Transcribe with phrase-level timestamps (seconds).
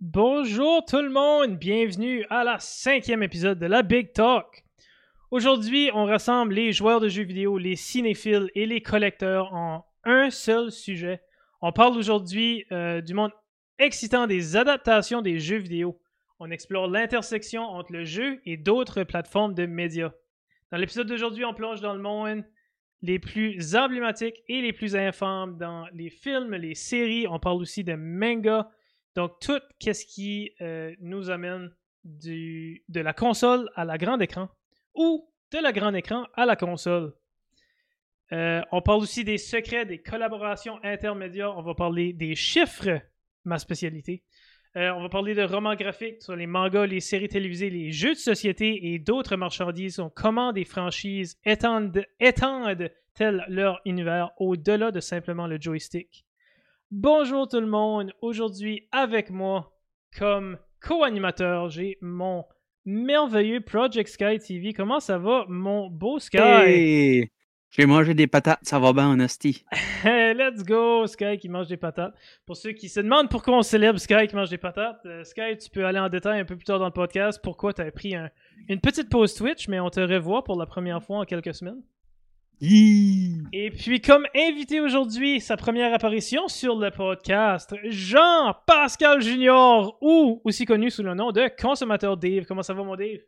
[0.00, 4.64] Bonjour tout le monde, bienvenue à la cinquième épisode de la Big Talk.
[5.30, 10.30] Aujourd'hui, on rassemble les joueurs de jeux vidéo, les cinéphiles et les collecteurs en un
[10.30, 11.20] seul sujet.
[11.60, 13.32] On parle aujourd'hui euh, du monde
[13.78, 16.00] excitant des adaptations des jeux vidéo.
[16.40, 20.12] On explore l'intersection entre le jeu et d'autres plateformes de médias.
[20.70, 22.44] Dans l'épisode d'aujourd'hui, on plonge dans le monde
[23.00, 27.26] les plus emblématiques et les plus infâmes dans les films, les séries.
[27.28, 28.68] On parle aussi de manga.
[29.14, 31.70] Donc, tout ce qui euh, nous amène
[32.04, 34.48] de la console à la grand écran
[34.94, 37.14] ou de la grand écran à la console.
[38.32, 41.56] Euh, on parle aussi des secrets, des collaborations intermédiaires.
[41.56, 43.00] On va parler des chiffres,
[43.44, 44.22] ma spécialité.
[44.78, 48.12] Euh, on va parler de romans graphiques sur les mangas, les séries télévisées, les jeux
[48.12, 50.00] de société et d'autres marchandises.
[50.14, 56.24] comment des franchises étendent, étendent-elles leur univers au-delà de simplement le joystick.
[56.92, 58.12] Bonjour tout le monde.
[58.22, 59.76] Aujourd'hui, avec moi,
[60.16, 62.44] comme co-animateur, j'ai mon
[62.84, 64.72] merveilleux Project Sky TV.
[64.74, 66.38] Comment ça va, mon beau Sky?
[66.38, 67.30] Hey!
[67.70, 69.64] J'ai mangé des patates, ça va bien en hostie.
[70.04, 72.14] Let's go, Sky qui mange des patates.
[72.46, 75.58] Pour ceux qui se demandent pourquoi on célèbre Sky qui mange des patates, euh, Sky,
[75.60, 77.90] tu peux aller en détail un peu plus tard dans le podcast pourquoi tu as
[77.90, 78.14] pris
[78.68, 81.82] une petite pause Twitch, mais on te revoit pour la première fois en quelques semaines.
[82.60, 90.64] Et puis, comme invité aujourd'hui, sa première apparition sur le podcast, Jean-Pascal Junior, ou aussi
[90.64, 92.46] connu sous le nom de Consommateur Dave.
[92.46, 93.20] Comment ça va, mon Dave?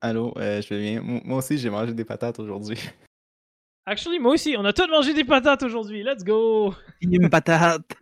[0.00, 1.00] Allô, euh, je vais bien.
[1.02, 2.78] Moi aussi, j'ai mangé des patates aujourd'hui.
[3.88, 6.02] Actually, moi aussi, on a tous mangé des patates aujourd'hui.
[6.02, 6.74] Let's go!
[7.00, 7.96] Une patate!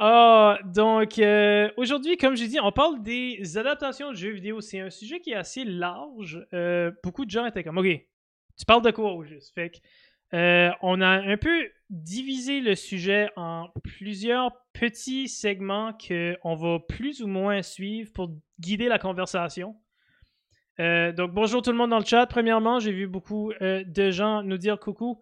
[0.00, 4.60] Ah, donc euh, aujourd'hui, comme j'ai dit, on parle des adaptations de jeux vidéo.
[4.60, 6.44] C'est un sujet qui est assez large.
[6.52, 9.54] Euh, beaucoup de gens étaient comme, OK, tu parles de quoi au juste?
[9.54, 9.76] Fait que,
[10.36, 17.22] euh, on a un peu divisé le sujet en plusieurs petits segments qu'on va plus
[17.22, 19.76] ou moins suivre pour guider la conversation.
[20.78, 22.26] Euh, donc, bonjour tout le monde dans le chat.
[22.26, 25.20] Premièrement, j'ai vu beaucoup euh, de gens nous dire coucou.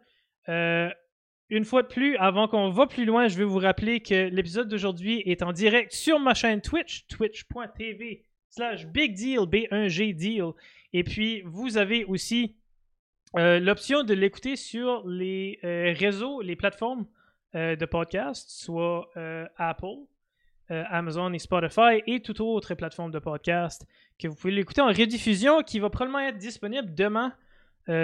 [0.49, 4.69] une fois de plus, avant qu'on va plus loin, je vais vous rappeler que l'épisode
[4.69, 10.53] d'aujourd'hui est en direct sur ma chaîne Twitch, twitch.tv slash big deal, B1G deal.
[10.93, 12.57] Et puis, vous avez aussi
[13.37, 17.07] euh, l'option de l'écouter sur les euh, réseaux, les plateformes
[17.57, 19.11] euh, de podcast, soit
[19.57, 20.07] Apple,
[20.71, 23.87] Amazon et Spotify et toute autre plateforme de podcast
[24.19, 27.35] que vous pouvez l'écouter en rediffusion qui va probablement être disponible demain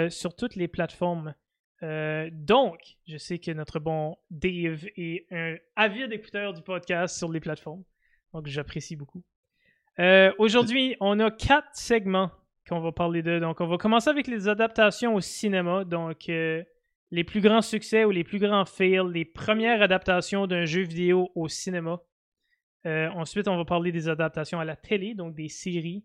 [0.09, 1.33] sur toutes les plateformes.
[1.81, 2.77] donc,
[3.07, 7.83] je sais que notre bon Dave est un avide écouteur du podcast sur les plateformes.
[8.33, 9.23] Donc, j'apprécie beaucoup.
[10.37, 12.31] Aujourd'hui, on a quatre segments
[12.67, 13.39] qu'on va parler de.
[13.39, 15.83] Donc, on va commencer avec les adaptations au cinéma.
[15.83, 16.63] Donc, euh,
[17.11, 21.31] les plus grands succès ou les plus grands fails, les premières adaptations d'un jeu vidéo
[21.35, 21.99] au cinéma.
[22.85, 26.03] Euh, ensuite, on va parler des adaptations à la télé, donc des séries.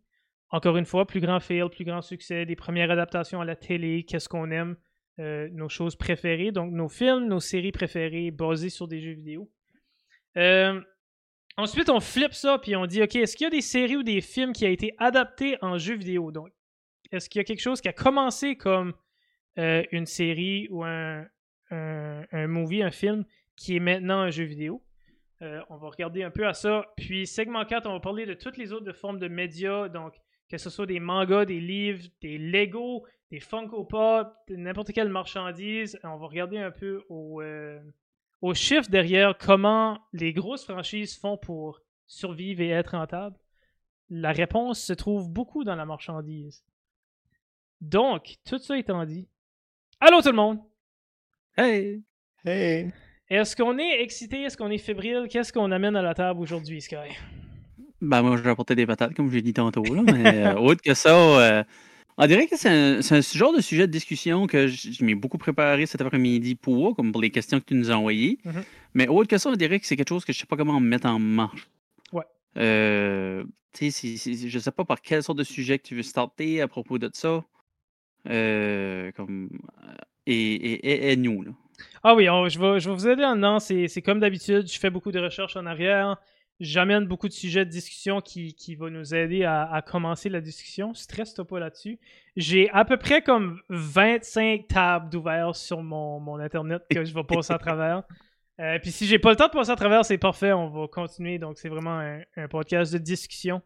[0.50, 4.04] Encore une fois, plus grand fail, plus grand succès, des premières adaptations à la télé,
[4.04, 4.76] qu'est-ce qu'on aime,
[5.18, 9.50] euh, nos choses préférées, donc nos films, nos séries préférées basées sur des jeux vidéo.
[11.58, 14.02] Ensuite, on flippe ça, puis on dit, OK, est-ce qu'il y a des séries ou
[14.02, 16.30] des films qui ont été adaptés en jeux vidéo?
[16.30, 16.52] Donc,
[17.12, 18.92] est-ce qu'il y a quelque chose qui a commencé comme
[19.58, 21.26] euh, une série ou un,
[21.70, 23.24] un, movie, un film,
[23.56, 24.82] qui est maintenant un jeu vidéo?
[25.42, 26.86] Euh, on va regarder un peu à ça.
[26.96, 30.14] Puis, segment 4, on va parler de toutes les autres formes de médias, donc
[30.48, 35.98] que ce soit des mangas, des livres, des Lego, des Funko Pop, n'importe quelle marchandise.
[36.04, 37.42] On va regarder un peu au...
[37.42, 37.80] Euh,
[38.42, 43.36] au chiffre derrière comment les grosses franchises font pour survivre et être rentables,
[44.08, 46.64] la réponse se trouve beaucoup dans la marchandise.
[47.80, 49.28] Donc, tout ça étant dit,
[50.00, 50.60] allô tout le monde!
[51.56, 52.02] Hey!
[52.44, 52.92] Hey!
[53.28, 54.42] Est-ce qu'on est excité?
[54.42, 55.26] Est-ce qu'on est fébrile?
[55.28, 56.96] Qu'est-ce qu'on amène à la table aujourd'hui, Sky?
[58.00, 60.82] Ben, moi, je vais apporter des patates, comme j'ai dit tantôt, là, mais euh, autre
[60.82, 61.64] que ça, euh,
[62.18, 65.38] on dirait que c'est un, un, genre de sujet de discussion que je m'ai beaucoup
[65.38, 68.38] préparé cet après-midi pour, comme pour les questions que tu nous as envoyées.
[68.44, 68.62] Mhm.
[68.94, 70.80] Mais autre que ça, on dirait que c'est quelque chose que je sais pas comment
[70.80, 71.68] mettre en marche.
[72.12, 72.24] Ouais.
[72.56, 74.16] Euh, tu sais,
[74.48, 77.10] je sais pas par quel sorte de sujet que tu veux starter à propos de
[77.12, 77.44] ça.
[78.28, 79.50] Euh, comme,
[79.84, 79.94] euh,
[80.26, 81.52] et, et, nous, là.
[82.08, 83.58] Ah oui, je, vais, je vais vous aider en dedans.
[83.58, 86.16] C'est comme d'habitude, je fais beaucoup de recherches en arrière
[86.60, 90.94] j'amène beaucoup de sujets de discussion qui, qui vont nous aider à, commencer la discussion.
[90.94, 91.98] Stresse-toi pas là-dessus.
[92.36, 97.24] J'ai à peu près comme 25 tables d'ouvert sur mon, mon, Internet que je vais
[97.24, 98.02] passer à travers.
[98.58, 100.88] Euh, puis si j'ai pas le temps de passer à travers, c'est parfait, on va
[100.88, 101.38] continuer.
[101.38, 102.00] Donc c'est vraiment
[102.38, 103.60] un, podcast de discussion.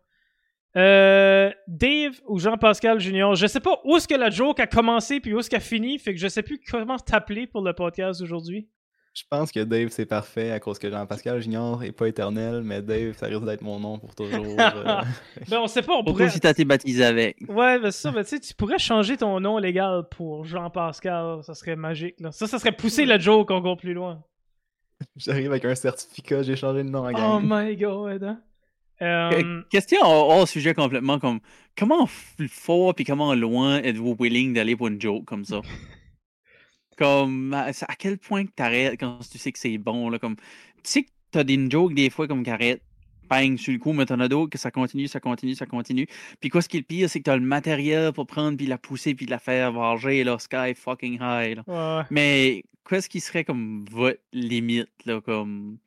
[0.77, 5.19] Euh, Dave ou Jean-Pascal Junior, je sais pas où est-ce que la joke a commencé
[5.19, 7.73] puis où est-ce qu'elle a fini, fait que je sais plus comment t'appeler pour le
[7.73, 8.69] podcast aujourd'hui.
[9.13, 12.81] Je pense que Dave, c'est parfait à cause que Jean-Pascal Junior est pas éternel, mais
[12.81, 14.47] Dave, ça risque d'être mon nom pour toujours.
[14.47, 15.03] euh.
[15.49, 16.31] Ben on sait pas, on Surtout pourrait...
[16.31, 17.37] si t'as été baptisé avec.
[17.49, 21.43] Ouais, ben c'est ça, ben, tu sais, tu pourrais changer ton nom légal pour Jean-Pascal,
[21.43, 22.31] ça serait magique, là.
[22.31, 24.23] Ça, ça serait pousser la joke encore plus loin.
[25.17, 27.43] J'arrive avec un certificat, j'ai changé de nom à Oh gang.
[27.45, 28.41] my god, hein.
[29.03, 31.41] Euh, Que- Question hors sujet complètement comme
[31.77, 35.61] comment fort puis comment loin êtes-vous willing d'aller pour une joke comme ça?
[36.97, 40.37] Comme à, à quel point que t'arrêtes quand tu sais que c'est bon là comme
[40.37, 40.43] tu
[40.85, 42.83] sais que t'as des jokes des fois comme qui arrêtent
[43.31, 46.07] bang sur le coup mais t'en as d'autres que ça continue ça continue ça continue
[46.41, 48.67] puis quoi ce qui est le pire c'est que t'as le matériel pour prendre puis
[48.67, 51.63] la pousser puis la faire varger là sky fucking high là.
[52.01, 52.05] ouais.
[52.11, 55.79] Mais qu'est-ce qui serait comme votre limite, là, comme...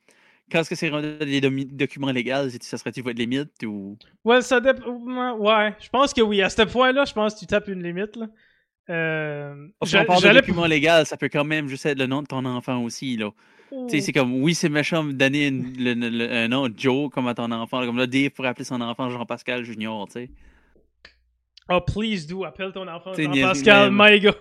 [0.52, 3.98] Quand est-ce que c'est rendu des documents légaux, ça serait-tu votre limite ou...
[4.24, 4.92] Ouais, ça dépend.
[5.38, 6.42] Ouais, je pense que oui.
[6.42, 8.16] À ce point-là, je pense que tu tapes une limite.
[8.16, 8.28] Là.
[8.90, 12.06] Euh, Parce j'a- qu'on parle de documents légaux, ça peut quand même juste être le
[12.08, 13.32] nom de ton enfant aussi, là.
[13.88, 17.10] sais, c'est comme, oui, c'est méchant de donner une- le- le- le- un nom Joe
[17.10, 17.84] comme à ton enfant.
[17.86, 20.30] Comme là, Dave pourrait appeler son enfant Jean-Pascal Junior, tu sais.
[21.70, 24.36] Oh, please do, appelle ton enfant Jean-Pascal, niaiseux, my god.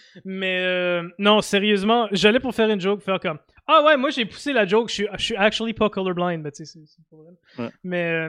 [0.24, 4.24] Mais euh, non, sérieusement, j'allais pour faire une joke, faire comme Ah ouais, moi j'ai
[4.24, 7.32] poussé la joke, je suis, je suis actually pas colorblind, mais tu sais, c'est vrai.
[7.58, 7.72] Ouais.
[7.82, 8.28] Mais euh,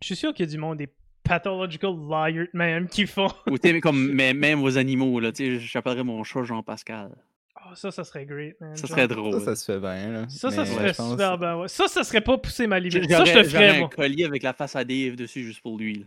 [0.00, 0.88] je suis sûr qu'il y a du monde, des
[1.22, 5.64] pathological liars même, qui font Ou tu comme, mais même aux animaux, là, tu sais,
[5.64, 7.10] j'appellerais mon chat Jean-Pascal.
[7.56, 8.74] Oh, ça, ça serait great, man.
[8.74, 8.96] Ça genre.
[8.96, 9.34] serait drôle.
[9.34, 10.08] Ça, ça se fait bien.
[10.12, 10.28] Là.
[10.28, 11.68] Ça, ça serait je pense- super bien, ouais.
[11.68, 13.08] Ça, ça serait pas pousser ma limite.
[13.08, 13.88] J'aurais Ça, je te ferais, un moi.
[13.88, 16.06] collier avec la face à Dave dessus juste pour lui, là.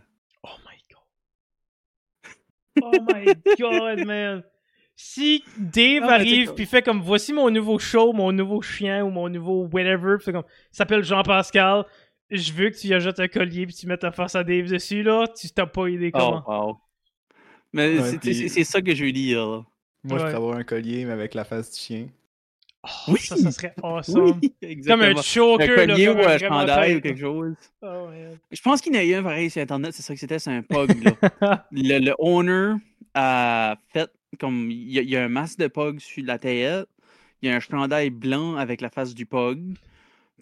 [2.82, 3.24] Oh my
[3.58, 4.00] god.
[4.00, 4.42] Oh man.
[4.96, 9.04] Si Dave Ah, arrive comme- puis fait comme voici mon nouveau show, mon nouveau chien
[9.04, 11.84] ou mon nouveau whatever, puis fait comme il s'appelle Jean-Pascal,
[12.30, 14.70] je veux que tu y ajoutes un collier puis tu mettes la face à Dave
[14.70, 16.44] dessus là, tu t'as pas idée Oh, comment.
[16.46, 16.76] wow.
[17.72, 19.64] Mais Ouais, c'est- puis- c'est c'est ça que je veux dire, là.
[20.04, 22.06] Moi, je pourrais avoir un collier, mais avec la face du chien.
[22.86, 23.18] Oh, Oui.
[23.20, 24.38] Ça, ça serait awesome.
[24.62, 27.54] Oui, Comme un choker, collier comme ou un chandail ou quelque chose.
[27.82, 28.08] Oh.
[28.50, 30.38] Je pense qu'il y en a eu un pareil sur Internet, c'est ça que c'était,
[30.38, 31.02] c'est un pug.
[31.02, 31.66] Là.
[31.72, 32.74] le, le owner
[33.14, 34.70] a fait comme.
[34.70, 36.86] Il y, a- il y a un masque de pug sur la tête,
[37.42, 39.60] il y a un chandail blanc avec la face du pug.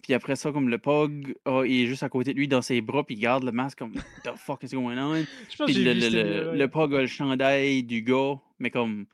[0.01, 2.61] Puis après ça, comme le pug ah, il est juste à côté de lui dans
[2.61, 3.93] ses bras, puis il garde le masque comme
[4.25, 5.23] The fuck is going on?
[5.65, 9.05] Puis le, le, le, le pug a le chandail du gars, mais comme.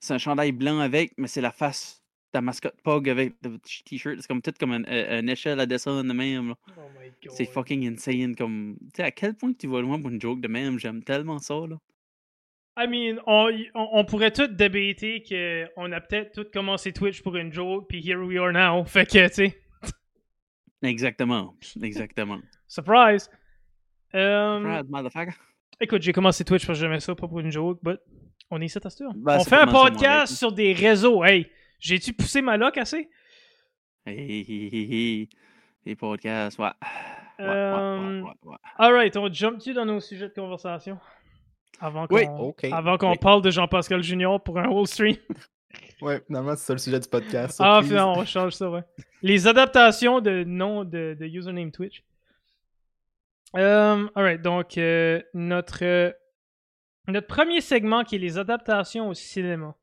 [0.00, 2.02] C'est un chandail blanc avec, mais c'est la face
[2.40, 4.16] mascotte pug avec le t- t-shirt.
[4.20, 6.54] C'est comme peut-être comme un- un- une échelle à descendre de même.
[6.76, 6.80] Oh.
[7.28, 8.34] C'est fucking insane.
[8.36, 10.78] Comme, tu sais, à quel point tu vas loin pour une joke de même?
[10.78, 11.76] J'aime tellement ça, là.
[12.78, 15.22] I mean, on, on, on pourrait tout débater
[15.74, 18.84] qu'on a peut-être tout commencé Twitch pour une joke, puis here we are now.
[18.84, 19.62] Fait que, tu sais,
[20.82, 21.54] Exactement.
[21.82, 22.38] Exactement.
[22.68, 23.30] surprise.
[24.14, 25.32] Euh, Surprise, motherfucker.
[25.80, 27.98] écoute, j'ai commencé Twitch parce que j'aimais ça, pas pour une joke, but
[28.50, 29.12] on est ici à ce tour.
[29.16, 31.24] Ben, on fait un podcast sur des réseaux.
[31.24, 33.08] Hey, j'ai-tu poussé ma loc assez?
[34.06, 35.28] Les
[35.98, 36.66] podcasts, ouais.
[37.38, 38.56] Ouais, ouais, Euh, ouais, ouais, ouais.
[38.78, 40.98] Alright, on jump-tu dans nos sujets de conversation?
[41.80, 42.64] Avant qu'on Oui, ok.
[42.72, 43.18] avant qu'on Oui.
[43.18, 45.16] parle de Jean-Pascal Junior pour un whole stream.
[46.00, 47.58] Ouais, finalement, c'est ça le sujet du podcast.
[47.62, 48.82] Ah, finalement, on change ça, ouais.
[49.20, 52.02] Les adaptations de nom de, de username Twitch.
[53.56, 56.10] Euh, alright, donc euh, notre, euh,
[57.08, 59.74] notre premier segment qui est les adaptations au cinéma.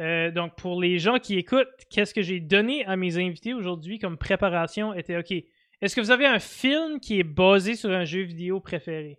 [0.00, 3.98] Euh, donc pour les gens qui écoutent, qu'est-ce que j'ai donné à mes invités aujourd'hui
[3.98, 5.32] comme préparation était OK.
[5.80, 9.18] Est-ce que vous avez un film qui est basé sur un jeu vidéo préféré?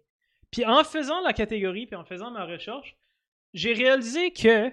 [0.49, 2.95] Puis en faisant la catégorie, puis en faisant ma recherche,
[3.53, 4.71] j'ai réalisé que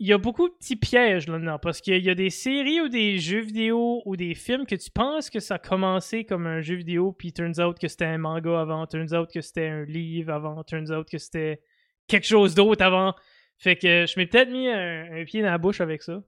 [0.00, 2.88] il y a beaucoup de petits pièges là-dedans parce qu'il y a des séries ou
[2.88, 6.60] des jeux vidéo ou des films que tu penses que ça a commencé comme un
[6.60, 9.84] jeu vidéo, puis turns out que c'était un manga avant, turns out que c'était un
[9.84, 11.60] livre avant, turns out que c'était
[12.06, 13.14] quelque chose d'autre avant.
[13.58, 16.22] Fait que je m'ai peut-être mis un, un pied dans la bouche avec ça.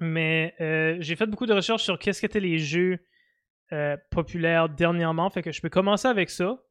[0.00, 2.98] Mais euh, j'ai fait beaucoup de recherches sur qu'est-ce qu'étaient les jeux
[3.72, 5.30] euh, populaires dernièrement.
[5.30, 6.62] Fait que je peux commencer avec ça.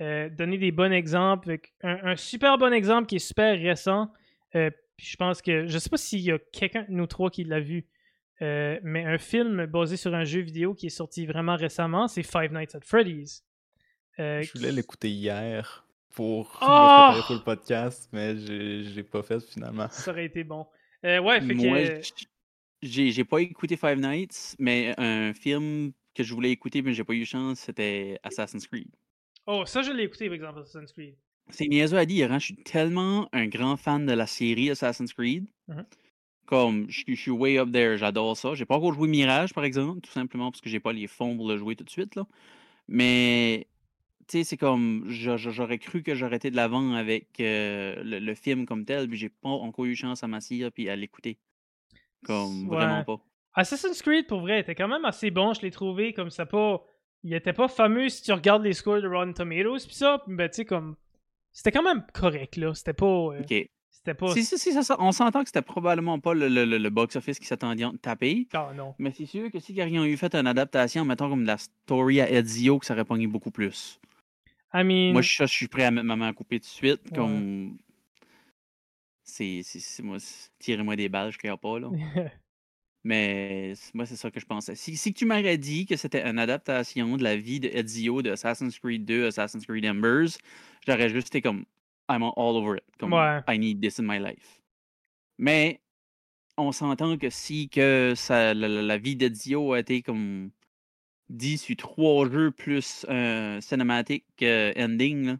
[0.00, 1.58] Euh, donner des bons exemples.
[1.82, 4.12] Un, un super bon exemple qui est super récent.
[4.56, 5.66] euh, puis je pense que.
[5.68, 7.86] Je sais pas s'il y a quelqu'un de nous trois qui l'a vu.
[8.42, 12.24] euh, mais un film basé sur un jeu vidéo qui est sorti vraiment récemment, c'est
[12.24, 13.44] Five Nights at Freddy's.
[14.18, 15.83] Euh, Je voulais l'écouter hier
[16.14, 16.64] pour Oh!
[16.66, 19.88] me préparer pour le podcast, mais j'ai j'ai pas fait finalement.
[19.90, 20.66] Ça aurait été bon.
[21.04, 22.00] Euh, ouais, fait Moi, que.
[22.82, 27.04] j'ai j'ai pas écouté Five Nights, mais un film que je voulais écouter, mais j'ai
[27.04, 28.88] pas eu chance, c'était Assassin's Creed.
[29.46, 31.16] Oh, ça, je l'ai écouté, par exemple, Assassin's Creed.
[31.50, 32.38] C'est à dire, hein?
[32.38, 35.46] Je suis tellement un grand fan de la série Assassin's Creed.
[35.68, 35.84] Mhm.
[36.46, 38.54] Comme, je suis- je suis way up there, j'adore ça.
[38.54, 41.36] J'ai pas encore joué Mirage, par exemple, tout simplement parce que j'ai pas les fonds
[41.36, 42.26] pour le jouer tout de suite, là.
[42.88, 43.66] Mais,
[44.26, 48.02] tu sais, c'est comme, j'a- j'a- j'aurais cru que j'aurais été de l'avant avec euh,
[48.02, 50.96] le, le film comme tel, puis j'ai pas encore eu chance à m'asseoir puis à
[50.96, 51.38] l'écouter.
[52.24, 52.76] Comme, Ouais.
[52.76, 53.16] vraiment pas.
[53.54, 55.52] Assassin's Creed, pour vrai, était quand même assez bon.
[55.54, 56.82] Je l'ai trouvé comme ça pas.
[57.22, 60.48] Il était pas fameux si tu regardes les scores de Rotten Tomatoes, pis ça, ben
[60.48, 60.96] tu sais, comme.
[61.52, 62.74] C'était quand même correct, là.
[62.74, 63.06] C'était pas.
[63.06, 63.54] euh, Ok.
[63.90, 64.32] C'était pas.
[64.34, 67.38] Si, si, si, ça, ça- on s'entend que c'était probablement pas le, le- le- box-office
[67.38, 68.94] qui s'attendait à taper, Ah non.
[68.98, 71.56] mais c'est sûr que si ils ont eu fait une adaptation, mettons comme de la
[71.58, 73.98] story à Ezio, que ça aurait pogné beaucoup plus.
[74.74, 75.12] I mean.
[75.12, 77.16] Moi, je, je suis prêt à mettre ma main à couper tout de suite, Ouais.
[77.16, 77.78] comme...
[79.22, 79.62] C'est...
[80.02, 80.18] moi,
[80.58, 81.88] Tirez-moi des balles, je ne pas, là.
[83.04, 84.74] Mais moi, c'est ça que je pensais.
[84.74, 88.30] Si, si tu m'aurais dit que c'était une adaptation de la vie de Ezio de
[88.30, 90.38] Assassin's Creed 2, Assassin's Creed Embers,
[90.86, 91.64] j'aurais juste été comme
[92.10, 92.84] I'm all over it.
[92.98, 93.40] Comme Ouais.
[93.46, 94.62] I need this in my life.
[95.38, 95.80] Mais
[96.56, 100.50] on s'entend que si que ça, la, la- la vie d'Ezio a été comme
[101.28, 105.36] dit sur trois jeux plus un cinématique euh, ending, là,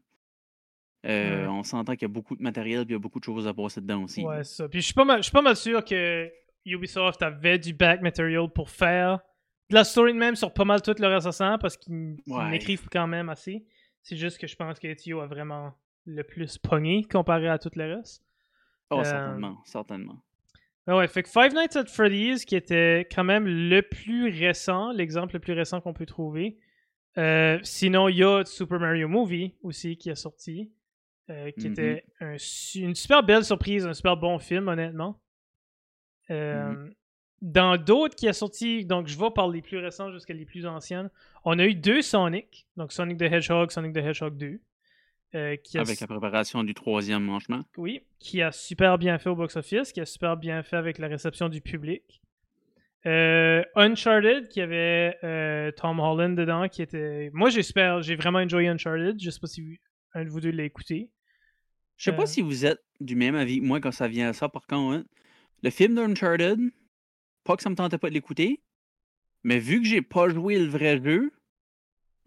[1.07, 3.25] euh, on s'entend qu'il y a beaucoup de matériel et il y a beaucoup de
[3.25, 4.25] choses à passer dedans aussi.
[4.25, 4.69] Ouais, ça.
[4.69, 6.31] Puis je suis pas mal, je suis pas mal sûr que
[6.64, 9.21] Ubisoft avait du back material pour faire
[9.69, 12.33] de la story de même sur pas mal tout le reste à parce qu'ils ils
[12.33, 12.49] Ouais.
[12.50, 13.67] m'écrivent quand même assez.
[14.03, 15.75] C'est juste que je pense que Ezio a vraiment
[16.07, 18.23] le plus pogné comparé à tout le reste.
[18.91, 20.23] Oh, Euh, certainement, certainement.
[20.87, 24.93] Ah ouais, fait que Five Nights at Freddy's, qui était quand même le plus récent,
[24.93, 26.59] l'exemple le plus récent qu'on peut trouver.
[27.17, 30.73] Euh, sinon, il y a Super Mario Movie aussi qui est sorti,
[31.31, 31.73] euh, qui Mhm.
[31.73, 32.37] était un
[32.75, 35.21] une super belle surprise, un super bon film, honnêtement.
[36.31, 36.88] Euh,
[37.43, 40.64] Dans d'autres qui est sorti, donc je vais par les plus récents jusqu'à les plus
[40.64, 41.11] anciennes,
[41.45, 44.61] on a eu deux Sonic, donc Sonic the Hedgehog, Sonic the Hedgehog 2.
[45.35, 47.64] Euh, qui a Avec la préparation du troisième manchement.
[47.76, 51.09] oui, qui a super bien fait au box-office, qui a super bien fait avec la
[51.09, 52.21] réception du public.
[53.07, 57.31] Euh, Uncharted, qui avait euh, Tom Holland dedans, qui était...
[57.35, 58.00] Moi, j'ai super...
[58.03, 59.21] J'ai vraiment enjoyé Uncharted.
[59.21, 59.76] Je sais pas si vous-
[60.14, 61.11] un de vous deux l'a écouté.
[61.97, 64.33] Je sais pas si vous êtes du même avis que moi quand ça vient à
[64.33, 64.97] ça, par contre.
[64.97, 65.05] hein.
[65.62, 66.59] Le film d'Uncharted,
[67.45, 68.61] pas que ça me tentait pas de l'écouter,
[69.43, 71.31] mais vu que j'ai pas joué le vrai jeu,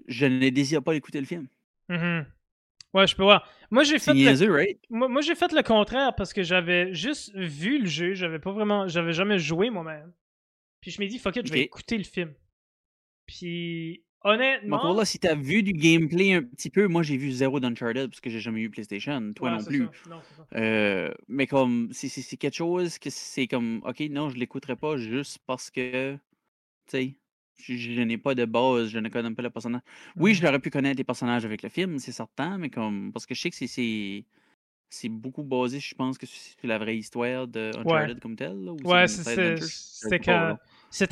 [0.08, 1.48] je ne désire pas d'écouter le film.
[1.90, 2.26] Mhm.
[2.94, 3.48] Ouais, je peux voir.
[3.70, 4.52] Moi, j'ai fait le...
[4.52, 4.80] right?
[4.90, 8.14] Moi, moi, j'ai fait le contraire parce que j'avais juste vu le jeu.
[8.14, 8.88] J'avais pas vraiment...
[8.88, 10.14] J'avais jamais joué moi-même.
[10.82, 12.34] Puis je m'ai dit, fuck it, je vais écouter le film.
[13.26, 14.78] Puis, honnêtement...
[14.78, 18.10] encore là, si t'as vu du gameplay un petit peu, moi j'ai vu zéro d'Uncharted
[18.10, 19.88] parce que j'ai jamais eu PlayStation, toi Ouais, non plus.
[20.10, 20.22] Non.
[20.56, 24.76] Euh, mais comme, c'est- c'est c'est quelque chose que c'est comme, ok, non, je l'écouterai
[24.78, 26.20] pas juste parce que, tu
[26.88, 27.16] sais,
[27.62, 29.82] je, je n'ai pas de base, je ne connais pas le personnage.
[30.16, 30.46] Oui, je Mhm.
[30.46, 33.42] l'aurais pu connaître les personnages avec le film, c'est certain, mais comme, parce que je
[33.42, 34.26] sais que c'est-
[34.90, 38.54] c'est beaucoup basé, je pense, que sur la vraie histoire de Uncharted comme tel.
[38.64, 40.58] là, ou Ouais, c'était quand-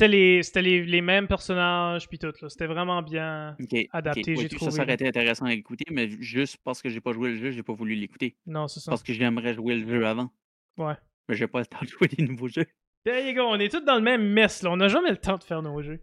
[0.07, 2.31] les, c'était les, les mêmes personnages, puis tout.
[2.41, 2.47] là.
[2.47, 3.57] C'était vraiment bien.
[3.91, 6.87] Adapté, Ouais, tout trouvé, Ça, ça aurait été intéressant à écouter, mais juste parce que
[6.87, 8.37] j'ai pas joué le jeu, j'ai pas voulu l'écouter.
[8.45, 8.91] Non, c'est ça.
[8.91, 10.31] Parce que j'aimerais jouer le jeu avant.
[10.77, 10.93] Ouais.
[11.27, 12.65] Mais j'ai pas le temps de jouer des nouveaux jeux.
[13.03, 14.71] There you go, on est tous dans le même mess, là.
[14.71, 15.99] On n'a jamais le temps de faire nos jeux.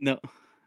[0.00, 0.18] Non.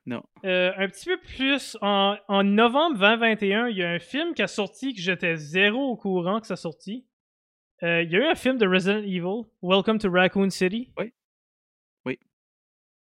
[0.05, 0.23] Non.
[0.45, 4.41] Euh, un petit peu plus, en, en novembre 2021, il y a un film qui
[4.41, 7.05] a sorti que j'étais zéro au courant que ça sorti.
[7.83, 10.91] Euh, il y a eu un film de Resident Evil, Welcome to Raccoon City.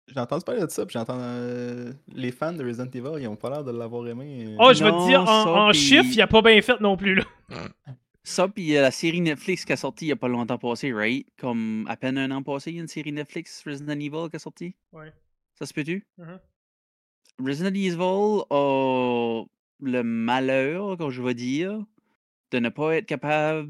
[0.05, 3.37] J'ai entendu parler de ça, puis j'entends euh, les fans de Resident Evil, ils ont
[3.37, 4.47] pas l'air de l'avoir aimé.
[4.49, 4.57] euh.
[4.59, 6.97] Oh, je vais te dire, en, ça, en chiffres, il a pas bien fait non
[6.97, 7.23] plus, là.
[8.21, 10.27] Ça, puis il y a la série Netflix qui a sorti il y a pas
[10.27, 11.25] longtemps passé, right?
[11.39, 14.35] Comme à peine un an passé, il y a une série Netflix Resident Evil qui
[14.35, 14.75] a sorti?
[14.91, 15.13] Ouais.
[15.63, 16.05] Ça se peut-tu?
[16.17, 16.39] Mhm.
[17.39, 19.45] Resident Evil a
[19.79, 21.85] le malheur, comme je vais dire,
[22.51, 23.69] de ne pas être capable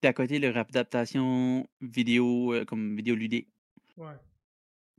[0.00, 3.48] d'accoter leur adaptation vidéo, euh, comme vidéoludique.
[3.96, 4.14] Ouais.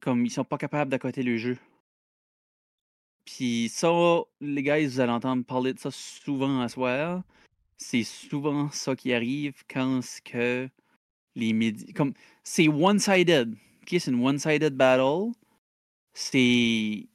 [0.01, 1.58] Comme ils sont pas capables d'accoter le jeu.
[3.24, 3.94] Puis ça,
[4.42, 7.24] les gars, vous allez entendre parler de ça souvent à soir.
[7.77, 10.70] C'est souvent ça qui arrive quand ce que
[11.36, 11.94] les médias.
[11.96, 12.13] Comme
[12.44, 13.54] c'est one-sided.
[13.84, 15.32] ok, C'est une one-sided battle.
[16.17, 17.07] C'est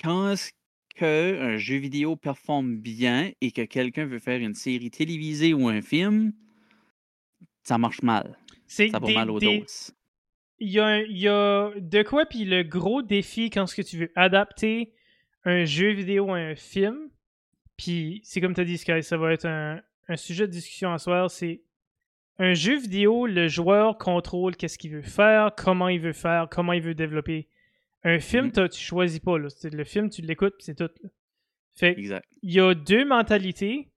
[0.00, 0.52] quand est-ce
[0.94, 5.68] que un jeu vidéo performe bien et que quelqu'un veut faire une série télévisée ou
[5.68, 6.32] un film,
[7.62, 8.38] ça marche mal.
[8.66, 9.64] C'est Ça va des- mal au des- dos.
[10.58, 13.74] il y, a, un- il y a de quoi, puis le gros défi quand ce
[13.74, 14.92] que tu veux adapter
[15.44, 17.08] un jeu vidéo à un film,
[17.78, 20.92] puis c'est comme tu as dit, Sky, ça va être un, un sujet de discussion
[20.92, 21.62] à soir, c'est
[22.38, 26.74] un jeu vidéo, le joueur contrôle qu'est-ce qu'il veut faire, comment il veut faire, comment
[26.74, 27.48] il veut développer.
[28.02, 28.68] Un film, Mhm.
[28.68, 29.38] tu choisis pas.
[29.38, 29.48] Là.
[29.64, 30.90] Le film, tu l'écoutes, c'est tout.
[31.02, 31.10] là.
[31.76, 32.20] Fait il
[32.52, 33.88] y a deux mentalités.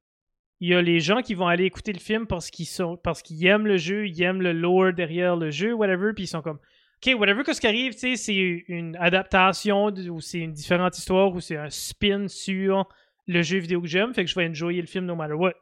[0.60, 3.22] Il y a les gens qui vont aller écouter le film parce qu'ils sont parce
[3.22, 6.42] qu'ils aiment le jeu, ils aiment le lore derrière le jeu, whatever, puis ils sont
[6.42, 6.60] comme
[7.06, 10.98] OK, whatever que ce qui arrive, tu sais, c'est une adaptation ou c'est une différente
[10.98, 12.88] histoire ou c'est un spin sur
[13.28, 15.54] le jeu vidéo que j'aime, fait que je vais enjoyer le film no matter what.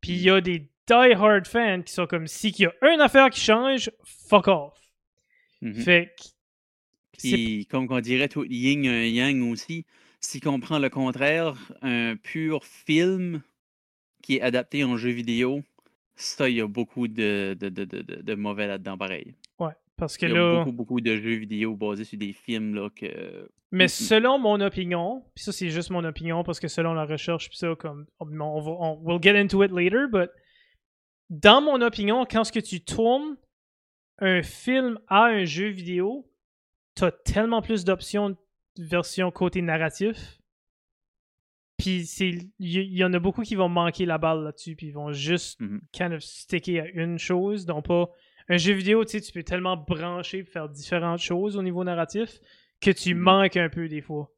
[0.00, 3.00] Puis il y a des die-hard fans qui sont comme si qu'il y a une
[3.02, 4.78] affaire qui change, fuck off.
[5.60, 5.74] Mhm.
[5.74, 6.24] Fait que
[7.18, 9.84] Puis, comme on dirait, tout yin un yang aussi.
[10.20, 13.42] Si on prend le contraire, un pur film
[14.22, 15.62] qui est adapté en jeu vidéo,
[16.14, 19.34] ça, il y a beaucoup de, de, de, de, de- mauvais là-dedans, pareil.
[19.58, 22.32] ouais, parce que Il y a là, beaucoup, beaucoup de jeux vidéo basés sur des
[22.32, 23.48] films là, que.
[23.72, 23.88] mais Mhm.
[23.88, 27.58] selon mon opinion, puis ça c'est juste mon opinion parce que selon la recherche puis
[27.58, 30.30] ça comme on, on we'll get into it later, but
[31.30, 33.36] dans mon opinion, quand ce que tu tournes
[34.18, 36.28] un film à un jeu vidéo,
[36.94, 38.36] t'as tellement plus d'options de
[38.84, 40.38] version côté narratif.
[41.78, 44.92] Puis c'est il y, en a beaucoup qui vont manquer la balle là-dessus puis ils
[44.92, 45.80] vont juste Mhm.
[45.92, 48.08] kind of sticker à une chose, donc pas
[48.48, 52.38] un jeu vidéo, tu sais, tu peux tellement brancher faire différentes choses au niveau narratif
[52.80, 53.20] que tu Mhm.
[53.20, 54.30] manques un peu des fois.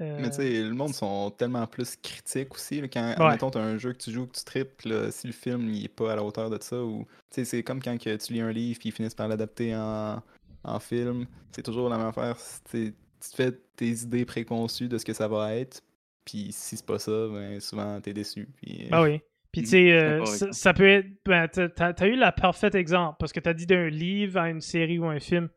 [0.00, 2.80] Euh, Mais tu sais, le monde sont tellement plus critiques aussi.
[2.80, 3.24] là, quand, Ouais.
[3.26, 5.84] admettons, t'as un jeu que tu joues, que tu tripes, là, si le film il
[5.84, 7.04] est pas à la hauteur de ça, ou.
[7.30, 9.76] Tu sais, c'est comme quand que tu lis un livre puis ils finissent par l'adapter
[9.76, 10.22] en,
[10.64, 11.26] en film.
[11.52, 12.36] C'est toujours la même affaire.
[12.70, 15.82] Tu te fais tes idées préconçues de ce que ça va être,
[16.24, 18.48] puis si c'est pas ça, ben souvent t'es déçu.
[18.56, 19.20] Puis, Ah oui.
[19.52, 21.06] Puis tu sais, suis euh, ça, peut être.
[21.26, 24.48] Ben, t'as, t'as- t'as eu la parfaite exemple parce que t'as dit d'un livre à
[24.48, 25.48] une série ou un film.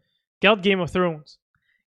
[0.41, 1.23] Regarde Game of Thrones.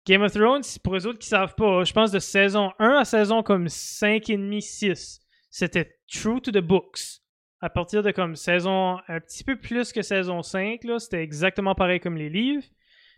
[0.07, 3.05] Game of Thrones, pour eux autres qui savent pas, je pense de saison 1 à
[3.07, 7.21] saison comme 5,5, 6, c'était true to the books.
[7.63, 11.75] À partir de comme saison un petit peu plus que saison 5, là, c'était exactement
[11.75, 12.65] pareil comme les livres.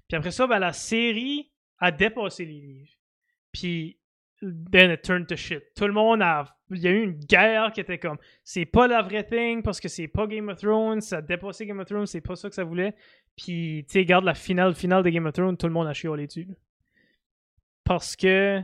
[0.09, 2.93] Puis après ça, ben, la série a dépassé les livres.
[3.53, 3.99] Puis
[4.41, 5.63] then it turned to shit.
[5.75, 6.45] Tout le monde a.
[6.71, 9.81] Il y a eu une guerre qui était comme c'est pas la vraie thing parce
[9.81, 12.49] que c'est pas Game of Thrones, ça a dépassé Game of Thrones, c'est pas ça
[12.49, 12.95] que ça voulait.
[13.37, 15.93] Puis, tu sais, regarde la finale finale de Game of Thrones, tout le monde a
[15.93, 16.49] chiolé dessus.
[17.85, 18.63] Parce que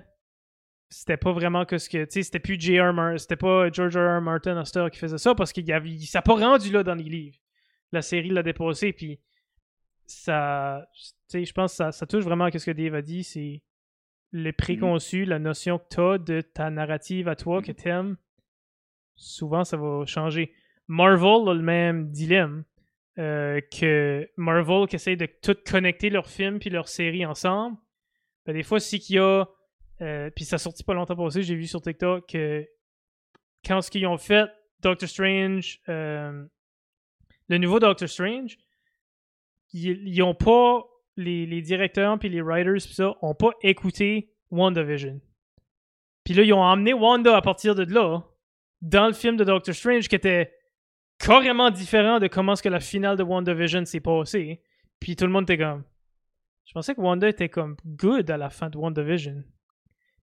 [0.88, 2.04] c'était pas vraiment que ce que.
[2.04, 2.92] Tu sais, c'était plus J.R.
[2.92, 4.18] Martin, c'était pas George R.
[4.18, 4.20] R.
[4.20, 5.98] Martin heure qui faisait ça parce qu'il avait.
[5.98, 7.36] Ça n'a pas rendu là dans les livres.
[7.92, 9.20] La série l'a dépassé, puis
[10.12, 10.86] ça.
[10.94, 13.24] Tu sais, je pense que ça, ça touche vraiment à ce que Dave a dit,
[13.24, 13.62] c'est
[14.32, 18.16] le préconçu, la notion que tu as de ta narrative à toi, que t'aimes.
[19.16, 20.52] Souvent, ça va changer.
[20.88, 22.64] Marvel a le même dilemme.
[23.18, 27.76] euh, que Marvel qui essaye de tout connecter leurs films puis leurs séries ensemble.
[28.46, 29.44] Ben, des fois, c'est qu'il y a.
[30.00, 32.66] euh, puis ça sortit pas longtemps passé, j'ai vu sur TikTok que
[33.66, 34.48] quand ce qu'ils ont fait,
[34.80, 36.42] Doctor Strange, euh,
[37.48, 38.56] le nouveau Doctor Strange,
[39.72, 40.86] ils, ils ont pas.
[41.18, 45.20] Les, directeurs puis les writers pis ça ont pas écouté WandaVision.
[46.24, 48.22] Puis là, ils ont emmené Wanda à partir de là
[48.80, 50.54] dans le film de Doctor Strange qui était
[51.18, 54.62] carrément différent de comment est-ce que la finale de WandaVision s'est passée.
[55.00, 55.84] Puis tout le monde était comme...
[56.64, 59.44] Je pensais que Wanda était comme good à la fin de WandaVision.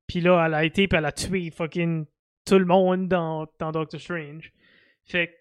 [0.07, 2.05] Puis là, elle a été, puis elle a tué fucking
[2.45, 4.51] tout le monde dans, dans Doctor Strange.
[5.05, 5.33] Fait que,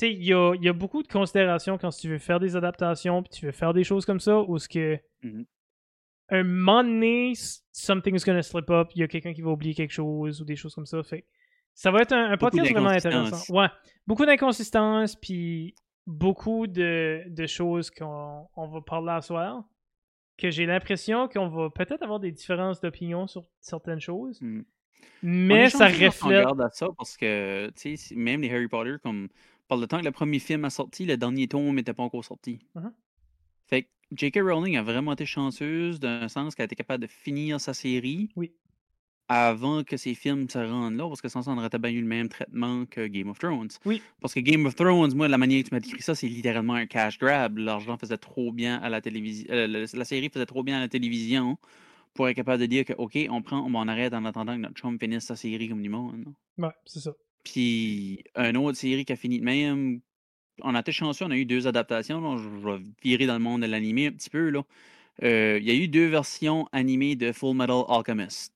[0.00, 3.30] il y a, y a beaucoup de considérations quand tu veux faire des adaptations, puis
[3.30, 4.98] tu veux faire des choses comme ça, où ce que...
[5.22, 5.44] Mhm.
[6.28, 7.34] Un moment donné,
[7.72, 10.56] something's gonna slip up, il y a quelqu'un qui va oublier quelque chose, ou des
[10.56, 11.02] choses comme ça.
[11.02, 11.26] Fait
[11.74, 13.52] ça va être un, podcast vraiment intéressant.
[13.54, 13.68] Ouais,
[14.06, 15.74] beaucoup d'inconsistances, puis
[16.06, 19.64] beaucoup de, de choses qu'on on va parler à soir.
[20.38, 24.40] Que j'ai l'impression qu'on va peut-être avoir des différences d'opinion sur certaines choses.
[24.40, 24.62] Mm.
[25.22, 26.38] Mais ça quand on reflète.
[26.38, 29.28] regarde à ça parce que, tu sais, même les Harry Potter, comme
[29.72, 32.22] par le temps que le premier film a sorti, le dernier tome n'était pas encore
[32.26, 32.58] sorti.
[32.74, 32.92] Mhm.
[33.68, 34.40] Fait que J.K.
[34.42, 38.28] Rowling a vraiment été chanceuse d'un sens qu'elle a été capable de finir sa série
[38.36, 38.52] Oui.
[39.28, 42.02] avant que ses films se rendent là, parce que sans ça, on aurait bien eu
[42.02, 43.70] le même traitement que Game of Thrones.
[43.86, 44.02] Oui.
[44.20, 46.74] Parce que Game of Thrones, moi, la manière que tu m'as décrit ça, c'est littéralement
[46.74, 47.56] un cash grab.
[47.56, 49.46] L'argent faisait trop bien à la télévision.
[49.50, 51.56] euh, la série faisait trop bien à la télévision
[52.12, 54.74] pour être capable de dire que, OK, on prend, on arrête en attendant que notre
[54.74, 56.26] chum finisse sa série comme du monde.
[56.58, 57.12] Ouais, c'est ça.
[57.44, 60.00] Puis, une autre série qui a fini de même,
[60.62, 62.38] on a été chanceux, on a eu deux adaptations.
[62.38, 64.50] Je vais virer dans le monde de l'animé un petit peu.
[64.50, 64.62] là.
[65.22, 68.54] Euh, Il y a eu deux versions animées de Full Metal Alchemist.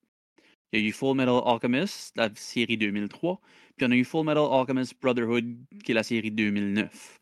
[0.73, 3.39] Il y a eu Full Metal Alchemist, la série 2003,
[3.77, 7.19] puis on a eu Full Metal Alchemist Brotherhood, qui est la série 2009.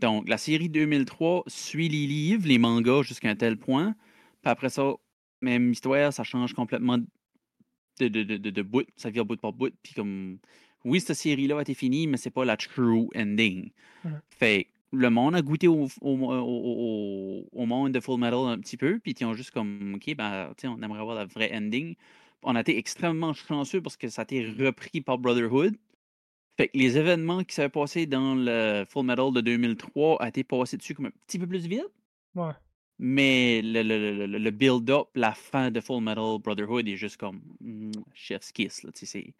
[0.00, 3.94] Donc, la série 2003 suit les livres, les mangas jusqu'à un tel point.
[4.42, 4.94] Puis après ça,
[5.42, 6.98] même histoire, ça change complètement
[8.00, 9.72] de, de, de, de, de bout, ça vire bout par bout.
[9.82, 10.38] Puis comme,
[10.84, 13.70] oui, cette série-là a été finie, mais c'est pas la true ending.
[14.04, 14.20] Mhm.
[14.30, 18.38] Fait que le monde a goûté au, au, au- au- au monde de Full Metal
[18.46, 21.50] un petit peu, puis ils ont juste comme, OK, ben, on aimerait avoir la vraie
[21.54, 21.94] ending.
[22.42, 25.74] On a été extrêmement chanceux parce que ça a été repris par Brotherhood.
[26.56, 30.44] Fait que les événements qui s'avaient passé dans le Full Metal de 2003 a été
[30.44, 31.82] passé dessus comme un petit peu plus vite.
[32.36, 32.52] Ouais.
[33.00, 37.40] Mais le, le- le- le build-up, la fin de Full Metal Brotherhood est juste comme
[37.60, 38.84] mm, chef's kiss.
[38.84, 39.34] Là, tu sais, c'est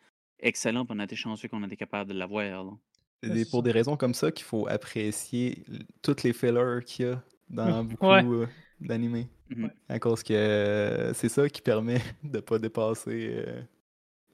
[0.45, 2.77] excellent, puis on a été chanceux qu'on a été capable de l'avoir.
[3.23, 5.65] C'est c'est pour des raisons comme ça qu'il faut apprécier
[6.03, 8.23] toutes les fillers qu'il y a dans beaucoup Ouais.
[8.25, 8.47] euh,
[8.81, 9.29] d'animés.
[9.57, 9.71] Ouais.
[9.89, 13.63] À cause que euh, c'est ça qui permet de pas dépasser euh,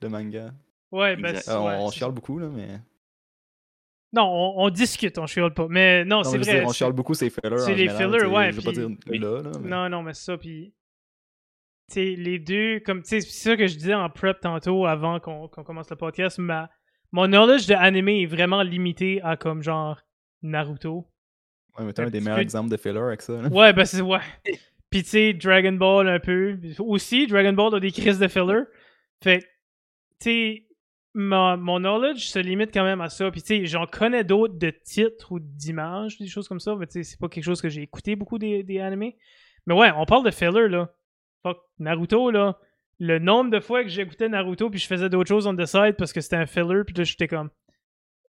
[0.02, 0.52] le manga.
[0.92, 2.80] Ouais, ben, c'est- Euh, on ouais, on c'est chiale beaucoup, là, mais.
[4.12, 5.68] Non, on, on discute, on chiale pas.
[5.68, 6.52] Mais non, Non, c'est vrai.
[6.54, 7.58] dire, on c'est- chiale beaucoup ces fillers.
[7.58, 9.18] c'est les général, fillers, ouais, Je veux pas dire Oui.
[9.18, 9.50] là, là.
[9.60, 10.72] mais- Non, non, mais ça, puis.
[11.94, 13.02] Sais, les deux, comme.
[13.02, 16.38] Tu sais, c'est ça que je disais en prep tantôt avant qu'on commence le podcast.
[16.38, 16.70] Ma,
[17.12, 20.00] mon knowledge de anime est vraiment limité à comme genre
[20.42, 21.06] Naruto.
[21.78, 23.32] Ouais, mais t'as un un des meilleurs peu- exemples de fillers avec ça.
[23.42, 23.48] là.
[23.48, 24.00] Ouais, ben c'est.
[24.02, 24.20] Ouais.
[24.90, 26.58] Puis tu sais, Dragon Ball un peu.
[26.80, 28.62] Aussi, Dragon Ball a des crises de filler.
[29.22, 29.48] Fait que, tu
[30.20, 30.66] sais,
[31.14, 33.30] ma- mon knowledge se limite quand même à ça.
[33.30, 36.74] Puis tu sais, j'en connais d'autres de titres ou d'images, des choses comme ça.
[36.76, 39.16] Mais tu sais, c'est pas quelque chose que j'ai écouté beaucoup des, des animés.
[39.66, 40.92] Mais ouais, on parle de filler là.
[41.42, 42.58] Fuck, Naruto là.
[42.98, 45.96] Le nombre de fois que j'écoutais Naruto puis je faisais d'autres choses on the side
[45.96, 47.50] parce que c'était un filler puis là j'étais comme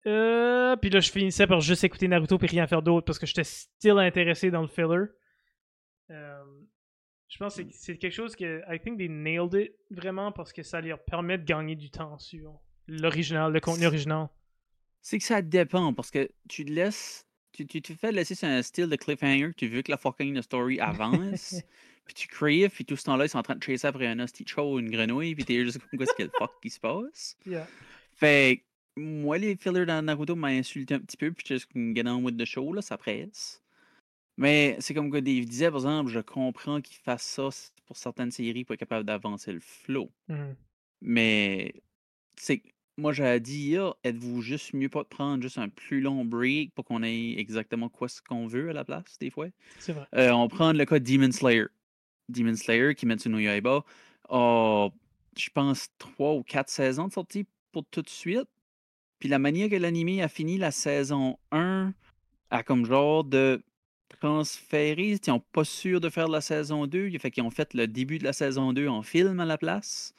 [0.06, 3.26] euh puis là je finissais par juste écouter Naruto puis rien faire d'autre parce que
[3.26, 5.06] j'étais still intéressé dans le filler.
[6.10, 6.42] Euh,
[7.28, 10.62] je pense que c'est- quelque chose que I think they nailed it vraiment parce que
[10.62, 14.28] ça leur permet de gagner du temps sur l'original, le contenu original.
[15.02, 17.26] C'est que ça dépend, parce que tu te laisses.
[17.52, 20.40] Tu, tu te fais laisser sur un style de cliffhanger, tu veux que la fucking
[20.42, 21.54] story avance,
[22.04, 24.18] puis tu crèves, puis tout ce temps-là, ils sont en train de chasser après un
[24.18, 26.80] hostie ou une grenouille, puis t'es juste comme quoi, ce que le fuck qui se
[26.80, 27.36] passe?
[27.46, 27.66] Yeah.
[28.14, 28.64] Fait
[28.96, 32.22] moi, les fillers dans Naruto m'ont insulté un petit peu, puis juste comme get on
[32.22, 33.62] with the show, là, ça presse.
[34.36, 37.48] Mais c'est comme que Dave disait, par exemple, je comprends qu'ils fassent ça
[37.86, 40.10] pour certaines séries pour être capable d'avancer le flow.
[40.28, 40.56] Mhm.
[41.02, 41.74] Mais
[42.36, 42.62] c'est
[42.96, 46.74] moi j'avais dit hier, êtes-vous juste mieux pas de prendre juste un plus long break
[46.74, 49.48] pour qu'on ait exactement quoi ce qu'on veut à la place des fois?
[49.78, 50.06] C'est vrai.
[50.14, 51.66] Euh, on prend le cas de Demon Slayer.
[52.30, 53.84] Demon Slayer qui met no Yaiba
[54.28, 54.88] a
[55.36, 58.48] je pense trois ou quatre saisons de sortie pour tout de suite.
[59.18, 61.92] Puis la manière que l'anime a fini la saison 1
[62.50, 63.62] a comme genre de
[64.20, 67.86] transférer, ils sont pas sûrs de faire la saison 2, fait qu'ils ont fait le
[67.86, 70.14] début de la saison 2 en film à la place.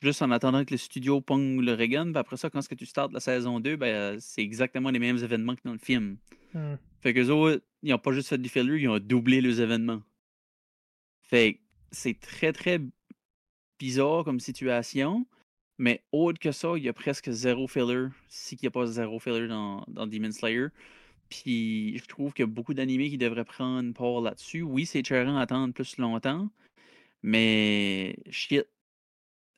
[0.00, 2.74] Juste en attendant que le studio pogne le Reagan, puis après ça, quand est-ce que
[2.74, 6.16] tu startes la saison 2, ben, c'est exactement les mêmes événements que dans le film.
[6.54, 6.78] Mhm.
[7.00, 10.02] Fait qu'eux autres, ils n'ont pas juste fait du filler, ils ont doublé les événements.
[11.32, 11.60] Fait
[11.92, 12.78] c'est très, très
[13.78, 15.26] bizarre comme situation.
[15.78, 18.84] Mais autre que ça, il y a presque zéro filler, si qu'il n'y a pas
[18.84, 20.66] zéro filler dans, dans Demon Slayer.
[21.30, 24.60] Puis je trouve qu'il y a beaucoup d'animés qui devraient prendre part là-dessus.
[24.60, 26.50] Oui, c'est cher à attendre plus longtemps,
[27.22, 28.66] mais shit.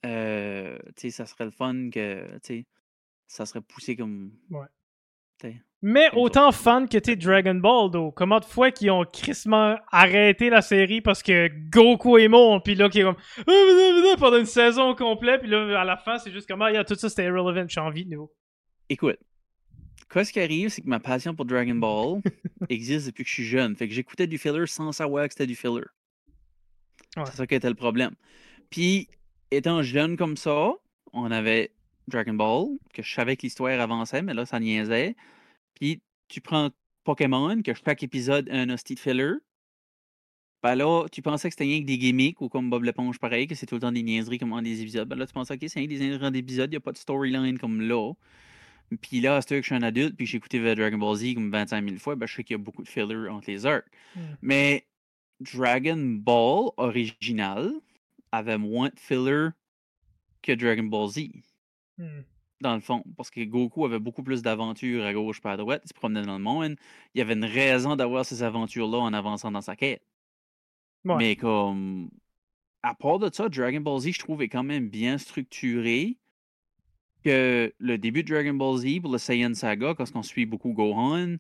[0.07, 2.67] Euh, tu sais, ça serait le fun que, tu sais,
[3.27, 4.31] ça serait poussé comme.
[4.49, 4.69] Ouais.
[5.87, 8.11] Mais autant fan que t'es Dragon Ball, though.
[8.11, 12.75] Comment de fois qu'ils ont crissement arrêté la série parce que Goku est mort, puis
[12.75, 16.33] là, qui est comme Ah, pendant une saison complète, puis là, à la fin, c'est
[16.33, 18.33] juste comme Ah, yeah, tout ça c'était irrelevant, j'ai envie de nouveau.
[18.89, 19.19] Écoute,
[20.09, 22.23] quoi ce qui arrive, c'est que ma passion pour Dragon Ball
[22.71, 23.77] existe depuis que je suis jeune.
[23.77, 25.85] Fait que j'écoutais du filler sans savoir que c'était du filler.
[27.19, 27.25] Ouais.
[27.27, 28.13] C'est ça qui était le problème.
[28.71, 29.07] Puis,
[29.51, 30.73] étant jeune comme ça,
[31.13, 31.73] on avait
[32.09, 35.15] Dragon Ball, que je savais que l'histoire avançait, mais là, ça niaisait.
[35.85, 36.71] Puis, tu prends
[37.05, 39.35] Pokémon, que chaque épisode a un hostie de filler.
[40.63, 43.47] Ben là, tu pensais que c'était rien que des gimmicks ou comme Bob l'éponge pareil,
[43.47, 45.07] que c'est tout le temps des niaiseries comme en des épisodes.
[45.07, 46.79] Ben là, tu pensais, ok, c'est rien que des niaiseries en des épisodes, il n'y
[46.79, 48.15] a pas de storyline comme là.
[49.03, 51.51] Puis là, c'est que je suis un adulte, puis j'ai écouté Dragon Ball Z comme
[51.51, 53.87] 25 000 fois, ben je sais qu'il y a beaucoup de filler entre les arcs.
[54.17, 54.21] Mm.
[54.41, 54.87] Mais
[55.41, 57.75] Dragon Ball original
[58.33, 59.49] avait moins de filler
[60.41, 61.29] que Dragon Ball Z,
[61.99, 62.23] Hmm.
[62.61, 63.05] Dans le fond.
[63.17, 66.23] Parce que Goku avait beaucoup plus d'aventures à gauche pas à droite, il se promenait
[66.23, 66.77] dans le monde.
[67.15, 70.03] Il y avait une raison d'avoir ces aventures-là en avançant dans sa quête.
[71.05, 71.17] Ouais.
[71.17, 72.11] Mais comme.
[72.83, 76.19] À part de ça, Dragon Ball Z, je trouve, est quand même bien structuré.
[77.25, 80.75] Que le début de Dragon Ball Z pour le Saiyan Saga, quand on suit beaucoup
[80.75, 81.37] Gohan,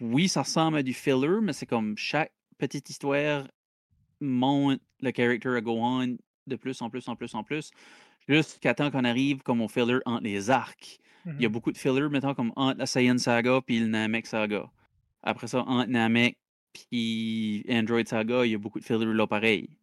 [0.00, 3.46] oui, ça ressemble à du filler, mais c'est comme chaque petite histoire
[4.20, 7.70] monte le character à Gohan de plus en plus en plus en plus,
[8.28, 11.00] jusqu'à temps qu'on arrive comme au filler entre les arcs.
[11.38, 11.52] Il y a Mhm.
[11.52, 14.70] beaucoup de fillers, mettons, comme entre la Saiyan Saga puis le Namek Saga.
[15.22, 16.38] Après ça, entre Namek
[16.72, 19.68] puis Android Saga, il y a beaucoup de fillers là pareil.
[19.68, 19.76] Tu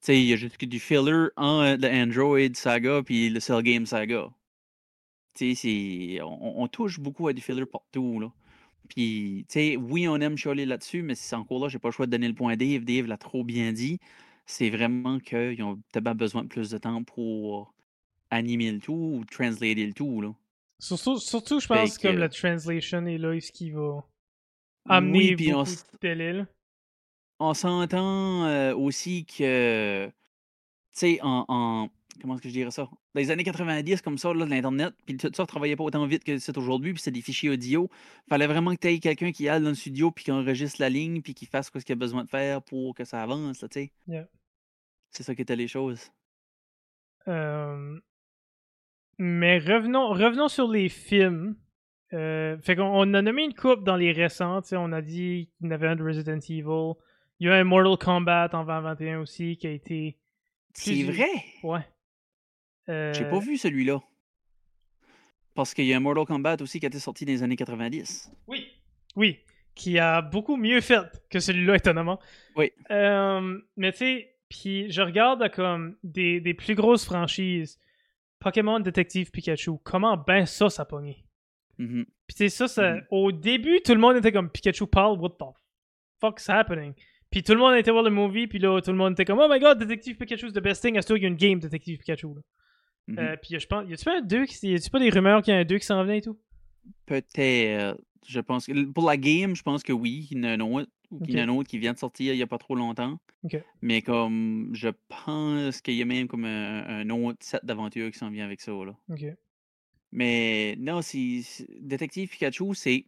[0.00, 3.62] sais, il y a juste que du filler entre le Android Saga puis le Cell
[3.62, 4.30] Game Saga.
[5.34, 8.32] Tu sais, c'est- on, on touche beaucoup à du filler partout, là.
[8.88, 11.92] Puis, tu sais, oui, on aime chialer là-dessus, mais c'est encore là, j'ai pas le
[11.92, 12.84] choix de donner le point à Dave.
[12.84, 14.00] Dave l'a trop bien dit.
[14.46, 17.74] C'est vraiment qu'ils ont tellement besoin de plus de temps pour
[18.30, 20.34] animer le tout ou translater le tout, là.
[20.80, 24.04] Surtout, surtout, je pense, comme que- la translation est là, ce qui va
[24.88, 26.46] amener Oui, on beaucoup s- de
[27.40, 30.12] on s'entend euh, aussi que, tu
[30.92, 32.82] sais, en, en- comment est-ce que je dirais ça?
[32.84, 36.04] Dans les années 90, comme ça, là, l'Internet, puis tout ça ne travaillait pas autant
[36.06, 37.88] vite que c'est aujourd'hui, puis c'est des fichiers audio.
[38.28, 40.88] Fallait vraiment que tu aies quelqu'un qui aille dans le studio, puis qui enregistre la
[40.88, 43.66] ligne, puis qui fasse ce qu'il a besoin de faire pour que ça avance, tu
[43.72, 43.92] sais.
[44.06, 44.28] Yeah.
[45.10, 46.10] C'est ça qui était les choses.
[47.26, 47.98] Euh,
[49.18, 51.56] Mais revenons, revenons sur les films.
[52.14, 55.66] Euh, fait qu'on on a nommé une coupe dans les sais, On a dit qu'il
[55.66, 56.94] y en avait un de Resident Evil.
[57.40, 60.16] Il y a un Mortal Kombat en 2021 aussi qui a été.
[60.72, 61.28] C'est vrai?
[61.62, 61.86] Ouais.
[62.88, 64.00] Euh, J'ai pas vu celui-là.
[65.54, 67.56] Parce qu'il y a un Mortal Kombat aussi qui a été sorti dans les années
[67.56, 68.30] 90.
[68.46, 68.68] Oui.
[69.16, 69.40] Oui.
[69.74, 72.18] Qui a beaucoup mieux fait que celui-là, étonnamment.
[72.56, 72.72] Oui.
[72.90, 77.78] Euh, mais tu sais, puis je regarde comme des, des plus grosses franchises.
[78.40, 79.78] Pokémon Détective Pikachu.
[79.84, 81.24] Comment ben ça, ça a pogné?
[81.78, 82.04] Mhm.
[82.26, 83.02] Puis sais, ça, ça Mhm.
[83.10, 85.44] au début, tout le monde était comme Pikachu parle, what the
[86.20, 86.94] fuck's happening?
[87.30, 89.38] Puis tout le monde été voir le movie, puis là, tout le monde était comme
[89.38, 90.96] Oh my god, Détective Pikachu, c'est the best thing.
[90.96, 92.28] À ce qu'il y a une game Détective Pikachu.
[92.34, 92.40] Là.
[93.08, 93.18] Mhm.
[93.18, 95.42] Euh, puis je pense, y a-tu pas un 2 qui, y a-tu pas des rumeurs
[95.42, 96.38] qu'il y a un 2 qui s'en venait et tout?
[97.06, 97.98] Peut-être.
[98.26, 100.40] Je pense que pour la game, je pense que oui, il
[101.10, 102.58] Ou qu'il y en a un autre qui vient de sortir il n'y a pas
[102.58, 103.18] trop longtemps.
[103.80, 108.18] Mais comme je pense qu'il y a même comme un, un autre set d'aventures qui
[108.18, 108.72] s'en vient avec ça.
[108.72, 108.94] Là.
[110.12, 113.06] Mais non, c'est- Détective Pikachu, c'est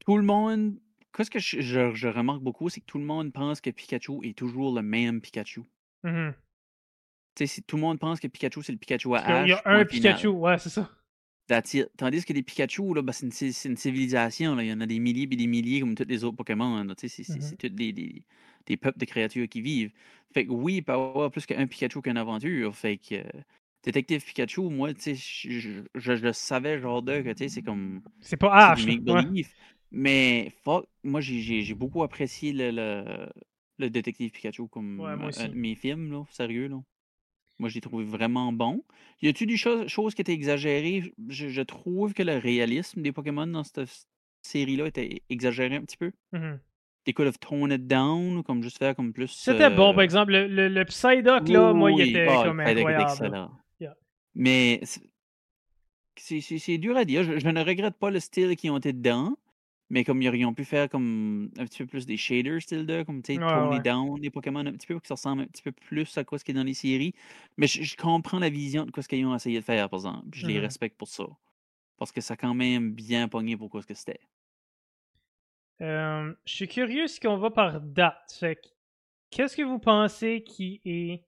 [0.00, 0.78] tout le monde.
[1.16, 4.24] Qu'est-ce que je, je- je remarque beaucoup, c'est que tout le monde pense que Pikachu
[4.24, 5.62] est toujours le même Pikachu.
[6.04, 6.32] Mhm.
[7.34, 9.48] Tu sais, si tout le monde pense que Pikachu, c'est le Pikachu à qu'il Ash.
[9.48, 9.86] y a un final.
[10.14, 10.90] Pikachu, ouais, c'est ça.
[11.50, 11.90] That's it.
[11.96, 14.54] Tandis que les Pikachu, là, ben, c'est une, c'est une civilisation.
[14.54, 14.62] Là.
[14.62, 16.86] Il y en a des milliers et des milliers comme tous les autres Pokémon.
[16.96, 18.22] Tu sais, C'est tous des, des,
[18.66, 19.90] des peuples de créatures qui vivent.
[20.32, 22.76] Fait que oui, il peut y avoir plus qu'un Pikachu qu'une aventure.
[22.76, 23.24] Fait que euh,
[23.82, 27.62] Détective Pikachu, moi, tu sais, je, je, le savais, genre de, que tu sais, c'est
[27.62, 28.00] comme.
[28.20, 28.86] C'est pas Ash.
[28.86, 29.24] ouais.
[29.90, 33.28] Mais fuck, moi, j'ai- j'ai j'ai beaucoup apprécié le, le,
[33.78, 36.68] le Détective Pikachu comme Ouais, un de mes films, là, sérieux.
[36.68, 36.80] Là.
[37.60, 38.82] Moi, je l'ai trouvé vraiment bon.
[39.20, 41.12] Y a-tu des choses, choses qui étaient exagérées?
[41.28, 43.82] Je, je trouve que le réalisme des Pokémon dans cette
[44.40, 46.10] série-là était exagéré un petit peu.
[46.32, 46.58] Mhm.
[47.04, 49.28] They could have toned it down, comme juste faire comme plus.
[49.28, 50.32] C'était bon, euh, par exemple.
[50.32, 53.02] Le, le, le Psyduck, là, moi, il était ah, comme était incroyable.
[53.10, 53.50] excellent.
[53.78, 53.94] Yeah.
[54.34, 54.80] Mais
[56.16, 57.24] c'est- dur à dire.
[57.24, 59.36] Je, je ne regrette pas le style qu'ils ont été dedans.
[59.90, 63.02] Mais comme ils aurions pu faire comme un petit peu plus des shaders style de,
[63.02, 65.46] comme tu sais, Ouais, down les Pokémon un petit peu pour que ça ressemble un
[65.46, 67.14] petit peu plus à quoi ce qui est dans les séries.
[67.56, 69.98] Mais je, je comprends la vision de quoi ce qu'ils ont essayé de faire, par
[70.00, 70.28] exemple.
[70.30, 70.60] puis Je les Mhm.
[70.60, 71.24] respecte pour ça.
[71.98, 74.20] Parce que ça a quand même bien pogné pour quoi ce que c'était.
[75.82, 78.44] Euh, je suis curieux si on va par date.
[79.30, 81.24] Qu'est-ce que vous pensez qui est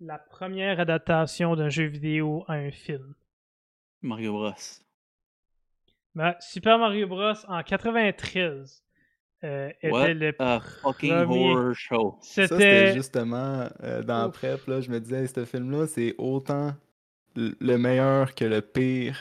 [0.00, 3.14] la première adaptation d'un jeu vidéo à un film?
[4.02, 4.83] Mario Bros.
[6.14, 7.32] Ben, Super Mario Bros.
[7.48, 8.82] en 93
[9.42, 12.18] euh, était What le a fucking premier- horror show.
[12.22, 16.74] Ça, c'était justement euh, dans prep, là, je me disais, ce film-là, c'est autant
[17.36, 19.16] le meilleur que le pire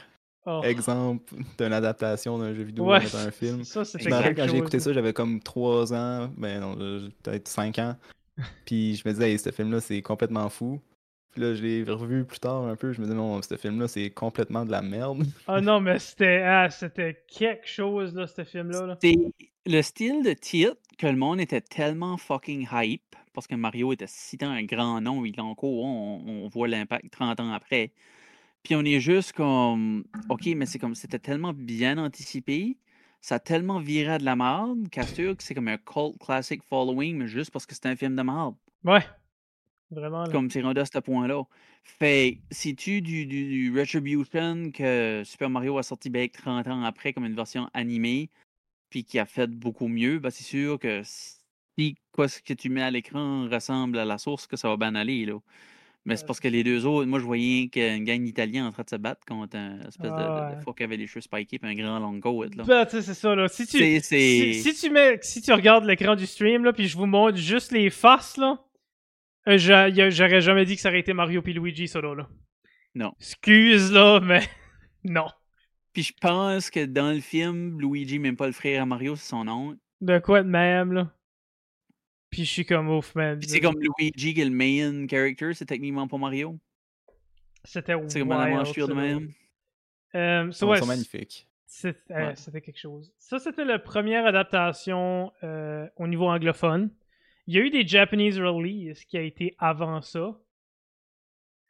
[0.46, 3.64] oh, exemple d'une adaptation d'un jeu vidéo Ouais, dans un film.
[3.64, 6.60] Ça, Je c'était me rappelle quelque quand j'ai écouté ça, j'avais comme 3 ans, ben
[6.62, 7.96] non, euh, peut-être 5 ans.
[8.66, 10.80] Puis je me disais, hey, ce film-là, c'est complètement fou.
[11.34, 13.88] Puis là, je l'ai revu plus tard un peu, je me disais, non, ce film-là,
[13.88, 15.24] c'est complètement de la merde.
[15.48, 18.86] Ah non, mais c'était ah, c'était quelque chose, là, ce film-là.
[18.86, 18.98] là.
[19.66, 24.06] Le style de titre que le monde était tellement fucking hype parce que Mario était
[24.08, 27.92] si tant un grand nom, il est encore, on, on voit l'impact 30 ans après.
[28.64, 32.78] Puis on est juste comme, ok, mais c'est comme, c'était tellement bien anticipé,
[33.20, 36.64] ça a tellement viré à de la merde sûr que c'est comme un cult classic
[36.64, 38.56] following, mais juste parce que c'est un film de merde.
[38.84, 39.04] Ouais.
[39.94, 40.24] Vraiment.
[40.24, 40.32] Là.
[40.32, 41.44] Comme c'est rendu à ce point-là.
[41.84, 47.14] Fait, si-tu du, du, du Retribution que Super Mario a sorti ben 30 ans après
[47.14, 48.30] comme une version animée,
[48.90, 52.70] puis qui a fait beaucoup mieux, ben c'est sûr que si quoi ce que tu
[52.70, 55.40] mets à l'écran ressemble à la source, que ça va bien aller, là.
[56.06, 58.84] Mais c'est parce que les deux autres, moi je voyais qu'une gang d'Italiens en train
[58.84, 61.60] de se battre contre un espèce de- Ah de, de, qui avait les cheveux spikés
[61.64, 62.48] et un grand long coat.
[62.66, 63.48] Ben, tu c'est ça, là.
[63.48, 66.98] Si tu, si, si tu mets, si tu regardes l'écran du stream, là, puis je
[66.98, 68.60] vous montre juste les faces, là,
[69.46, 72.28] j'aurais jamais dit que ça aurait été Mario puis Luigi, ça, là.
[72.96, 73.14] Non.
[73.20, 74.42] Excuse, là, mais
[75.04, 75.28] non.
[75.94, 79.30] Puis je pense que dans le film, Luigi, même pas le frère à Mario, c'est
[79.30, 79.78] son oncle.
[80.02, 81.12] De quoi de même, là?
[82.30, 83.38] Puis je suis comme ouf, man.
[83.40, 86.58] Puis c'est comme Luigi qui est le main character, c'est techniquement pas Mario.
[87.64, 89.30] C'était C'est comme la mâchure de même.
[90.16, 90.98] Euh, Ils so, sont, ouais,
[91.66, 92.36] c'est- euh, Ouais.
[92.36, 93.12] C'était quelque chose.
[93.18, 96.90] Ça, c'était la première adaptation euh, au niveau anglophone.
[97.48, 100.40] Il y a eu des Japanese releases qui a été avant ça.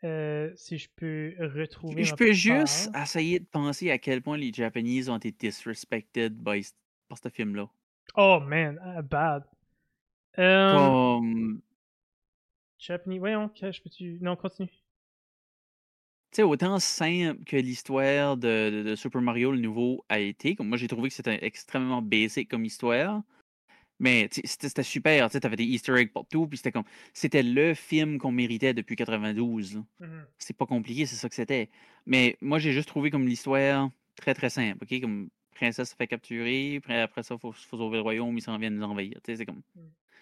[0.04, 2.04] Euh, si je peux retrouver.
[2.04, 6.62] Je peux juste essayer de penser à quel point les Japanese ont été disrespected by,
[7.08, 7.70] par ce film-là.
[8.16, 9.46] Oh man, ah, bad.
[10.38, 11.62] Euh, Comme.
[12.78, 13.20] Japanese.
[13.20, 14.18] Voyons, je peux-tu.
[14.20, 14.68] Non, continue.
[14.68, 20.56] Tu sais, autant simple que l'histoire de, de- de Super Mario, le nouveau, a été.
[20.56, 23.22] Comme moi, j'ai trouvé que c'était extrêmement basic comme histoire.
[24.04, 25.30] Mais c'était super.
[25.30, 26.46] Tu avais des Easter eggs partout.
[26.46, 26.84] Puis c'était comme.
[27.14, 29.76] C'était le film qu'on méritait depuis 92.
[29.76, 29.84] là.
[30.02, 30.26] Mhm.
[30.38, 31.70] C'est pas compliqué, c'est ça que c'était.
[32.06, 34.80] Mais moi, j'ai juste trouvé comme l'histoire très très simple.
[34.84, 35.00] OK?
[35.00, 36.76] Comme princesse se fait capturer.
[36.80, 38.38] Après, après ça, il faut, faut sauver le royaume.
[38.38, 39.14] Ils s'en viennent nous envahir.
[39.24, 39.62] Tu sais, c'est comme.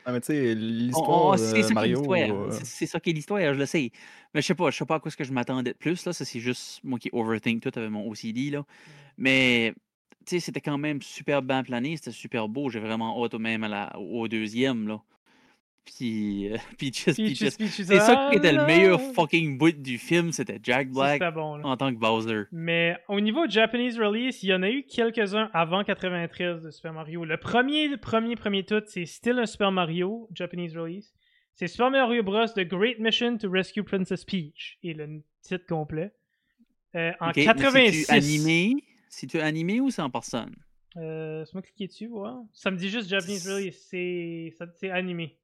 [0.05, 3.59] Ah, mais tu sais, l'histoire c'est qui est euh, C'est ça qui est l'histoire, je
[3.59, 3.91] le sais.
[4.33, 6.05] Mais je sais pas, je sais pas à quoi ce que je m'attendais de plus.
[6.05, 6.13] Là.
[6.13, 8.51] Ça, c'est juste moi qui overthink tout avec mon OCD.
[8.51, 8.63] Là.
[9.17, 9.90] Mais tu sais,
[10.25, 12.69] c'était quand même super bien plané, c'était super beau.
[12.69, 14.87] J'ai vraiment hâte au même à la, au deuxième.
[14.87, 15.01] Là.
[15.85, 19.13] Puis, euh, Peaches, Peaches, C'est ça qui était le ah meilleur là!
[19.13, 22.43] fucking bout du film, c'était Jack Black bon, en tant que Bowser.
[22.51, 26.93] Mais au niveau Japanese release, il y en a eu quelques-uns avant 93 de Super
[26.93, 27.25] Mario.
[27.25, 31.13] Le premier, le premier, premier tout, c'est still un Super Mario Japanese release.
[31.55, 32.47] C'est Super Mario Bros.
[32.47, 34.77] The Great Mission to Rescue Princess Peach.
[34.83, 36.13] Et le titre complet.
[36.95, 38.81] Euh, en Ok, mais 86.
[39.11, 39.79] C'est-tu animé?
[39.81, 40.55] Ou c'est en personne?
[40.97, 42.41] Euh, c'est moi cliquer dessus, voir.
[42.53, 43.77] Ça me dit juste Japanese release.
[43.89, 45.37] C'est animé.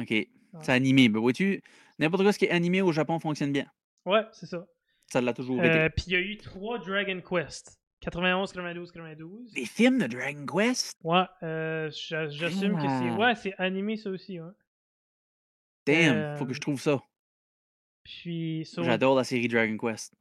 [0.00, 0.14] Ok,
[0.62, 1.08] c'est animé.
[1.08, 1.62] Mais vois-tu,
[1.98, 3.66] n'importe quoi ce qui est animé au Japon fonctionne bien.
[4.06, 4.66] Ouais, c'est ça.
[5.12, 5.78] Ça l'a toujours été.
[5.78, 7.78] Euh, Puis il y a eu trois Dragon Quest.
[8.00, 9.52] 91, 92, 92.
[9.52, 10.96] Des films de Dragon Quest?
[11.04, 13.10] Ouais, euh, j'a- j'assume que c'est.
[13.10, 14.50] Ouais, c'est animé ça aussi, ouais.
[15.86, 17.02] Damn, faut que Euh, je trouve ça.
[18.04, 20.14] Puis, J'adore la série Dragon Quest.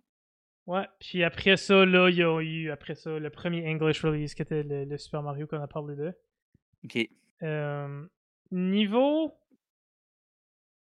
[0.70, 4.36] Ouais, puis après ça, là, il y a eu, après ça, le premier English release
[4.36, 6.14] qui était le, le Super Mario qu'on a parlé de.
[6.86, 7.10] Ok.
[7.44, 8.06] Euh,
[8.52, 9.34] niveau.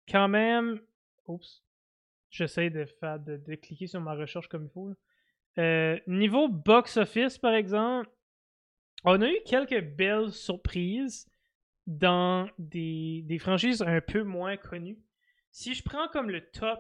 [0.08, 0.82] Quand même.
[1.28, 1.64] Oups.
[2.30, 4.94] J'essaie de, faire, de, de cliquer sur ma recherche comme il faut.
[5.58, 8.10] Euh, niveau box-office, par exemple,
[9.04, 11.28] on a eu quelques belles surprises
[11.88, 15.00] dans des, des franchises un peu moins connues.
[15.52, 16.80] Si je prends comme le top,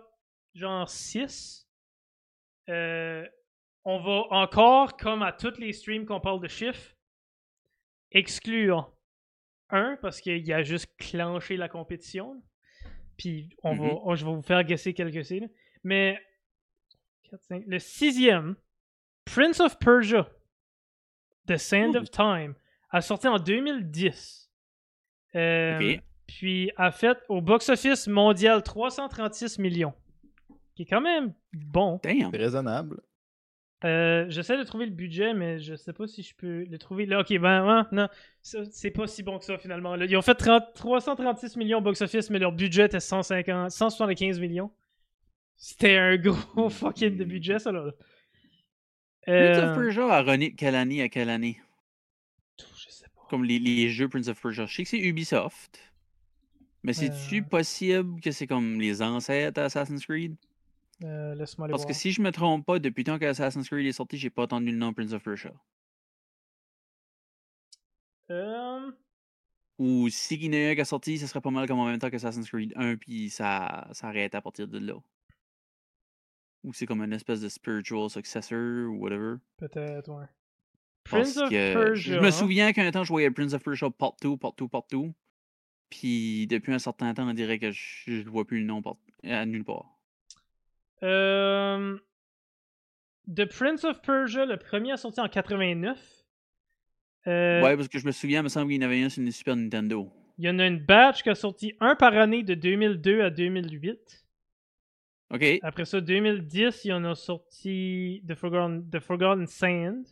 [0.54, 1.69] genre 6,
[2.70, 3.26] euh,
[3.86, 6.96] on va encore, comme à tous les streams qu'on parle de chiffres,
[8.12, 8.92] exclure
[9.70, 12.42] un parce qu'il a juste clenché la compétition.
[13.18, 14.00] Puis on va, Mhm.
[14.04, 15.48] on- je vais vous faire guesser quelques là.
[15.84, 16.18] Mais
[17.52, 18.56] le sixième,
[19.26, 20.28] Prince of Persia,
[21.48, 22.56] The Sand of Time,
[22.90, 24.52] a sorti en 2010.
[25.36, 25.78] Euh.
[26.28, 29.94] Puis a fait au box-office mondial 336 millions.
[30.80, 32.00] Qui est quand même bon.
[32.02, 32.30] Damn.
[32.34, 33.02] Raisonnable.
[33.84, 37.06] Euh, J'essaie de trouver le budget, mais je sais pas si je peux le trouver.
[37.06, 38.08] Là, ok, ben, ouais, non,
[38.42, 39.98] c'est pas si bon que ça finalement.
[39.98, 44.40] Là, ils ont fait 30 336 millions au box-office, mais leur budget était 150, 175
[44.40, 44.72] millions.
[45.58, 47.92] C'était un gros fucking de budget, ça là.
[49.24, 51.60] Prince Euh, of Persia a runné de quelle année à quelle année?
[52.58, 53.28] je sais pas.
[53.30, 54.66] Comme les, les jeux Prince of Persia.
[54.66, 55.78] Je sais que c'est Ubisoft.
[56.84, 57.44] Mais c'est-tu Euh.
[57.44, 60.38] possible que c'est comme les ancêtres d'Assassin's Creed?
[61.04, 63.94] Euh, Laisse-moi Parce que si je me trompe pas, depuis tant que Assassin's Creed est
[63.94, 65.52] sorti, j'ai pas entendu le nom Prince of Persia.
[68.32, 68.92] Euh,
[69.80, 71.80] Ou si il y en a un qui est sorti, ça serait pas mal comme
[71.80, 74.96] en même temps qu'Assassin's Creed 1, puis ça, ça arrête à partir de là.
[76.64, 79.38] Ou c'est comme une espèce de spiritual successor ou whatever.
[79.58, 80.26] Peut-être, ouais.
[81.10, 81.96] Parce Prince of que Persia.
[81.96, 85.14] Je me souviens qu'un temps, je voyais Prince of Persia partout, partout, partout.
[85.90, 88.98] Puis depuis un certain temps, on dirait que je ne vois plus le nom part-
[89.24, 89.99] à nulle part.
[91.04, 91.98] Euh,
[93.34, 96.00] The Prince of Persia, le premier a sorti en 89.
[97.28, 99.10] Euh, Ouais, parce que je me souviens, il me semble qu'il y en avait un
[99.10, 100.12] sur une Super Nintendo.
[100.38, 103.30] Il y en a une batch qui a sorti un par année de 2002 à
[103.30, 104.26] 2008.
[105.32, 105.60] OK.
[105.62, 110.06] Après ça, 2010, il y en a sorti The Forgotten, The Forgotten Sand.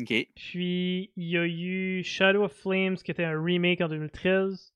[0.00, 0.28] OK.
[0.34, 4.74] Puis il y a eu Shadow of Flames qui était un remake en 2013.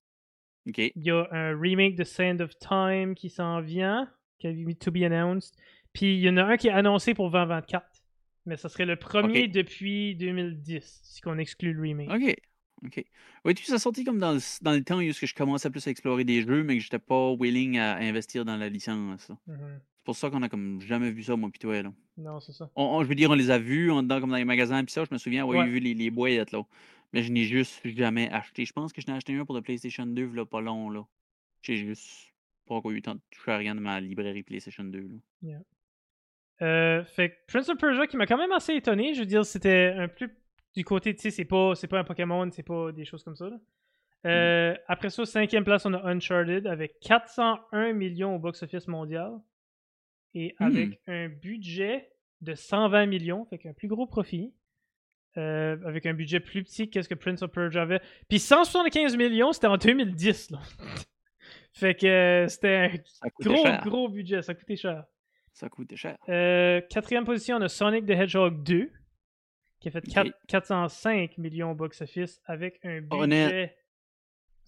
[0.69, 0.79] OK.
[0.79, 4.11] Il y a un remake de Sand of Time qui s'en vient,
[4.41, 5.55] qui a mis to be announced.
[5.93, 7.87] Puis il y en a un qui est annoncé pour 2024.
[8.47, 12.11] Mais ça serait le premier depuis 2010, si on exclut le remake.
[12.11, 12.37] OK.
[12.87, 13.05] OK.
[13.45, 15.91] Oui, tu ça sorti comme dans le, dans le temps où je commençais plus à
[15.91, 19.31] explorer des jeux, mais que j'étais pas willing à investir dans la licence.
[19.47, 19.81] Mhm.
[19.99, 21.93] C'est pour ça qu'on a comme jamais vu ça, moi pis toi, là.
[22.17, 22.71] Non, c'est ça.
[22.75, 24.83] On, on- je veux dire, on les a vus en dedans comme dans les magasins
[24.83, 25.69] pis ça, je me souviens avoir Ouais.
[25.71, 26.63] vu les, les boîtes, là.
[27.13, 28.65] Mais je n'ai juste jamais acheté.
[28.65, 31.05] Je pense que je n'ai acheté un pour le PlayStation 2, là, pas long, là.
[31.61, 32.30] J'ai juste
[32.71, 34.99] pas encore eu le temps de toucher à rien de ma librairie PlayStation 2,
[35.43, 35.59] là.
[36.63, 39.15] Euh, fait que Prince of Persia qui m'a quand même assez étonné.
[39.15, 40.31] Je veux dire, c'était un plus
[40.77, 43.35] du côté, tu sais, c'est pas, c'est pas un Pokémon, c'est pas des choses comme
[43.37, 43.49] ça.
[43.49, 43.57] là.
[44.27, 49.33] Euh, Après ça, cinquième place, on a Uncharted avec 401 millions au box-office mondial
[50.35, 52.11] et avec un budget
[52.43, 54.53] de 120 millions, fait qu'un plus gros profit.
[55.37, 58.01] Euh, avec un budget plus petit que ce que Prince of Persia avait.
[58.29, 60.51] Puis 175 millions, c'était en 2010.
[60.51, 60.59] Là.
[61.73, 63.83] fait que euh, c'était un coûtait gros, cher.
[63.85, 65.05] gros budget, ça coûtait cher.
[65.53, 66.17] Ça coûte cher.
[66.29, 68.91] Euh, quatrième position, on a Sonic the Hedgehog 2,
[69.81, 70.13] qui a fait Ok.
[70.15, 73.77] 4 405 millions au box-office avec un budget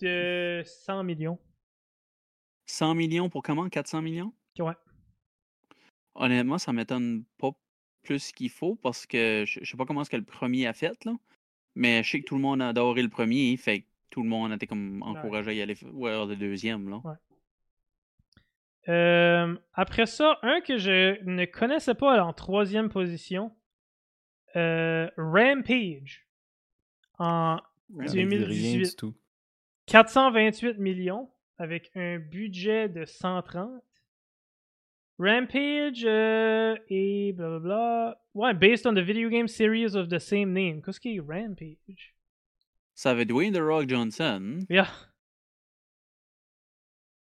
[0.01, 1.39] de 100 millions.
[2.67, 3.69] 100 millions pour comment?
[3.69, 4.33] 400 millions?
[4.59, 4.75] Ouais.
[6.15, 7.51] Honnêtement, ça m'étonne pas
[8.03, 10.73] plus qu'il faut parce que je, je sais pas comment est-ce que le premier a
[10.73, 11.13] fait, là.
[11.75, 14.29] Mais je sais que tout le monde a adoré le premier, fait que tout le
[14.29, 17.01] monde était comme encouragé à y aller voir le deuxième, là.
[18.89, 23.53] Euh, après ça, un que je ne connaissais pas en troisième position,
[24.55, 26.27] euh, Rampage.
[27.19, 28.79] En Ça me dit rien 2018.
[28.91, 29.15] du tout.
[29.87, 33.71] 428 millions avec un budget de 130.
[35.19, 38.21] Rampage euh, et blablabla.
[38.35, 40.83] Ouais, based on the video game series of the same name.
[40.83, 42.15] Qu'est-ce qui est Rampage?
[43.03, 44.61] Ça avait Dwayne The Rock Johnson.
[44.71, 44.87] Yeah.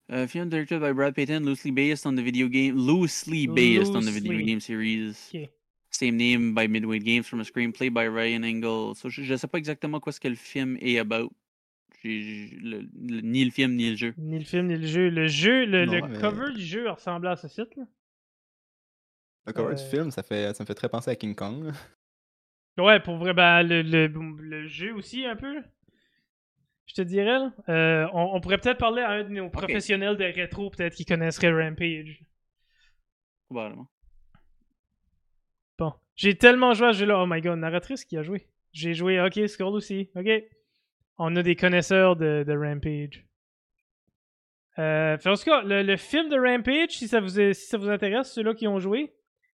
[0.09, 4.01] A film directed by Brad Payton, loosely based on the video game, loosely based on
[4.07, 5.31] the video game series.
[5.91, 8.95] Same name by Midway Games from a screenplay by Ryan Engel.
[8.95, 11.31] So, je, je sais pas exactement quoi ce que le film est about.
[12.05, 14.15] Le- le- ni le film ni le jeu.
[14.17, 15.11] Ni le film, ni le jeu.
[15.11, 17.77] Le jeu, le, le Non, mais- cover du jeu ressemblait à ce site.
[17.77, 17.85] Là.
[19.47, 19.91] Le cover du Euh.
[19.91, 21.71] film, ça, fait, ça me fait très penser à King Kong.
[22.79, 25.63] Ouais, pour vrai, ben, le, le, le jeu aussi, un peu.
[26.87, 27.53] Je te dirais, là.
[27.69, 31.05] Euh, on, on pourrait peut-être parler à un de nos professionnels de rétro, peut-être qui
[31.05, 32.23] connaisserait Rampage.
[33.49, 33.89] Probablement.
[35.79, 35.93] Bon.
[36.15, 37.23] J'ai tellement joué à ce jeu-là.
[37.23, 38.47] Oh my god, narratrice qui a joué.
[38.73, 40.11] J'ai joué, ok, Skull aussi.
[40.15, 40.29] Ok.
[41.19, 43.25] On a des connaisseurs de, de Rampage.
[44.79, 47.79] Euh, en tout cas, le, le film de Rampage, si ça vous, est- si ça
[47.79, 49.15] vous intéresse, ceux-là qui ont joué,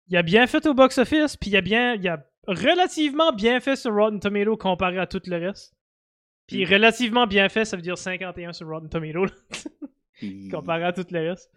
[0.07, 3.75] il a bien fait au box-office, puis il a bien, il a relativement bien fait
[3.75, 5.75] sur Rotten Tomato comparé à tout le reste.
[6.47, 6.69] Puis Mm.
[6.73, 9.25] relativement bien fait, ça veut dire 51 sur Rotten Tomato,
[10.13, 11.51] Puis- comparé à tout le reste.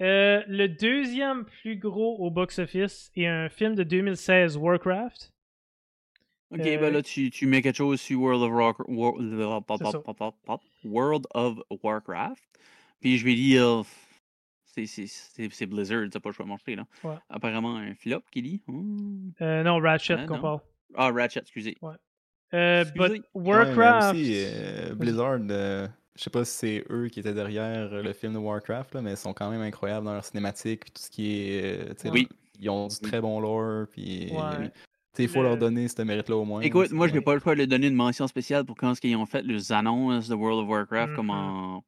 [0.00, 5.32] Euh, le deuxième plus gros au box-office est un film de 2016, Warcraft.
[6.50, 8.78] Ok, Euh, ben là, tu, tu mets quelque chose sur of, Rock,
[9.66, 9.82] pop,
[10.16, 12.42] pop, pop, World of Warcraft.
[13.00, 13.82] Puis je vais dire.
[14.86, 16.84] C'est- Blizzard, c'est pas le choix de marcher, là.
[17.04, 17.14] Ouais.
[17.28, 18.62] Apparemment, un flop qui dit.
[18.66, 19.30] Hmm.
[19.40, 20.60] Euh, non, Ratchet Ah, qu'on parle.
[20.94, 21.76] Ah, Ratchet, excusez.
[22.54, 23.08] Euh, Excusez.
[23.08, 24.14] but Ouais, mais Warcraft.
[24.14, 28.32] aussi, euh, Blizzard, euh, je sais pas si c'est eux qui étaient derrière le film
[28.32, 31.10] de Warcraft, là, mais ils sont quand même incroyables dans leur cinématique, puis tout ce
[31.10, 31.90] qui est.
[32.06, 32.28] euh, Oui.
[32.60, 33.08] Ils ont du Oui.
[33.10, 34.30] très bon lore, puis.
[34.32, 34.70] Ouais.
[35.20, 36.60] Il faut Le- leur donner ce mérite-là au moins.
[36.60, 38.94] Écoute, moi, je n'ai pas le choix de leur donner une mention spéciale pour quand
[39.02, 41.32] ils ont fait les annonces de World of Warcraft, comme Mhm.
[41.32, 41.84] en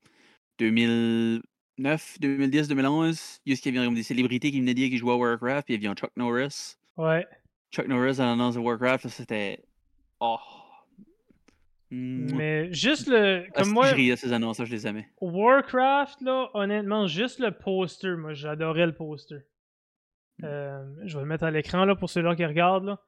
[0.59, 1.43] 2009,
[1.79, 3.41] 2010, 2011.
[3.47, 5.83] Juste qu'il y avait des célébrités qui venaient dire qu'ils jouaient à Warcraft, puis il
[5.83, 6.77] y avait Chuck Norris.
[6.97, 7.27] Ouais.
[7.73, 9.65] Chuck Norris à l'annonce de Warcraft, c'était.
[10.21, 10.37] Oh.
[11.91, 13.47] Mais juste le.
[13.49, 15.09] Ah, Comme si, moi, Je riais ces annonces-là, je les aimais.
[15.21, 19.39] Warcraft, là, honnêtement, juste le poster, moi, j'adorais le poster.
[20.39, 20.45] Mm.
[20.45, 23.01] Euh, je vais le mettre à l'écran, là, pour ceux-là qui regardent, là.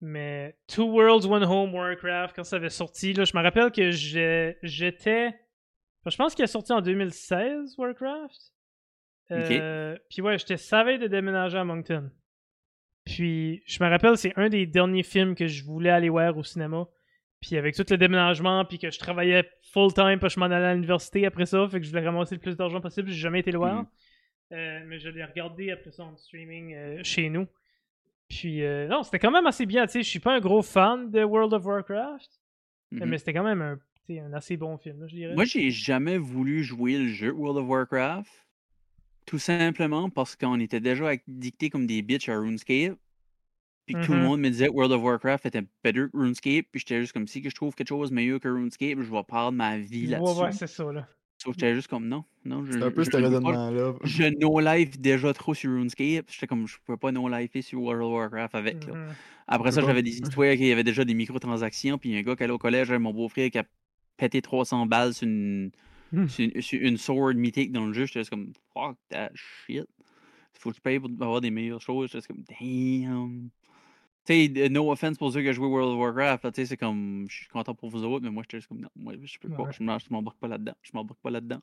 [0.00, 3.90] Mais Two Worlds, One Home, Warcraft, quand ça avait sorti, là, je me rappelle que
[3.90, 5.38] j'étais.
[6.06, 8.40] Je pense qu'il est sorti en 2016, Warcraft.
[9.32, 12.10] Euh, Puis ouais, j'étais savais de déménager à Moncton.
[13.04, 16.42] Puis je me rappelle, c'est un des derniers films que je voulais aller voir au
[16.42, 16.86] cinéma.
[17.40, 20.74] Puis avec tout le déménagement, puis que je travaillais full-time, puis je m'en allais à
[20.74, 23.50] l'université après ça, fait que je voulais ramasser le plus d'argent possible, j'ai jamais été
[23.50, 23.76] le voir.
[23.82, 23.86] Mhm.
[24.52, 27.46] Euh, mais je l'ai regardé après ça en streaming euh, chez nous.
[28.28, 30.62] Puis euh, non, c'était quand même assez bien, tu sais, je suis pas un gros
[30.62, 32.30] fan de World of Warcraft,
[32.90, 33.04] Mhm.
[33.08, 33.78] mais c'était quand même un,
[34.14, 35.34] sais, un assez bon film, là, je dirais.
[35.34, 38.30] Moi, j'ai jamais voulu jouer le jeu World of Warcraft.
[39.26, 42.96] Tout simplement parce qu'on était déjà addictés comme des bitches à RuneScape.
[43.86, 44.24] Puis que tout le Mhm.
[44.24, 46.66] monde me disait que World of Warcraft était better que RuneScape.
[46.70, 49.22] Puis j'étais juste comme si que je trouve quelque chose meilleur que RuneScape, je vais
[49.24, 50.40] perdre ma vie ouais, là-dessus.
[50.40, 51.08] ouais, c'est ça, là.
[51.42, 52.24] Sauf que j'étais juste comme non.
[52.44, 53.94] non je, C'est un peu je- ce raisonnement-là.
[54.04, 56.26] Je no-life déjà trop sur RuneScape.
[56.30, 58.86] J'étais comme je pouvais pas no-lifer sur World of Warcraft avec.
[58.86, 58.94] là.
[58.94, 59.14] Mhm.
[59.48, 61.98] Après ça, peux j'avais des histoires qui avaient déjà des microtransactions.
[61.98, 63.64] Puis un gars qui allait au collège, mon beau-frère qui a
[64.20, 65.70] pété 300 balles sur une,
[66.12, 66.26] Hmm.
[66.26, 68.04] sur une, sur une sword mythique dans le jeu.
[68.06, 69.86] J'étais comme fuck that shit.
[70.54, 72.10] Faut que je paye pour avoir des meilleures choses.
[72.12, 73.48] J'étais comme damn.
[74.26, 76.52] Tu sais, no offense pour ceux qui ont joué World of Warcraft.
[76.52, 78.80] Tu sais, c'est comme je suis content pour vous autres, mais moi, j'étais juste comme
[78.80, 79.62] non, moi, je peux pas.
[79.62, 79.72] Ouais.
[79.72, 80.74] Je m'embarque pas là-dedans.
[80.82, 81.62] Je m'embarque pas là-dedans.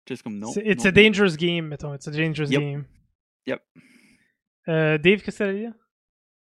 [0.00, 0.50] J'étais juste comme non.
[0.52, 1.94] C'est- It's non, a dangerous game, mettons.
[1.94, 2.60] It's a dangerous Yep.
[2.60, 2.84] game.
[3.46, 3.62] Yep.
[4.68, 5.72] Euh, Dave, qu'est-ce que ça veut dire?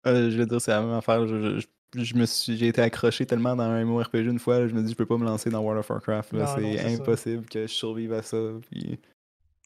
[0.06, 1.26] Euh, je veux dire, c'est la même affaire.
[1.26, 4.68] Je, je- je me suis, j'ai été accroché tellement dans un MMORPG une fois, là,
[4.68, 6.32] je me dis, je peux pas me lancer dans World of Warcraft.
[6.32, 6.38] là.
[6.56, 7.02] Non, non, C'est ça.
[7.02, 8.38] impossible que je survive à ça.
[8.70, 8.98] Puis...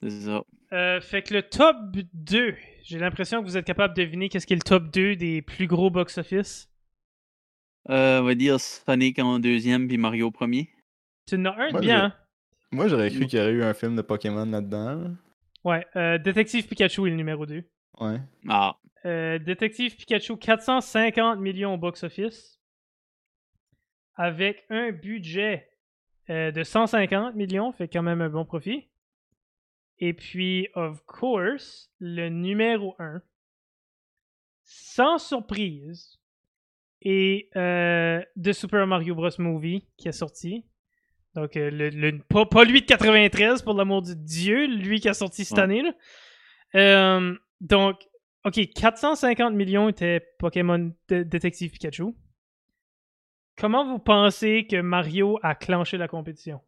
[0.01, 0.43] C'est ça.
[0.73, 1.77] Euh, fait que le top
[2.15, 5.15] 2, j'ai l'impression que vous êtes capable de deviner qu'est-ce qui est le top 2
[5.17, 6.69] des plus gros box-office.
[7.89, 10.71] Euh, on va dire Sonic en deuxième, puis Mario premier.
[11.29, 12.15] Tu en as un Moi, bien, je- hein?
[12.73, 14.97] Moi, j'aurais cru qu'il y aurait eu un film de Pokémon là-dedans.
[15.03, 15.11] là.
[15.65, 17.63] Ouais, euh, Détective Pikachu est le numéro 2.
[18.01, 18.21] Ouais.
[18.49, 18.77] Ah.
[19.05, 22.61] Euh, Détective Pikachu, 450 millions au box-office.
[24.17, 25.69] Avec un budget
[26.31, 28.89] euh, de 150 millions, fait quand même un bon profit.
[29.99, 33.21] Et puis, of course, le numéro 1,
[34.65, 36.19] sans surprise,
[37.03, 39.31] est euh, The Super Mario Bros.
[39.39, 40.65] Movie qui est sorti.
[41.35, 45.15] Donc, le, le- pas, pas lui de 93, pour l'amour de Dieu, lui qui a
[45.15, 45.65] sorti cette Ouais.
[45.65, 45.83] année.
[46.73, 47.21] Là.
[47.61, 48.01] Donc,
[48.47, 52.15] ok, 450 millions était Pokémon Détective Pikachu.
[53.59, 56.61] Comment vous pensez que Mario a clenché la compétition?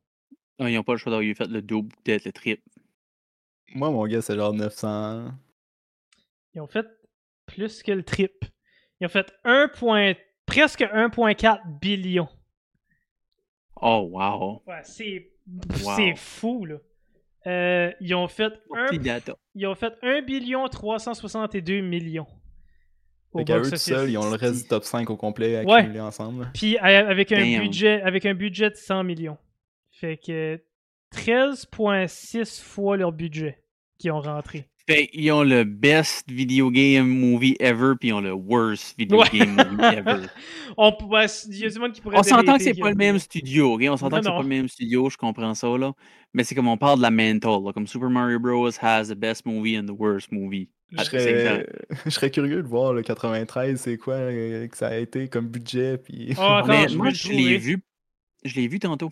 [0.59, 2.63] Ah, Ils n'ont pas le choix d'avoir fait le double, peut-être le triple.
[3.75, 5.31] Moi, mon gars, c'est genre 900.
[6.55, 6.87] Ils ont fait
[7.47, 8.45] plus que le trip.
[9.01, 10.15] Ils ont fait 1 point-
[10.47, 12.29] presque 1,4 billion.
[13.81, 14.63] Oh, wow.
[14.67, 15.31] Ouais, c'est
[15.85, 15.95] Wow.
[15.97, 16.77] c'est fou, là.
[17.49, 18.87] Euh, ils ont fait un,
[19.55, 22.27] ils ont fait 1 billion 362 millions.
[23.33, 25.65] Au Fait qu'à eux tout seuls, ils ont le reste du top 5 au complet
[25.65, 25.73] Ouais.
[25.81, 26.51] accumulé ensemble.
[26.55, 27.63] Puis a- avec un Damn.
[27.63, 29.39] budget avec un budget de 100 millions.
[29.91, 30.61] Fait que
[31.13, 33.63] 13.6 fois leur budget
[33.99, 34.69] qui ont rentré.
[34.89, 39.21] Fait ils ont le best video game movie ever, puis ils ont le worst video
[39.21, 39.29] Ouais.
[39.35, 40.27] game movie ever.
[40.79, 42.91] On pourrait- il y a du monde qui pourrait On s'entend que c'est pas a-
[42.91, 43.83] le même studio, ok?
[43.91, 45.93] On s'entend que c'est pas le même studio, je comprends ça, là.
[46.33, 47.73] Mais c'est comme on parle de la mental, là.
[47.75, 48.71] Comme Super Mario Bros.
[48.81, 50.71] has the best movie and the worst movie.
[50.91, 51.67] Je serais...
[52.07, 55.49] je serais curieux de voir le 93, c'est quoi euh, que ça a été comme
[55.49, 55.99] budget.
[55.99, 56.33] Puis...
[56.39, 57.83] Oh, attends, je le je l'ai vu.
[58.45, 59.11] Je l'ai vu tantôt.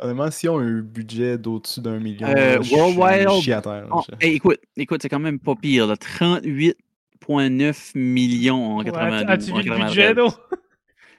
[0.00, 3.40] Honnêtement, si on a un budget d'au-dessus d'un million, Euh, je World suis- Wild- je
[3.42, 3.72] suis à terre.
[3.82, 5.96] là, Oh, je- hey, écoute, écoute, c'est quand même pas pire, là.
[5.96, 9.28] 38,9 millions en Ouais, 92.
[9.28, 10.08] As-tu en vu le 93.
[10.14, 10.28] budget, non?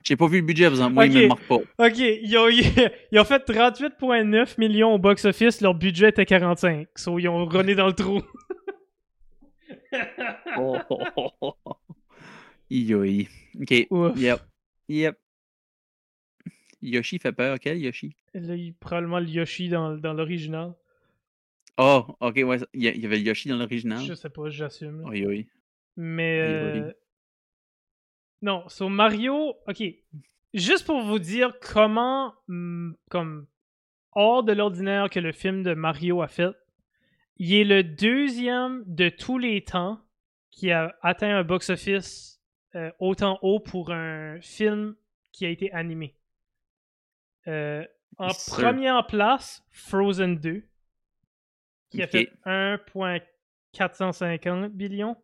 [0.03, 0.93] J'ai pas vu le budget, par exemple.
[0.93, 1.15] Moi, il Ok.
[1.17, 1.55] me le marque pas.
[1.88, 2.47] Ok, ils ont,
[3.11, 6.88] ils ont fait 38,9 millions au box-office, leur budget était 45.
[6.95, 8.21] So, ils ont runné dans le trou.
[10.57, 11.03] Oh, oh,
[11.41, 11.53] oh.
[12.71, 13.88] Ok.
[13.89, 14.17] Ouf.
[14.17, 14.39] Yep.
[14.88, 15.17] Yep.
[16.82, 17.59] Yoshi fait peur.
[17.59, 18.15] Quel Yoshi?
[18.34, 20.73] Là, il probablement le Yoshi dans, dans l'original.
[21.77, 22.57] Oh, ok, ouais.
[22.73, 24.03] Il y avait le Yoshi dans l'original.
[24.03, 25.03] Je sais pas, j'assume.
[25.05, 25.47] Oui, oui.
[25.95, 26.39] Mais.
[26.41, 26.91] Euh,
[28.41, 29.84] Non, sur Mario, ok.
[30.53, 33.47] Juste pour vous dire comment, hum, comme,
[34.13, 36.55] hors de l'ordinaire que le film de Mario a fait,
[37.38, 39.99] il est le deuxième de tous les temps
[40.51, 42.41] qui a atteint un box-office
[42.75, 44.95] euh, autant haut pour un film
[45.32, 46.15] qui a été animé.
[47.49, 47.83] Euh,
[48.17, 50.63] en première place, Frozen 2,
[51.89, 55.17] qui a fait 1,450 billions.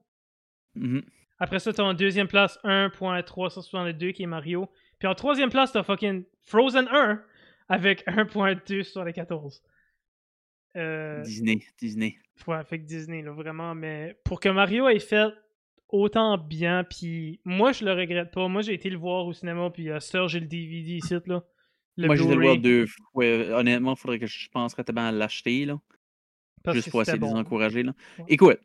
[0.75, 1.03] Mhm.
[1.39, 4.69] Après ça, t'as en deuxième place 1.362 qui est Mario.
[4.99, 7.21] Puis en troisième place, t'as fucking Frozen 1
[7.67, 9.61] avec 1.274.
[10.77, 11.59] Euh, Disney.
[11.77, 12.17] Disney.
[12.47, 13.75] ouais, fait que Disney, là, vraiment.
[13.75, 15.33] Mais pour que Mario ait fait
[15.89, 18.47] autant bien, puis moi, je le regrette pas.
[18.47, 21.43] Moi, j'ai été le voir au cinéma, puis à heure, j'ai le DVD ici, là.
[21.97, 23.05] Le Moi, j'ai le Blu-ray, voir deux fois.
[23.13, 25.79] Ouais, honnêtement, il faudrait que je penserais tellement à l'acheter, là.
[26.63, 27.93] parce juste pour essayer de les encourager, là.
[28.19, 28.25] Ouais.
[28.27, 28.59] Écoute.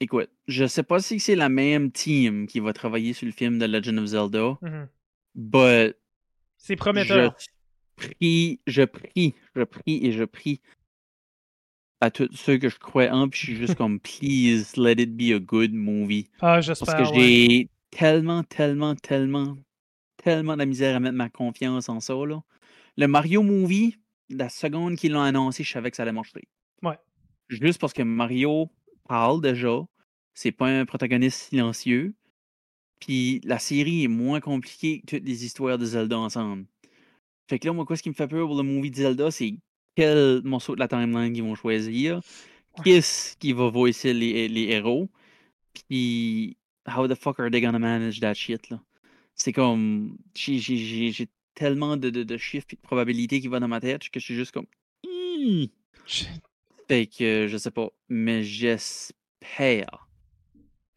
[0.00, 0.30] Écoute.
[0.48, 3.66] Je sais pas si c'est la même team qui va travailler sur le film de
[3.66, 4.88] Legend of Zelda, Mhm.
[5.34, 5.96] but
[6.56, 7.36] C'est je prometteur.
[7.96, 10.60] prie, je prie, je prie et je prie
[12.00, 15.16] à tous ceux que je crois en, puis je suis juste comme, please, let it
[15.16, 16.28] be a good movie.
[16.40, 17.14] Ah, Parce que ouais.
[17.14, 19.56] j'ai tellement, tellement, tellement,
[20.22, 22.42] tellement de la misère à mettre ma confiance en ça, là.
[22.96, 23.96] Le Mario Movie,
[24.28, 26.48] la seconde qu'ils l'ont annoncé, je savais que ça allait marcher.
[26.82, 26.98] Ouais.
[27.48, 28.70] Juste parce que Mario
[29.08, 29.80] parle déjà,
[30.34, 32.14] c'est pas un protagoniste silencieux,
[33.00, 36.66] puis la série est moins compliquée que toutes les histoires de Zelda ensemble.
[37.48, 39.30] Fait que là, moi, quoi, ce qui me fait peur pour le movie de Zelda,
[39.30, 39.54] c'est
[39.96, 42.20] quel morceau de la timeline ils vont choisir,
[42.84, 45.10] qu'est-ce qui va voicer les, les héros,
[45.88, 46.56] puis
[46.86, 48.80] how the fuck are they gonna manage that shit, là?
[49.42, 53.80] C'est comme, j'ai- tellement de, de, de chiffres et de probabilités qui vont dans ma
[53.80, 54.66] tête que je suis juste comme,
[55.04, 55.66] Hmm.
[56.88, 60.08] Fait que je sais pas, mais j'espère,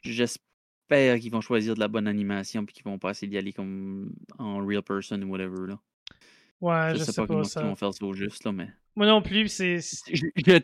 [0.04, 3.54] j'espère qu'ils vont choisir de la bonne animation puis qu'ils vont pas essayer d'y aller
[3.54, 5.80] comme en real person ou whatever là.
[6.62, 7.62] Ouais, je, je sais, sais pas, comment ça.
[7.62, 9.80] ils vont faire ça au juste là, mais Moi non plus, c'est.
[9.80, 10.60] je, je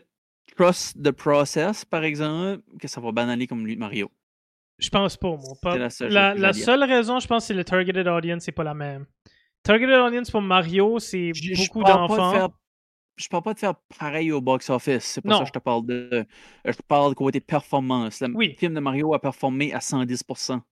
[0.56, 4.10] trust the process par exemple que ça va bien aller comme lui Mario.
[4.82, 5.54] Je pense pas, moi.
[5.62, 5.90] Pas- C'est la
[6.52, 9.06] seule la la raison, je pense, c'est le targeted audience, c'est pas la même.
[9.62, 12.32] Targeted audience pour Mario, c'est beaucoup d'enfants.
[12.32, 12.48] faire-
[13.16, 15.40] Je parle pas de faire pareil au box-office, c'est pas ça Non.
[15.42, 16.08] que je te parle de.
[16.12, 16.24] euh,
[16.64, 18.20] Je parle de côté performance.
[18.22, 18.56] Le Oui.
[18.58, 20.62] film de Mario a performé à 110%.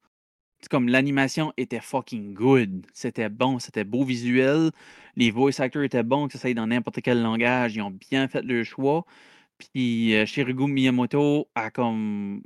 [0.63, 2.85] C'est comme l'animation était fucking good.
[2.93, 4.71] C'était bon, c'était beau visuel.
[5.17, 7.77] Les voice actors étaient bons, que ça aille dans n'importe quel langage.
[7.77, 9.05] Ils ont bien fait le choix.
[9.59, 12.43] Puis euh, Shigeru Miyamoto a comme,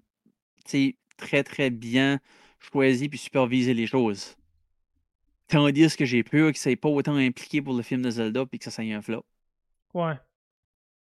[0.65, 2.21] tu sais, très très bien
[2.61, 4.37] choisi puis supervisé les choses.
[5.49, 8.47] Tandis que j'ai peur que ça n'ait pas autant impliqué pour le film de Zelda
[8.47, 9.25] puis que ça soit un flop.
[9.93, 10.15] Ouais.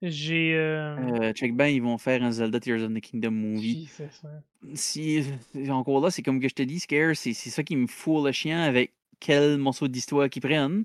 [0.03, 0.55] J'ai.
[0.57, 3.87] euh, Euh, check ben, ils vont faire un Zelda Tears of the Kingdom movie.
[3.87, 4.43] Jesus, man.
[4.75, 5.25] Si,
[5.69, 8.25] encore là, c'est comme que je te dis, Scare, c'est c'est ça qui me fout
[8.25, 10.85] le chien avec quel morceau d'histoire qu'ils prennent.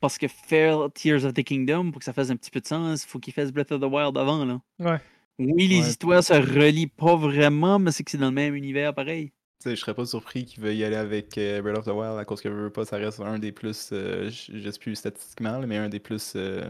[0.00, 2.66] Parce que faire Tears of the Kingdom, pour que ça fasse un petit peu de
[2.66, 4.44] sens, il faut qu'ils fassent Breath of the Wild avant.
[4.44, 4.60] Là.
[4.78, 5.00] Ouais.
[5.38, 5.88] Oui, les Ouais.
[5.88, 9.32] histoires se relient pas vraiment, mais c'est que c'est dans le même univers pareil.
[9.62, 12.18] Tu je serais pas surpris qu'il veuille y aller avec euh, Breath of the Wild
[12.18, 15.58] à cause que veux pas, ça reste un des plus, euh, je sais plus statistiquement,
[15.66, 16.62] mais un des plus euh,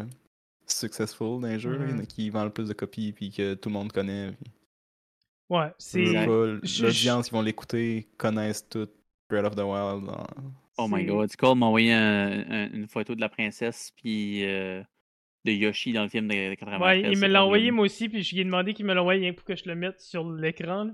[0.67, 3.73] successful dans les jeux, là, qui vend le plus de copies puis que tout le
[3.75, 4.33] monde connaît.
[4.33, 4.51] puis
[5.51, 6.27] Ouais, c'est.
[6.27, 8.89] L'audience qui vont l'écouter connaissent tout
[9.29, 10.11] Breath of the Wild.
[10.79, 14.83] Oh my c'est- god, m'a envoyé un- un- une photo de la princesse puis euh,
[15.45, 16.81] de Yoshi dans le film de, de 93.
[17.05, 19.13] Ouais, il me l'a envoyé moi aussi, puis je lui ai demandé qu'il me l'envoie
[19.15, 20.85] rien pour que je le mette sur l'écran.
[20.85, 20.93] là.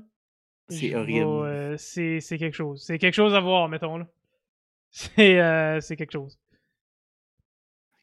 [0.69, 1.25] C'est horrible.
[1.27, 2.83] euh, c'est c'est quelque chose.
[2.85, 3.99] C'est quelque chose à voir, mettons.
[3.99, 4.07] là.
[4.93, 6.39] C'est euh, c'est quelque chose.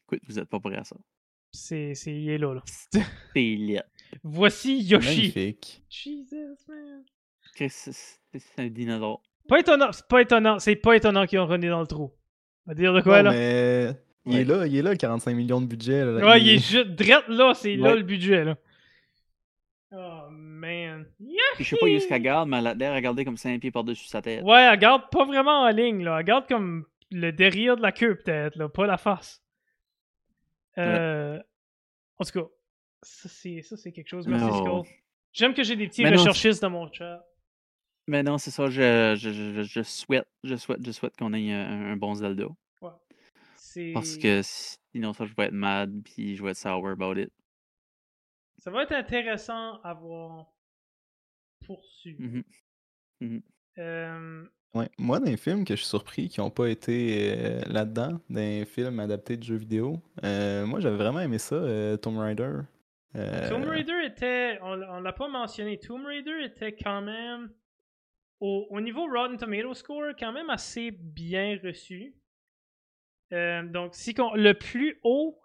[0.06, 0.96] Écoute, vous êtes pas prêts à ça.
[1.52, 2.62] C'est c'est- il est là, là.
[3.34, 3.78] C'est lit.
[4.22, 5.08] Voici Yoshi.
[5.34, 5.82] Magnifique.
[5.90, 7.04] Jesus, man.
[7.54, 9.22] C'est un dinosaure.
[9.48, 12.12] Pas étonnant, c'est pas étonnant, c'est pas étonnant qu'ils ont rené dans le trou.
[12.66, 13.36] On va dire de quoi, Non, là?
[13.36, 13.96] mais
[14.28, 14.40] il Ouais.
[14.42, 16.04] est là, il est là le 45 millions de budget.
[16.04, 16.26] là.
[16.26, 18.56] Ouais, il est juste drette là, c'est là le budget, là.
[19.90, 21.06] Oh, man.
[21.54, 23.58] Puis je sais pas où est-ce qu'elle garde, mais elle a l'air à comme 5
[23.60, 24.42] pieds par-dessus sa tête.
[24.44, 26.18] Ouais, elle garde pas vraiment en ligne, là.
[26.20, 29.42] Elle garde comme le derrière de la queue, peut-être, là, pas la face.
[30.76, 31.38] Euh...
[32.18, 32.46] En tout cas,
[33.02, 34.26] ça, c'est ça, c'est quelque chose.
[34.26, 34.46] Merci.
[34.58, 34.82] Skull.
[35.32, 37.24] J'aime que j'ai des petits Mais non, recherchistes dans mon chat.
[38.06, 41.52] Mais non, c'est ça, je, je, je, je souhaite, je souhaite, je souhaite qu'on ait
[41.52, 42.46] un, un bon Zelda.
[43.68, 43.92] C'est...
[43.92, 47.30] Parce que sinon, ça, je vais être mad, puis je vais être sour about it.
[48.56, 50.46] Ça va être intéressant à voir
[51.66, 52.44] poursuivi.
[53.20, 53.42] Mhm.
[53.78, 54.44] Euh,
[54.74, 54.88] Ouais.
[54.98, 58.40] Moi, dans les films que je suis surpris qui n'ont pas été euh, là-dedans, dans
[58.40, 62.60] les films adaptés de jeux vidéo, euh, moi j'avais vraiment aimé ça, euh, Tomb Raider.
[63.16, 67.50] Euh, Tomb Raider était, on, on l'a pas mentionné, Tomb Raider était quand même,
[68.40, 72.14] au, au niveau Rotten Tomato Score, quand même assez bien reçu.
[73.32, 75.38] Euh, donc, si le plus haut,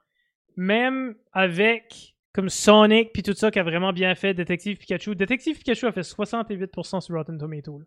[0.56, 5.16] même avec comme Sonic puis tout ça qui a vraiment bien fait, Détective Pikachu.
[5.16, 7.80] Détective Pikachu a fait 68% sur Rotten Tomato.
[7.80, 7.86] là.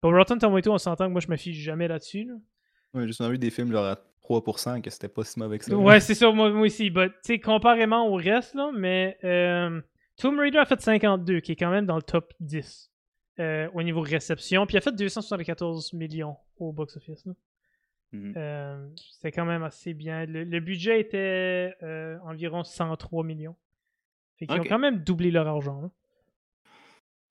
[0.00, 2.24] Pour Rotten Tomato, on s'entend que moi je me fie jamais là-dessus.
[2.24, 2.34] là.
[2.94, 5.64] Ouais, j'ai souvent vu des films genre à 3% que c'était pas si mauvais que
[5.64, 5.74] ça.
[5.76, 6.90] Ouais, c'est ça, moi, moi aussi.
[6.90, 9.80] But, tu sais, comparément au reste, là, mais euh,
[10.16, 12.90] Tomb Raider a fait 52, qui est quand même dans le top 10
[13.40, 14.66] euh, au niveau réception.
[14.66, 17.26] Puis il a fait 274 millions au box-office.
[18.12, 18.32] Mhm.
[18.36, 20.24] Euh, C'était quand même assez bien.
[20.26, 23.56] Le, le budget était euh, environ 103 millions.
[24.38, 25.80] Fait qu'ils ont quand même doublé leur argent.
[25.82, 25.90] là.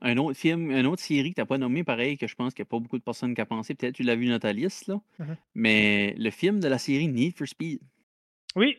[0.02, 2.62] Un autre film, une autre série que t'as pas nommé, pareil, que je pense qu'il
[2.64, 3.74] n'y a pas beaucoup de personnes qui ont pensé.
[3.74, 5.02] Peut-être tu l'as vu dans ta liste, là.
[5.18, 5.38] Mhm.
[5.56, 7.80] Mais le film de la série Need for Speed.
[8.56, 8.78] Oui,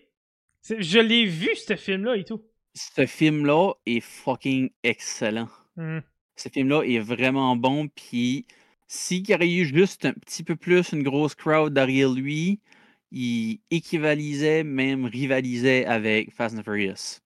[0.60, 2.42] C'est- je l'ai vu, ce film-là et tout.
[2.74, 5.48] Ce film-là est fucking excellent.
[5.76, 6.00] Hmm.
[6.36, 7.88] Ce film-là est vraiment bon.
[7.88, 8.46] Puis,
[8.88, 12.58] s'il y aurait eu juste un petit peu plus une grosse crowd derrière lui,
[13.12, 17.20] il équivalisait, même rivalisait avec Fast and Furious.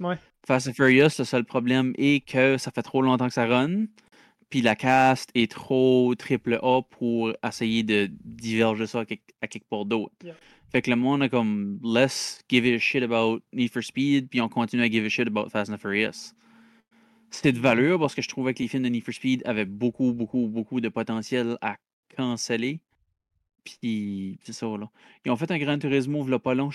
[0.00, 0.16] Ouais.
[0.46, 3.86] Fast and Furious, le seul problème est que ça fait trop longtemps que ça run.
[4.48, 9.46] Puis la cast est trop triple A pour essayer de diverger ça à quelque, à
[9.46, 10.14] quelque part d'autre.
[10.24, 10.34] Yeah.
[10.70, 14.40] Fait que le monde a comme less give a shit about Need for Speed, puis
[14.40, 16.32] on continue à give a shit about Fast and Furious.
[17.30, 19.64] C'était de valeur parce que je trouvais que les films de Need for Speed avaient
[19.66, 21.76] beaucoup, beaucoup, beaucoup de potentiel à
[22.16, 22.80] canceller.
[23.64, 24.90] Puis c'est ça, là.
[25.26, 26.70] Ils ont fait un Gran Turismo, v'là pas long.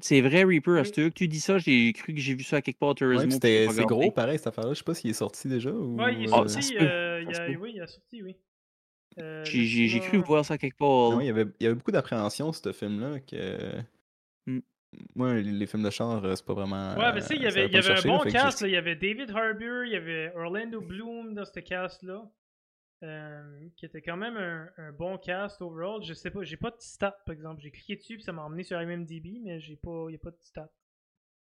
[0.00, 2.56] C'est vrai, Reaper, à ce que tu dis ça, j'ai cru que j'ai vu ça
[2.56, 3.40] à quelque part, Ouais, Turismo.
[3.40, 4.72] pas c'est gros pareil cette affaire-là.
[4.72, 5.96] Je sais pas s'il est sorti déjà ou.
[5.96, 6.76] Ouais, il est Ah, euh, se sorti.
[6.80, 8.36] euh, il a- oui, il a sorti, oui.
[9.18, 11.10] Euh, J'ai cru voir ça quelque part.
[11.10, 13.82] Non, il y avait, il y avait beaucoup d'appréhension, ce film-là, que...
[15.14, 16.94] Moi, les, les films de genre, euh, c'est pas vraiment...
[16.96, 18.60] Ouais, mais tu sais, il y euh, ça avait, y avait un bon là, cast.
[18.62, 22.22] Il y avait David Harbour, il y avait Orlando Bloom dans ce cast-là.
[23.02, 26.02] euh, qui était quand même un, un bon cast overall.
[26.02, 27.60] Je sais pas, j'ai pas de stats par exemple.
[27.62, 30.30] J'ai cliqué dessus puis ça m'a emmené sur IMDb, mais j'ai pas, y a pas
[30.30, 30.70] de stats.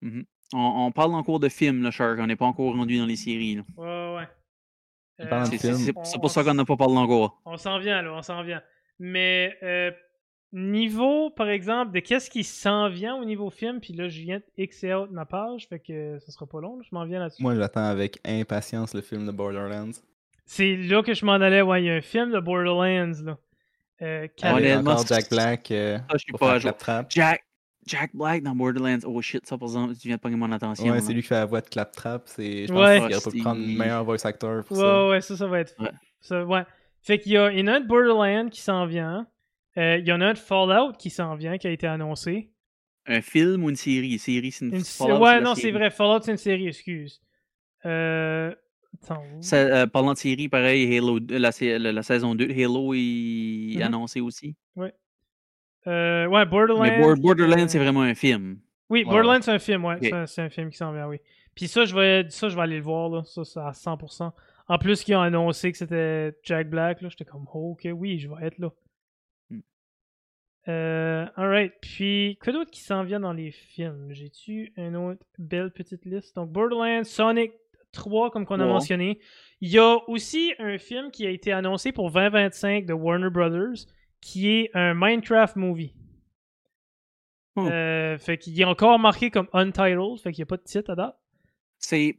[0.02, 0.18] On,
[0.52, 2.18] on parle encore de films, là, Shark.
[2.20, 3.56] On n'est pas encore rendu dans les séries.
[3.56, 3.62] là.
[3.76, 4.28] Ouais, ouais.
[5.32, 5.94] En C'est film.
[6.20, 7.40] pour ça qu'on n'a pas parlé encore.
[7.46, 8.62] On s'en vient là, on s'en vient.
[8.98, 9.90] Mais euh,
[10.52, 14.38] niveau, par exemple, de qu'est-ce qui s'en vient au niveau film, puis là je viens
[14.38, 17.42] de Xer out ma page, fait que ça sera pas long, je m'en viens là-dessus.
[17.42, 19.90] Moi, j'attends avec impatience le film de Borderlands.
[20.46, 23.36] C'est là que je m'en allais, ouais, il y a un film de Borderlands là.
[24.02, 26.60] Euh, honnêtement, Jack Black euh, Ça, je suis pour pas.
[26.60, 27.10] Claptrap.
[27.10, 27.42] Jack,
[27.86, 28.98] Jack Black dans Borderlands.
[29.06, 30.84] Oh shit, ça, par exemple, tu viens de pogner mon attention.
[30.84, 31.00] Ouais, là.
[31.00, 32.22] c'est lui qui fait la voix de Claptrap.
[32.26, 33.08] C'est, je pense Ouais.
[33.08, 35.08] qu'il pu prendre le meilleur voice actor pour Ouais, ça.
[35.08, 35.74] ouais, ça, ça va être.
[35.80, 35.90] Ouais.
[36.20, 36.62] Ça, ouais.
[37.00, 39.26] Fait qu'il y a, il y en a un de Borderlands qui s'en vient.
[39.78, 42.50] Euh, il y en a un de Fallout qui s'en vient, qui a été annoncé.
[43.06, 44.12] Un film ou une série?
[44.14, 45.90] Une série, c'est une, Une- Fallout, ouais, non, c'est vrai.
[45.90, 47.20] Fallout, c'est une série, excuse.
[47.84, 48.54] Euh.
[49.42, 53.76] Ça, euh, parlant de série, pareil, Halo, la, la, la saison 2 de Halo est
[53.76, 53.82] Mhm.
[53.82, 54.56] annoncée aussi.
[55.86, 56.82] Euh, ouais, Borderlands.
[56.82, 58.58] Mais Bor- Borderlands, euh, c'est vraiment un film.
[58.88, 59.04] Oui, Ouais.
[59.04, 59.96] Borderlands, c'est un film, ouais.
[59.96, 60.00] Ok.
[60.02, 61.18] C'est un- C'est un film qui s'en vient, oui.
[61.54, 63.22] Puis ça, je vais, ça, je vais aller le voir, là.
[63.24, 64.32] Ça, c'est à 100%.
[64.68, 67.08] En plus, qu'ils ont annoncé que c'était Jack Black, là.
[67.08, 68.70] J'étais comme, oh, ok, oui, je vais être là.
[70.68, 71.72] Euh, alright.
[71.80, 74.08] Puis, quoi d'autre qui s'en vient dans les films?
[74.12, 76.34] J'ai-tu une autre belle petite liste?
[76.36, 77.52] Donc, Borderlands, Sonic
[77.92, 78.72] 3, comme qu'on a Ouais.
[78.72, 79.20] mentionné.
[79.60, 83.86] Il y a aussi un film qui a été annoncé pour 2025 de Warner Brothers,
[84.20, 85.94] qui est un Minecraft movie.
[87.54, 87.68] Hmm.
[87.68, 90.90] Euh, fait qu'il est encore marqué comme Untitled, fait qu'il n'y a pas de titre
[90.90, 91.16] à date.
[91.78, 92.18] C'est.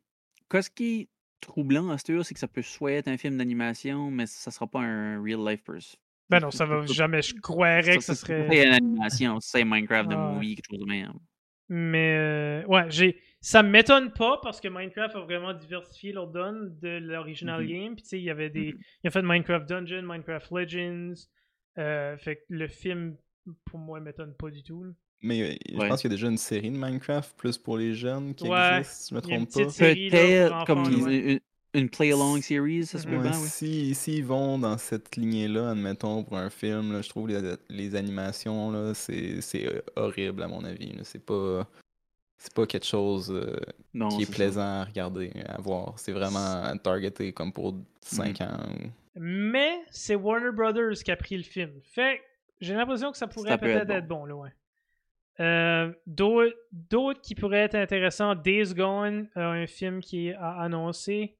[0.49, 1.09] Qu'est-ce qui est
[1.41, 4.49] troublant à ce tour, c'est que ça peut soit être un film d'animation, mais ça
[4.49, 5.99] sera pas un real life person.
[6.29, 8.47] Ben non, ça va jamais, je croirais que ça serait.
[8.49, 11.13] C'est une animation, c'est Minecraft de Ah movie, quelque chose de même.
[11.69, 13.19] Mais euh, ouais, j'ai.
[13.41, 17.67] Ça m'étonne pas parce que Minecraft a vraiment diversifié leur donne de l'original Mhm.
[17.67, 17.93] game.
[17.95, 18.73] Puis tu sais, il y avait des.
[18.73, 18.79] Mhm.
[19.03, 21.13] Ils ont fait Minecraft Dungeon, Minecraft Legends.
[21.77, 23.15] Euh, fait que le film,
[23.65, 24.83] pour moi, m'étonne pas du tout.
[24.83, 24.91] là.
[25.21, 25.87] Mais euh, je Ouais.
[25.89, 28.79] pense qu'il y a déjà une série de Minecraft plus pour les jeunes qui Ouais,
[28.79, 29.59] existe, si je me il a trompe pas.
[29.59, 31.33] petite série, là, Peut-être comme ouais.
[31.33, 31.39] une,
[31.77, 33.15] une play-along series, ça se peut.
[33.17, 33.47] Ouais, bien, oui.
[33.47, 37.95] si, s'ils vont dans cette lignée-là, admettons, pour un film, là, je trouve les, les
[37.95, 40.91] animations, là, c'est, c'est euh, horrible à mon avis.
[40.93, 41.01] là.
[41.03, 41.67] C'est pas.
[42.39, 43.55] C'est pas quelque chose euh,
[43.95, 44.33] Non, qui est ça.
[44.33, 45.93] plaisant à regarder, à voir.
[45.97, 48.43] C'est vraiment targeté comme pour 5 Mm.
[48.43, 48.57] ans.
[49.15, 51.71] Mais c'est Warner Brothers qui a pris le film.
[51.81, 52.21] Fait
[52.61, 54.49] j'ai l'impression que ça pourrait Ça peut peut-être être être bon, là, ouais.
[55.39, 60.61] Euh, D'autres d'autres qui pourraient être intéressants, Days Gone, euh, un film qui est à
[60.61, 61.36] annoncer.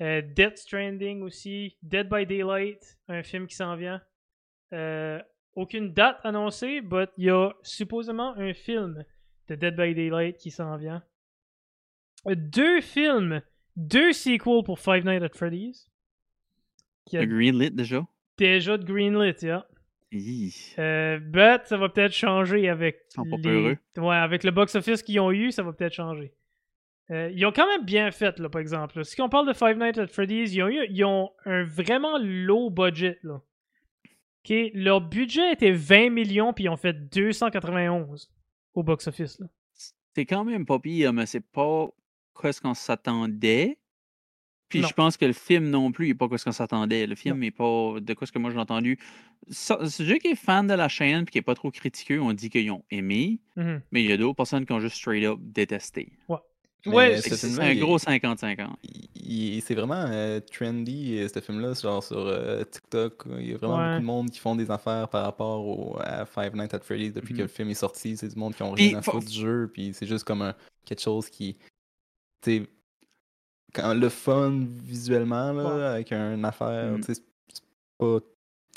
[0.00, 1.76] Euh, Death Stranding aussi.
[1.82, 4.00] Dead by Daylight, un film qui s'en vient.
[4.72, 5.20] Euh,
[5.54, 9.04] aucune date annoncée, but il y a supposément un film
[9.48, 11.02] de Dead by Daylight qui s'en vient.
[12.26, 13.40] Euh, Deux films,
[13.76, 15.90] deux sequels pour Five Nights at Freddy's.
[17.06, 18.06] Qui a Greenlit déjà?
[18.36, 19.66] déjà de greenlit, yeah.
[20.78, 23.42] Euh, but ça va peut-être changer avec Ils sont pas les...
[23.42, 23.78] peureux.
[23.98, 26.32] Ouais, avec le box-office qu'ils ont eu, ça va peut-être changer.
[27.10, 28.98] Euh, ils ont quand même bien fait, là, par exemple.
[28.98, 29.04] là.
[29.04, 32.18] Si on parle de Five Nights at Freddy's, ils ont, eu, ils ont un vraiment
[32.18, 33.40] low budget, là.
[34.74, 38.30] Leur budget était 20 millions, puis ils ont fait 291
[38.74, 39.42] au box-office.
[40.14, 41.88] C'est quand même pas pire, mais c'est pas
[42.50, 43.78] ce qu'on s'attendait.
[44.70, 44.88] Puis Non.
[44.88, 47.06] je pense que le film non plus n'est pas ce qu'on s'attendait.
[47.06, 48.98] Le film n'est pas de quoi ce que moi j'ai entendu.
[49.48, 52.32] Ça- Ceux qui est fan de la chaîne et qui n'est pas trop critiqueux ont
[52.34, 53.80] dit qu'ils ont aimé, Mhm.
[53.92, 56.12] mais il y a d'autres personnes qui ont juste straight up détesté.
[56.28, 56.36] Mais
[56.94, 58.68] Ouais, ce C'est un gros 50-50.
[58.82, 59.08] il-
[59.56, 63.24] il- c'est vraiment euh, trendy, euh, ce film-là, genre sur euh, TikTok.
[63.38, 63.88] Il y a vraiment Ouais.
[63.90, 67.12] beaucoup de monde qui font des affaires par rapport au, à Five Nights at Freddy's
[67.12, 67.44] depuis que Mhm.
[67.44, 68.16] le film est sorti.
[68.16, 70.42] C'est du monde qui ont rien à faut- foutre du jeu, puis c'est juste comme
[70.42, 71.56] un, quelque chose qui.
[72.42, 72.66] Tu
[73.74, 75.82] quand le fun visuellement, là, Ouais.
[75.84, 77.04] avec une affaire, Mhm.
[77.04, 77.20] tu sais,
[77.98, 78.18] pas.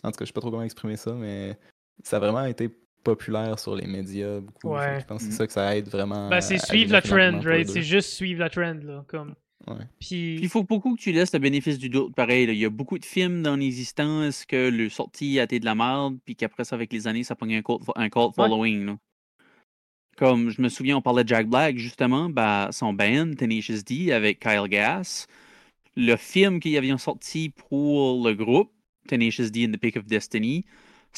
[0.04, 1.58] En tout cas, je sais pas trop comment exprimer ça, mais
[2.04, 2.70] ça a vraiment été
[3.04, 4.70] populaire sur les médias beaucoup.
[4.76, 5.00] Ouais.
[5.02, 5.32] Je pense que Mhm.
[5.32, 6.30] c'est ça que ça aide vraiment.
[6.30, 7.68] Ben, à- c'est suivre la trend, right?
[7.68, 9.04] C'est juste suivre la trend, là.
[9.08, 9.36] Comme...
[9.68, 9.76] Ouais.
[10.00, 10.36] Puis...
[10.38, 12.48] Puis il faut beaucoup que tu laisses le bénéfice du doute pareil.
[12.48, 12.54] là.
[12.54, 15.76] Il y a beaucoup de films dans l'existence que le sorti a été de la
[15.76, 18.32] merde, puis qu'après ça, avec les années, ça pogne un cult, un cult Ouais.
[18.36, 18.86] following.
[18.88, 18.98] là.
[20.18, 24.12] Comme je me souviens, on parlait de Jack Black, justement, bah, son band, Tenacious D,
[24.12, 25.26] avec Kyle Gass.
[25.96, 28.72] Le film qu'ils avaient sorti pour le groupe,
[29.08, 30.66] Tenacious D and the Pick of Destiny,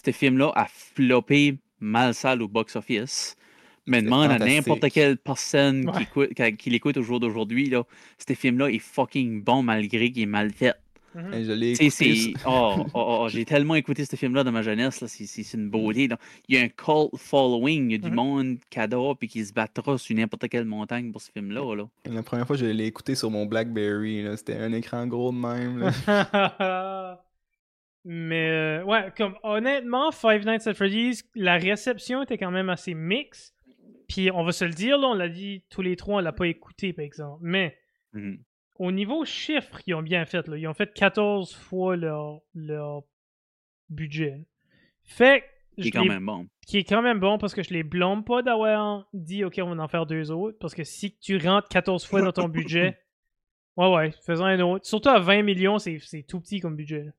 [0.06, 3.36] ce film-là a floppé mal sale au box-office.
[3.86, 6.04] Mais demande à n'importe quelle personne qui, Ouais.
[6.04, 7.84] écoute, qui, qui l'écoute au jour d'aujourd'hui, là,
[8.26, 10.74] ce film-là est fucking bon malgré qu'il est mal fait.
[11.16, 11.44] Mhm.
[11.44, 12.34] Je l'ai écouté c'est.
[12.48, 15.58] Oh, oh, oh, j'ai tellement écouté ce film-là dans ma jeunesse, là, c'est, c'est- c'est
[15.58, 16.08] une beauté.
[16.08, 16.18] là.
[16.48, 18.16] Il y a un cult following, il y a du Mhm.
[18.16, 21.76] monde qui adore puis qui se battra sur n'importe quelle montagne pour ce film-là.
[21.76, 21.84] Là.
[22.10, 24.26] La première fois, je l'ai écouté sur mon Blackberry.
[24.38, 25.92] C'était un écran gros de même.
[28.06, 32.94] Mais euh, ouais, comme honnêtement, Five Nights at Freddy's, la réception était quand même assez
[32.94, 33.56] mixte.
[34.10, 36.34] Puis on va se le dire, là, on l'a dit tous les trois, on l'a
[36.34, 37.40] pas écouté par exemple.
[37.42, 37.78] Mais
[38.14, 38.40] Mhm.
[38.80, 40.48] au niveau chiffres, ils ont bien fait.
[40.48, 40.58] Là.
[40.58, 43.04] Ils ont fait 14 fois leur, leur
[43.90, 44.46] budget.
[45.04, 45.44] Fait
[45.78, 46.48] je est quand même bon.
[46.68, 49.74] qui est quand même bon parce que je les blâme pas d'avoir dit ok on
[49.76, 53.00] va en faire deux autres parce que si tu rentres 14 fois dans ton budget
[53.78, 57.06] ouais ouais faisons un autre surtout à 20 millions c'est c'est tout petit comme budget
[57.06, 57.12] là.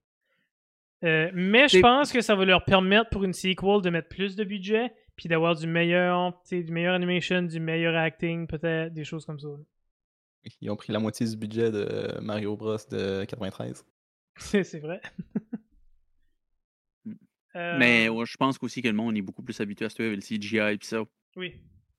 [1.05, 4.37] Euh, mais je pense que ça va leur permettre pour une sequel de mettre plus
[4.37, 8.93] de budget puis d'avoir du meilleur, tu sais, du meilleur animation, du meilleur acting, peut-être,
[8.93, 9.49] des choses comme ça.
[9.49, 9.59] là.
[10.61, 13.85] Ils ont pris la moitié du budget de Mario Bros de 93.
[14.37, 15.01] C'est vrai.
[17.05, 17.13] Mm.
[17.57, 20.03] Euh, Mais ouais, je pense aussi que le monde est beaucoup plus habitué à ce
[20.03, 21.03] avec le CGI et ça
[21.37, 21.55] Oui.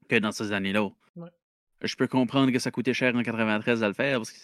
[0.09, 0.89] que dans ces années-là.
[1.15, 1.29] Ouais.
[1.81, 4.37] Je peux comprendre que ça coûtait cher en 93 à le faire parce que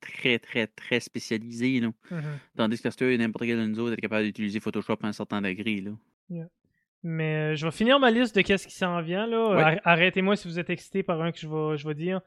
[0.00, 1.80] très, très, très spécialisé.
[1.80, 1.88] Là.
[2.10, 2.22] Mhm.
[2.56, 5.80] Tandis que n'importe quel de nous autres était capable d'utiliser Photoshop à un certain degré.
[5.80, 5.92] Là.
[7.02, 9.26] Mais euh, je vais finir ma liste de qu'est-ce qui s'en vient.
[9.26, 9.56] là.
[9.56, 9.80] Ouais.
[9.84, 12.20] Arrêtez-moi si vous êtes excité par un que je vais, je vais dire.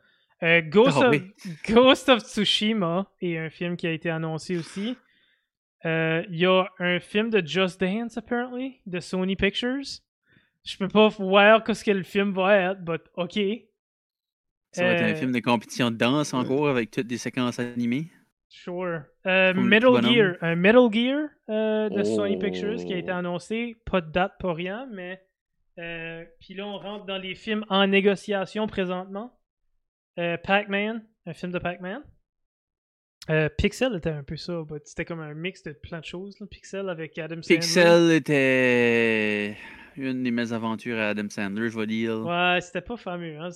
[0.43, 1.31] Euh, Ghost, Ah of, oui.
[1.69, 4.97] Ghost of Tsushima est un film qui a été annoncé aussi.
[5.85, 10.01] Euh, Il y a un film de Just Dance, apparently, de Sony Pictures.
[10.65, 13.39] Je peux pas voir ce que le film va être, but ok.
[14.75, 17.17] Ça va être Euh, un film de compétition de danse en cours avec toutes des
[17.17, 18.09] séquences animées.
[18.49, 19.01] Sure.
[19.25, 20.01] Euh, Metal.
[20.03, 20.35] Gear.
[20.41, 22.39] Un Metal Gear euh, de Sony Oh.
[22.43, 23.75] Pictures qui a été annoncé.
[23.85, 25.21] Pas de date, pas rien, mais.
[25.79, 29.37] euh, Puis là, on rentre dans les films en négociation présentement.
[30.19, 32.01] Euh, Pac-Man, un film de Pac-Man.
[33.31, 36.39] Euh, Pixel était un peu ça, c'était comme un mix de plein de choses.
[36.39, 36.45] là.
[36.45, 37.57] Pixel avec Adam Sandler.
[37.59, 39.57] Pixel était
[39.97, 42.25] une des mésaventures à Adam Sandler, je vais dire.
[42.25, 43.37] Ouais, c'était pas fameux.
[43.39, 43.49] hein.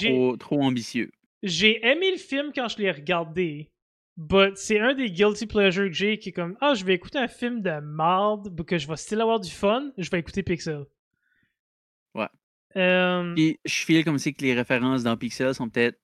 [0.00, 1.10] Trop, trop ambitieux.
[1.42, 3.70] j'ai aimé le film quand je l'ai regardé.
[4.16, 7.18] But c'est un des guilty pleasures que j'ai qui est comme Ah, je vais écouter
[7.18, 10.84] un film de marde, que je vais still avoir du fun, je vais écouter Pixel.
[12.14, 12.28] Ouais.
[12.76, 15.98] Euh, Puis je file comme si que les références dans Pixel sont peut-être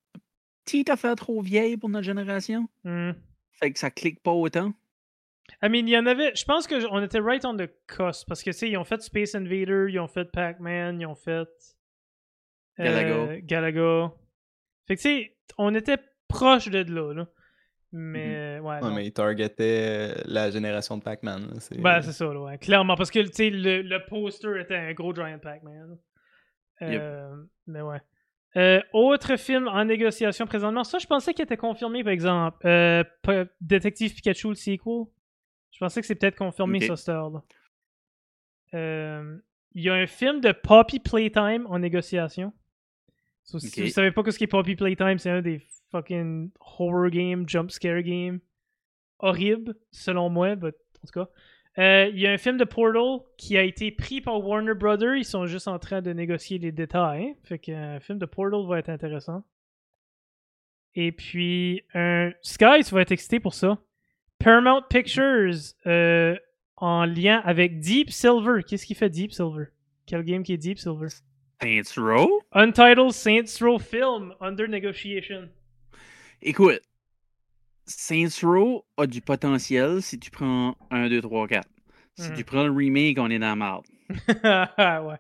[0.65, 2.67] petite affaire trop vieille pour notre génération.
[2.85, 3.11] hmm.
[3.53, 4.73] Fait que ça clique pas autant.
[5.63, 6.35] I mean, il y en avait.
[6.35, 9.01] Je pense qu'on était right on the cusp parce que, tu sais, ils ont fait
[9.03, 11.49] Space Invader, ils ont fait Pac-Man, ils ont fait.
[12.81, 13.41] euh, Galaga.
[13.41, 14.13] Galaga.
[14.87, 17.27] Fait que, tu sais, on était proche de là, là.
[17.91, 18.69] Mais, ouais.
[18.69, 18.91] Ouais, non.
[18.95, 21.55] mais ils targetaient euh, la génération de Pac-Man.
[21.59, 22.59] c'est- Ben, c'est ça, là, ouais.
[22.59, 25.97] Clairement, parce que, tu sais, le, le poster était un gros Giant Pac-Man.
[26.83, 27.35] Euh,
[27.67, 28.01] Mais ouais.
[28.57, 30.85] Euh, autre film en négociation présentement.
[30.85, 32.59] Ça, je pensais qu'il était confirmé, par exemple.
[32.67, 33.03] Euh,
[33.61, 35.05] Détective Pikachu, le sequel.
[35.79, 36.85] Je pensais que c'est peut-être confirmé, Ok.
[36.85, 37.45] ça, cette heure-là.
[38.75, 39.39] Euh,
[39.75, 42.53] Il y a un film de Poppy Playtime en négociation.
[43.45, 43.87] So, Si Ok.
[43.87, 45.61] vous savez pas ce qu'est Poppy Playtime, c'est un des
[45.93, 48.41] fucking horror game, jump scare game.
[49.21, 51.29] Horrible, selon moi, but en tout cas.
[51.79, 55.15] Euh, Il y a un film de Portal qui a été pris par Warner Brothers.
[55.17, 57.37] Ils sont juste en train de négocier les détails.
[57.45, 59.45] Fait qu'un film de Portal va être intéressant.
[60.95, 63.79] Et puis, un Sky, tu vas être excité pour ça.
[64.39, 66.37] Paramount Pictures euh,
[66.77, 68.63] en lien avec Deep Silver.
[68.67, 69.65] Qu'est-ce qui fait Deep Silver?
[70.07, 71.09] Quel game qui est Deep Silver?
[71.61, 72.41] Saints Row?
[72.53, 75.49] Untitled Saints Row Film under negotiation.
[76.41, 76.81] Écoute,
[77.85, 81.69] Saints Row a du potentiel si tu prends 1, 2, 3, 4.
[82.17, 82.37] Si Mhm.
[82.37, 83.87] tu prends le remake, on est dans la marde.
[84.45, 85.17] ouais.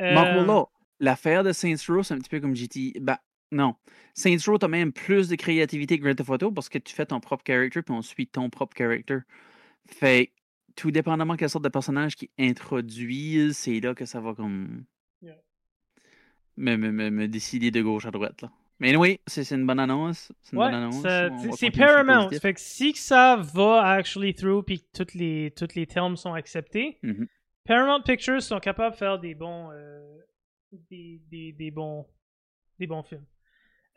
[0.00, 0.64] Euh,
[1.00, 2.94] l'affaire de Saints Row, c'est un petit peu comme GT.
[3.00, 3.20] Bah,
[3.50, 3.74] non.
[4.14, 7.06] Saints Row, t'as même plus de créativité que Grand Theft Auto parce que tu fais
[7.06, 9.18] ton propre character puis on suit ton propre character.
[9.86, 10.32] Fait
[10.76, 14.84] tout dépendamment quelle sorte de personnage qui introduisent, c'est là que ça va comme.
[15.22, 15.36] Yeah.
[16.56, 18.42] Me, me, me, me décider de gauche à droite.
[18.42, 18.52] Là.
[18.78, 20.32] Mais oui, c'est c'est une bonne annonce.
[20.42, 22.30] C'est une Ouais, c'est Paramount.
[22.30, 26.32] Fait que si ça va actually through puis que tous les, tous les termes sont
[26.34, 27.26] acceptés, Mhm.
[27.64, 30.18] Paramount Pictures sont capables de faire des bons, euh,
[30.90, 32.06] des, des, des bons,
[32.78, 33.24] des bons films.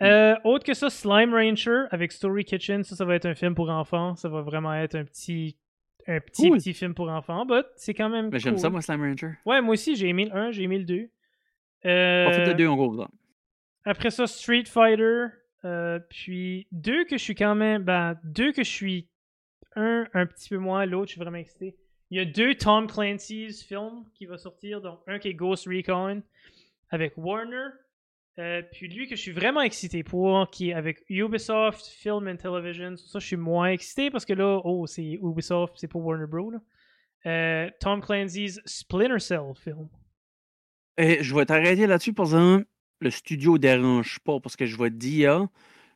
[0.02, 3.56] Euh, autre que ça, Slime Rancher avec Story Kitchen, ça, ça va être un film
[3.56, 4.16] pour enfants.
[4.16, 5.56] Ça va vraiment être un petit,
[6.08, 6.58] un petit, Cool.
[6.58, 9.32] petit film pour enfants, but c'est quand même Mais j'aime ça, moi, Slime Rancher.
[9.46, 11.10] Ouais, moi aussi, j'ai aimé le 1, j'ai aimé le 2.
[11.84, 12.96] Pas Euh, fait le deux en gros.
[12.96, 13.08] là.
[13.86, 15.26] après ça, Street Fighter.
[15.66, 17.84] euh, puis deux que je suis quand même.
[17.84, 19.08] Ben, deux que je suis.
[19.76, 21.76] Un un petit peu moins, l'autre, je suis vraiment excité.
[22.12, 24.82] Il y a deux Tom Clancy's films qui va sortir.
[24.82, 26.22] Donc, un qui est Ghost Recon
[26.92, 27.70] avec Warner.
[28.40, 32.38] Euh, puis lui que je suis vraiment excité pour, qui est avec Ubisoft Film and
[32.38, 32.96] Television.
[32.98, 36.50] Ça, je suis moins excité parce que là, oh, c'est Ubisoft, c'est pas Warner Bros.
[36.52, 36.60] là.
[37.26, 39.88] Euh, Tom Clancy's Splinter Cell film.
[40.98, 42.66] Et je vais t'arrêter là-dessus par exemple.
[43.00, 45.48] Le studio dérange pas parce que je vais te dire,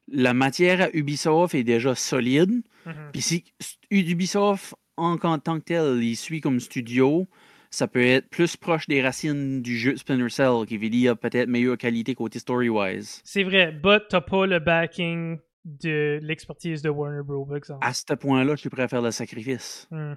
[0.07, 2.61] la matière à Ubisoft est déjà solide.
[2.85, 2.93] Mhm.
[3.11, 3.43] Puis si
[3.89, 7.27] Ubisoft, en, en tant que tel, il suit comme studio,
[7.69, 11.49] ça peut être plus proche des racines du jeu Splinter Cell, qui veut dire peut-être
[11.49, 13.21] meilleure qualité côté story-wise.
[13.23, 17.45] C'est vrai, but t'as pas le backing de l'expertise de Warner Bros.
[17.45, 17.85] par exemple.
[17.85, 19.87] À ce point-là, je suis prêt à faire le sacrifice.
[19.91, 20.13] Hmm.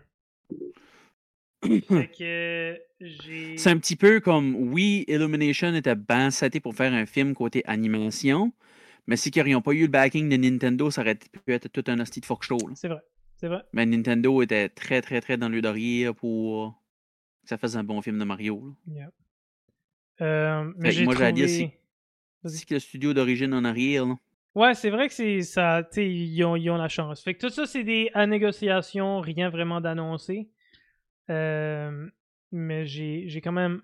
[3.57, 7.63] C'est un petit peu comme, oui, Illumination était bien seté pour faire un film côté
[7.67, 8.53] animation,
[9.07, 11.85] mais si ils n'aurions pas eu le backing de Nintendo, ça aurait pu être tout
[11.89, 12.59] un hostie de fuck show.
[12.75, 13.03] C'est vrai,
[13.37, 13.63] c'est vrai.
[13.73, 16.80] Mais Nintendo était très, très, très dans le derrière pour
[17.45, 18.77] ça fasse un bon film de Mario.
[18.87, 19.11] Yeah.
[20.21, 21.49] Euh, mais j'ai à dire.
[22.45, 24.15] C'est que le studio d'origine en arrière, là.
[24.55, 27.23] Ouais, c'est vrai que c'est ça, tu sais, ils ont, ils ont la chance.
[27.23, 30.49] Fait que tout ça, c'est des à négociation, rien vraiment d'annoncé.
[31.31, 32.09] Euh,
[32.51, 33.83] mais j'ai quand même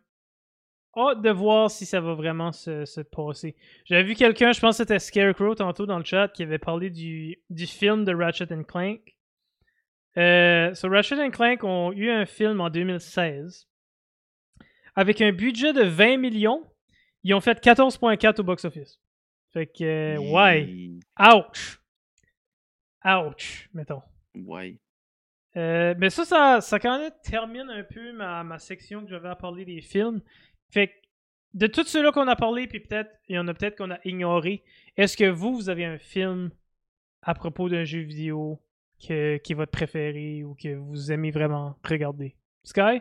[0.96, 3.54] hâte de voir si ça va vraiment se, se passer.
[3.84, 6.90] J'avais vu quelqu'un, je pense que c'était Scarecrow tantôt dans le chat, qui avait parlé
[6.90, 9.15] du, du film de Ratchet and Clank.
[10.18, 13.68] Euh, so Ratchet and Clank ont eu un film en 2016
[14.94, 16.64] avec un budget de 20 millions.
[17.22, 18.98] Ils ont fait 14.4 au box-office.
[19.52, 20.90] Fait que, euh, ouais.
[21.18, 21.80] Ouch!
[23.04, 24.02] Ouch, mettons.
[24.34, 24.78] Ouais.
[25.56, 29.28] Euh, mais ça, ça, ça quand même termine un peu ma, ma section que j'avais
[29.28, 30.20] à parler des films.
[30.70, 30.92] Fait que,
[31.54, 33.98] de tous ceux-là qu'on a parlé, puis peut-être, il y en a peut-être qu'on a
[34.04, 34.62] ignoré,
[34.96, 36.50] est-ce que vous, vous avez un film
[37.22, 38.60] à propos d'un jeu vidéo
[39.00, 42.34] que, qui est votre préféré ou que vous aimez vraiment regarder?
[42.64, 43.00] Sky?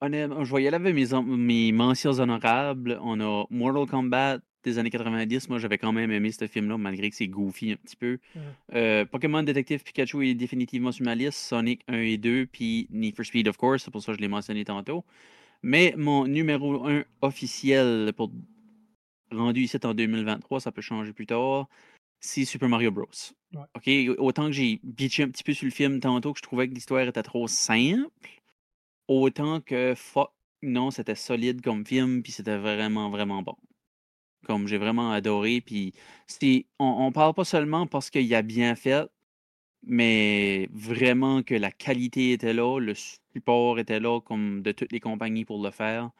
[0.00, 2.98] Honnêtement, je y aller avec mes, mes mentions honorables.
[3.02, 5.48] On a Mortal Kombat des années 90.
[5.48, 8.18] Moi, j'avais quand même aimé ce film-là, malgré que c'est goofy un petit peu.
[8.74, 11.38] Euh, Pokémon Détective Pikachu est définitivement sur ma liste.
[11.38, 13.84] Sonic 1 et 2, puis Need for Speed, of course.
[13.84, 15.04] C'est pour ça que je l'ai mentionné tantôt.
[15.62, 18.30] Mais mon numéro 1 officiel, pour
[19.32, 21.68] rendu ici en 2023, ça peut changer plus tard,
[22.20, 23.06] c'est Super Mario Bros.
[23.54, 23.64] Ouais.
[23.76, 26.68] OK, autant que j'ai bitché un petit peu sur le film tantôt que je trouvais
[26.68, 28.08] que l'histoire était trop simple,
[29.08, 33.56] autant que fuck, non, c'était solide comme film, puis c'était vraiment, vraiment bon.
[34.44, 35.92] Comme j'ai vraiment adoré, puis
[36.78, 39.06] on, on parle pas seulement parce qu'il a bien fait,
[39.84, 45.00] mais vraiment que la qualité était là, le support était là, comme de toutes les
[45.00, 46.10] compagnies pour le faire.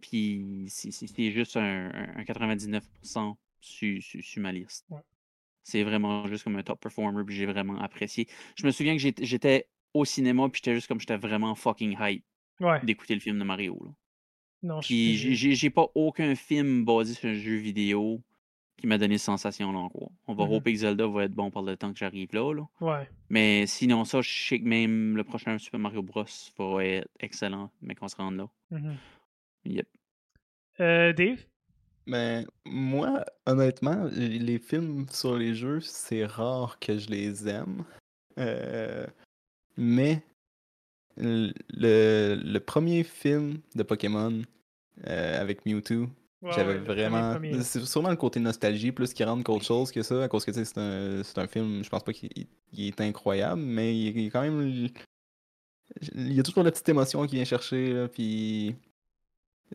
[0.00, 4.84] Puis c'est- juste un, un- un 99% sur, sur- sur ma liste.
[4.90, 5.00] Ouais.
[5.64, 8.28] C'est vraiment juste comme un top performer, puis j'ai vraiment apprécié.
[8.56, 12.24] Je me souviens que j'étais- au cinéma, puis j'étais juste comme j'étais vraiment fucking hype
[12.60, 12.80] Ouais.
[12.84, 13.80] d'écouter le film de Mario.
[13.84, 13.90] Là.
[14.62, 18.22] Non, Puis j'ai- pas aucun film basé sur un jeu vidéo
[18.76, 20.10] qui m'a donné cette sensation-là encore.
[20.26, 22.62] On va hoper que Zelda va être bon par le temps que j'arrive là, là.
[22.80, 23.08] Ouais.
[23.28, 26.24] Mais sinon, ça, je sais que même le prochain Super Mario Bros.
[26.58, 28.48] va être excellent, mais qu'on se rende là.
[28.70, 28.96] Mhm.
[29.66, 29.86] Yep.
[30.80, 31.44] Euh, Dave?
[32.06, 37.84] Mais moi, honnêtement, les films sur les jeux, c'est rare que je les aime.
[38.38, 39.06] Euh,
[39.76, 40.22] mais
[41.16, 44.42] le, le premier film de Pokémon
[45.06, 46.08] euh, avec Mewtwo,
[46.56, 47.32] j'avais vraiment.
[47.62, 50.52] C'est sûrement le côté nostalgie plus qui rentre qu'autre chose que ça, à cause que
[50.52, 52.28] c'est un, c'est un film, je pense pas qu'il
[52.72, 54.88] il est incroyable, mais il, il est quand même.
[56.14, 58.74] Il y a toujours la petite émotion qui vient chercher, là, puis.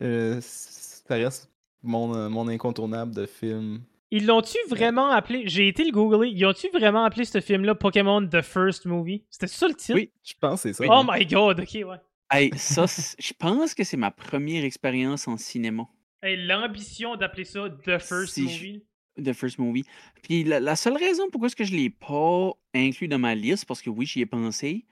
[0.02, 1.50] euh, ça reste
[1.84, 3.82] mon, euh, mon incontournable de film.
[4.12, 5.44] Ils l'ont-tu vraiment appelé?
[5.46, 6.30] J'ai été le googler.
[6.30, 9.24] Ils ont-tu vraiment appelé ce film-là Pokémon The First Movie?
[9.30, 9.96] C'était ça le titre?
[9.96, 10.10] Oui.
[10.24, 10.92] Je pense que c'est ça.
[10.92, 11.98] Oh my god, ok, ouais.
[12.32, 15.84] Hey, ça, c'est- je pense que c'est ma première expérience en cinéma.
[16.24, 18.84] Hey, L'ambition d'appeler ça The First Si je- Movie.
[19.24, 19.84] The First Movie.
[20.24, 23.66] Puis la, la seule raison pourquoi est-ce que je l'ai pas inclus dans ma liste,
[23.66, 24.86] parce que oui, j'y ai pensé,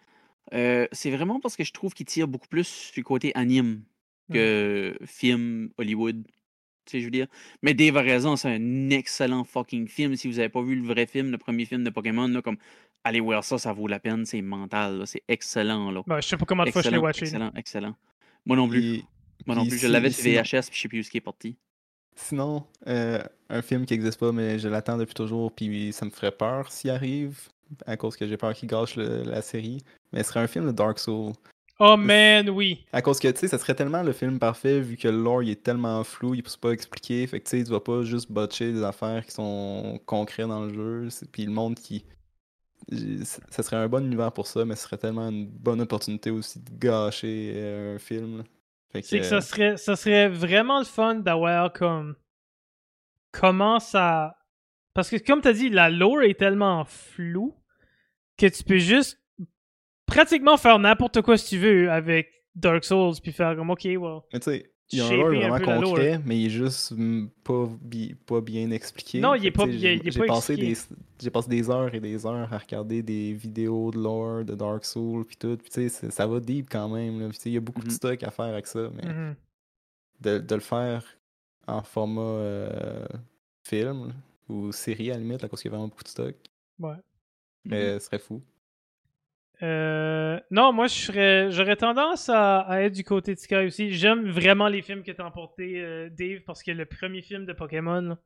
[0.54, 3.84] euh, c'est vraiment parce que je trouve qu'il tire beaucoup plus du côté anime
[4.32, 6.26] que film Hollywood.
[6.88, 7.28] Tu sais, je veux dire.
[7.62, 10.16] Mais Dave a raison, c'est un excellent fucking film.
[10.16, 12.58] Si vous avez pas vu le vrai film, le premier film de Pokémon, là, comme
[13.04, 15.92] allez voir ça, ça vaut la peine, c'est mental, là, c'est excellent.
[15.92, 16.02] Là.
[16.08, 17.26] Ben, je sais pas comment de fois je l'ai excellent, watché.
[17.26, 17.96] excellent, excellent.
[18.46, 18.80] Moi non plus.
[18.80, 19.06] Puis-
[19.46, 19.78] Moi non plus.
[19.78, 21.56] Je l'avais sur VHS, puis je sais plus où ce qui est parti.
[22.16, 26.10] Sinon, euh, un film qui n'existe pas, mais je l'attends depuis toujours, puis ça me
[26.10, 27.38] ferait peur s'il arrive,
[27.86, 29.82] à cause que j'ai peur qu'il gâche le- la série.
[30.12, 31.34] Mais ce serait un film de Dark Souls.
[31.80, 32.86] Oh man, oui.
[32.92, 35.44] À cause que, tu sais, ça serait tellement le film parfait, vu que le lore
[35.44, 37.26] il est tellement flou, il peut pas expliquer.
[37.28, 40.66] Fait que, tu sais, tu vas pas juste botcher des affaires qui sont concrètes dans
[40.66, 41.10] le jeu.
[41.32, 42.06] Puis le monde qui.
[43.24, 46.60] Ça serait un bon univers pour ça, mais ce serait tellement une bonne opportunité aussi
[46.60, 48.44] de gâcher euh, un film.
[48.92, 52.16] Fait C'est que ça serait, ça serait vraiment le fun d'avoir comme.
[53.32, 54.38] Comment ça.
[54.94, 57.54] Parce que, comme t'as dit, la lore est tellement floue
[58.38, 59.20] que tu peux juste
[60.08, 64.20] pratiquement faire n'importe quoi si tu veux avec Dark Souls, puis faire comme, ok, well.
[64.34, 66.94] Mais tu sais, il y a un lore vraiment concret, mais il est juste
[67.44, 69.20] pas, bi- pas bien expliqué.
[69.20, 71.02] Non, il est pas il est passé expliqué.
[71.22, 74.86] J'ai passé des heures et des heures à regarder des vidéos de lore de Dark
[74.86, 75.58] Souls puis tout.
[75.58, 77.20] Puis tu sais, ça va deep quand même.
[77.20, 77.28] là.
[77.30, 77.92] Puis tu sais, il y a beaucoup de Mhm.
[77.92, 79.36] stock à faire avec ça, mais Mhm.
[80.22, 81.04] de, de le faire
[81.68, 83.06] en format euh,
[83.68, 84.14] film
[84.48, 86.34] ou série à la limite, à cause qu'il y a vraiment beaucoup de stock,
[86.80, 86.96] Ouais.
[87.66, 88.42] mais ce serait fou.
[89.64, 93.92] Euh, non, moi, j'aurais tendance à, à être du côté de Sky aussi.
[93.92, 97.54] J'aime vraiment les films que t'as emporté, euh, Dave, parce que le premier film de
[97.54, 98.18] Pokémon, là,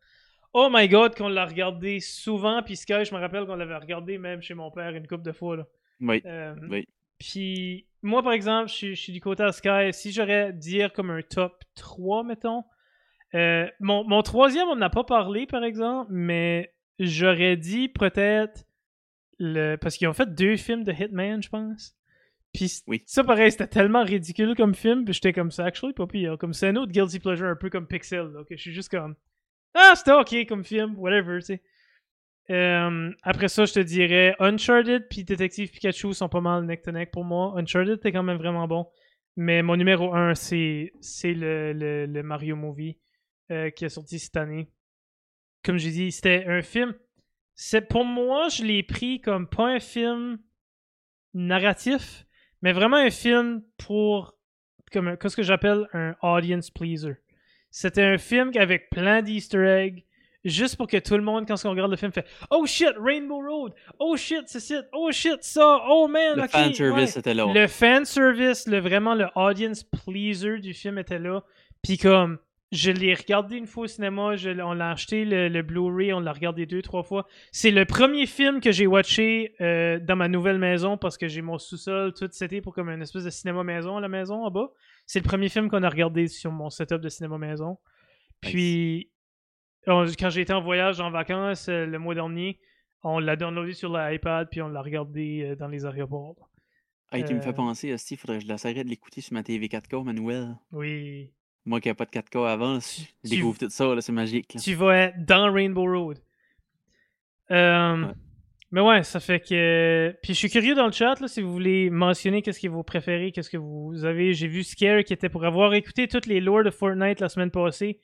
[0.54, 4.18] oh my god, qu'on l'a regardé souvent, puis Sky, je me rappelle qu'on l'avait regardé
[4.18, 5.58] même chez mon père une couple de fois.
[5.58, 5.68] Là.
[6.02, 6.22] Oui.
[6.26, 6.88] Euh, Oui.
[7.20, 9.92] Puis moi, par exemple, je, suis- je suis du côté à Sky.
[9.94, 12.64] Si j'aurais à dire comme un top 3, mettons.
[13.80, 18.66] mon, mon troisième, on n'a pas parlé, par exemple, mais j'aurais dit peut-être
[19.42, 19.76] le.
[19.76, 21.96] Parce qu'ils ont fait deux films de Hitman, je pense.
[22.54, 23.04] Puis Oui.
[23.06, 25.06] ça, pareil, c'était tellement ridicule comme film.
[25.06, 26.38] Puis j'étais comme ça, actually, pas pire.
[26.38, 28.30] Comme c'est un autre Guilty Pleasure, un peu comme Pixel.
[28.48, 29.16] que je suis juste comme.
[29.74, 31.62] Ah, c'était ok comme film, whatever, tu sais.
[32.50, 36.92] Euh, après ça, je te dirais Uncharted puis Détective Pikachu sont pas mal neck to
[36.92, 37.54] neck pour moi.
[37.58, 38.88] Uncharted était quand même vraiment bon.
[39.38, 42.98] Mais mon numéro 1, c'est c'est le, le, le Mario Movie
[43.52, 44.70] euh, qui est sorti cette année.
[45.64, 46.94] Comme j'ai dit, c'était un film.
[47.64, 50.40] C'est Pour moi, je l'ai pris comme pas un film
[51.36, 52.26] narratif,
[52.64, 54.34] mais vraiment un film pour
[54.92, 57.18] comme qu'est-ce que j'appelle un audience pleaser.
[57.70, 60.04] C'était un film avec plein d'easter eggs,
[60.44, 63.40] juste pour que tout le monde, quand on regarde le film, fait Oh shit, Rainbow
[63.40, 63.74] Road!
[64.00, 64.82] Oh shit, c'est ça!
[64.92, 65.84] Oh shit, ça!
[65.88, 66.50] Oh man, Le ok!
[66.50, 67.20] fan service ouais.
[67.20, 67.46] était là.
[67.54, 71.44] Le fan service, le, vraiment le audience pleaser du film était là.
[71.84, 72.40] Puis comme,
[72.72, 76.20] je l'ai regardé une fois au cinéma, je on l'a acheté le, le Blu-ray, on
[76.22, 77.28] l'a regardé deux, trois fois.
[77.52, 81.42] C'est le premier film que j'ai watché euh, dans ma nouvelle maison parce que j'ai
[81.42, 84.52] mon sous-sol tout c'était pour comme une espèce de cinéma maison à la maison en
[84.52, 84.72] bas.
[85.06, 87.78] C'est le premier film qu'on a regardé sur mon setup de cinéma maison.
[88.40, 89.12] Puis,
[89.88, 92.60] on- quand j'ai été en voyage en vacances euh, le mois dernier,
[93.04, 96.50] on l'a downloadé sur l'iPad puis on l'a regardé euh, dans les aéroports.
[97.12, 99.68] Hey, tu me fais penser, Steve, faudrait que je l'essayerais de l'écouter sur ma TV
[99.68, 100.56] 4K, Manuel.
[100.72, 101.34] Oui.
[101.66, 104.54] Moi qui n'ai pas de 4K avant, je Tu- découvre tout ça, là, c'est magique.
[104.56, 104.60] là.
[104.62, 106.18] tu vas être dans Rainbow Road.
[107.52, 108.14] Euh, Ouais.
[108.74, 110.16] Mais ouais, ça fait que.
[110.24, 112.84] Puis je suis curieux dans le chat, là, si vous voulez mentionner qu'est-ce que vous
[112.84, 114.34] préférez, qu'est-ce que vous avez.
[114.34, 117.52] J'ai vu Scare qui était pour avoir écouté toutes les lore de Fortnite la semaine
[117.52, 118.00] passée.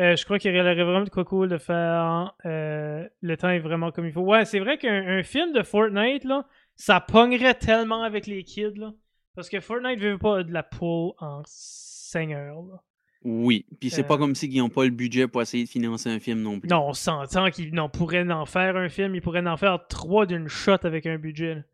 [0.00, 2.34] Euh, je crois qu'il aurait vraiment de quoi cool de faire.
[2.46, 4.22] euh, le temps est vraiment comme il faut.
[4.22, 6.44] Ouais, c'est vrai qu'un un film de Fortnite, là,
[6.74, 8.92] ça pognerait tellement avec les kids, là.
[9.36, 12.82] Parce que Fortnite veut pas de la poule en seigneur, là.
[13.24, 16.08] Oui, puis c'est pas Euh, comme s'ils n'ont pas le budget pour essayer de financer
[16.08, 16.68] un film non plus.
[16.68, 20.24] Non, on s'entend qu'ils n'en pourraient en faire un film, ils pourraient en faire trois
[20.24, 21.64] d'une shot avec un budget.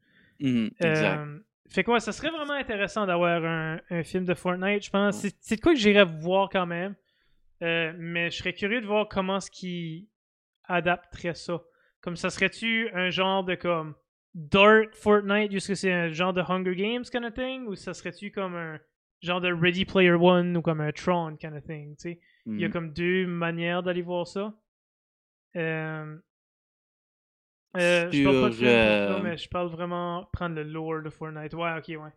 [0.41, 1.19] Mhm, exact.
[1.21, 1.39] Euh,
[1.69, 5.19] fait quoi, ça serait vraiment intéressant d'avoir un, un film de Fortnite, je pense.
[5.21, 6.95] C'est- C'est de quoi que j'irais voir quand même.
[7.63, 10.07] Euh, mais je serais curieux de voir comment ce qu'ils
[10.65, 11.61] adapteraient ça.
[12.01, 13.95] Comme ça serait-tu un genre de comme
[14.35, 17.95] Dark Fortnite, est-ce que c'est un genre de Hunger Games kind of thing, ou ça
[17.95, 18.79] serait-tu comme un
[19.25, 22.21] genre de Ready Player One ou comme un Tron kind of thing, tu sais?
[22.57, 22.73] Il y a Mhm.
[22.73, 24.55] comme deux manières d'aller voir ça.
[25.57, 26.17] Euh,
[27.77, 31.03] euh, je parle pas de Sur, film euh, mais je parle vraiment prendre le lore
[31.03, 31.55] de Fortnite.
[31.55, 32.11] Ouais, ok, ouais.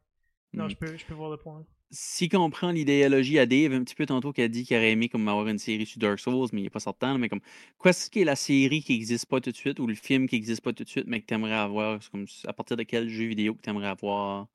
[0.54, 0.70] Non, Mhm.
[0.70, 1.66] je, peux, je peux voir le point.
[1.90, 5.08] Si on prend l'idéologie à Dave, un petit peu tantôt, a dit qu'il aurait aimé
[5.08, 7.40] comme avoir une série sur Dark Souls, mais il n'est pas sortant, là, mais comme,
[7.82, 10.36] qu'est-ce qui est la série qui n'existe pas tout de suite ou le film qui
[10.36, 13.08] n'existe pas tout de suite, mais que tu aimerais avoir, comme, à partir de quel
[13.08, 14.48] jeu vidéo que tu aimerais avoir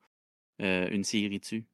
[0.63, 1.65] euh, une série dessus?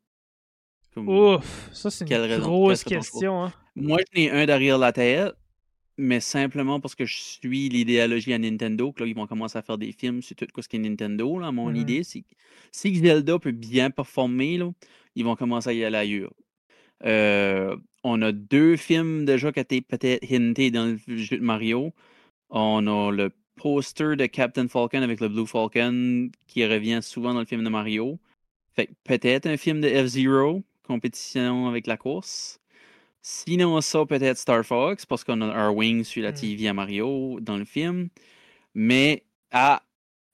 [1.07, 2.43] Comme- Ouf, ça c'est une raison?
[2.49, 3.45] grosse question.
[3.45, 3.53] Hein.
[3.77, 5.35] Moi, j'en ai un derrière la tête,
[5.97, 9.63] mais simplement parce que je suis l'idéologie à Nintendo, que là, ils vont commencer à
[9.63, 11.39] faire des films sur tout ce qui est Nintendo.
[11.39, 11.77] Là, mon Mhm.
[11.77, 12.35] idée, c'est que
[12.73, 14.71] si Zelda peut bien performer, là,
[15.15, 16.33] ils vont commencer à y aller ailleurs.
[17.05, 21.93] Euh, on a deux films déjà qui étaient peut-être hintés dans le jeu de Mario.
[22.51, 27.41] On a le poster de Captain Falcon avec le Blue Falcon qui revient souvent dans
[27.41, 28.19] le film de Mario.
[28.75, 32.59] Fait peut-être un film de F-Zero, compétition avec la course.
[33.23, 36.35] Sinon, ça, peut-être Star Fox, parce qu'on a un Wing sur la Hmm.
[36.35, 38.09] TV à Mario dans le film.
[38.75, 39.83] Mais, ah,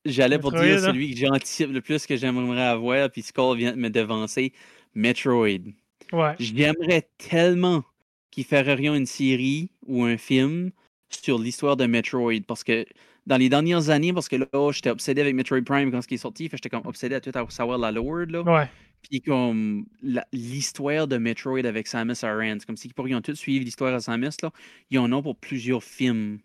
[0.05, 0.79] j'allais pour dire hein?
[0.79, 4.53] celui que j'anticipe le plus que j'aimerais avoir, puis Skull vient de me devancer,
[4.95, 5.73] Metroid.
[6.12, 6.35] Ouais.
[6.39, 7.85] J'aimerais tellement
[8.31, 10.70] qu'ils feraient une série ou un film
[11.09, 12.85] sur l'histoire de Metroid, parce que
[13.27, 16.19] dans les dernières années, parce que là, j'étais obsédé avec Metroid Prime quand il est
[16.19, 18.43] sorti, j'étais comme obsédé à tout à savoir la lore, là.
[18.43, 18.69] Ouais.
[19.09, 19.87] Puis comme
[20.33, 24.51] l'histoire de Metroid avec Samus Aran, comme s'ils pourraient tous suivre l'histoire de Samus, là.
[24.91, 26.39] Ils en ont pour plusieurs films.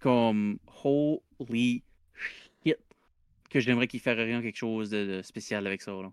[0.00, 1.82] Comme holy
[2.64, 2.76] shit.
[3.50, 5.92] Que j'aimerais qu'ils fassent rien quelque chose de, de spécial avec ça.
[5.92, 6.10] Là.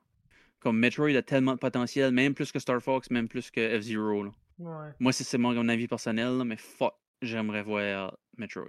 [0.60, 4.24] Comme Metroid a tellement de potentiel, même plus que Star Fox, même plus que F-Zero.
[4.24, 4.32] là.
[4.60, 4.92] Ouais.
[5.00, 8.66] Moi, c'est mon, avis personnel, là, mais fuck, j'aimerais voir Metroid.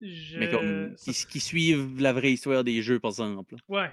[0.00, 0.38] Je...
[0.38, 3.54] Mais comme, qui, qui suivent la vraie histoire des jeux, par exemple.
[3.54, 3.60] là.
[3.68, 3.90] Ouais.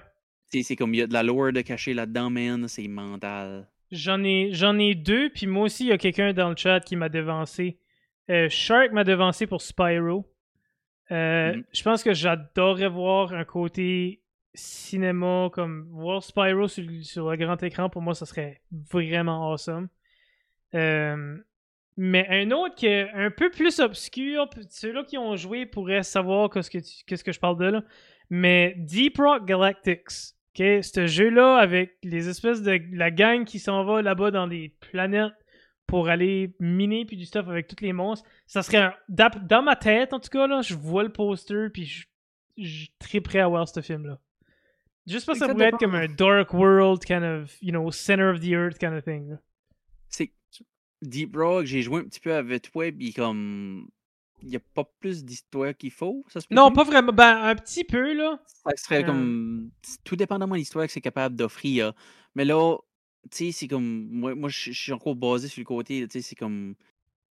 [0.62, 3.68] C'est comme, il y a de la lore de caché là-dedans, man, c'est mental.
[3.92, 6.80] J'en ai, j'en ai deux, puis moi aussi, il y a quelqu'un dans le chat
[6.80, 7.78] qui m'a devancé.
[8.30, 10.26] Euh, Shark m'a devancé pour Spyro.
[11.12, 11.64] Euh, Mhm.
[11.72, 14.22] Je pense que j'adorerais voir un côté
[14.54, 19.52] cinéma, comme voir Spyro sur, le- sur le grand écran, pour moi, ça serait vraiment
[19.52, 19.88] awesome.
[20.74, 21.36] Euh,
[21.96, 26.50] mais un autre qui est un peu plus obscur, ceux-là qui ont joué pourraient savoir
[26.50, 27.82] qu'est-ce que, tu- qu'est-ce que je parle de là.
[28.28, 30.84] Mais Deep Rock Galactics, OK?
[30.84, 35.34] Ce jeu-là, avec les espèces de la gang qui s'en va là-bas dans des planètes
[35.86, 38.94] pour aller miner puis du stuff avec tous les monstres, ça serait un...
[39.08, 42.06] Dans ma tête, en tout cas, là, je vois le poster puis je,
[42.56, 44.18] je suis très prêt à voir ce film-là.
[45.06, 48.28] Juste parce que ça pourrait être comme un dark world kind of, you know, center
[48.28, 49.30] of the earth kind of thing.
[49.30, 49.36] là.
[50.08, 50.32] C'est
[51.02, 53.88] Deep Rock, j'ai joué un petit peu avec toi, puis comme.
[54.42, 57.12] Il n'y a pas plus d'histoire qu'il faut, ça se peut Non, pas vraiment.
[57.12, 58.38] Ben, un petit peu, là.
[58.46, 59.06] Ça serait Euh.
[59.06, 59.70] comme.
[60.04, 61.92] Tout dépendamment de l'histoire que c'est capable d'offrir.
[62.34, 62.76] Mais là,
[63.30, 64.08] tu sais, c'est comme.
[64.10, 66.74] Moi, moi je suis encore basé sur le côté, tu sais, c'est comme.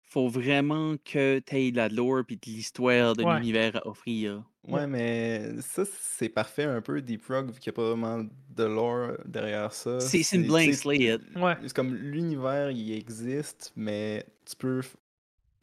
[0.03, 3.35] Faut vraiment que tu aies de la lore puis de l'histoire de Ouais.
[3.37, 4.43] l'univers à offrir.
[4.67, 8.27] Ouais, mais ça, c'est parfait un peu, Deep Rock, vu qu'il n'y a pas vraiment
[8.49, 10.01] de lore derrière ça.
[10.01, 11.21] C'est une blank slate.
[11.37, 11.55] Ouais.
[11.63, 14.81] C'est comme l'univers, il existe, mais tu peux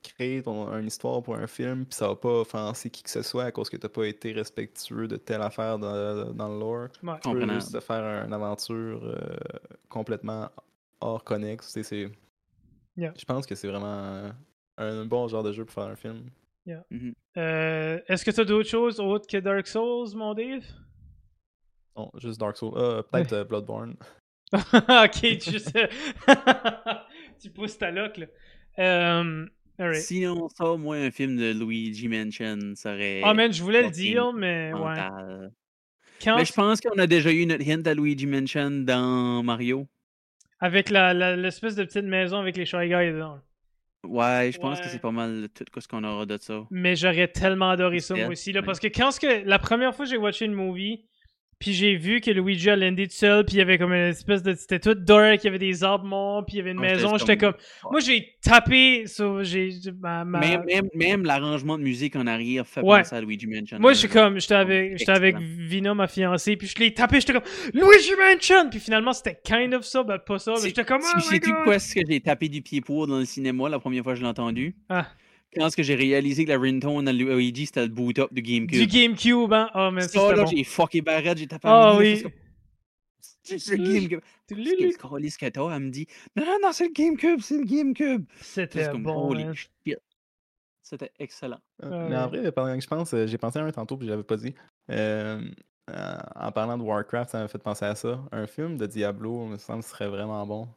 [0.02, 3.22] créer ton, une histoire pour un film, puis ça va pas offenser qui que ce
[3.22, 6.88] soit à cause que t'as pas été respectueux de telle affaire dans, dans le lore.
[7.02, 7.14] Ouais.
[7.16, 7.60] Tu peux Comprenable.
[7.60, 9.36] juste te faire une aventure euh,
[9.88, 10.50] complètement
[11.00, 11.66] hors connexe.
[11.66, 12.12] tu sais, c'est-
[12.96, 13.12] Yeah.
[13.16, 14.36] Je pense que c'est vraiment un,
[14.78, 16.30] un bon genre de jeu pour faire un film.
[17.36, 20.64] Euh, Est-ce que tu as d'autres choses autres que Dark Souls, mon Dave?
[21.96, 22.74] Non, juste Dark Souls.
[22.76, 23.94] Ah, Peut-être euh, Bloodborne.
[24.52, 25.78] ok, juste.
[27.40, 28.26] tu pousses ta loc, là.
[29.80, 30.02] Euh, alright.
[30.02, 33.20] Sinon, ça, moi, un film de Luigi Mansion serait.
[33.24, 34.94] Ah, man, je voulais le dire, mais ouais.
[36.22, 39.86] Quand, Mais je pense qu'on a déjà eu notre hint à Luigi Mansion dans Mario.
[40.58, 43.38] Avec la- la- l'espèce de petite maison avec les Shy Guys dedans.
[44.04, 46.66] Ouais, je pense que c'est pas mal tout ce qu'on aura de ça.
[46.70, 48.52] Mais j'aurais tellement adoré ça, moi aussi.
[48.52, 51.04] Là, Parce que quand que, la première fois que j'ai watché une movie,
[51.58, 54.42] puis j'ai vu que Luigi allait tout seul, puis il y avait comme une espèce
[54.42, 54.54] de.
[54.54, 56.90] C'était tout dark, il y avait des arbres morts, puis il y avait une Ouais,
[56.90, 57.18] j'étais maison.
[57.18, 57.52] J'étais comme.
[57.82, 59.42] comme- Moi, j'ai tapé sur.
[59.42, 59.70] J'ai,
[60.00, 62.98] ma, ma- Même, même, même l'arrangement de musique en arrière fait Ouais.
[63.00, 63.78] penser à Luigi Mansion.
[63.80, 65.36] Moi, je suis comme, j'étais avec, j'étais avec.
[65.38, 67.42] Vina, ma fiancée, puis je l'ai tapé, j'étais comme,
[67.74, 68.70] Luigi Mansion!
[68.70, 71.74] Puis finalement, c'était kind of ça, ben pas ça, mais j'étais comme, oh Sais-tu quoi
[71.76, 74.22] est-ce que j'ai tapé du pied pour dans le cinéma la première fois que je
[74.22, 74.74] l'ai entendu?
[74.88, 75.06] Ah.
[75.54, 78.32] Quand est-ce que j'ai réalisé que la ringtone dans le Luigi c'était le boot up
[78.32, 78.80] du GameCube?
[78.80, 79.70] Du GameCube, hein?
[79.74, 80.50] Oh, mais ça, là, bon.
[80.50, 82.22] j'ai fucké barrette, j'ai tapé Ah à oui.
[83.42, 84.20] C'est le GameCube.
[84.46, 84.76] Tululu.
[84.76, 85.74] Qu'est-ce que t'as?
[85.74, 86.06] Elle me dit
[86.36, 88.24] Non, non, non, c'est le GameCube, c'est le GameCube.
[88.40, 89.98] C'était C'est comme bon, holy shit.
[90.82, 91.60] C'était excellent.
[91.82, 94.06] Euh, Mais en vrai, pendant que je pense, euh, j'ai pensé à un tantôt puis
[94.06, 94.54] je l'avais pas dit.
[94.90, 95.42] Euh,
[95.90, 98.22] euh, en parlant de Warcraft, ça m'a fait penser à ça.
[98.32, 100.68] Un film de Diablo, il me semble, serait vraiment bon.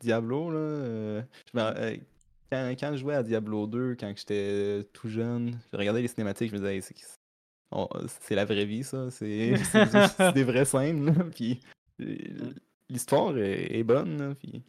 [0.00, 1.96] Diablo, là, euh, je me ra- euh,
[2.50, 6.50] quand, quand je jouais à Diablo 2, quand j'étais tout jeune, je regardais les cinématiques,
[6.50, 6.82] je me disais, Hey,
[8.20, 9.10] c'est la vraie vie, ça.
[9.10, 11.60] C'est c'est des- vraies scènes, là, Puis
[12.00, 12.52] euh,
[12.88, 14.62] l'histoire est, est bonne, là, Puis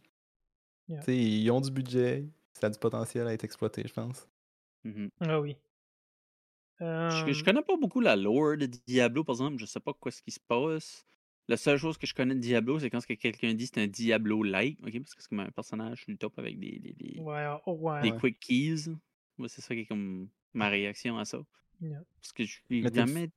[0.88, 1.00] Yeah.
[1.08, 4.28] ils ont du budget, ça a du potentiel à être exploité, je pense.
[4.84, 5.08] Mhm.
[5.20, 5.56] Ah oui.
[6.80, 9.58] Je, Euh, je connais pas beaucoup la lore de Diablo, par exemple.
[9.58, 11.04] Je sais pas quoi ce qui se passe.
[11.48, 13.80] La seule chose que je connais de Diablo, c'est quand ce que quelqu'un dit c'est
[13.82, 14.92] un Diablo-like, ok?
[15.00, 18.00] Parce que c'est comme un personnage le top avec des, des, des- Ouais, oh, ouais.
[18.02, 18.18] des Ouais.
[18.18, 18.90] quick keys.
[19.38, 21.38] Moi, c'est ça qui est comme ma réaction à ça.
[21.80, 21.98] Yeah.
[22.20, 23.32] Parce que je suis jamais été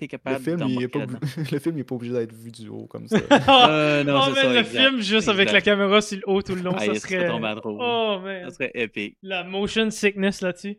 [0.00, 1.04] Le capable film, il est pas,
[1.52, 3.18] le film, il est pas obligé d'être vu du haut comme ça.
[3.68, 6.40] Euh, non, oh, man, ça, le exact, film juste avec la caméra sur le haut
[6.40, 7.26] tout le long, Ah, ça serait
[7.56, 7.76] drôle.
[7.78, 8.50] Oh, Ça man.
[8.50, 9.18] serait épique.
[9.22, 10.78] La motion sickness là-dessus.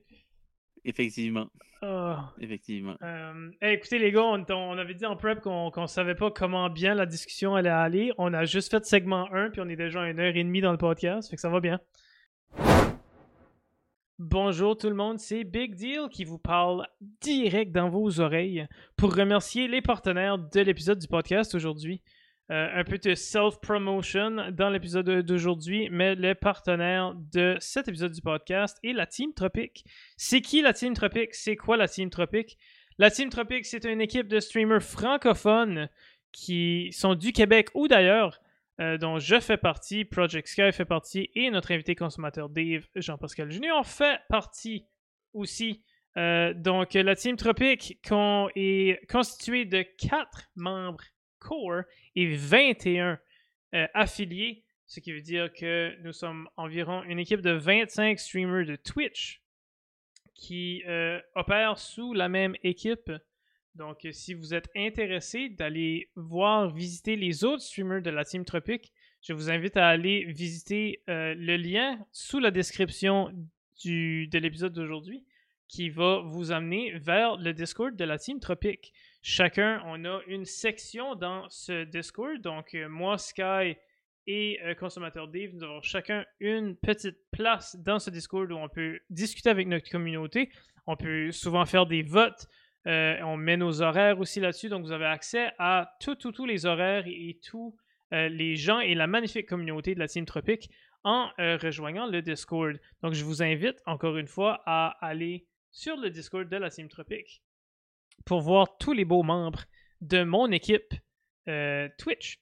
[0.84, 1.48] Effectivement.
[1.84, 2.16] Oh.
[2.40, 2.96] Effectivement.
[3.02, 6.30] Euh, hey, écoutez les gars, on, on avait dit en prep qu'on qu'on savait pas
[6.30, 8.12] comment bien la discussion allait aller.
[8.18, 10.62] On a juste fait segment 1 puis on est déjà à une heure et demie
[10.62, 11.80] dans le podcast, fait que ça va bien.
[14.20, 16.88] Bonjour tout le monde, c'est Big Deal qui vous parle
[17.22, 22.04] direct dans vos oreilles pour remercier les partenaires de l'épisode du podcast aujourd'hui.
[22.52, 28.20] Euh, un peu de self-promotion dans l'épisode d'aujourd'hui, mais le partenaire de cet épisode du
[28.20, 29.86] podcast est la Team Tropic.
[30.18, 31.34] C'est qui la Team Tropic?
[31.34, 32.58] C'est quoi la Team Tropic?
[32.98, 35.88] La Team Tropic, c'est une équipe de streamers francophones
[36.34, 38.42] qui sont du Québec ou d'ailleurs,
[38.82, 43.50] euh, dont je fais partie, Project Sky fait partie et notre invité consommateur Dave Jean-Pascal
[43.50, 44.86] Junior fait partie
[45.32, 45.86] aussi.
[46.18, 47.98] Euh, donc, la Team Tropic
[48.56, 51.06] est constituée de 4 membres
[51.42, 51.84] core
[52.16, 53.20] et 21
[53.74, 58.66] euh, affiliés, ce qui veut dire que nous sommes environ une équipe de 25 streamers
[58.66, 59.42] de Twitch
[60.34, 63.12] qui euh, opèrent sous la même équipe.
[63.76, 68.46] Donc, euh, si vous êtes intéressé d'aller voir, visiter les autres streamers de la Team
[68.46, 68.92] Tropic,
[69.22, 73.32] je vous invite à aller visiter le lien sous la description
[73.84, 75.24] du, de l'épisode d'aujourd'hui
[75.72, 78.94] qui va vous amener vers le Discord de la Team Tropic.
[79.24, 82.42] Chacun, on a une section dans ce Discord.
[82.42, 83.78] Donc, euh, moi, Sky
[84.26, 88.68] et euh, Consommateur Dave, nous avons chacun une petite place dans ce Discord où on
[88.68, 90.50] peut discuter avec notre communauté.
[90.88, 92.48] On peut souvent faire des votes
[92.88, 96.48] Euh, on met nos horaires aussi là-dessus, donc vous avez accès à tous tout, tous
[96.48, 97.78] les horaires et, tous
[98.12, 100.68] les gens et la magnifique communauté de la Team Tropique
[101.04, 102.76] en rejoignant le Discord.
[103.04, 106.90] Donc je vous invite encore une fois à aller sur le Discord de la Team
[106.90, 107.44] Tropique
[108.26, 109.64] pour voir tous les beaux membres
[110.02, 110.94] de mon équipe
[111.98, 112.40] Twitch.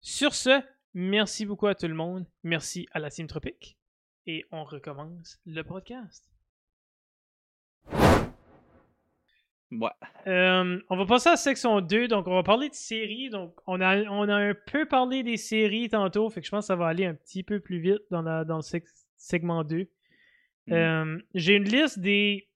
[0.00, 0.62] Sur ce,
[0.92, 2.26] merci beaucoup à tout le monde.
[2.42, 3.76] Merci à la Team Tropique.
[4.26, 6.34] Et on recommence le podcast.
[10.26, 12.08] Euh, on va passer à la section 2.
[12.08, 13.30] Donc, on va parler de séries.
[13.30, 16.28] Donc, on a, on a un peu parlé des séries tantôt.
[16.30, 18.56] Fait que je pense que ça va aller un petit peu plus vite dans, dans
[18.56, 18.80] le
[19.16, 19.88] segment 2.
[20.66, 20.72] Mm.
[20.72, 22.48] Euh, j'ai une liste des,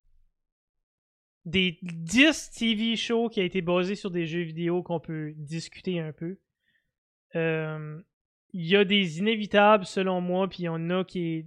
[1.49, 5.99] des 10 TV shows qui a été basé sur des jeux vidéo qu'on peut discuter
[5.99, 6.39] un peu.
[7.37, 8.01] Euh,
[8.53, 11.47] il y a des inévitables selon moi, puis il y en a qui.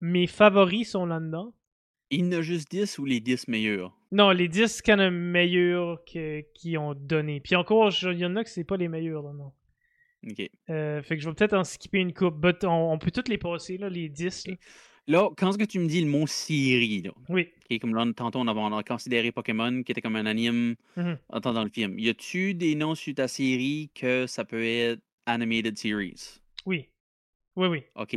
[0.00, 1.54] Mes favoris sont là-dedans.
[2.10, 3.96] Il y en a juste 10 ou les 10 meilleurs?
[4.12, 7.40] Non, les 10 quand même meilleurs qui ont donné.
[7.40, 9.52] Puis encore, il y en a que c'est pas les meilleurs, là, non.
[10.30, 10.50] Ok.
[10.70, 12.36] Euh, fait que je vais peut-être en skipper une coupe.
[12.36, 14.48] But on, peut toutes les passer, là, les 10.
[14.48, 14.54] Là.
[15.08, 17.48] Quand ce que tu me dis le mot série, là, oui.
[17.80, 21.70] comme là, tantôt on a, considéré Pokémon qui était comme un anime temps dans le
[21.70, 21.98] film.
[21.98, 26.40] Y a-tu des noms sur ta série que ça peut être animated series?
[26.66, 26.88] Oui.
[27.56, 27.82] Oui, oui.
[27.94, 28.16] OK.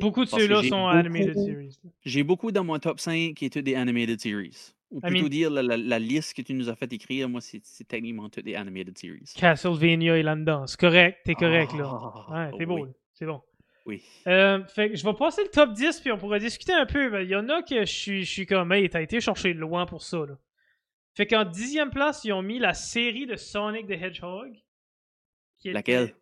[0.00, 1.78] Beaucoup de ceux-là sont animated series.
[2.04, 4.74] J'ai beaucoup dans mon top 5 qui est des animated series.
[4.90, 8.44] Ou plutôt dire la, liste que tu nous as fait écrire, moi, c'est techniquement toutes
[8.44, 9.32] des animated series.
[9.34, 10.66] Castlevania est là-dedans.
[10.66, 11.90] C'est correct, t'es correct, là.
[12.28, 13.40] Ah, ouais, t'es beau, c'est bon.
[13.84, 14.02] Oui.
[14.26, 17.22] Euh, fait que je vais passer le top 10 puis on pourrait discuter un peu.
[17.22, 19.86] Il y en a que je suis, je suis comme, hey, t'as été chercher loin
[19.86, 20.38] pour ça, là.
[21.14, 24.56] Fait qu'en dixième place, ils ont mis la série de Sonic the Hedgehog.
[25.64, 26.14] Laquelle?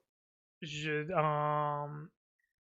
[0.63, 1.89] Je, en...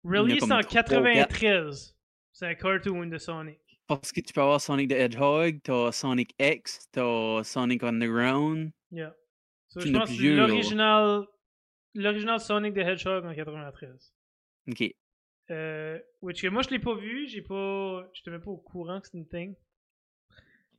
[0.03, 1.95] Release en 93.
[2.33, 3.61] C'est un cartoon de Sonic.
[3.87, 8.73] Parce que tu peux avoir Sonic the Hedgehog, t'as Sonic X, t'as Sonic Underground.
[8.91, 9.15] Yeah.
[9.69, 10.11] So, je pense
[11.95, 14.16] l'original Sonic the Hedgehog en 93.
[14.69, 14.95] Ok.
[15.51, 19.07] Euh, which moi je l'ai pas vu, j'ai pas, j'étais même pas au courant que
[19.07, 19.55] c'était une thing.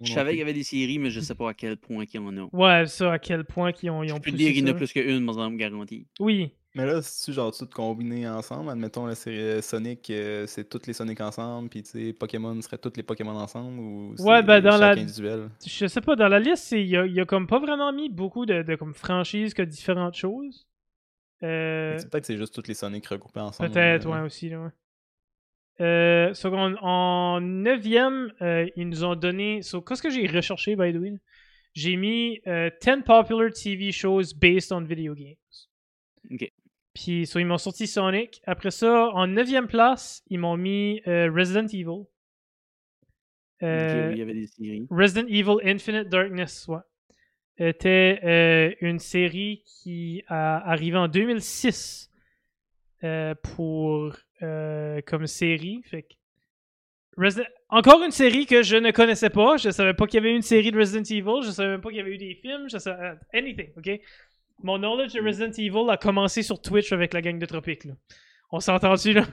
[0.02, 2.22] Je savais qu'il y avait des séries, mais je sais pas à quel point qu'il
[2.22, 2.50] y en a.
[2.54, 4.74] Ouais, ça, à quel point qu'ils ont, ils ont Je peux dire qu'il y en
[4.74, 6.06] a plus qu'une, par exemple, garantie.
[6.20, 10.46] Oui, mais là, si tu genre tout combiné ensemble, admettons la série euh, Sonic, euh,
[10.46, 14.16] c'est toutes les Sonic ensemble, puis tu sais, Pokémon serait toutes les Pokémon ensemble ou
[14.20, 15.50] ouais, ben dans la individuel?
[15.66, 18.10] Je sais pas, dans la liste, il y a, y a, comme pas vraiment mis
[18.10, 20.68] beaucoup de, de comme franchises que différentes choses.
[21.44, 21.98] Euh...
[21.98, 23.72] Peut-être que c'est juste toutes les Sonic regroupées ensemble.
[23.72, 24.50] Peut-être, ouais, aussi.
[24.50, 24.70] Là, ouais.
[25.80, 26.34] Euh,
[26.82, 29.62] en neuvième, euh, ils nous ont donné.
[29.62, 31.14] So, qu'est-ce que j'ai recherché, by the way?
[31.74, 35.36] J'ai mis 10 popular TV shows based on video games.
[36.32, 36.52] Ok.
[36.98, 38.42] Puis ils m'ont sorti Sonic.
[38.48, 42.06] Après ça, en neuvième place, ils m'ont mis euh, Resident Evil.
[43.62, 44.88] Euh, il y avait des séries.
[44.90, 46.80] Resident Evil Infinite Darkness, ouais.
[47.60, 52.12] Était euh, une série qui a arrivé en 2006
[53.42, 55.82] pour comme série.
[55.86, 56.08] Fait
[57.70, 59.58] Encore une série que je ne connaissais pas.
[59.58, 61.46] Je savais pas qu'il y avait une série de Resident Evil.
[61.46, 62.70] Je savais même pas qu'il y avait eu des films.
[62.70, 63.16] Je savais...
[63.34, 64.02] Anything, ok?
[64.64, 67.86] Mon knowledge de Resident Evil a commencé sur Twitch avec la gang de Tropique.
[67.86, 67.94] Là.
[68.52, 69.26] On s'est entendu là?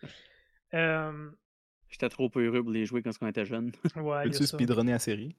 [0.74, 1.30] euh...
[1.88, 3.72] J'étais trop heureux pour les jouer quand on était jeune.
[3.96, 5.34] Ouais, Peux-tu speedrunner la série?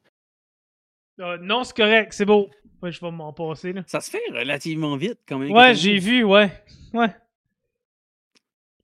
[1.22, 2.49] Euh, non, c'est correct, c'est beau.
[2.81, 3.73] Ouais, je vais m'en passer.
[3.73, 3.84] Là.
[3.85, 5.52] Ça se fait relativement vite quand même.
[5.52, 6.52] Ouais, j'ai vu, ouais.
[6.93, 7.15] Ouais.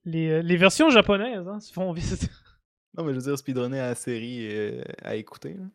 [0.04, 2.30] Les, euh, les versions japonaises hein, se font vite.
[2.96, 5.54] Non, mais je veux dire, speedrunner la série euh, à écouter.
[5.54, 5.66] Là.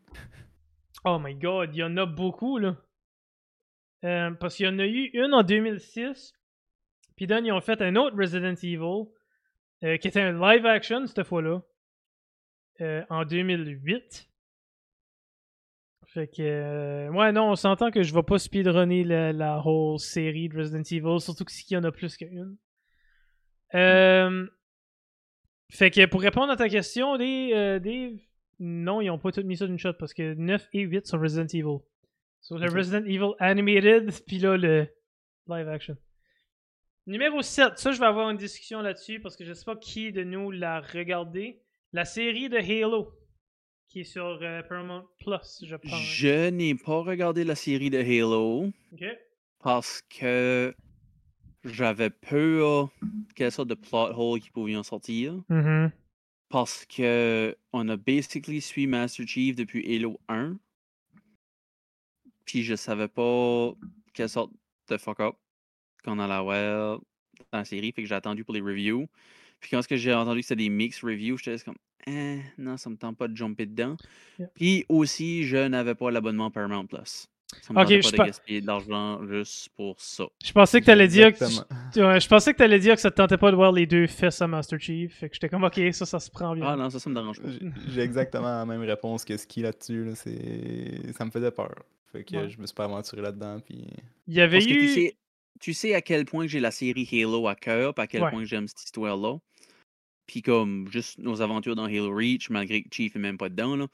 [1.06, 2.76] Oh my god, il y en a beaucoup, là.
[4.04, 6.34] Euh, parce qu'il y en a eu une en 2006.
[7.16, 9.06] Puis then, ils ont fait un autre Resident Evil.
[9.84, 11.62] Euh, qui était un live action cette fois-là.
[12.82, 14.30] Euh, en 2008.
[16.14, 17.10] Fait que.
[17.10, 20.84] ouais, non, on s'entend que je vais pas speedrunner la, la whole série de Resident
[20.84, 21.20] Evil.
[21.20, 22.56] Surtout qu'il y en a plus qu'une.
[25.72, 28.16] fait que pour répondre à ta question, des, des...
[28.60, 31.20] Non, ils ont pas tout mis ça d'une shot parce que 9 et 8 sont
[31.20, 31.80] Resident Evil.
[32.42, 34.88] Sur le Resident Evil Animated, puis là, le
[35.48, 35.98] live action.
[37.08, 40.12] Numéro 7, ça, je vais avoir une discussion là-dessus parce que je sais pas qui
[40.12, 41.62] de nous l'a regardé.
[41.92, 43.12] La série de Halo,
[43.88, 45.92] qui est sur euh, Paramount Plus, je pense.
[45.92, 48.72] Je n'ai pas regardé la série de Halo.
[48.92, 49.04] OK.
[49.60, 50.76] Parce que
[51.64, 52.90] j'avais peur
[53.36, 55.42] quelle sorte de plot hole qui pouvait en sortir.
[55.50, 55.92] Mm-hmm.
[56.50, 60.58] Parce que on a basically suivi Master Chief depuis Halo 1.
[62.46, 63.74] Puis je savais pas
[64.14, 64.52] quelle sorte
[64.90, 65.36] de fuck up
[66.04, 67.00] qu'on allait avoir
[67.52, 67.92] dans la série.
[67.92, 69.08] Fait que j'ai attendu pour les reviews.
[69.60, 71.78] Puis quand j'ai entendu que c'était des mix reviews, j'étais comme
[72.08, 73.96] eh, non, ça me tente pas de jumper dedans.
[74.40, 74.50] Yeah.
[74.56, 77.28] Puis aussi, je n'avais pas l'abonnement Paramount Plus.
[77.62, 80.24] Ça me Ok, tentait je pas de gaspiller de l'argent juste pour ça.
[80.44, 81.46] Je pensais que t'allais dire que
[81.94, 83.86] tu- ouais, je pensais que t'allais dire que ça te tentait pas de voir les
[83.86, 85.14] deux fesses à Master Chief.
[85.20, 86.66] Fait que j'étais comme ok, ça, ça se prend bien.
[86.68, 87.50] Ah non, ça, ça me dérange pas.
[87.90, 90.04] J'ai- exactement la même réponse que Ski là-dessus.
[90.04, 90.16] Là.
[90.16, 91.14] C'est...
[91.14, 91.76] Ça me faisait peur.
[92.12, 92.50] Fait que Ouais.
[92.50, 93.60] je me suis pas aventuré là-dedans.
[93.60, 93.86] Puis...
[94.28, 94.80] Il y avait Parce que eu.
[94.80, 95.16] tu sais,
[95.60, 98.32] tu sais à quel point j'ai la série Halo à cœur, à quel Ouais.
[98.32, 99.38] point j'aime cette histoire-là.
[100.28, 103.76] Puis comme juste nos aventures dans Halo Reach, malgré que Chief est même pas dedans.
[103.76, 103.88] Là.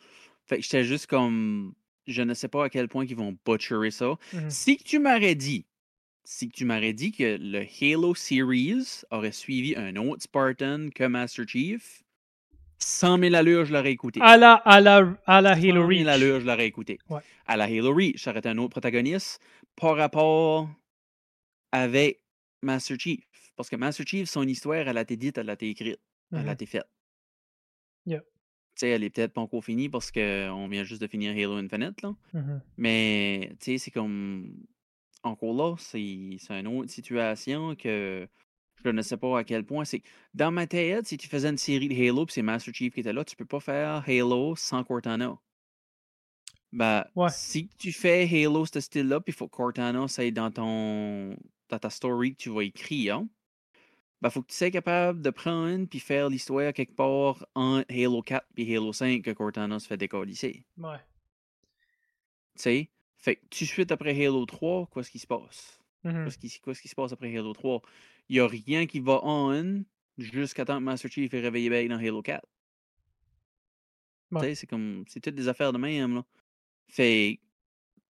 [0.45, 1.73] Fait que j'étais juste comme.
[2.07, 4.15] Je ne sais pas à quel point ils vont butcherer ça.
[4.34, 4.49] Mhm.
[4.49, 5.65] Si tu m'aurais dit,
[6.23, 11.03] si que tu m'aurais dit que le Halo Series aurait suivi un autre Spartan que
[11.03, 12.03] Master Chief,
[12.80, 14.19] 100 000 allures, je l'aurais écouté.
[14.23, 16.07] À la, à la, à la 100 Halo 000 Reach.
[16.07, 16.97] allures, je l'aurais écouté.
[17.10, 17.22] Ouais.
[17.45, 19.39] À la Halo Reach, ça aurait été un autre protagoniste
[19.76, 20.68] par rapport
[21.72, 22.22] avec
[22.64, 23.23] Master Chief.
[23.56, 25.99] Parce que Master Chief, son histoire, elle a été dite, elle a été écrite,
[26.31, 26.49] elle a Mhm.
[26.51, 26.88] été faite.
[28.06, 28.22] Yeah.
[28.22, 28.26] Tu
[28.85, 32.01] sais, elle est peut-être pas encore finie parce qu'on vient juste de finir Halo Infinite,
[32.01, 32.15] là.
[32.34, 32.61] Mhm.
[32.77, 34.56] Mais, tu sais, c'est comme.
[35.23, 38.26] Encore là, c'est c'est une autre situation que
[38.85, 39.84] je ne sais pas à quel point.
[39.84, 40.01] C'est
[40.34, 43.01] Dans ma tête, si tu faisais une série de Halo puis c'est Master Chief qui
[43.01, 45.38] était là, tu peux pas faire Halo sans Cortana.
[46.72, 47.30] Ben, Ouais.
[47.31, 51.35] si tu fais Halo ce style-là, puis il faut que Cortana soit dans ton
[51.69, 53.23] dans ta story que tu vas écrire,
[54.21, 58.21] ben faut que tu sois capable de prendre puis faire l'histoire quelque part en Halo
[58.21, 60.65] 4 puis Halo 5 que Cortana se fait décalisser.
[60.77, 60.97] Ouais.
[62.55, 62.89] Tu sais?
[63.17, 65.79] Fait que tout de suite après Halo 3, qu'est-ce qui se passe?
[66.03, 67.81] Qu'est-ce qui, qu'est-ce qui se passe après Halo 3?
[68.29, 69.83] Il n'y a rien qui va on
[70.17, 72.45] jusqu'à temps que Master Chief est réveillé back dans Halo 4.
[74.31, 75.03] Tu sais, c'est comme.
[75.07, 76.25] C'est toutes des affaires de même, là.
[76.87, 77.47] Fait que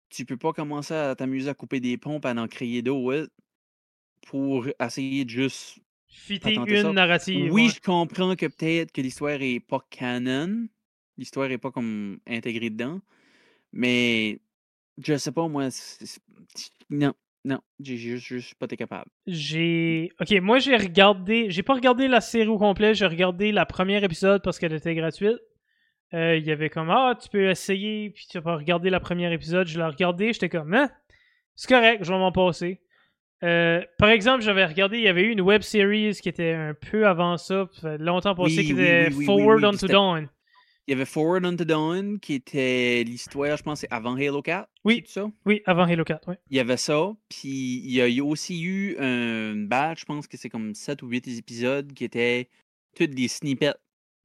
[0.09, 3.29] tu peux pas commencer à t'amuser à couper des pompes, à en créer d'autres
[4.21, 5.79] pour essayer de juste.
[6.11, 6.93] Fitter une ça.
[6.93, 7.51] narrative.
[7.51, 7.69] Oui, ouais.
[7.69, 10.67] je comprends que peut-être que l'histoire est pas canon.
[11.17, 12.99] L'histoire est pas comme intégrée dedans.
[13.71, 14.39] Mais
[14.97, 15.69] je sais pas, moi.
[16.89, 17.13] Non,
[17.45, 17.59] non.
[17.79, 19.09] J'ai juste, juste pas été capable.
[19.25, 20.09] J'ai.
[20.19, 21.49] Ok, moi j'ai regardé.
[21.49, 24.95] J'ai pas regardé la série au complet, j'ai regardé la première épisode parce qu'elle était
[24.95, 25.39] gratuite.
[26.13, 29.31] Euh, Il y avait comme Ah, tu peux essayer, puis tu vas regarder la première
[29.31, 29.67] épisode.
[29.67, 30.89] Je l'ai regardé, j'étais comme Hein,
[31.55, 32.81] c'est correct, je vais m'en passer.
[33.43, 36.73] Euh, par exemple, j'avais regardé, il y avait eu une web series qui était un
[36.73, 37.67] peu avant ça,
[37.99, 40.29] longtemps passé, Oui, qui oui, était oui, Forward Unto Dawn.
[40.87, 44.67] Il y avait Forward Unto Dawn, qui était l'histoire, je pense, avant Halo 4.
[44.83, 45.03] Oui.
[45.07, 45.29] ça?
[45.45, 46.35] Oui, avant Halo 4, oui.
[46.49, 50.37] Il y avait ça, puis il y a aussi eu un batch, je pense que
[50.37, 52.49] c'est comme 7 ou 8 épisodes, qui étaient
[52.95, 53.73] toutes des snippets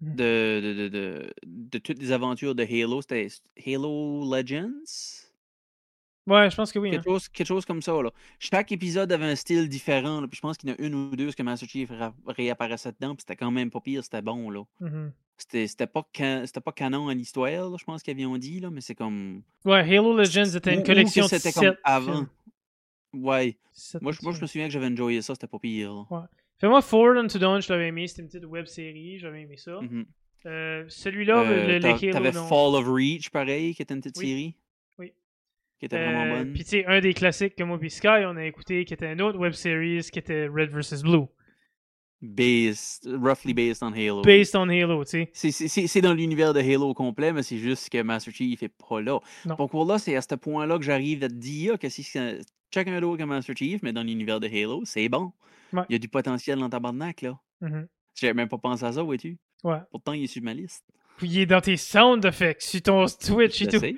[0.01, 0.15] Mm.
[0.15, 3.01] de, de, de, de, de toutes les aventures de Halo.
[3.01, 3.29] C'était
[3.67, 5.26] Halo Legends?
[6.27, 6.89] Ouais, je pense que oui.
[6.89, 6.93] hein.
[6.93, 7.93] Quelque, chose, quelque chose comme ça.
[8.03, 8.11] Là.
[8.41, 10.21] Chaque épisode avait un style différent.
[10.21, 12.15] là, Puis je pense qu'il y en a une ou deux que Master Chief ra-
[12.27, 13.15] réapparaissait dedans.
[13.15, 14.51] Puis c'était quand même pas pire, c'était bon.
[14.51, 14.63] là.
[14.81, 15.13] Mhm.
[15.39, 18.59] C'était c'était pas, can- c'était pas canon en histoire, là, je pense qu'ils avaient dit,
[18.59, 19.43] là, mais c'est comme.
[19.67, 22.27] Ouais, Halo Legends était une collection de c'était 7 comme avant.
[23.13, 23.57] Ouais.
[24.01, 25.93] Moi, je, moi, je me souviens que j'avais enjoyé ça, c'était pas pire.
[26.11, 26.29] là.
[26.59, 29.79] Fais-moi Forward Unto Dawn, je l'avais aimé, c'était une petite web série, j'avais aimé ça.
[29.81, 30.07] Mhm.
[30.47, 32.33] Euh, Celui-là, Euh, le, le Halo, T'avais.
[32.33, 34.27] Fall of Reach, pareil, qui était une petite Oui.
[34.29, 34.55] série?
[35.79, 36.53] Qui était vraiment Euh, bonne.
[36.55, 39.13] Puis tu sais, un des classiques que moi et Sky, on a écouté, qui était
[39.13, 41.03] une autre web series, qui était Red vs.
[41.03, 41.27] Blue.
[42.23, 44.23] Based, roughly based on Halo.
[44.23, 45.51] Based on Halo, tu sais.
[45.87, 49.03] C'est- dans l'univers de Halo au complet, mais c'est juste que Master Chief est pas
[49.03, 49.19] là.
[49.45, 49.55] Non.
[49.57, 52.41] Donc là, c'est à ce point-là que j'arrive à te dire que si c'est
[52.73, 55.33] chacun d'autre que Master Chief, mais dans l'univers de Halo, c'est bon.
[55.75, 55.83] Ouais.
[55.91, 57.39] Il y a du potentiel dans ta barnaque, là.
[57.61, 57.87] Mhm.
[58.15, 59.37] J'avais même pas pensé à ça, vois-tu?
[59.63, 59.79] Ouais.
[59.91, 60.85] Pourtant, il est sur ma liste.
[61.19, 63.79] Puis il est dans tes sound effects, sur ton Twitch et tout.
[63.79, 63.95] sais.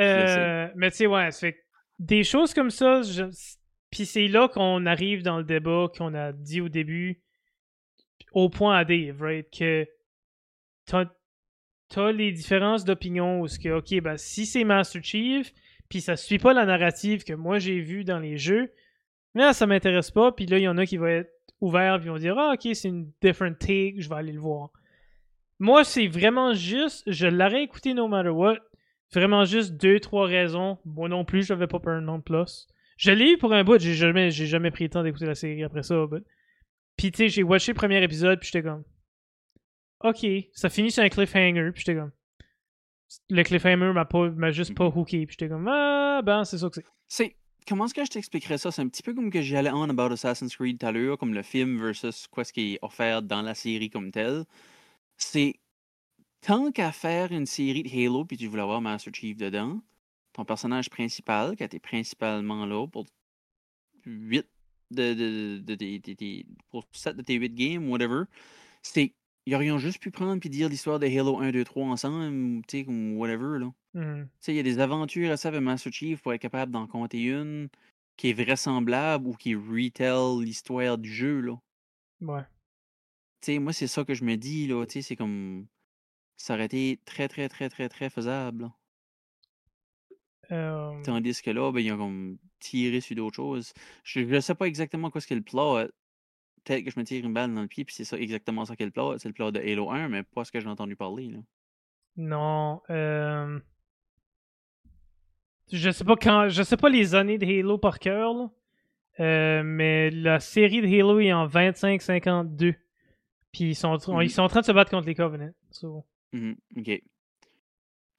[0.00, 1.64] Euh, mais tu sais, ouais, ça fait
[1.98, 3.24] des choses comme ça, je...
[3.90, 7.22] puis c'est là qu'on arrive dans le débat qu'on a dit au début,
[8.32, 9.86] au point à Dave, right, que
[10.84, 11.06] t'as
[11.88, 15.52] t'as les différences d'opinion où ce que, ok, ben si c'est Master Chief,
[15.88, 18.72] puis ça suit pas la narrative que moi j'ai vue dans les jeux,
[19.34, 22.08] là ça m'intéresse pas, puis là il y en a qui vont être ouverts, puis
[22.08, 24.70] vont dire, ah ok, c'est une different take, je vais aller le voir.
[25.58, 28.58] Moi, c'est vraiment juste, je l'aurais écouté no matter what,
[29.16, 30.78] Vraiment juste deux, trois raisons.
[30.84, 32.66] Moi non plus, j'avais pas Paramount Plus.
[32.98, 35.34] Je l'ai eu pour un bout, j'ai jamais, j'ai jamais pris le temps d'écouter la
[35.34, 36.06] série après ça.
[36.06, 36.24] but-
[36.96, 38.84] Puis tu sais, j'ai watché le premier épisode, puis j'étais comme.
[40.04, 42.12] Ok, ça finit sur un cliffhanger, puis j'étais comme.
[43.30, 46.68] Le cliffhanger m'a pas, m'a juste pas hooké, puis j'étais comme ah ben c'est ça
[46.68, 46.84] que c'est.
[47.08, 47.36] C'est.
[47.68, 48.70] Comment est-ce que je t'expliquerais ça?
[48.70, 51.18] C'est un petit peu comme que j'y allais on about Assassin's Creed tout à l'heure,
[51.18, 54.44] comme le film versus quoi ce qui est offert dans la série comme tel.
[55.16, 55.54] C'est
[56.40, 59.80] tant qu'à faire une série de Halo puis tu voulais avoir Master Chief dedans,
[60.32, 63.06] ton personnage principal, qui était principalement là pour
[64.04, 64.46] 8
[64.92, 68.24] de, de, de, de- pour 7 de tes 8 games, whatever,
[68.82, 69.14] c'est
[69.48, 72.78] ils aurions juste pu prendre puis dire l'histoire de Halo 1, 2, 3 ensemble, tu
[72.78, 73.72] sais, comme whatever, là.
[73.94, 74.24] Mhm.
[74.26, 76.72] Tu sais, il y a des aventures à ça avec Master Chief pour être capable
[76.72, 77.68] d'en compter une
[78.16, 81.56] qui est vraisemblable ou qui retell l'histoire du jeu, là.
[82.20, 82.42] Ouais.
[83.40, 84.84] Tu sais, moi, c'est ça que je me dis, là.
[84.86, 85.66] Tu sais, c'est comme.
[86.36, 88.70] Ça aurait été très, très, très, très, très faisable.
[90.52, 93.72] Euh, Tandis que là, ben, ils ont comme tiré sur d'autres choses.
[94.04, 95.78] Je ne sais pas exactement quoi ce qu'est le plot.
[96.64, 98.76] Peut-être que je me tire une balle dans le pied, puis c'est ça exactement ça
[98.76, 99.18] qu'est le plot.
[99.18, 101.28] C'est le plot de Halo 1, mais pas ce que j'ai entendu parler.
[101.30, 101.38] Là.
[102.16, 102.82] Non.
[102.90, 103.58] Euh...
[105.72, 106.48] Je sais pas quand.
[106.48, 108.50] Je sais pas les années de Halo par cœur, là.
[109.18, 112.74] Euh, mais la série de Halo est en 25-52.
[113.52, 115.52] Puis ils sont, en train- ils sont en train de se battre contre les Covenants.
[115.70, 116.04] So,
[116.36, 117.00] Mhm, ok.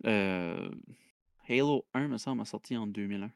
[0.05, 0.69] Euh,
[1.47, 3.31] Halo 1, me semble, a sorti en 2001.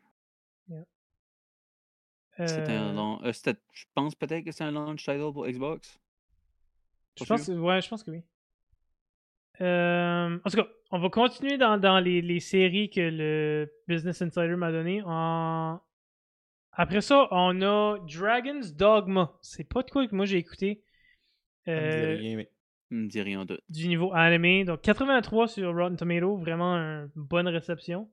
[2.45, 3.21] C'était un euh, long.
[3.23, 5.99] euh, c'était- je pense peut-être que c'est un launch title pour Xbox?
[7.17, 7.55] Je Pas pense, sûr?
[7.55, 8.23] ouais, je pense que oui.
[9.61, 14.21] Euh, en tout cas, on va continuer dans, dans les, les séries que le Business
[14.21, 15.03] Insider m'a donné.
[15.05, 15.79] En...
[16.71, 19.37] Après ça, on a Dragon's Dogma.
[19.41, 20.83] C'est pas de quoi que moi j'ai écouté.
[21.65, 22.49] Ça me dit Euh, rien, mais-
[22.95, 23.63] me dis rien d'autre.
[23.69, 24.65] du niveau anime.
[24.65, 28.09] Donc 83 sur Rotten Tomato, vraiment une bonne réception.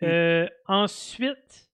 [0.00, 0.04] Mm.
[0.06, 1.70] Euh, ensuite,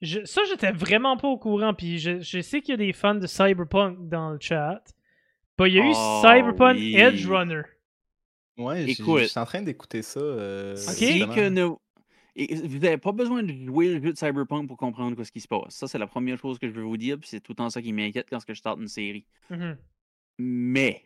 [0.00, 2.92] je- ça j'étais vraiment pas au courant, puis je, je sais qu'il y a des
[2.92, 4.82] fans de Cyberpunk dans le chat.
[5.56, 6.96] Bah, il y a eu Oh, Cyberpunk oui.
[6.96, 7.62] Edge Runner.
[8.58, 8.92] Ouais, je
[9.26, 10.20] suis en train d'écouter ça.
[10.20, 11.34] euh, Ok.
[11.34, 11.76] Que
[12.34, 15.40] et vous n'avez pas besoin de jouer le jeu de Cyberpunk pour comprendre ce qui
[15.40, 15.74] se passe.
[15.74, 17.68] Ça, c'est la première chose que je veux vous dire, puis c'est tout le temps
[17.68, 19.26] ça qui m'inquiète quand je starte une série.
[19.50, 19.76] Mhm.
[20.38, 21.02] Mais,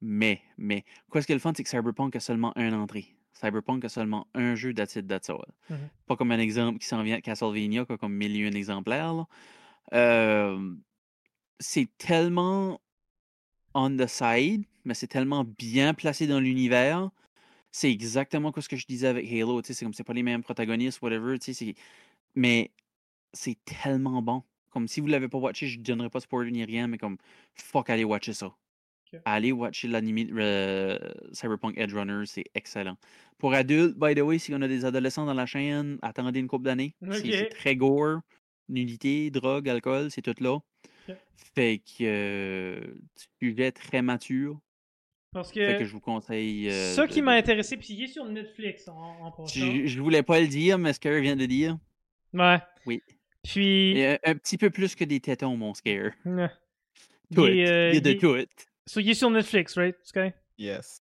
[0.00, 3.14] mais, mais, quoi ce qui est le fun, c'est que Cyberpunk a seulement un entrée.
[3.32, 5.44] Cyberpunk a seulement un jeu that's it, that's all.
[5.70, 5.88] Mhm.
[6.06, 9.26] Pas comme un exemple qui s'en vient à Castlevania, comme mille et un exemplaires.
[9.92, 10.74] Euh,
[11.60, 12.80] c'est tellement
[13.74, 17.10] on the side, mais c'est tellement bien placé dans l'univers.
[17.70, 19.60] C'est exactement quoi ce que je disais avec Halo.
[19.62, 21.38] tu sais, C'est comme c'est pas les mêmes protagonistes, whatever.
[21.38, 21.74] tu sais, c'est-
[22.34, 22.70] Mais
[23.32, 24.42] c'est tellement bon.
[24.70, 27.18] Comme si vous l'avez pas watché, je ne donnerai pas spoiler ni rien, mais comme
[27.54, 28.54] fuck, allez watcher ça.
[29.24, 30.98] Allez watcher l'anime euh,
[31.32, 32.96] Cyberpunk Edge Runner, c'est excellent.
[33.38, 36.48] Pour adultes, by the way, si on a des adolescents dans la chaîne, attendez une
[36.48, 36.94] couple d'années.
[37.12, 38.20] C'est- très gore,
[38.68, 40.58] nudité, drogue, alcool, c'est tout là.
[41.54, 42.80] Fait que euh,
[43.40, 44.58] sujet très mature.
[45.32, 46.68] Parce Fait que, que je vous conseille.
[46.70, 49.46] euh, ça de- qui m'a de- intéressé, puis il est sur Netflix en, en passant.
[49.54, 51.76] Je, je voulais pas le dire, mais Scare vient de dire.
[52.32, 52.58] Ouais.
[52.86, 53.02] Oui.
[53.44, 56.12] Puis, Et un, un petit peu plus que des tétons, mon Scare.
[56.26, 56.48] euh,
[57.34, 57.42] Tout.
[57.42, 58.36] euh, il y a de il est- tout.
[58.88, 60.32] So, il est sur Netflix, right, Sky?
[60.58, 61.02] Yes.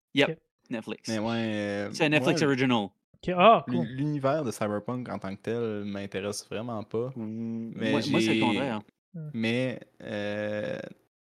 [0.70, 1.10] Netflix.
[1.10, 1.36] Mais ouais.
[1.36, 2.88] euh, C'est un Netflix moi, original.
[3.36, 3.86] Ah, cool.
[3.86, 7.12] l'u- L'univers de Cyberpunk en tant que tel m'intéresse vraiment pas.
[7.16, 8.82] Mais moi, moi, c'est le contraire.
[9.34, 10.78] Mais euh,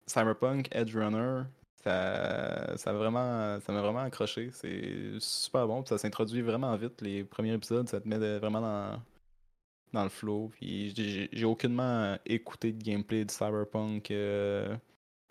[0.05, 1.43] Cyberpunk Edge Runner,
[1.83, 4.49] ça, ça, vraiment, ça m'a vraiment accroché.
[4.51, 5.81] C'est super bon.
[5.81, 7.01] puis ça s'introduit vraiment vite.
[7.01, 9.01] Les premiers épisodes, ça te met de- vraiment dans,
[9.93, 10.49] dans le flow.
[10.49, 10.93] Puis
[11.31, 14.75] j'ai aucunement écouté de gameplay de Cyberpunk, euh,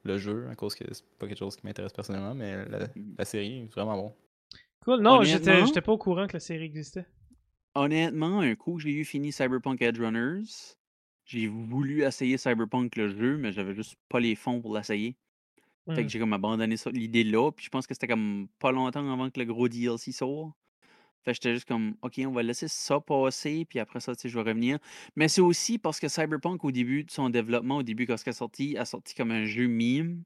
[0.06, 2.88] le jeu, à cause que c'est pas quelque chose qui m'intéresse personnellement, mais la,
[3.18, 4.14] la série est vraiment bon.
[4.84, 5.00] Cool.
[5.00, 7.06] Non, j'étais pas au courant que la série existait.
[7.74, 10.44] Honnêtement, un coup, j'ai eu fini Cyberpunk Edge Runners.
[11.26, 15.16] J'ai voulu essayer Cyberpunk le jeu, mais j'avais juste pas les fonds pour l'essayer.
[15.88, 16.06] Fait Hmm.
[16.06, 17.50] que j'ai comme abandonné ça- l'idée là.
[17.52, 20.52] Puis je pense que c'était comme pas longtemps avant que le gros DLC sort.
[21.26, 24.30] Fait j'étais juste comme, OK, on va laisser ça passer, puis après ça, tu sais,
[24.30, 24.78] je vais revenir.
[25.16, 28.30] Mais c'est aussi parce que Cyberpunk, au début de son développement, au début, quand il
[28.30, 30.24] est sorti, a sorti comme un jeu meme,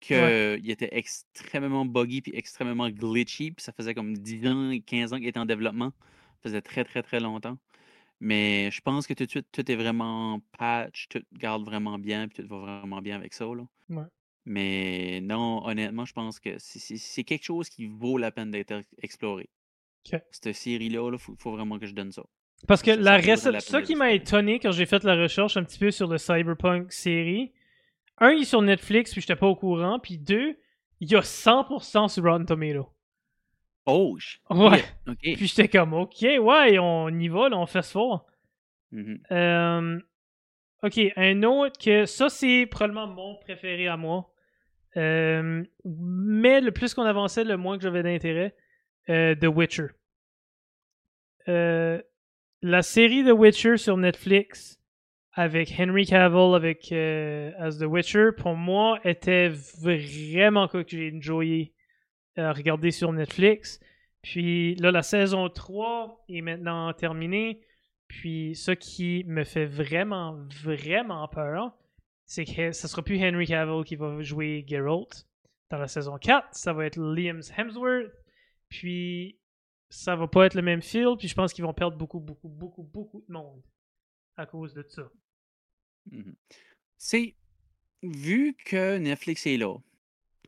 [0.00, 5.12] qu'il était extrêmement buggy, puis extrêmement glitchy, puis ça faisait comme 10 ans et 15
[5.12, 5.92] ans qu'il était en développement.
[6.36, 7.58] Ça faisait très, très, très longtemps.
[8.20, 12.28] Mais je pense que tout de suite, tout est vraiment patch, tout garde vraiment bien,
[12.28, 13.66] puis tout va vraiment bien avec ça, là.
[13.90, 14.04] Ouais.
[14.46, 18.50] Mais non, honnêtement, je pense que c'est- c'est c'est quelque chose qui vaut la peine
[18.50, 19.50] d'être ex- exploré.
[20.30, 22.22] Cette série-là, il faut, faut vraiment que je donne ça.
[22.66, 23.18] Parce que Ça- la
[23.52, 26.18] la ça qui m'a étonné quand j'ai fait la recherche un petit peu sur le
[26.18, 27.52] Cyberpunk série,
[28.18, 30.56] un, il est sur Netflix, puis j'étais pas au courant, puis deux,
[31.00, 32.88] il y a 100% sur Rotten Tomato.
[33.86, 34.16] Oh!
[34.50, 34.82] Ouais.
[35.22, 35.36] yeah.
[35.36, 38.24] Puis j'étais comme, ok, ouais, on y va, là, on fait ce fort.
[38.92, 39.20] Mhm.
[39.30, 39.98] Euh,
[40.82, 44.30] ok, un autre que ça, c'est probablement mon préféré à moi.
[44.96, 48.54] Euh, mais le plus qu'on avançait, le moins que j'avais d'intérêt.
[49.08, 49.88] Euh, The Witcher.
[51.48, 52.00] Euh,
[52.62, 54.80] la série The Witcher sur Netflix
[55.32, 61.12] avec Henry Cavill avec euh, as The Witcher pour moi était vraiment quoi que j'ai
[61.14, 61.74] enjoyé
[62.36, 63.80] à regarder sur Netflix.
[64.22, 67.60] Puis là la saison 3 est maintenant terminée.
[68.08, 71.76] Puis ce qui me fait vraiment vraiment peur,
[72.26, 75.26] c'est que ce sera plus Henry Cavill qui va jouer Geralt,
[75.70, 78.12] Dans la saison 4, ça va être Liam Hemsworth.
[78.68, 79.38] Puis
[79.90, 81.16] ça va pas être le même feel.
[81.18, 83.62] Puis je pense qu'ils vont perdre beaucoup, beaucoup, beaucoup, beaucoup de monde
[84.36, 85.10] à cause de ça.
[86.10, 86.34] Mhm.
[86.96, 87.34] C'est
[88.02, 89.76] vu que Netflix est là,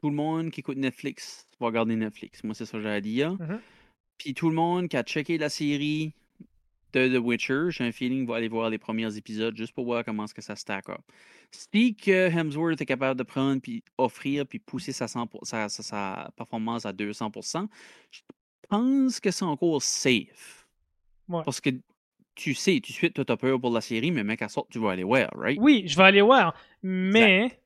[0.00, 2.44] tout le monde qui écoute Netflix va regarder Netflix.
[2.44, 3.32] Moi, c'est ça que à dire.
[3.34, 3.60] Mhm.
[4.18, 6.14] Puis tout le monde qui a checké la série
[6.98, 10.04] de The Witcher, j'ai un feeling va aller voir les premiers épisodes juste pour voir
[10.04, 11.00] comment est-ce que ça stack up.
[11.50, 15.82] Si que Hemsworth est capable de prendre puis offrir puis pousser sa, 100% sa, sa-
[15.82, 17.68] sa performance à 200%,
[18.10, 18.20] je
[18.68, 20.66] pense que c'est encore safe.
[21.28, 21.42] Ouais.
[21.44, 21.70] Parce que
[22.34, 24.78] tu sais, tu suis, toi, t'as peur pour la série, mais mec, à sort, tu
[24.78, 25.58] vas aller voir, right?
[25.60, 26.54] Oui, je vais aller voir.
[26.82, 27.58] Mais.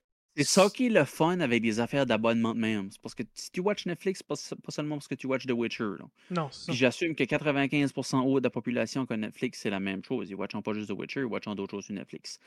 [0.45, 2.89] C'est ça qui est le fun avec des affaires d'abonnement de même.
[2.91, 5.27] C'est parce que si tu watches Netflix, c'est pas, se- pas seulement parce que tu
[5.27, 5.85] watches The Witcher.
[5.99, 6.07] là.
[6.31, 6.49] Non.
[6.67, 10.31] Puis j'assume que 95% haut de la population qui a Netflix, c'est la même chose.
[10.31, 12.39] Ils watchent pas juste The Witcher, ils watchent d'autres choses sur Netflix.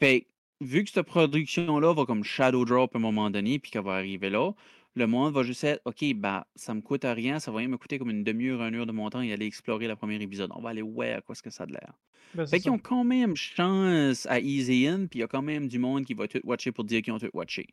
[0.00, 0.26] Fait que,
[0.60, 3.94] vu que cette production-là va comme shadow drop à un moment donné, puis qu'elle va
[3.94, 4.52] arriver là,
[4.98, 7.78] le monde va juste être, OK, bah, ça me coûte rien, ça va rien me
[7.78, 10.50] coûter comme une demi-heure, une heure de mon temps et aller explorer le premier épisode.
[10.54, 11.94] On va aller, ouais, à quoi est-ce que ça a de l'air?
[12.34, 12.72] Ben, Fait qu'ils ça.
[12.72, 16.04] ont quand même chance à easy in, puis il y a quand même du monde
[16.04, 17.66] qui va tout watcher pour dire qu'ils ont tout watché.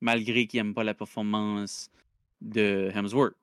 [0.00, 1.90] Malgré qu'ils n'aiment pas la performance
[2.40, 3.34] de Hemsworth.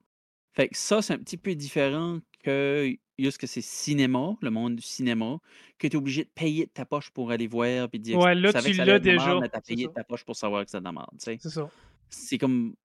[0.54, 4.76] Fait que ça, c'est un petit peu différent que juste que c'est cinéma, le monde
[4.78, 5.40] du cinéma,
[5.78, 8.24] que tu es obligé de payer de ta poche pour aller voir puis dire que
[8.24, 9.90] Ouais, là, tu ça l'as déjà, t'as c'est payé ça.
[9.90, 11.38] de ta poche pour savoir que c'est de la merde, tu sais.
[11.42, 11.70] C'est ça.
[12.10, 12.76] C'est comme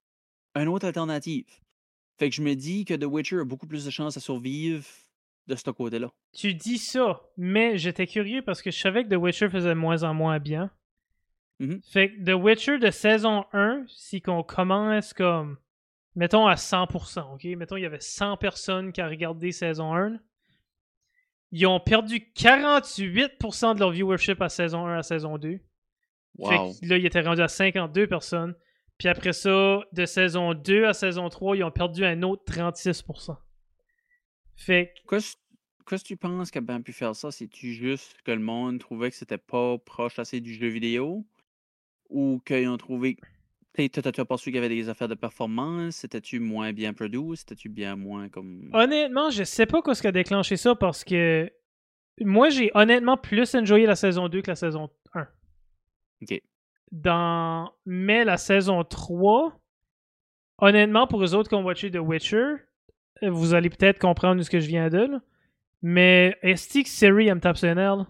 [0.54, 1.46] une autre alternative.
[2.18, 4.84] Fait que je me dis que The Witcher a beaucoup plus de chances à survivre
[5.46, 6.10] de ce côté-là.
[6.32, 9.74] Tu dis ça, mais j'étais curieux parce que je savais que The Witcher faisait de
[9.74, 10.70] moins en moins bien.
[11.60, 11.80] Mhm.
[11.82, 15.58] Fait que The Witcher de saison 1, si qu'on commence comme.
[16.16, 17.44] Mettons à 100%, ok?
[17.56, 20.18] Mettons il y avait 100 personnes qui ont regardé saison 1.
[21.52, 25.50] Ils ont perdu 48% de leur viewership à saison 1 à saison 2.
[25.52, 25.60] Fait
[26.38, 26.74] Wow.
[26.80, 28.54] que là, ils étaient rendus à 52 personnes.
[29.00, 33.34] Puis après ça, de saison 2 à saison 3, ils ont perdu un autre 36%.
[34.56, 35.36] Fait que Qu'est-ce
[35.88, 37.30] qu'est-ce que tu penses qu'il a bien pu faire ça?
[37.30, 41.24] C'est-tu juste que le monde trouvait que c'était pas proche assez du jeu vidéo?
[42.10, 43.16] Ou qu'ils ont trouvé.
[43.74, 45.96] Tu sais, toi, t'as- tu as pas su qu'il y avait des affaires de performance?
[45.96, 47.36] C'était-tu moins bien produit?
[47.38, 48.68] C'était-tu bien moins comme.
[48.74, 51.50] Honnêtement, je sais pas ce qui a déclenché ça parce que
[52.20, 55.26] moi, j'ai honnêtement plus enjoyé la saison 2 que la saison 1.
[56.20, 56.42] Ok.
[56.92, 57.72] Dans...
[57.86, 59.52] Mais la saison 3,
[60.58, 62.54] honnêtement, pour les autres qui ont watché The Witcher,
[63.22, 65.20] euh, vous allez peut-être comprendre ce que je viens de là.
[65.82, 68.06] Mais est-ce que Siri elle me tape sur?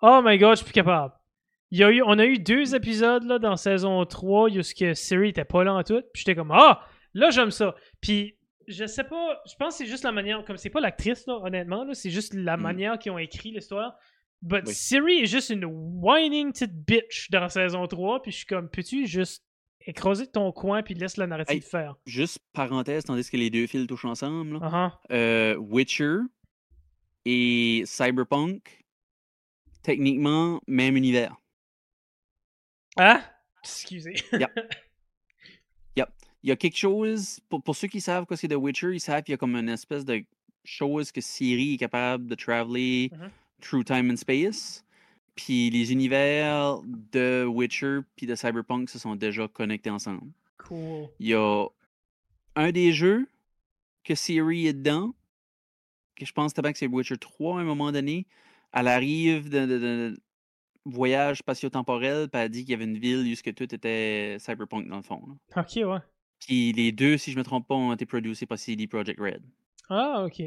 [0.00, 1.12] Oh my god, je suis plus capable.
[1.70, 4.74] Il y a eu, on a eu deux épisodes là, dans saison 3 où ce
[4.74, 6.00] que Siri était pas là en tout.
[6.12, 6.82] Puis j'étais comme Ah!
[7.14, 7.74] Là j'aime ça.
[8.00, 8.36] Puis
[8.68, 11.38] je sais pas, je pense que c'est juste la manière, comme c'est pas l'actrice là,
[11.42, 12.60] honnêtement, là, c'est juste la Mm.
[12.62, 13.96] manière qu'ils ont écrit l'histoire.
[14.42, 14.74] But Oui.
[14.74, 19.06] Siri est juste une whining petite bitch dans saison 3, puis je suis comme, peux-tu
[19.06, 19.44] juste
[19.80, 21.60] écraser ton coin puis laisse la narrative Hey.
[21.62, 21.96] faire?
[22.06, 24.58] Juste parenthèse, tandis que les deux fils touchent ensemble.
[24.58, 24.70] là.
[24.72, 25.00] Ah.
[25.12, 26.18] Euh, Witcher
[27.24, 28.84] et Cyberpunk,
[29.82, 31.34] techniquement, même univers.
[32.96, 33.22] Hein?
[33.64, 34.14] Excusez.
[36.44, 39.00] Il y a quelque chose, pour, pour ceux qui savent quoi c'est The Witcher, ils
[39.00, 40.22] savent qu'il y a comme une espèce de
[40.64, 43.30] chose que Siri est capable de traveler Mhm.
[43.60, 44.84] Through time and space.
[45.34, 46.80] Puis les univers
[47.12, 50.32] de Witcher puis de Cyberpunk se sont déjà connectés ensemble.
[50.58, 51.08] Cool.
[51.20, 51.66] Il y a
[52.56, 53.28] un des jeux
[54.02, 55.14] que Siri est dedans,
[56.16, 58.26] que je pense que c'est Witcher 3 à un moment donné.
[58.72, 60.20] Elle arrive de, de- de
[60.84, 64.36] voyage spatio-temporel, puis elle dit qu'il y avait une ville où ce que tout était
[64.40, 65.22] Cyberpunk dans le fond.
[65.54, 65.62] là.
[65.62, 65.98] Ok, ouais.
[66.40, 69.42] Puis les deux, si je me trompe pas, ont été produits par CD Projekt Red.
[69.88, 70.42] Ah, ok.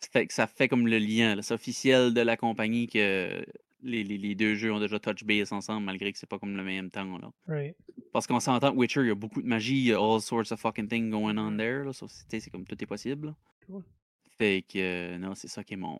[0.00, 3.44] Ça fait que ça fait comme le lien, là, c'est officiel de la compagnie que
[3.82, 6.56] les, les- les deux jeux ont déjà touch base ensemble, malgré que c'est pas comme
[6.56, 7.18] le même temps.
[7.18, 7.30] Là.
[7.46, 7.76] Right.
[8.12, 10.20] Parce qu'on s'entend que Witcher, il y a beaucoup de magie, il y a all
[10.20, 11.84] sorts of fucking things going on there.
[11.84, 13.34] Là, so, c'est comme tout est possible.
[13.66, 13.82] Cool.
[14.38, 15.98] Fait que, euh, non, c'est ça qui est mon,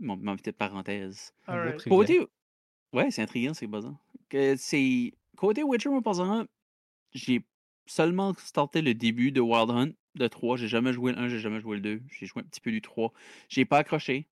[0.00, 1.32] mon, ma petite parenthèse.
[1.46, 1.76] Trivia.
[1.88, 2.20] Côté.
[2.92, 3.96] Ouais, c'est intriguant, c'est buzzant.
[4.28, 5.12] Que c'est.
[5.36, 6.48] Côté Witcher, moi, par exemple,
[7.12, 7.44] j'ai
[7.86, 10.56] seulement starté le début de Wild Hunt de 3.
[10.56, 12.02] J'ai jamais joué le 1, j'ai jamais joué le 2.
[12.10, 13.12] J'ai joué un petit peu du 3.
[13.48, 14.26] J'ai pas accroché.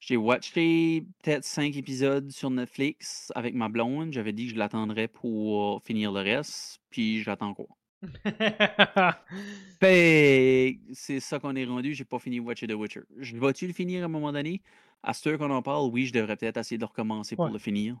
[0.00, 4.12] J'ai watché peut-être 5 épisodes sur Netflix avec ma blonde.
[4.12, 6.80] J'avais dit que je l'attendrais pour finir le reste.
[6.90, 7.54] Puis j'attends.
[9.80, 11.94] Fait que c'est ça qu'on est rendu.
[11.94, 13.02] J'ai pas fini de watcher The Witcher.
[13.18, 14.60] Je vais-tu le finir à un moment donné?
[15.04, 17.96] À ce qu'on en parle, oui, je devrais peut-être essayer de recommencer pour le finir.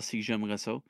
[0.00, 0.80] C'est que j'aimerais ça.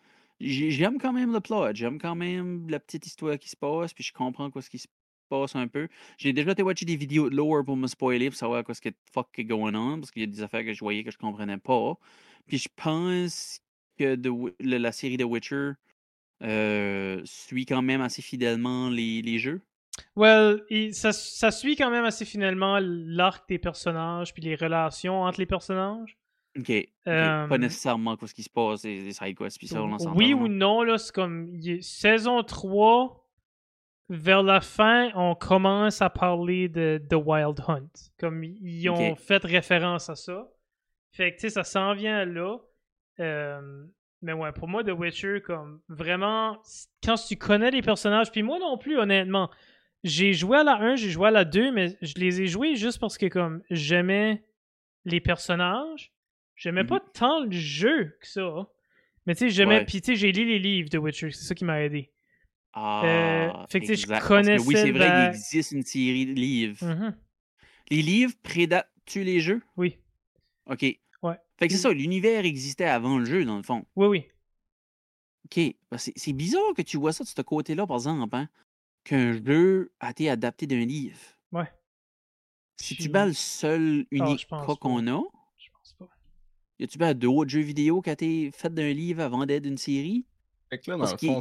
[0.41, 1.75] J'ai- J'aime quand même le plot.
[1.75, 3.93] J'aime quand même la petite histoire qui se passe.
[3.95, 4.89] Puis je comprends quoi ce qui se
[5.29, 5.89] passe un peu.
[6.19, 8.81] J'ai déjà été watcher des vidéos de lore pour me spoiler, pour savoir quoi ce
[9.13, 10.01] fuck est going on.
[10.01, 11.95] Parce qu'il y a des affaires que je voyais que je comprenais pas.
[12.47, 13.61] Puis je pense
[13.99, 15.73] que The le- la série de Witcher
[16.43, 19.63] euh, suit quand même assez fidèlement les, les jeux.
[20.17, 20.63] Well,
[20.93, 25.47] ça, ça suit quand même assez finalement l'arc des personnages puis les relations entre les
[25.47, 26.19] personnages.
[26.59, 26.71] Ok.
[26.71, 29.99] Euh, Pas nécessairement quoi ce qui se passe, les, les side quests, puis ça, on
[29.99, 30.17] s'entend.
[30.17, 33.25] Oui ou non, là, c'est comme saison 3,
[34.09, 37.89] vers la fin, on commence à parler de The Wild Hunt.
[38.19, 40.49] Comme ils ont fait référence à ça.
[41.13, 42.59] Fait que tu sais, ça s'en vient là.
[43.21, 43.85] Euh,
[44.23, 46.59] mais ouais, pour moi, The Witcher, comme vraiment,
[47.05, 49.51] quand tu connais les personnages, puis moi non plus, honnêtement,
[50.03, 52.75] j'ai joué à la 1, j'ai joué à la 2, mais je les ai joués
[52.77, 54.45] juste parce que comme j'aimais
[55.05, 56.14] les personnages.
[56.57, 56.89] J'aimais Mhm.
[56.89, 58.69] pas tant le jeu que ça.
[59.27, 59.79] Mais tu sais, j'aimais.
[59.79, 59.85] Ouais.
[59.85, 62.11] Puis tu sais, j'ai lu les livres de Witcher, c'est ça qui m'a aidé.
[62.73, 66.33] Ah, fait que, tu sais, je Oui, c'est vrai, la- il existe une série de
[66.33, 66.85] livres.
[66.85, 67.17] Mhm.
[67.91, 69.63] Les livres prédatent-tu les jeux?
[69.77, 69.99] Oui,
[70.67, 70.83] Ok.
[71.23, 71.37] Ouais.
[71.59, 73.85] Fait que c'est ça, l'univers existait avant le jeu, dans le fond.
[73.97, 74.27] oui, oui.
[75.47, 75.75] Ok.
[75.91, 78.49] Ben, C'est c'est bizarre que tu vois ça de ce côté-là, par exemple, hein?
[79.05, 81.19] Qu'un jeu a été adapté d'un livre.
[81.53, 81.71] Ouais.
[82.77, 85.23] Si tu bats le seul Ah, unique cas qu'on a?
[86.79, 89.79] Y a-tu bien d'autres jeux vidéo qui a été fait d'un livre avant d'être une
[89.79, 90.25] série?
[90.71, 91.41] Fait que là, dans Parce le fond,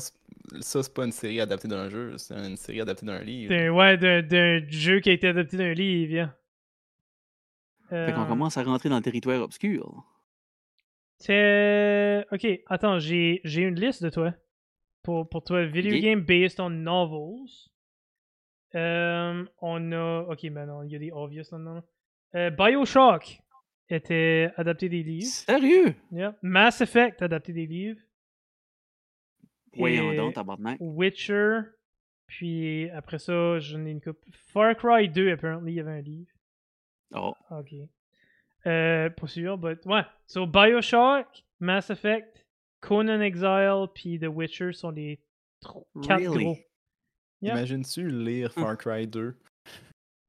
[0.59, 3.69] ça, c'est pas une série adaptée d'un jeu, c'est une série adaptée d'un livre.
[3.69, 6.11] Ouais, d'un- jeu qui a été adapté d'un livre.
[6.11, 6.37] yeah.
[7.89, 10.03] Fait qu'on Euh, commence à rentrer dans le territoire obscur.
[11.19, 12.25] C'est.
[12.31, 14.33] Ok, attends, j'ai j'ai une liste de toi.
[15.03, 17.49] Pour, pour toi, video game based on novels.
[18.75, 20.21] Euh, on a.
[20.29, 21.83] Ok, mais non, il y a des obvious là-dedans.
[22.35, 23.39] Euh, Bioshock
[23.89, 25.27] était adapté des livres.
[25.27, 25.95] Sérieux?
[26.11, 26.35] Yeah.
[26.41, 27.99] Mass Effect adapté des livres.
[29.75, 30.77] Voyons Et donc, tabarnak.
[30.79, 31.59] Witcher.
[32.27, 34.23] Puis après ça, j'en ai une coupe.
[34.31, 36.31] Far Cry 2, apparently, il y avait un livre.
[37.13, 37.73] Oh, Ok.
[38.65, 40.03] Euh, pas sûr, but ouais.
[40.25, 41.27] So Bioshock,
[41.59, 42.45] Mass Effect,
[42.79, 45.19] Conan Exile, puis The Witcher sont les
[46.01, 46.43] quatre Really?
[46.45, 46.57] gros.
[47.41, 47.55] Yeah.
[47.57, 49.35] Imagines-tu lire Far Cry 2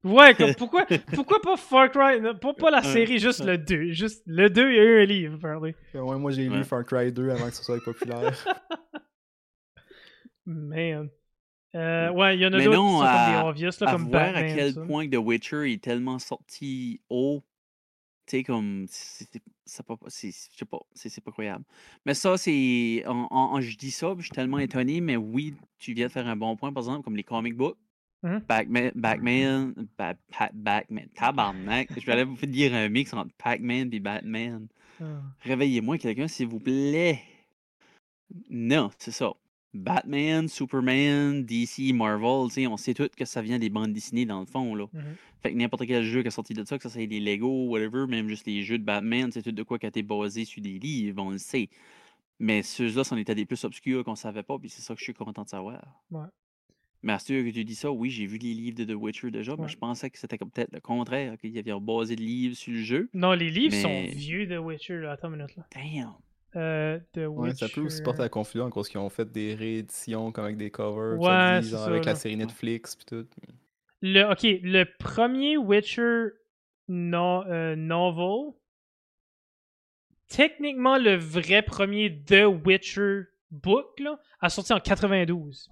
[0.05, 3.91] Ouais, comme pourquoi, pourquoi pas Far Cry, non, pas, pas la série, juste le 2.
[3.91, 5.57] Juste le 2, il y a eu un livre.
[5.59, 5.75] Ouais,
[6.17, 6.57] moi j'ai Ouais.
[6.57, 8.33] lu Far Cry 2 avant que ce soit populaire.
[10.45, 11.09] Man.
[11.73, 13.71] Euh, ouais, il y en a Mais d'autres qui non, sont comme à- des obvious,
[13.81, 14.43] là, à comme voir Batman.
[14.45, 14.81] à quel ça.
[14.85, 17.43] point The Witcher est tellement sorti haut,
[18.27, 20.79] tu sais, comme, c'est pas, c'est- je sais pas,
[21.25, 21.65] pas croyable.
[22.05, 25.55] Mais ça, c'est, en- en- en- je dis ça, je suis tellement étonné, mais oui,
[25.79, 27.77] tu viens de faire un bon point, par exemple, comme les comic books.
[28.25, 28.41] Mhm.
[28.47, 31.89] Batman, Batman, Ba- Pa- Batman, tabarnak.
[31.97, 34.67] Je vais aller vous dire un mix entre Pac-Man et Batman.
[34.99, 35.21] Ah.
[35.41, 37.21] Réveillez-moi quelqu'un, s'il vous plaît.
[38.49, 39.31] Non, c'est ça.
[39.73, 44.45] Batman, Superman, DC, Marvel, on sait tous que ça vient des bandes dessinées dans le
[44.45, 44.85] fond, là.
[44.93, 45.01] Mhm.
[45.43, 47.67] Fait que n'importe quel jeu qui est sorti de ça, que ça soit des Lego,
[47.67, 50.45] whatever, même juste les jeux de Batman, c'est tout de quoi qui a été basé
[50.45, 51.69] sur des livres, on le sait.
[52.39, 55.03] Mais ceux-là, c'en étaient des plus obscurs qu'on savait pas, puis c'est ça que je
[55.03, 55.83] suis content de savoir.
[56.09, 56.25] Ouais.
[57.05, 59.55] Mais à que tu dis ça, oui, j'ai vu les livres de The Witcher déjà,
[59.59, 62.55] mais je pensais que c'était comme peut-être le contraire, qu'il y avait basé de livres
[62.55, 63.09] sur le jeu.
[63.13, 65.11] Non, les livres Mais- sont vieux de Witcher, là.
[65.11, 65.67] Attends une minute, là.
[65.75, 66.13] Damn!
[66.55, 68.25] Euh, The Ouais, ça peut aussi porter Witcher.
[68.25, 71.65] à confusion cause qu'ils ont fait des rééditions comme avec des covers, Ouais, ça dit,
[71.67, 72.13] c'est genre ça, avec là.
[72.13, 73.27] la série Netflix puis tout.
[74.01, 76.29] Le, ok, le premier Witcher
[76.87, 78.53] no- euh, novel,
[80.27, 85.69] techniquement le vrai premier The Witcher book, là, a sorti en 92.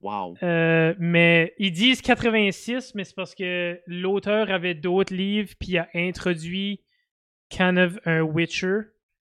[0.00, 0.36] Wow!
[0.42, 5.88] Euh, mais ils disent 86, mais c'est parce que l'auteur avait d'autres livres puis a
[5.94, 6.80] introduit
[7.50, 8.80] kind of un Witcher.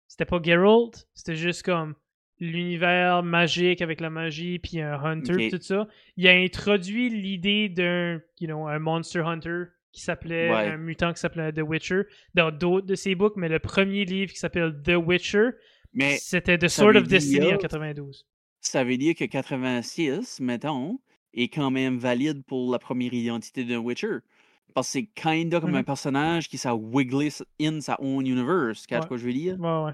[0.08, 1.94] C'était pas Geralt, c'était juste comme
[2.38, 5.86] l'univers magique avec la magie puis un hunter tout ça.
[6.16, 10.68] Il a introduit l'idée d'un, you know, un monster hunter qui s'appelait Ouais.
[10.68, 12.02] un mutant qui s'appelait The Witcher
[12.34, 15.50] dans d'autres de ses books, mais le premier livre qui s'appelle The Witcher,
[16.18, 18.26] c'était The Sword of Destiny en dire- 92.
[18.62, 20.98] Ça veut dire que 86, mettons,
[21.34, 24.18] est quand même valide pour la première identité d'un Witcher.
[24.74, 25.84] Parce que c'est kinda comme un Mhm.
[25.84, 27.28] personnage qui s'est wigglé
[27.60, 28.86] in sa own universe.
[28.86, 29.08] Catch Ouais.
[29.08, 29.58] quoi je veux dire?
[29.60, 29.92] Ouais, ouais.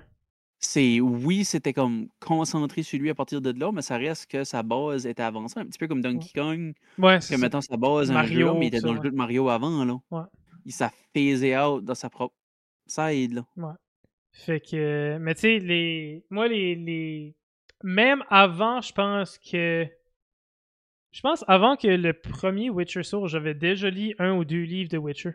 [0.60, 4.42] C'est, oui, c'était comme concentré sur lui à partir de là, mais ça reste que
[4.44, 5.58] sa base était avancée.
[5.60, 8.66] Un petit peu comme Donkey Kong, Ouais, que mettons sa base un jeu, Mario, mais
[8.66, 9.04] il était ça, dans le ouais.
[9.04, 10.00] jeu de Mario avant, là.
[10.10, 10.22] Ouais.
[10.64, 12.34] Il s'est phasé out dans sa propre
[12.88, 13.76] side, là.
[14.32, 17.34] Fait que, mais tu sais, les, moi, les, les,
[17.82, 19.86] même avant, je pense que,
[21.12, 24.90] je pense avant que le premier Witcher sort, j'avais déjà lu un ou deux livres
[24.90, 25.32] de Witcher.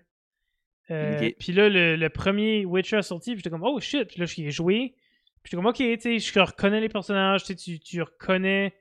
[0.92, 1.32] Euh.
[1.40, 4.26] Puis là, le, le premier Witcher a sorti, puis j'étais comme, oh shit, puis là,
[4.26, 4.94] j'y ai joué.
[5.42, 8.74] Puis j'étais comme, ok, tu sais, je reconnais les personnages, tu tu, reconnais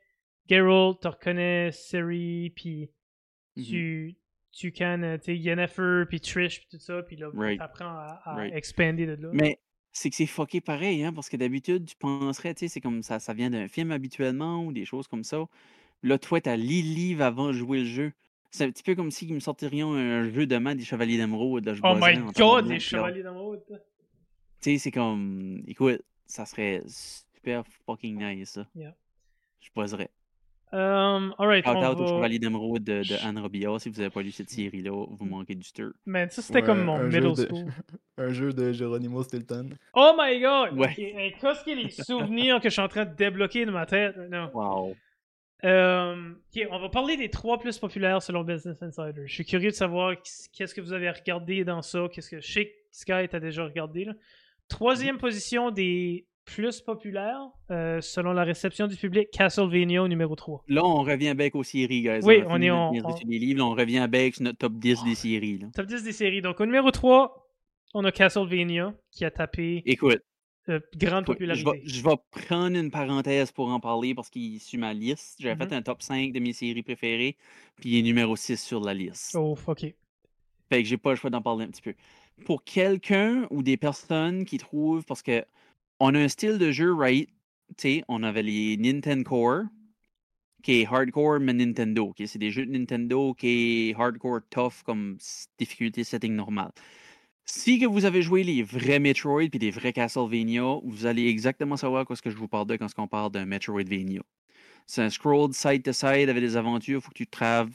[0.48, 2.90] Geralt, tu reconnais Ciri, puis
[3.56, 3.64] Mhm.
[3.64, 4.16] tu,
[4.50, 7.58] tu can, tu sais, Yennefer, puis Trish, puis tout ça, puis là, Right.
[7.58, 8.54] t'apprends à, à Right.
[8.54, 9.28] expander de là.
[9.32, 9.58] Mais
[9.92, 13.02] C'est que c'est fucké pareil, hein, parce que d'habitude, tu penserais, tu sais, c'est comme
[13.02, 15.44] ça, ça vient d'un film habituellement ou des choses comme ça.
[16.02, 18.12] Là, toi, t'as lu le livre avant de jouer le jeu.
[18.50, 21.78] C'est un petit peu comme s'ils me sortirions un jeu de main des Chevaliers d'Emeraude.
[21.82, 22.78] Oh my god, là.
[22.78, 23.62] chevaliers d'émeraude.
[23.68, 23.78] Tu
[24.60, 25.62] sais, c'est comme.
[25.66, 28.66] Écoute, ça serait super fucking nice, ça.
[28.74, 28.94] Yeah.
[29.60, 30.10] Je buzzerais.
[30.74, 32.06] Um, alright, Shout on out au va...
[32.08, 33.26] Chevalier d'Émeraude de, de.
[33.26, 33.78] Anne Robillard.
[33.80, 35.90] Si vous n'avez pas lu cette série-là, vous manquez du stir.
[36.06, 37.66] Man, ça c'était Ouais, comme mon middle de- school.
[38.18, 39.70] Un jeu de Geronimo Stilton.
[39.94, 40.78] Oh my god!
[40.78, 40.94] Ouais.
[41.40, 43.84] Qu'est-ce qu'il y a les souvenirs que je suis en train de débloquer dans ma
[43.86, 44.50] tête maintenant?
[44.54, 44.94] Wow.
[45.64, 49.22] Ok, on va parler des trois plus populaires selon Business Insider.
[49.26, 50.14] Je suis curieux de savoir
[50.52, 53.64] qu'est-ce que vous avez regardé dans ça, qu'est-ce que je sais que Sky t'a déjà
[53.64, 54.04] regardé.
[54.04, 54.12] Là.
[54.68, 60.64] Troisième position des plus populaires euh, selon la réception du public, Castlevania au numéro 3.
[60.68, 62.20] Là, on revient avec aux séries, guys.
[62.24, 63.64] Oui, on est en- des livres.
[63.64, 65.58] On revient avec notre top 10 des séries.
[65.58, 65.68] Là.
[65.74, 66.42] Top 10 des séries.
[66.42, 67.48] Donc au numéro 3,
[67.94, 70.20] on a Castlevania qui a tapé Écoute,
[70.68, 71.70] euh, grande écoute, popularité.
[71.70, 72.16] vais, je vais
[72.46, 75.36] prendre une parenthèse pour en parler parce qu'il est sur ma liste.
[75.40, 75.70] J'avais Mhm.
[75.70, 77.36] fait un top 5 de mes séries préférées,
[77.76, 79.36] puis il est numéro 6 sur la liste.
[79.38, 79.80] Oh, ok.
[80.68, 81.94] Fait que j'ai pas le choix d'en parler un petit peu.
[82.46, 85.44] Pour quelqu'un ou des personnes qui trouvent, parce que
[86.02, 87.28] on a un style de jeu, right?
[87.76, 89.62] Tu sais, on avait les Nintendo Core,
[90.64, 92.12] qui est hardcore, mais Nintendo.
[92.26, 95.16] C'est des jeux de Nintendo qui est hardcore tough comme
[95.58, 96.72] difficulté setting normale.
[97.44, 102.04] Si vous avez joué les vrais Metroid puis des vrais Castlevania, vous allez exactement savoir
[102.04, 104.22] quoi ce que je vous parle de quand on parle d'un Metroidvania.
[104.86, 107.70] C'est un scroll side to side avec des aventures, il faut que tu traves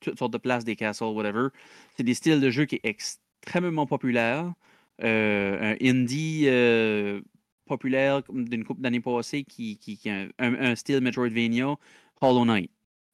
[0.00, 1.48] toutes sortes de places, des castles, whatever.
[1.96, 4.52] C'est des styles de jeu qui est extrêmement populaire.
[5.02, 7.20] Euh, un indie euh,
[7.64, 11.76] populaire comme d'une couple d'années passées qui, qui, qui a un, un- style Metroidvania,
[12.20, 12.70] Hollow Knight.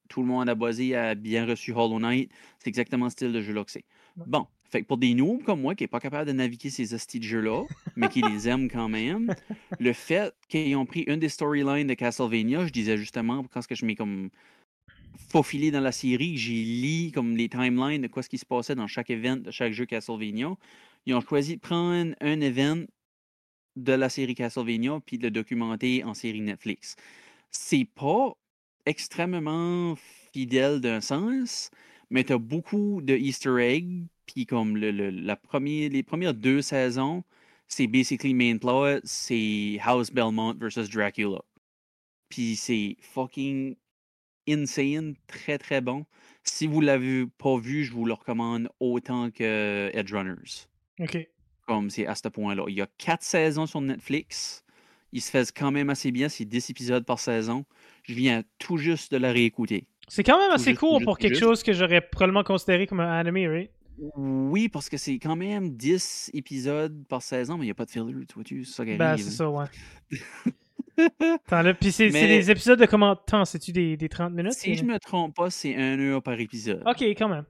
[0.09, 2.31] Tout le monde a basé a bien reçu Hollow Knight.
[2.59, 3.85] C'est exactement le style de jeu là que c'est.
[4.27, 6.95] Bon, fait que pour des noobs comme moi qui n'est pas capable de naviguer ces
[6.95, 7.65] hosties de jeux-là,
[7.97, 9.35] mais qui les aiment quand même,
[9.79, 13.75] le fait qu'ils ont pris une des storylines de Castlevania, je disais justement, quand que
[13.75, 14.31] je m'ai comme
[15.29, 18.75] faufilé dans la série, j'ai lu comme les timelines de quoi ce qui se passait
[18.75, 20.57] dans chaque event de chaque jeu Castlevania.
[21.07, 22.85] Ils ont choisi de prendre un event
[23.83, 26.97] de la série Castlevania puis de le documenter en série Netflix.
[27.51, 28.35] C'est pas
[28.87, 29.97] extrêmement
[30.33, 31.71] fidèle d'un sens,
[32.11, 36.35] mais tu as beaucoup de Easter eggs, puis comme le, le- la premier, les premières
[36.35, 37.25] deux saisons,
[37.69, 41.43] c'est basically main plot, c'est House Belmont versus Dracula.
[42.29, 43.77] Puis c'est fucking
[44.49, 46.07] insane, très très bon.
[46.45, 50.67] Si vous l'avez pas vu, je vous le recommande autant que Edge Runners.
[50.99, 51.29] Ok.
[51.71, 52.65] Comme c'est à ce point-là.
[52.67, 54.65] Il y a quatre saisons sur Netflix.
[55.13, 56.29] Ils se faisent quand même assez bien.
[56.29, 57.65] C'est 10 épisodes par saison.
[58.03, 59.87] Je viens tout juste de la réécouter.
[60.09, 61.45] C'est quand même assez court pour quelque juste.
[61.45, 63.71] chose que j'aurais probablement considéré comme un anime, right?
[64.17, 67.85] Oui, parce que c'est quand même 10 épisodes par saison, mais il n'y a pas
[67.85, 68.65] de filler, tu vois-tu?
[68.65, 69.67] C'est ça qui Ben, c'est ça, ouais.
[71.21, 73.45] Attends, là, puis c'est Mais- des épisodes de combien de temps?
[73.45, 74.55] C'est-tu des, des 30 minutes?
[74.55, 76.83] Si je me trompe pas, c'est un heure par épisode.
[76.85, 77.45] Ok, quand même.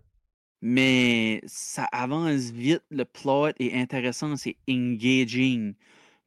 [0.63, 5.75] Mais ça avance vite, le plot est intéressant, c'est engaging.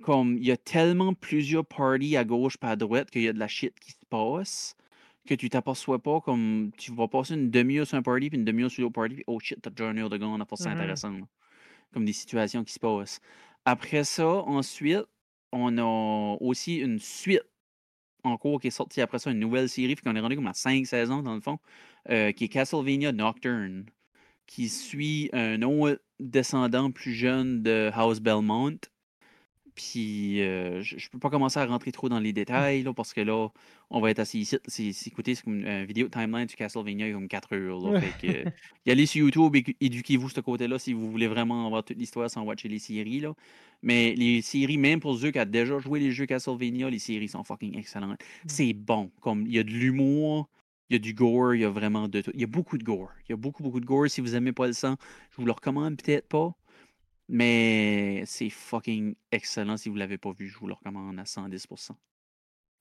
[0.02, 3.34] Comme il y a tellement plusieurs parties à gauche pas à droite qu'il y a
[3.34, 4.76] de la shit qui se passe
[5.26, 8.46] que tu t'aperçois pas comme tu vas passer une demi-heure sur un party puis une
[8.46, 10.18] demi-heure sur l'autre party puis oh shit t'as déjà une heure de
[10.56, 10.74] c'est Mhm.
[10.74, 11.12] intéressant.
[11.12, 11.26] là.
[11.94, 13.22] Comme des situations qui se passent.
[13.66, 15.06] Après ça, ensuite,
[15.54, 17.44] on a aussi une suite
[18.24, 20.48] en cours qui est sortie après ça, une nouvelle série, puis qu'on est rendu comme
[20.48, 21.60] à cinq saisons dans le fond,
[22.10, 23.86] euh, qui est Castlevania Nocturne
[24.48, 28.78] qui suit un autre descendant plus jeune de House Belmont.
[29.76, 33.12] Puis, euh, je, je peux pas commencer à rentrer trop dans les détails, là, parce
[33.12, 33.50] que là,
[33.90, 34.58] on va être assis ici.
[34.68, 37.54] C'est, c'est- écoutez, c'est comme une vidéo timeline sur Castlevania, il y a comme 4
[37.56, 37.80] heures.
[37.82, 38.46] Là, fait que, euh,
[38.86, 41.98] y allez sur YouTube et éduquez-vous de ce côté-là si vous voulez vraiment avoir toute
[41.98, 43.20] l'histoire sans watcher les séries.
[43.22, 43.34] Là.
[43.82, 47.28] Mais les séries, même pour ceux qui ont déjà joué les jeux Castlevania, les séries
[47.30, 48.20] sont fucking excellentes.
[48.46, 49.12] C'est bon.
[49.22, 50.50] Comme il y a de l'humour,
[50.94, 52.32] il y a du gore, il y a vraiment de tout.
[52.34, 53.12] Il y a beaucoup de gore.
[53.28, 54.10] Il y a beaucoup, beaucoup de gore.
[54.10, 54.96] Si vous aimez pas le sang,
[55.32, 56.54] je vous le recommande peut-être pas.
[57.30, 59.78] Mais c'est fucking excellent.
[59.78, 61.92] Si vous l'avez pas vu, je vous le recommande à 110%.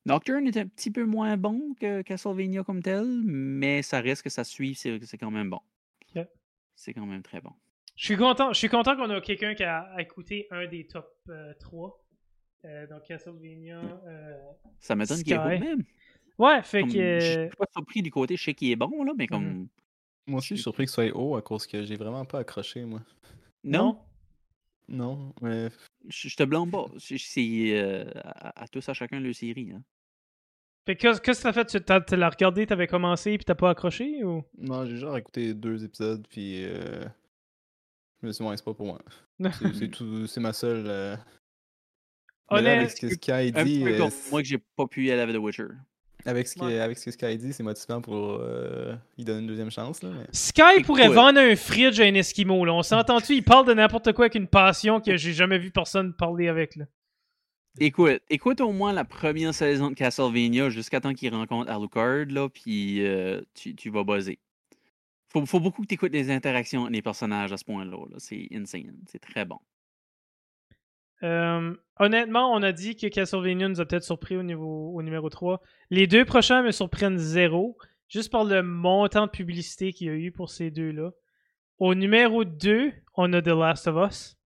[0.05, 4.31] Nocturne est un petit peu moins bon que Castlevania comme tel, mais ça reste que
[4.31, 5.61] ça suit, c'est c'est quand même bon.
[6.75, 7.53] C'est quand même très bon.
[7.97, 11.07] Je suis content, je suis content qu'on a quelqu'un qui a écouté un des top
[11.29, 12.05] euh, 3.
[12.65, 13.81] Euh, donc Castlevania.
[14.07, 14.41] euh,
[14.81, 15.85] Ça m'étonne qu'il écoute même.
[16.43, 17.20] Ouais, fait Comme, que.
[17.20, 19.44] Je suis pas surpris du côté, je sais qu'il est bon, là, mais comme.
[19.44, 19.69] Mhm.
[20.27, 22.40] Moi aussi, je suis surpris que ce soit haut à cause que j'ai vraiment pas
[22.40, 23.01] accroché, moi.
[23.64, 23.98] Non,
[24.89, 25.69] Non, mais
[26.09, 26.86] je, je te blâme pas.
[26.98, 27.16] C'est
[27.81, 29.73] euh, à, à tous, à chacun leur série.
[29.73, 29.82] Hein.
[30.85, 31.64] Fait que qu'est-ce que t'as fait?
[31.66, 34.43] Tu t'as- l'as regardé, t'avais commencé, puis t'as pas accroché ou?
[34.59, 37.05] non, j'ai genre écouté deux épisodes, puis euh...
[38.20, 39.01] je me suis dit, ouais, c'est pas pour moi.
[39.74, 41.16] C'est- tout, c'est ma seule, euh,
[42.51, 44.59] Mais là, honnête- avec ce que Sky dit, peu euh, comme c'est- moi que j'ai
[44.59, 45.66] pas pu y aller avec The Witcher.
[46.24, 46.78] Avec, ce que, Ouais.
[46.81, 50.03] avec ce que Sky dit, c'est motivant pour euh, lui donner une deuxième chance.
[50.03, 50.27] Là, mais...
[50.32, 52.73] Sky pourrait vendre un fridge à un Esquimau, là.
[52.74, 53.35] On s'entend-tu?
[53.35, 56.77] Il parle de n'importe quoi avec une passion que j'ai jamais vu personne parler avec,
[56.77, 56.85] là.
[57.81, 62.49] Écoute, écoute au moins la première saison de Castlevania jusqu'à temps qu'il rencontre Alucard, là,
[62.51, 64.39] puis euh, tu, tu vas buzzer.
[65.32, 67.97] Faut, faut beaucoup que tu écoutes les interactions entre les personnages à ce point-là.
[68.11, 68.16] là.
[68.19, 68.94] C'est insane.
[69.11, 69.57] C'est très bon.
[71.23, 75.28] Euh, honnêtement, on a dit que Castlevania nous a peut-être surpris au, niveau, au numéro
[75.28, 75.61] 3.
[75.90, 77.78] Les deux prochains me surprennent zéro,
[78.09, 81.11] juste par le montant de publicité qu'il y a eu pour ces deux-là.
[81.78, 84.36] Au numéro 2, on a The Last of Us.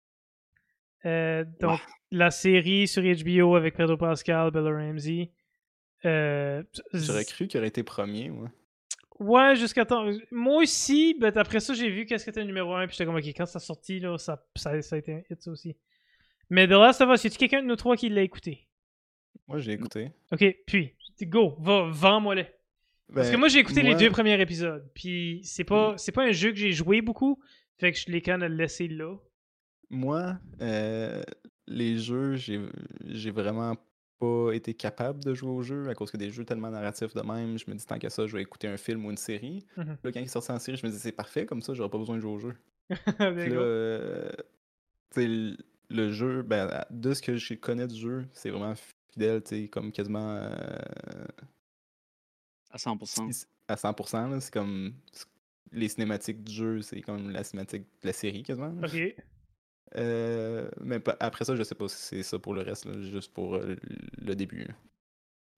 [1.05, 1.81] Euh, donc,
[2.11, 5.33] la série sur HBO avec Pedro Pascal, Bella Ramsey.
[6.05, 6.63] Euh,
[6.93, 8.29] J'aurais cru qu'il aurait été premier.
[8.29, 8.51] Moi.
[9.19, 10.11] Ouais, jusqu'à temps.
[10.31, 13.07] Moi aussi, ben après ça, j'ai vu qu'est-ce que était le numéro 1, puis j'étais
[13.07, 15.77] comme, ok, quand ça sorti, là, ça, ça, ça a été un hit, ça aussi.
[16.51, 18.67] Mais The Last of Us, y a-tu quelqu'un de nous trois qui l'a écouté?
[19.49, 20.11] Moi, j'ai écouté.
[20.33, 22.47] Ok, puis, go, va, vends-moi-le.
[23.15, 26.25] Parce que Ben, moi, j'ai écouté les deux premiers épisodes, puis c'est pas, c'est pas
[26.25, 27.41] un jeu que j'ai joué beaucoup,
[27.79, 29.15] fait que je l'ai quand même laissé là.
[29.91, 31.23] Moi, euh,
[31.69, 32.61] les jeux, j'ai
[33.05, 33.77] j'ai vraiment
[34.19, 37.21] pas été capable de jouer aux jeux à cause que des jeux tellement narratifs de
[37.21, 37.59] même.
[37.59, 39.65] Je me dis tant qu'à ça, je vais écouter un film ou une série.
[39.77, 39.99] Mhm.
[40.03, 41.91] Là, quand il est sorti en série, je me dis c'est parfait, comme ça, j'aurais
[41.91, 42.55] pas besoin de jouer au jeu.
[43.19, 44.31] Là, euh,
[45.91, 48.75] le- jeu, ben, de ce que je connais du jeu, c'est vraiment
[49.13, 50.79] fidèle, tu sais, comme quasiment euh,
[52.71, 53.31] À 100%.
[53.33, 54.29] c'est- à 100%.
[54.29, 54.95] là, C'est comme
[55.73, 58.73] les cinématiques du jeu, c'est comme la cinématique de la série quasiment.
[58.81, 58.87] là.
[58.87, 59.15] Ok.
[59.97, 63.33] Euh, mais après ça, je sais pas si c'est ça pour le reste, là, juste
[63.33, 63.77] pour euh,
[64.19, 64.65] le début.
[64.65, 64.75] là.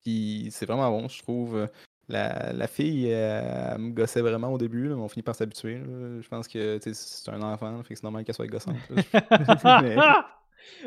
[0.02, 1.68] Puis c'est vraiment bon, je trouve.
[2.10, 5.34] La, la fille, euh, elle me gossait vraiment au début, là, mais on finit par
[5.34, 5.78] s'habituer.
[6.22, 8.76] Je pense que c'est un enfant, fait que c'est normal qu'elle soit gossante.
[8.90, 10.40] Mais- Ah,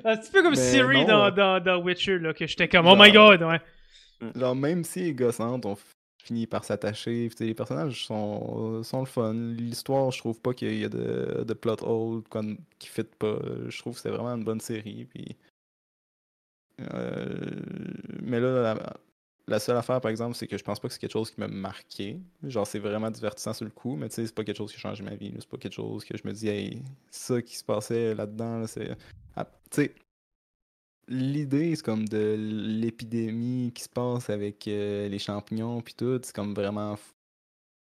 [0.04, 2.88] un petit peu comme Siri non, dans, euh, dans, dans Witcher, là, que j'étais comme,
[2.88, 3.62] oh my god, ouais.
[4.36, 5.78] Genre, même si elle est gossante, on
[6.24, 7.30] finit par s'attacher.
[7.40, 9.34] Les personnages sont, sont le fun.
[9.34, 12.24] L'histoire, je trouve pas qu'il y a de, de plot hole
[12.80, 13.38] qui fit pas.
[13.68, 15.06] Je trouve que c'est vraiment une bonne série.
[15.06, 15.36] Puis...
[16.94, 17.36] Euh,
[18.22, 18.76] Mais là,
[19.52, 21.40] la, seule affaire, par exemple, c'est que je pense pas que c'est quelque chose qui
[21.40, 22.20] m'a marqué.
[22.44, 24.78] Genre, c'est vraiment divertissant sur le coup, mais tu sais, c'est pas quelque chose qui
[24.78, 25.34] a changé ma vie.
[25.40, 28.68] C'est pas quelque chose que je me dis, hey, ça qui se passait là-dedans, là,
[28.68, 28.96] c'est.
[29.36, 29.96] Ah, tu sais,
[31.08, 36.34] l'idée, c'est comme de l'épidémie qui se passe avec euh, les champignons puis tout, c'est
[36.36, 36.98] comme vraiment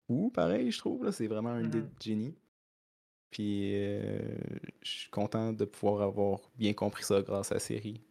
[0.07, 1.03] fou, pareil, je trouve.
[1.05, 1.11] là.
[1.11, 1.83] C'est vraiment une idée Mhm.
[1.85, 2.35] de génie.
[3.29, 4.19] Puis euh,
[4.81, 8.01] je suis content de pouvoir avoir bien compris ça grâce à la série.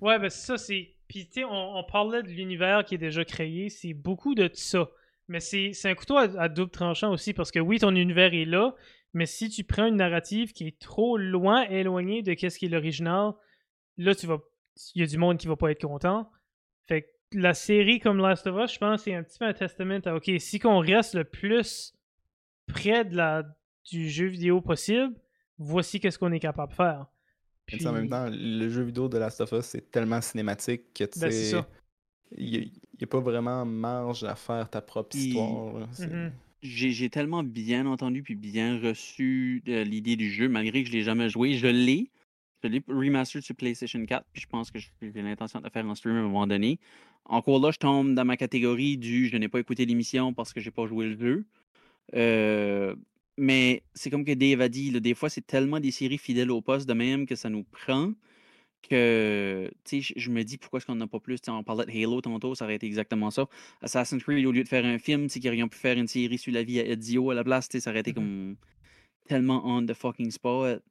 [0.00, 0.88] Ouais, ben ça, c'est.
[1.08, 4.90] Puis, tu sais, on, parlait de l'univers qui est déjà créé, c'est beaucoup de ça.
[5.28, 8.74] Mais c'est un couteau à, double tranchant aussi, parce que oui, ton univers est là,
[9.12, 12.68] mais si tu prends une narrative qui est trop loin, éloignée de qu'est-ce qui est
[12.68, 13.32] l'original,
[13.96, 14.38] là, tu vas.
[14.94, 16.30] Il y a du monde qui va pas être content.
[16.86, 19.52] Fait que la série comme Last of Us, je pense, c'est un petit peu un
[19.52, 21.94] testament à OK, si qu'on reste le plus
[22.66, 25.14] près du jeu vidéo possible,
[25.58, 27.06] voici qu'est-ce qu'on est capable de faire.
[27.86, 31.18] En même temps, le jeu vidéo de Last of Us, c'est tellement cinématique que tu
[31.18, 31.64] Ben, c'est sais.
[32.36, 32.70] Il n'y
[33.02, 35.88] a, pas vraiment marge à faire ta propre histoire.
[36.62, 41.02] J'ai tellement bien entendu puis bien reçu euh, l'idée du jeu, malgré que je l'ai
[41.02, 41.54] jamais joué.
[41.54, 42.10] Je l'ai.
[42.62, 45.86] Je l'ai remastered sur PlayStation 4, puis je pense que j'ai l'intention de le faire
[45.86, 46.78] en stream à un moment donné.
[47.26, 50.60] Encore là, je tombe dans ma catégorie du je n'ai pas écouté l'émission parce que
[50.60, 51.44] j'ai pas joué le jeu.
[52.14, 52.94] Euh,
[53.36, 56.50] mais c'est comme que Dave a dit, là, des fois, c'est tellement des séries fidèles
[56.50, 58.12] au poste de même que ça nous prend
[58.88, 61.38] que je- me dis pourquoi est-ce qu'on n'a pas plus?
[61.48, 63.46] On parlait de Halo tantôt, ça aurait été exactement ça.
[63.80, 66.36] Assassin's Creed, au lieu de faire un film, c'est qu'ils auraient pu faire une série
[66.36, 67.68] sur la vie à Ezio à la place.
[67.70, 68.14] Ça aurait été Mhm.
[68.14, 68.56] comme
[69.26, 70.82] tellement on the fucking spot.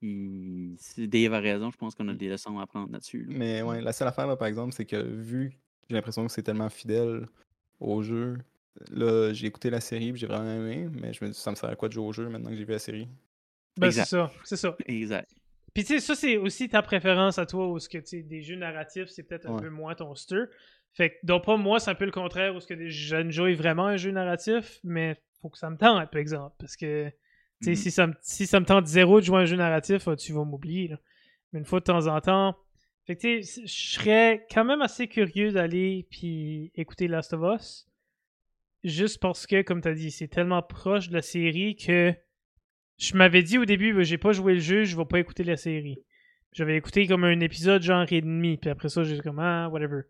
[0.00, 3.24] Puis Dave a raison, je pense qu'on a des leçons à apprendre là-dessus.
[3.24, 3.34] là.
[3.36, 5.56] Mais ouais, la seule affaire, là, par exemple, c'est que vu que
[5.90, 7.26] j'ai l'impression que c'est tellement fidèle
[7.80, 8.38] au jeu,
[8.90, 11.56] là, j'ai écouté la série puis j'ai vraiment aimé, mais je me dis, ça me
[11.56, 13.08] sert à quoi de jouer au jeu maintenant que j'ai vu la série?
[13.76, 14.76] Ben, c'est ça, c'est ça.
[14.86, 15.30] Exact.
[15.74, 18.22] Puis tu sais, ça c'est aussi ta préférence à toi, où ce que tu sais,
[18.22, 19.62] des jeux narratifs, c'est peut-être un Ouais.
[19.62, 20.46] peu moins ton stir.
[20.94, 23.30] Fait que, donc pas moi, c'est un peu le contraire, où ce que des jeunes
[23.30, 26.56] jouent vraiment un jeu narratif, mais faut que ça me tente, par exemple.
[26.58, 27.14] Parce que, tu
[27.62, 27.76] sais, Mhm.
[27.76, 30.32] si, ça me, si ça me tente zéro de jouer un jeu narratif, ah, tu
[30.32, 30.88] vas m'oublier.
[30.88, 30.96] là.
[31.52, 32.56] Mais une fois de temps en temps.
[33.06, 37.40] Fait que tu sais, je serais quand même assez curieux d'aller puis écouter Last of
[37.60, 37.87] Us.
[38.84, 42.14] Juste parce que, comme tu as dit, c'est tellement proche de la série que
[42.98, 45.44] je m'avais dit au début, ben, j'ai pas joué le jeu, je vais pas écouter
[45.44, 45.98] la série.
[46.52, 50.02] J'avais écouté comme un épisode genre et demi, puis après ça, j'ai comme ah, whatever.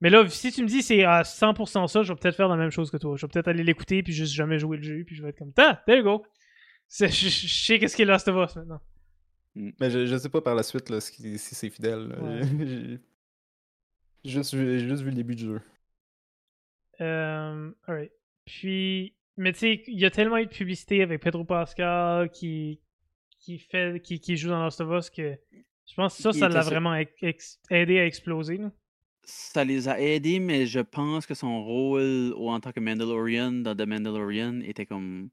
[0.00, 2.56] Mais là, si tu me dis c'est à 100% ça, je vais peut-être faire la
[2.56, 3.16] même chose que toi.
[3.16, 5.38] Je vais peut-être aller l'écouter, puis juste jamais jouer le jeu, puis je vais être
[5.38, 6.24] comme, ah, there you go.
[6.88, 8.80] Je, je sais qu'est-ce qu'est Last of Us maintenant.
[9.56, 12.16] Mais je, je sais pas par la suite là, si, si c'est fidèle.
[12.20, 12.42] Ouais.
[14.24, 15.60] J'ai juste, juste vu le début du jeu.
[17.00, 17.70] Euh.
[18.44, 22.80] Puis, mais tu sais, il y a tellement eu de publicité avec Pedro Pascal qui,
[23.40, 25.36] qui, fait, qui, qui joue dans Last of Us que
[25.86, 28.56] je pense que ça, Il ça l'a vraiment aidé à exploser.
[28.58, 28.70] là.
[29.24, 33.74] Ça les a aidés, mais je pense que son rôle en tant que Mandalorian dans
[33.74, 35.30] The Mandalorian était comme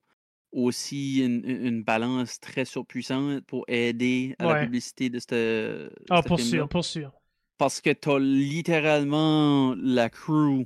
[0.52, 4.54] aussi une, balance très surpuissante pour aider à Ouais.
[4.54, 7.12] la publicité de ce Ah, pour sûr, pour sûr.
[7.58, 10.66] Parce que t'as littéralement la crew,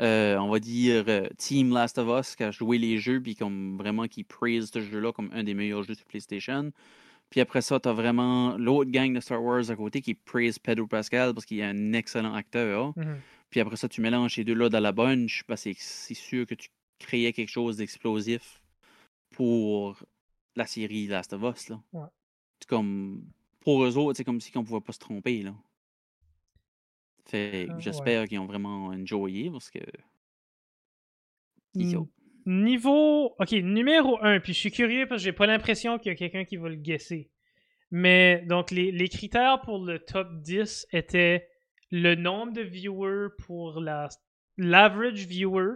[0.00, 3.34] euh, on va dire euh, Team Last of Us, qui a joué les jeux, puis
[3.34, 6.72] comme vraiment qui praise ce jeu-là comme un des meilleurs jeux sur PlayStation.
[7.30, 10.86] Puis après ça, t'as vraiment l'autre gang de Star Wars à côté qui praise Pedro
[10.86, 12.92] Pascal parce qu'il est un excellent acteur.
[12.96, 13.20] Mhm.
[13.50, 16.54] Puis après ça, tu mélanges ces deux-là dans la bunch, parce que c'est sûr que
[16.54, 16.68] tu
[16.98, 18.60] créais quelque chose d'explosif
[19.30, 19.98] pour
[20.56, 21.68] la série Last of Us.
[21.68, 21.80] Là.
[21.92, 22.08] Ouais.
[22.66, 23.22] Comme
[23.60, 25.42] pour eux autres, c'est comme si on pouvait pas se tromper.
[25.42, 25.54] Là.
[27.30, 27.80] Fait Ah, ouais.
[27.80, 29.80] j'espère qu'ils ont vraiment enjoyé parce que.
[32.46, 33.34] Niveau.
[33.38, 36.16] Ok, numéro 1, puis je suis curieux parce que j'ai pas l'impression qu'il y a
[36.16, 37.30] quelqu'un qui va le guesser.
[37.90, 41.46] Mais donc, les, les critères pour le top 10 étaient
[41.90, 44.08] le nombre de viewers pour la
[44.56, 45.74] l'average viewer,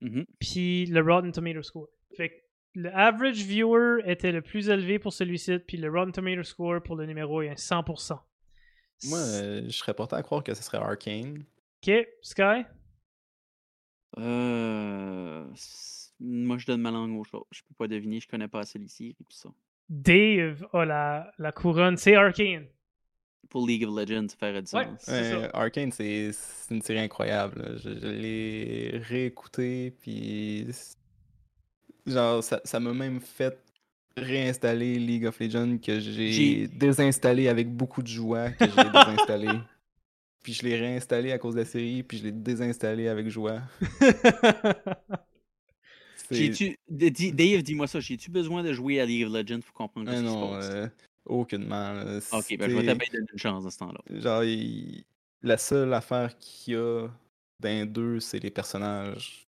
[0.00, 0.24] Mhm.
[0.40, 1.88] puis le Rotten Tomato score.
[2.16, 2.34] Fait que
[2.74, 6.96] le average viewer était le plus élevé pour celui-ci, puis le Rotten Tomato score pour
[6.96, 8.18] le numéro 1 est 100%.
[9.04, 11.44] Moi, euh, je serais porté à croire que ce serait Arcane.
[11.82, 11.92] Ok,
[12.22, 12.64] Sky?
[14.18, 15.44] Euh,
[16.20, 17.38] Moi, je donne ma langue au chat.
[17.50, 19.48] Je peux pas deviner, je connais pas assez les séries pis ça.
[19.88, 22.66] Dave a la, la couronne, c'est Arcane.
[23.50, 24.88] Pour League of Legends, ça ferait du Ouais.
[25.08, 27.78] Euh, Arcane, c'est c'est une série incroyable.
[27.82, 30.68] Je, je l'ai réécouté, puis
[32.06, 33.58] genre ça ça m'a même fait
[34.16, 39.58] réinstaller League of Legends que j'ai désinstallé avec beaucoup de joie que j'ai désinstallé.
[40.42, 43.62] Puis je l'ai réinstallé à cause de la série, puis je l'ai désinstallé avec joie.
[46.30, 50.16] Di- Dave, dis-moi ça, j'ai-tu besoin de jouer à League of Legends pour comprendre Ah
[50.16, 50.70] ce qui se non, passe?
[50.72, 50.88] euh,
[51.26, 51.92] aucunement.
[51.92, 52.18] là.
[52.32, 54.00] Ok, ben je vais t'appeler une chance à ce temps-là.
[54.20, 55.04] Genre, il-
[55.42, 57.08] la seule affaire qu'il y a
[57.60, 59.46] d'un deux, c'est les personnages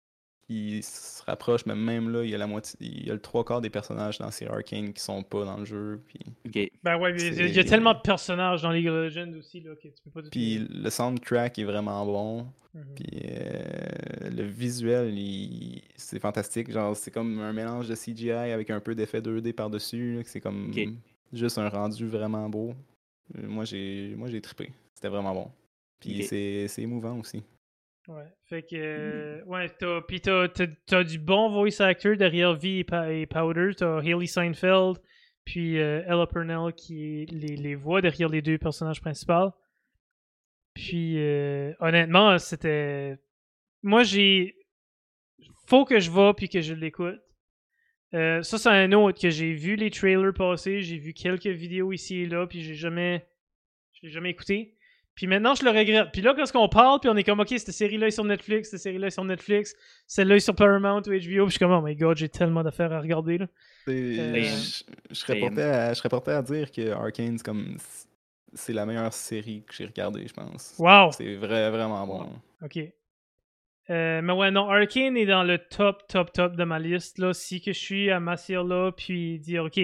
[0.82, 3.44] se rapprochent, mais même là, il y a la moitié, il y a le trois
[3.44, 6.00] quarts des personnages dans Série Arcane qui sont pas dans le jeu.
[6.06, 6.70] Puis, Ok.
[6.82, 9.88] Ben ouais, il y a tellement de personnages dans League of Legends aussi là, que
[9.88, 12.46] tu peux pas tout puis le soundtrack est vraiment bon.
[12.74, 12.84] Mhm.
[12.94, 16.70] Puis euh, le visuel, il- c'est fantastique.
[16.70, 20.20] Genre, c'est comme un mélange de CGI avec un peu d'effet 2D par-dessus.
[20.24, 20.70] C'est comme
[21.32, 22.74] juste un rendu vraiment beau.
[23.38, 24.72] Euh, Moi, j'ai moi j'ai trippé.
[24.94, 25.50] C'était vraiment bon.
[26.00, 26.24] Puis
[26.68, 27.42] c'est émouvant aussi.
[28.10, 28.26] Ouais.
[28.48, 28.74] Fait que.
[28.74, 33.70] euh, ouais, t'as, pis t'as, t'as, t'as du bon voice actor derrière V et, Powder.
[33.76, 34.98] T'as Haley Seinfeld,
[35.44, 39.52] puis euh, Ella Purnell qui les, les voix derrière les deux personnages principaux.
[40.74, 43.16] Puis, euh, honnêtement, c'était.
[43.84, 44.56] Moi, j'ai.
[45.68, 47.20] Faut que je va puis que je l'écoute.
[48.12, 51.92] Euh, ça, c'est un autre que j'ai vu les trailers passer, j'ai vu quelques vidéos
[51.92, 53.24] ici et là, puis j'ai jamais.
[53.92, 54.76] Je l'ai jamais écouté.
[55.20, 56.12] Puis maintenant, je le regrette.
[56.14, 58.70] Puis là, quand on parle, puis on est comme, OK, cette série-là est sur Netflix,
[58.70, 59.74] cette série-là est sur Netflix,
[60.06, 62.62] celle-là est sur Paramount ou HBO, puis je suis comme, oh my god, j'ai tellement
[62.62, 63.46] d'affaires à regarder, là.
[63.84, 67.44] C'est- Euh, je, je serais porté à, je serais porté à dire que Arcane, c'est
[67.44, 67.76] comme.
[68.54, 70.74] C'est la meilleure série que j'ai regardée, je pense.
[70.78, 71.12] Wow!
[71.12, 72.30] C'est vrai, vraiment bon.
[72.64, 72.78] OK.
[73.90, 77.34] Euh, mais ouais, non, Arkane est dans le top, top, top de ma liste, là.
[77.34, 79.78] Si que je suis à m'asseoir là, puis dire, OK,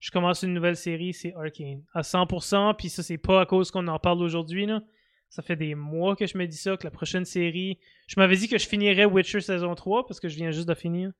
[0.00, 1.84] je commence une nouvelle série, c'est Arkane.
[1.92, 4.82] À 100%, puis ça, c'est pas à cause qu'on en parle aujourd'hui, là.
[5.28, 7.78] Ça fait des mois que je me dis ça, que la prochaine série...
[8.08, 10.74] Je m'avais dit que je finirais Witcher saison 3, parce que je viens juste de
[10.74, 11.12] finir.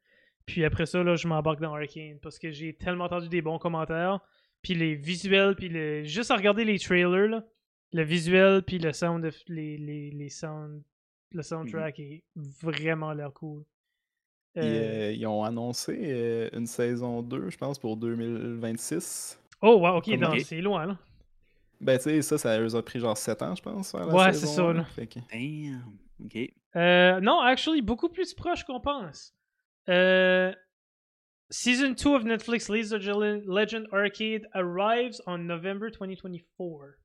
[0.47, 3.59] Puis après ça, là, je m'embarque dans Arkane, parce que j'ai tellement entendu des bons
[3.59, 4.19] commentaires.
[4.62, 6.02] Puis les visuels, puis le...
[6.05, 7.44] juste à regarder les trailers, là,
[7.93, 10.82] le visuel, puis le sound, les, les, les sound,
[11.32, 13.65] le soundtrack est vraiment l'air cool.
[14.57, 19.39] Euh, euh, ils ont annoncé euh, une saison 2, je pense, pour 2026.
[19.63, 20.41] Oh, wow, ok, comme- non, Ok.
[20.41, 20.99] c'est loin, là.
[21.81, 23.93] Ben, tu sais, ça, ça leur a pris genre 7 ans, je pense.
[23.93, 24.85] faire la Ouais, c'est ça, là.
[24.85, 25.83] Fait que- Damn.
[26.25, 26.37] Ok.
[26.77, 29.35] Euh, non, actually, beaucoup plus proche qu'on pense.
[29.89, 30.53] Euh,
[31.49, 36.99] season 2 of Netflix League of Legend Arcade arrives on November 2024.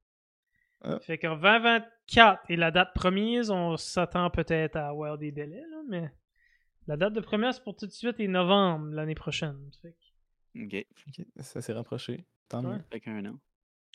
[0.83, 0.99] Ah.
[0.99, 5.77] Fait qu'en 2024 est la date promise, on s'attend peut-être à avoir des délais, là,
[5.87, 6.11] mais
[6.87, 9.57] la date de promesse pour tout de suite est novembre l'année prochaine.
[9.81, 9.91] Fait
[10.53, 10.85] que- Ok.
[11.07, 12.25] Ok, ça s'est rapproché.
[12.47, 12.75] Tant Ouais.
[12.77, 12.83] mieux.
[12.91, 13.39] Fait qu'un an.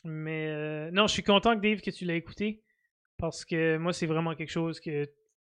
[0.05, 2.63] Mais euh, non, je suis content que Dave que tu l'as écouté
[3.17, 5.09] parce que moi c'est vraiment quelque chose que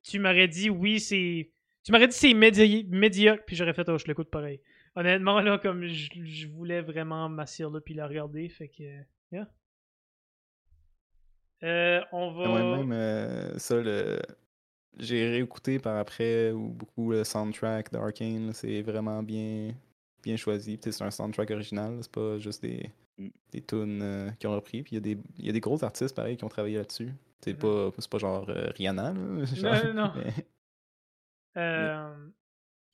[0.03, 1.49] tu m'aurais dit oui c'est
[1.84, 4.61] Tu m'aurais dit c'est médi médiocre, puis j'aurais fait, oh, je l'écoute pareil.
[4.95, 8.84] Honnêtement, là, comme je, je voulais vraiment m'asseoir là, puis la regarder, fait que.
[9.31, 9.49] Yeah.
[11.64, 12.53] Euh, on va.
[12.53, 14.19] Ouais, même euh, ça, le...
[14.99, 18.52] j'ai réécouté par après ou beaucoup le soundtrack d'Arkane.
[18.53, 19.72] C'est vraiment bien,
[20.24, 20.80] bien choisi.
[20.82, 22.90] C'est un soundtrack original, c'est pas juste des,
[23.20, 23.28] Mm.
[23.52, 24.82] des tunes euh, qui ont repris.
[24.82, 26.78] Puis il y, a des- il y a des gros artistes pareil qui ont travaillé
[26.78, 27.11] là-dessus.
[27.41, 27.60] C'est Mhm.
[27.60, 29.14] pas, c'est pas genre euh, Rihanna.
[29.14, 30.11] Là, genre, non, non.
[30.15, 30.34] mais-
[31.57, 32.15] Euh,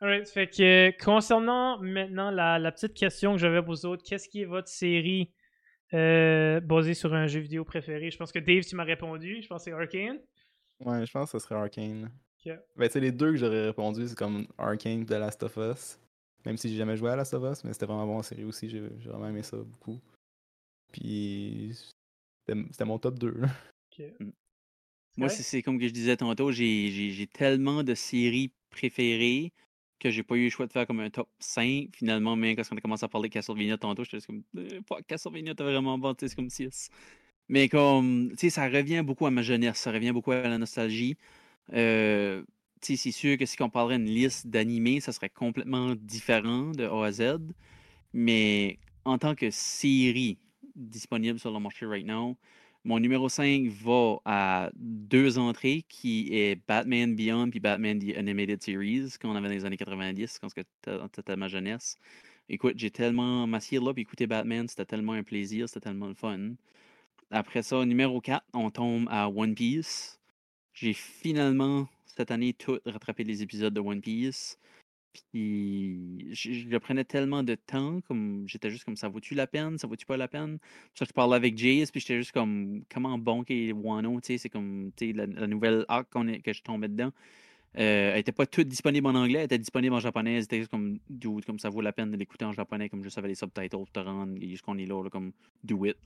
[0.01, 4.27] alright, fait que concernant maintenant la, la petite question que j'avais pour vous autres, qu'est-ce
[4.27, 5.31] qui est votre série
[5.93, 8.11] basée sur un jeu vidéo préféré?
[8.11, 9.41] Je pense que Dave, tu m'as répondu.
[9.41, 10.19] Je pense que c'est Arcane.
[10.85, 12.09] Ouais, je pense que ce serait Arcane.
[12.45, 12.53] Ok.
[12.77, 15.99] Ben, tu sais, les deux que j'aurais répondu, c'est comme Arcane de Last of Us.
[16.45, 18.45] Même si j'ai jamais joué à Last of Us, mais c'était vraiment bon en série
[18.45, 18.69] aussi.
[18.69, 19.99] J'ai vraiment aimé ça beaucoup.
[20.91, 21.75] Puis,
[22.47, 23.31] c'était mon top 2.
[23.31, 23.47] Là.
[23.91, 24.05] Ok.
[24.19, 24.29] Mm.
[25.17, 29.51] Moi, c'est- comme que je disais tantôt, j'ai j'ai- j'ai tellement de séries préférées
[29.99, 31.89] que j'ai pas eu le choix de faire comme un top 5.
[31.95, 34.79] Finalement, même quand on a commencé à parler de Castlevania tantôt, j'étais juste comme Euh,
[34.87, 36.89] fuck, Castlevania, t'es vraiment bon, c'est comme 6.
[37.49, 40.57] Mais comme, tu sais, ça revient beaucoup à ma jeunesse, ça revient beaucoup à la
[40.57, 41.17] nostalgie.
[41.73, 42.43] Euh,
[42.81, 46.71] tu sais, c'est sûr que si on parlerait une liste d'animés, ça serait complètement différent
[46.71, 47.39] de A à Z.
[48.13, 50.37] Mais en tant que série
[50.75, 52.37] disponible sur le marché right now,
[52.85, 58.63] mon numéro 5 va à deux entrées, qui est Batman Beyond puis Batman The Animated
[58.63, 60.49] Series, qu'on avait dans les années 90, quand
[61.15, 61.97] c'était ma jeunesse.
[62.49, 66.15] Écoute, j'ai tellement m'assied là puis écouter Batman, c'était tellement un plaisir, c'était tellement le
[66.15, 66.51] fun.
[67.31, 70.19] Après ça, numéro 4, on tombe à One Piece.
[70.73, 74.57] J'ai finalement, cette année, tout rattrapé les épisodes de One Piece.
[75.31, 79.77] Puis je, le prenais tellement de temps, comme j'étais juste comme ça vaut-tu la peine,
[79.77, 80.59] ça vaut-tu pas la peine?
[80.93, 84.37] Puis je parlais avec Jace, puis j'étais juste comme comment bon qu'est Wano, tu sais,
[84.37, 87.11] c'est comme la, nouvelle arc qu'on est- que je tombais dedans.
[87.77, 90.71] Euh, elle était pas toute disponible en anglais, elle était disponible en japonais, c'était juste
[90.71, 93.35] comme dude, comme ça vaut la peine de l'écouter en japonais, comme juste avec les
[93.35, 95.31] subtitles te rendre jusqu'on est là, là, comme
[95.63, 95.97] do it.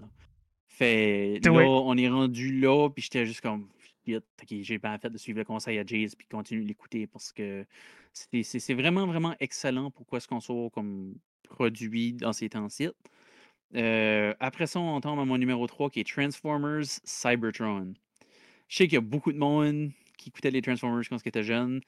[0.73, 3.67] Fait là, on est rendu là, puis j'étais juste comme
[4.07, 7.05] shit, ok, j'ai bien fait de suivre le conseil à Jace puis continuer de l'écouter
[7.05, 7.63] parce que
[8.11, 11.13] c'est vraiment, vraiment excellent pourquoi est-ce qu'on soit comme
[11.43, 12.89] produit dans ces temps-ci.
[13.75, 17.93] Euh, après ça, on tombe à mon numéro 3 qui est Transformers Cybertron.
[18.67, 21.43] Je sais qu'il y a beaucoup de monde qui écoutait les Transformers quand ils étaient
[21.43, 21.81] jeunes.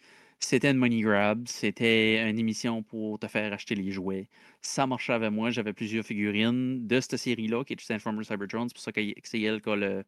[0.47, 4.29] C'était une money grab, c'était une émission pour te faire acheter les jouets.
[4.61, 8.67] Ça marchait avec moi, j'avais plusieurs figurines de cette série-là qui est Transformers Cybertron.
[8.67, 10.05] C'est pour ça que c'est a le,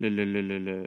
[0.00, 0.86] le, le, le,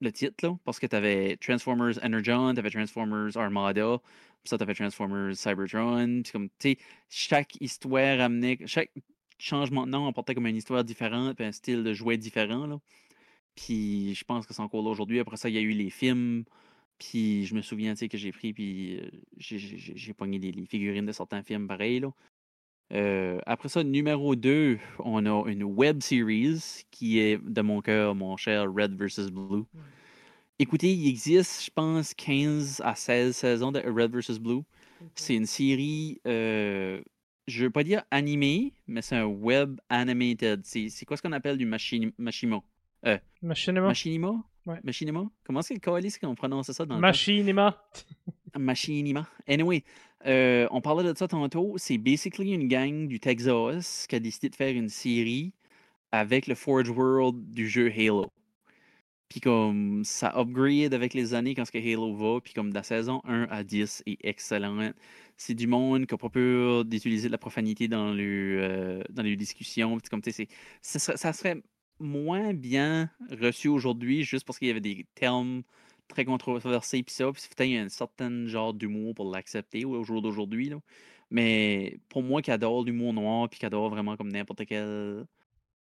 [0.00, 3.98] le, titre, là, parce que tu avais Transformers Energon, tu avais Transformers Armada,
[4.42, 6.20] puis ça, tu avais Transformers Cybertron.
[6.24, 6.78] Puis comme, tu sais,
[7.08, 8.90] chaque histoire amenait, chaque
[9.38, 12.80] changement de nom apportait comme une histoire différente, puis un style de jouet différent.
[13.54, 15.20] Puis je pense que c'est encore là aujourd'hui.
[15.20, 16.44] Après ça, il y a eu les films.
[16.98, 20.38] Puis je me souviens, tu sais, que j'ai pris, puis euh, j'ai- j'ai j'ai- pogné
[20.38, 22.12] les, les figurines de certains films pareils, là.
[22.92, 28.14] Euh, après ça, numéro 2, on a une web series qui est de mon cœur,
[28.14, 29.30] mon cher Red vs.
[29.30, 29.64] Blue.
[30.58, 34.38] Écoutez, il existe, je pense, 15 à 16 saisons de Red vs.
[34.38, 34.62] Blue.
[35.16, 37.02] C'est une série, euh,
[37.48, 40.60] je veux pas dire animée, mais c'est un web animated.
[40.64, 42.62] C'est c'est quoi ce qu'on appelle du machini- machinima?
[43.42, 43.88] Machinima?
[43.88, 44.44] Machinima?
[44.66, 44.80] Ouais.
[44.82, 45.24] Machinima?
[45.44, 45.74] Comment est-ce
[46.18, 47.00] que qu'on prononce ça dans le?
[47.00, 47.82] Machinima.
[48.58, 49.28] Machinima.
[49.46, 49.84] Anyway,
[50.26, 51.74] euh, on parlait de ça tantôt.
[51.76, 55.52] C'est basically une gang du Texas qui a décidé de faire une série
[56.12, 58.26] avec le Forge World du jeu Halo.
[59.28, 62.74] Puis comme ça upgrade avec les années quand ce que Halo va, puis comme de
[62.74, 64.92] la saison 1 à 10 est excellent.
[65.36, 69.22] C'est du monde qui n'a pas peur d'utiliser de la profanité dans le euh, dans
[69.22, 69.98] les discussions.
[70.10, 70.46] Comme tu sais,
[70.80, 71.60] c'est- ça ça serait
[72.04, 75.62] moins bien reçu aujourd'hui juste parce qu'il y avait des termes
[76.08, 77.30] très controversés puis ça.
[77.32, 80.68] Puis il y a un certain genre d'humour pour l'accepter au jour d'aujourd'hui.
[80.68, 80.76] là.
[81.30, 85.26] Mais pour moi qui adore l'humour noir puis qui adore vraiment comme n'importe quelle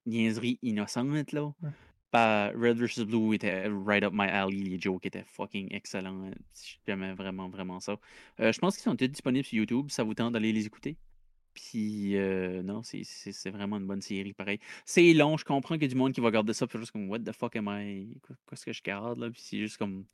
[0.05, 1.45] niaiserie innocente là.
[1.61, 1.69] Ouais.
[2.11, 6.31] bah, Red vs Blue était right up my alley, les jokes étaient fucking excellents.
[6.87, 7.97] J'aimais vraiment, vraiment ça.
[8.39, 10.97] Euh, je pense qu'ils sont tous disponibles sur YouTube, ça vous tente d'aller les écouter?
[11.71, 14.59] Puis, euh, non, c'est- c'est c'est vraiment une bonne série, pareil.
[14.85, 16.91] C'est long, je comprends qu'il y a du monde qui va regarder ça, puis juste
[16.91, 18.07] comme, what the fuck am I?
[18.25, 19.29] Quoi- Qu'est-ce que je garde, là?
[19.29, 20.05] Puis c'est juste comme,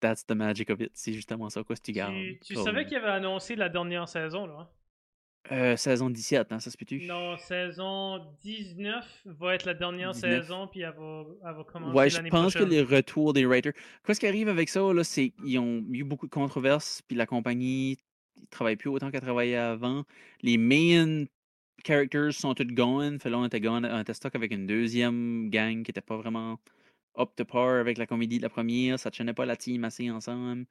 [0.00, 0.90] that's the magic of it.
[0.94, 2.14] C'est justement ça, quoi, ce que tu gardes.
[2.44, 4.54] Tu, savais qu'il avait annoncé la dernière saison, là?
[4.60, 4.68] hein?
[5.52, 7.06] euh, saison 17, hein, ça se peut-tu?
[7.06, 10.42] Non, saison 19 va être la dernière 19.
[10.42, 12.74] saison, puis elle va, elle va commencer Ouais, je l'année pense que prochaine.
[12.74, 13.72] les retours des writers.
[14.04, 17.14] Quoi, ce qui arrive avec ça, là, c'est qu'ils ont eu beaucoup de controverses, puis
[17.16, 17.98] la compagnie
[18.40, 20.04] ne travaille plus autant qu'elle travaillait avant.
[20.42, 21.24] Les main
[21.84, 23.18] characters sont tous gone.
[23.20, 26.16] Fait là, on était gone, on était stock avec une deuxième gang qui était pas
[26.16, 26.58] vraiment
[27.18, 28.98] up to par avec la comédie de la première.
[28.98, 30.66] Ça ne tenait pas la team assez ensemble.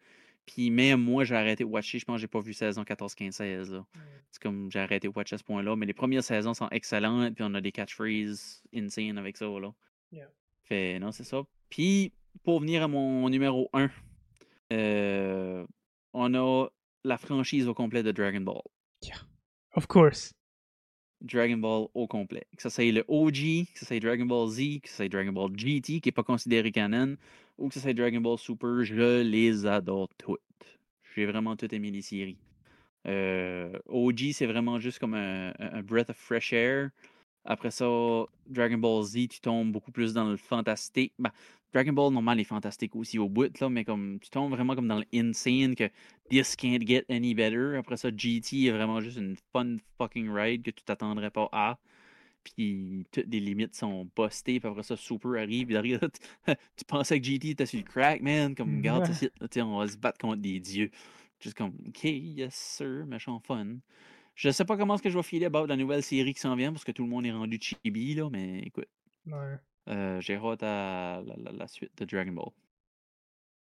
[0.46, 2.00] Puis même moi, j'ai arrêté de watcher.
[2.00, 3.74] Je pense que j'ai pas vu saison 14, 15, 16.
[3.74, 3.86] là.
[4.32, 5.76] C'est comme j'ai arrêté de watcher à ce point-là.
[5.76, 7.36] Mais les premières saisons sont excellentes.
[7.36, 9.46] Puis on a des catchphrases insane avec ça.
[9.46, 9.74] Là.
[10.12, 10.30] Yeah.
[10.64, 11.44] Fait non, c'est ça.
[11.70, 12.12] Puis
[12.44, 13.90] pour venir à mon numéro 1,
[16.14, 16.68] on a
[17.04, 18.62] la franchise au complet de Dragon Ball.
[19.76, 20.34] Of course.
[21.22, 22.46] Dragon Ball au complet.
[22.56, 25.32] Que ce soit le OG, que ce soit Dragon Ball Z, que ce soit Dragon
[25.32, 27.18] Ball GT, qui n'est pas considéré canon,
[27.58, 30.42] ou que ce soit Dragon Ball Super, je les adore toutes.
[31.16, 32.38] J'ai vraiment toutes aimé les séries.
[33.08, 36.90] Euh, OG, c'est vraiment juste comme un, un breath of fresh air.
[37.46, 37.86] Après ça,
[38.48, 41.14] Dragon Ball Z, tu tombes beaucoup plus dans le fantastique.
[41.20, 41.32] Ben,
[41.74, 44.88] Dragon Ball, normal, est fantastique aussi au bout, là, mais comme tu tombes vraiment comme
[44.88, 45.90] dans le insane que
[46.30, 47.76] this can't get any better.
[47.78, 51.80] Après ça, GT est vraiment juste une fun fucking ride que tu t'attendrais pas à.
[52.44, 54.60] Puis toutes les limites sont postées.
[54.60, 55.66] Puis après ça, Super arrive.
[55.66, 56.00] Puis derrière,
[56.48, 58.54] tu pensais que GT était sur le crack, man.
[58.54, 60.92] Comme, regarde, ça, on va se battre contre des dieux.
[61.40, 63.78] Juste comme, OK, yes, sir, méchant fun.
[64.36, 66.56] Je sais pas comment est-ce que je vais filer about la nouvelle série qui s'en
[66.56, 68.88] vient parce que tout le monde est rendu chibi, là, mais écoute.
[69.26, 69.58] Ouais.
[69.90, 72.52] Euh, J'ai hâte à la, la, la, suite de Dragon Ball.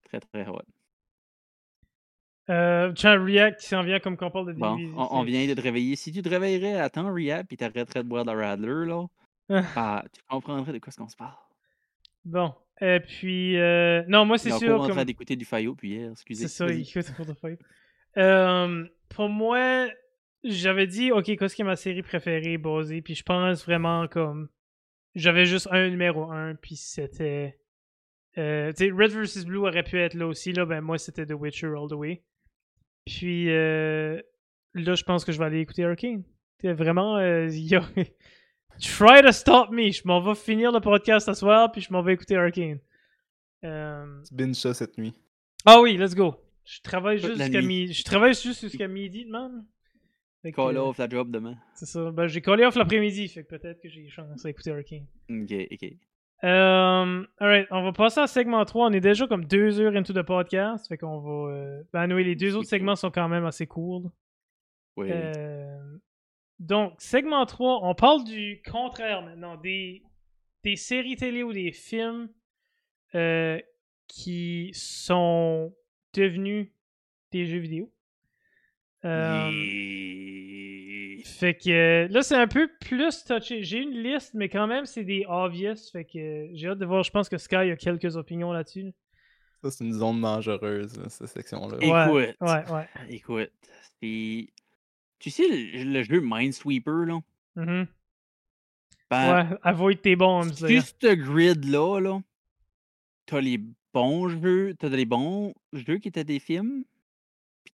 [0.06, 0.66] Très, très hâte.
[2.50, 5.24] Euh, tu as un React qui s'en vient comme qu'on parle de Bon, on, on,
[5.24, 5.96] vient de te réveiller.
[5.96, 9.08] Si tu te réveillerais à temps, React, puis t'arrêterais de boire de la Radler, là,
[9.50, 11.34] bah, tu comprendrais de quoi est-ce qu'on se parle.
[12.24, 12.54] Bon.
[12.82, 14.80] Et puis, euh, non, moi, c'est sûr.
[14.80, 16.48] On est en train d'écouter du Fayot, puis hier, excusez.
[16.48, 17.58] C'est ça, il écoute pour de Fayot.
[18.18, 19.88] Euh, pour moi,
[20.44, 24.50] j'avais dit, OK, qu'est-ce qui est ma série préférée, basée, puis je pense vraiment comme.
[25.16, 27.58] J'avais juste un numéro 1, puis c'était.
[28.38, 29.46] Euh, tu sais, Red vs.
[29.46, 32.22] Blue aurait pu être là aussi, là, ben moi c'était The Witcher all the way.
[33.06, 34.22] Puis euh,
[34.74, 36.24] là, je pense que je vais aller écouter Arcane.
[36.64, 37.18] Vraiment.
[37.18, 37.80] Euh, yo,
[38.82, 39.92] try to stop me!
[39.92, 42.80] Je m'en vais finir le podcast ce soir, puis je m'en vais écouter Arcane.
[43.64, 44.22] Euh...
[44.32, 45.14] Binge ça cette nuit.
[45.66, 46.36] Ah oui, let's go!
[46.66, 47.94] Je travaille juste jusqu'à midi.
[47.94, 49.64] Je travaille juste jusqu'à midi demain.
[50.52, 51.56] Call off la job demain.
[51.74, 52.12] C'est ça.
[52.12, 55.06] Ben, j'ai callé off l'après-midi, fait que peut-être que j'ai chance à écouter Arcane.
[55.30, 55.94] Ok, ok.
[56.44, 58.88] Um, alright, on va passer à segment 3.
[58.88, 60.88] On est déjà comme deux heures into the podcast.
[60.88, 61.54] Fait qu'on va.
[61.54, 61.84] Euh...
[61.94, 64.12] Ben, anyway, les deux autres segments sont quand même assez courts.
[64.98, 65.08] Oui.
[65.12, 65.98] Euh...
[66.60, 69.58] Donc, segment 3, on parle du contraire maintenant.
[69.58, 70.04] Des,
[70.64, 72.30] des séries télé ou des films
[73.14, 73.60] euh,
[74.08, 75.74] qui sont
[76.14, 76.70] devenus
[77.32, 77.92] des jeux vidéo.
[79.04, 80.15] Euh, yeah.
[81.26, 83.64] Fait que là, c'est un peu plus touché.
[83.64, 85.76] J'ai une liste, mais quand même, c'est des obvious.
[85.92, 87.02] Fait que j'ai hâte de voir.
[87.04, 88.94] Je pense que Sky a quelques opinions là-dessus.
[89.64, 91.78] Ça, c'est une zone dangereuse, là, cette section-là.
[91.82, 92.36] Écoute.
[92.42, 92.88] ouais, ouais.
[93.10, 93.52] Écoute.
[94.02, 94.48] c'est-
[95.18, 97.20] Tu sais, le, le jeu Minesweeper, là?
[99.10, 100.44] Ben, Ouais, avoid tes bombs.
[100.62, 100.68] là.
[100.68, 102.20] Sur ce grid-là, là,
[103.26, 103.60] t'as les
[103.94, 106.84] bons jeux, t'as les bons jeux qui étaient des films,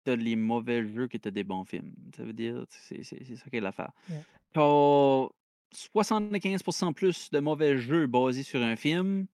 [0.07, 1.91] t'as les mauvais jeux qui étaient des bons films.
[2.15, 3.17] Ça veut dire, c'est ça
[3.49, 3.91] qui est l'affaire.
[4.09, 4.23] Ouais.
[4.53, 5.27] T'as
[5.75, 9.27] 75% plus de mauvais jeux basés sur un film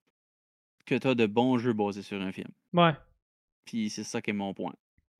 [0.84, 2.48] que t'as de bons jeux basés sur un film.
[2.72, 2.90] Ouais.
[3.64, 4.74] Puis c'est ça qui est mon point.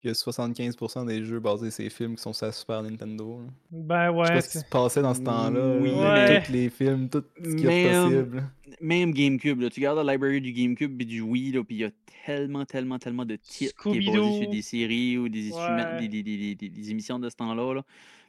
[0.04, 2.82] Il y a 75% des jeux basés sur ces films qui sont sur la Super
[2.82, 3.40] Nintendo.
[3.40, 3.46] là.
[3.70, 4.28] Ben Je sais ouais.
[4.34, 5.78] pas ce qui se passait dans ce temps-là.
[5.80, 8.50] Oui, là, mais- Tous les films, tout ce qui est euh, possible.
[8.80, 11.80] Même GameCube, là, tu regardes la library du GameCube et du Wii, là, puis il
[11.80, 11.90] y a
[12.26, 14.42] tellement, tellement, tellement de titres qui est basé Scooby-Doo.
[14.42, 16.00] sur des séries ou des, instruments- Ouais.
[16.00, 17.72] des, des- des- des- des- des émissions de ce temps-là.
[17.74, 17.82] Là.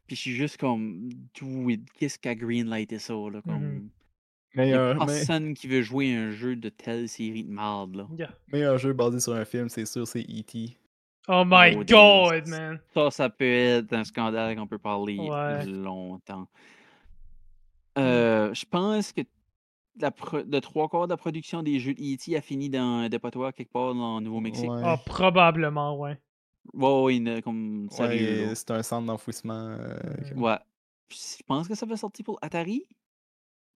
[0.07, 1.10] Puis je suis juste comme,
[1.99, 3.14] qu'est-ce qu'a greenlighté ça?
[3.14, 3.56] Là, comme...
[3.64, 3.89] Mhm.
[4.56, 7.95] Meilleur, me- personne qui veut jouer un jeu de telle série de marde.
[7.95, 8.07] Là.
[8.18, 8.30] Yeah.
[8.53, 10.77] meilleur jeu basé sur un film, c'est sûr, c'est E.T.
[11.27, 12.80] Oh my Oh, god, man.
[12.93, 15.65] Ça, ça peut être un scandale qu'on peut parler Ouais.
[15.65, 16.47] longtemps.
[17.97, 19.22] Euh, je pense que
[19.99, 22.35] la pro- de trois quarts de la production des jeux de E.T.
[22.35, 24.69] a fini dans un dépotoir quelque part dans le Nouveau-Mexique.
[24.69, 24.81] Ouais.
[24.84, 26.19] Ah, probablement, ouais.
[26.73, 27.88] Ouais, ouais, une- comme.
[27.99, 28.56] Ouais, là.
[28.56, 29.53] c'est un centre d'enfouissement.
[29.80, 29.97] euh,
[30.35, 30.41] Mhm.
[30.41, 30.57] Ouais.
[31.10, 32.84] Je pense que ça va sortir pour Atari?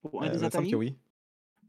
[0.02, 0.70] Pour un euh, des Atari?
[0.70, 0.96] que oui.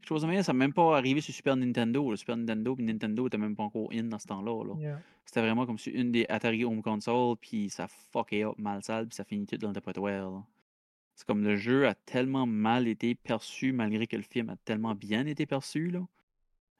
[0.02, 2.10] Quelque chose de même, ça n'a même pas arrivé sur Super Nintendo.
[2.10, 4.64] Le Super Nintendo puis Nintendo était même pas encore in dans ce temps-là.
[4.64, 4.74] là.
[4.76, 5.00] Yeah.
[5.24, 9.06] C'était vraiment comme sur une des Atari Home Console, puis ça fuckait up mal sale,
[9.06, 10.28] puis ça finit tout dans le dépotoir.
[10.32, 10.42] là.
[11.14, 14.96] C'est comme le jeu a tellement mal été perçu, malgré que le film a tellement
[14.96, 15.90] bien été perçu.
[15.92, 16.00] là.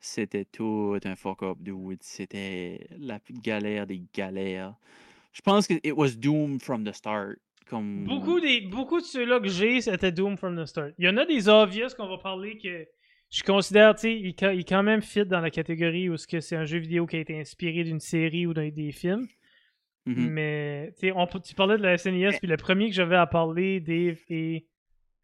[0.00, 2.02] C'était tout un fuck-up, dude.
[2.02, 4.74] C'était la galère des galères.
[5.32, 7.38] Je pense que it was doomed from the start.
[7.68, 8.04] Comme...
[8.04, 10.92] Beaucoup, des, beaucoup de ceux-là que j'ai, c'était Doom from the start.
[10.98, 12.84] Il y en a des obvious qu'on va parler que
[13.32, 16.66] je considère, tu sais, il, il quand même fit dans la catégorie où c'est un
[16.66, 19.26] jeu vidéo qui a été inspiré d'une série ou d'un des films.
[20.04, 20.28] Mhm.
[20.28, 23.80] Mais, tu sais, tu parlais de la SNES, puis le premier que j'avais à parler,
[23.80, 24.66] Dave, est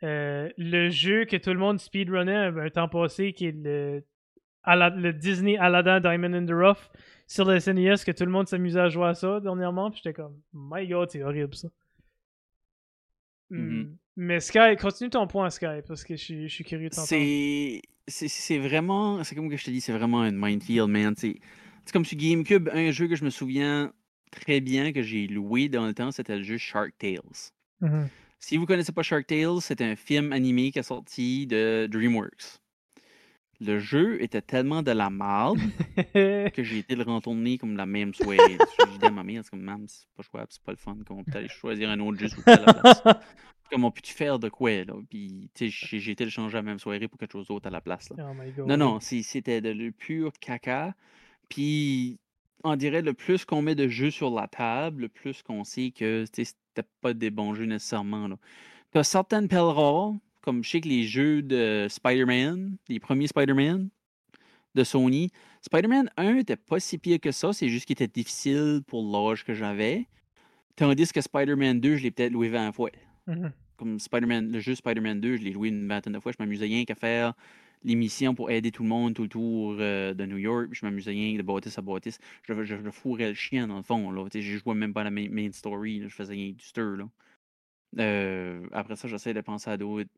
[0.02, 5.12] euh, le jeu que tout le monde speedrunnait un, un temps passé, qui est le
[5.12, 6.90] Disney Aladdin Diamond in the Rough
[7.26, 9.90] sur le SNES que tout le monde s'amusait à jouer à ça dernièrement.
[9.90, 11.68] Puis j'étais comme, my god, c'est horrible ça.
[13.50, 13.96] Hmm.
[14.20, 17.80] Mais Sky, continue ton point, Sky, parce que je suis, je suis curieux de t'entendre.
[18.08, 21.14] C'est vraiment, c'est comme que je te dis, c'est vraiment un minefield, man.
[21.16, 21.38] C'est
[21.92, 23.92] comme sur GameCube, un jeu que je me souviens
[24.32, 27.20] très bien que j'ai loué dans le temps, c'était le jeu Shark Tales.
[27.80, 28.08] Mhm.
[28.40, 32.58] Si vous connaissez pas Shark Tales, c'est un film animé qui est sorti de DreamWorks.
[33.60, 35.58] Le jeu était tellement de la merde
[36.14, 38.56] que j'ai été le retourner comme la même soirée.
[38.78, 40.96] J'ai dit à ma mère, c'est comme, maman, c'est pas jouable, c'est pas le fun,
[41.06, 43.02] qu'on peut aller choisir un autre jeu à la place.
[43.70, 44.94] Comment peux-tu faire de quoi, là?
[45.10, 47.70] Puis, tu sais, j'ai- été le changer la même soirée pour quelque chose d'autre à
[47.70, 48.28] la place, là.
[48.30, 48.66] oh my god.
[48.66, 50.94] Non, non, c'était de le pur caca.
[51.50, 52.18] Puis,
[52.64, 55.90] on dirait le plus qu'on met de jeux sur la table, le plus qu'on sait
[55.90, 58.28] que c'était pas des bons jeux nécessairement.
[58.28, 58.36] Là.
[58.90, 60.14] T'as certaines perles rares,
[60.48, 63.90] comme je sais que les jeux de Spider-Man, les premiers Spider-Man
[64.74, 65.30] de Sony.
[65.60, 69.44] Spider-Man 1 était pas si pire que ça, c'est juste qu'il était difficile pour l'âge
[69.44, 70.06] que j'avais.
[70.74, 72.88] Tandis que Spider-Man 2, je l'ai peut-être loué 20 fois
[73.26, 73.52] Mhm.
[73.76, 76.32] comme Spider-Man, le jeu Spider-Man 2, je l'ai joué une vingtaine de fois.
[76.32, 77.34] Je m'amusais rien qu'à faire
[77.84, 80.68] les missions pour aider tout le monde tout le tour euh, de New York.
[80.72, 82.18] Je m'amusais rien de bâtisse à bâtisse.
[82.48, 84.10] Je, je, je fourrais le chien dans le fond.
[84.10, 84.26] Là.
[84.32, 85.98] Je jouais même pas à la main, main story.
[85.98, 86.08] là.
[86.08, 86.96] Je faisais rien du stir.
[86.96, 87.04] Là.
[87.98, 90.10] Euh, après ça, j'essaie de penser à d'autres.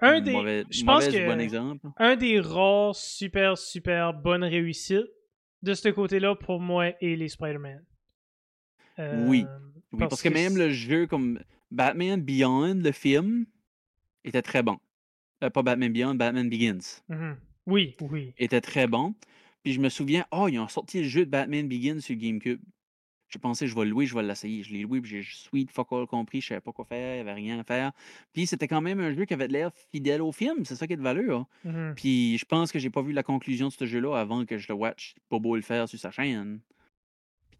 [0.00, 1.86] Un des, mauvais, je pense que bon exemple.
[1.96, 5.10] un des rares super super bonnes réussites
[5.62, 7.82] de ce côté-là pour moi est les Spider-Man.
[8.98, 9.04] Oui.
[9.04, 9.46] Euh, Oui,
[9.98, 11.40] parce que même le jeu comme
[11.70, 13.46] Batman Beyond, le film,
[14.24, 14.78] était très bon.
[15.42, 17.02] Euh, pas Batman Beyond, Batman Begins.
[17.08, 17.36] Mhm.
[17.66, 18.34] Oui, oui.
[18.36, 19.14] était très bon.
[19.62, 22.60] Puis je me souviens, oh, ils ont sorti le jeu de Batman Begins sur GameCube.
[23.34, 24.62] J'ai pensé, je vais le louer, je vais l'essayer.
[24.62, 27.16] Je l'ai loué, puis j'ai sweet fuck all compris, je savais pas quoi faire, il
[27.16, 27.90] n'y avait rien à faire.
[28.32, 30.86] Puis c'était quand même un jeu qui avait de l'air fidèle au film, c'est ça
[30.86, 31.44] qui est de valeur.
[31.64, 31.94] Mhm.
[31.96, 34.68] Puis je pense que j'ai pas vu la conclusion de ce jeu-là avant que je
[34.68, 36.60] le watch Bobo le faire sur sa chaîne.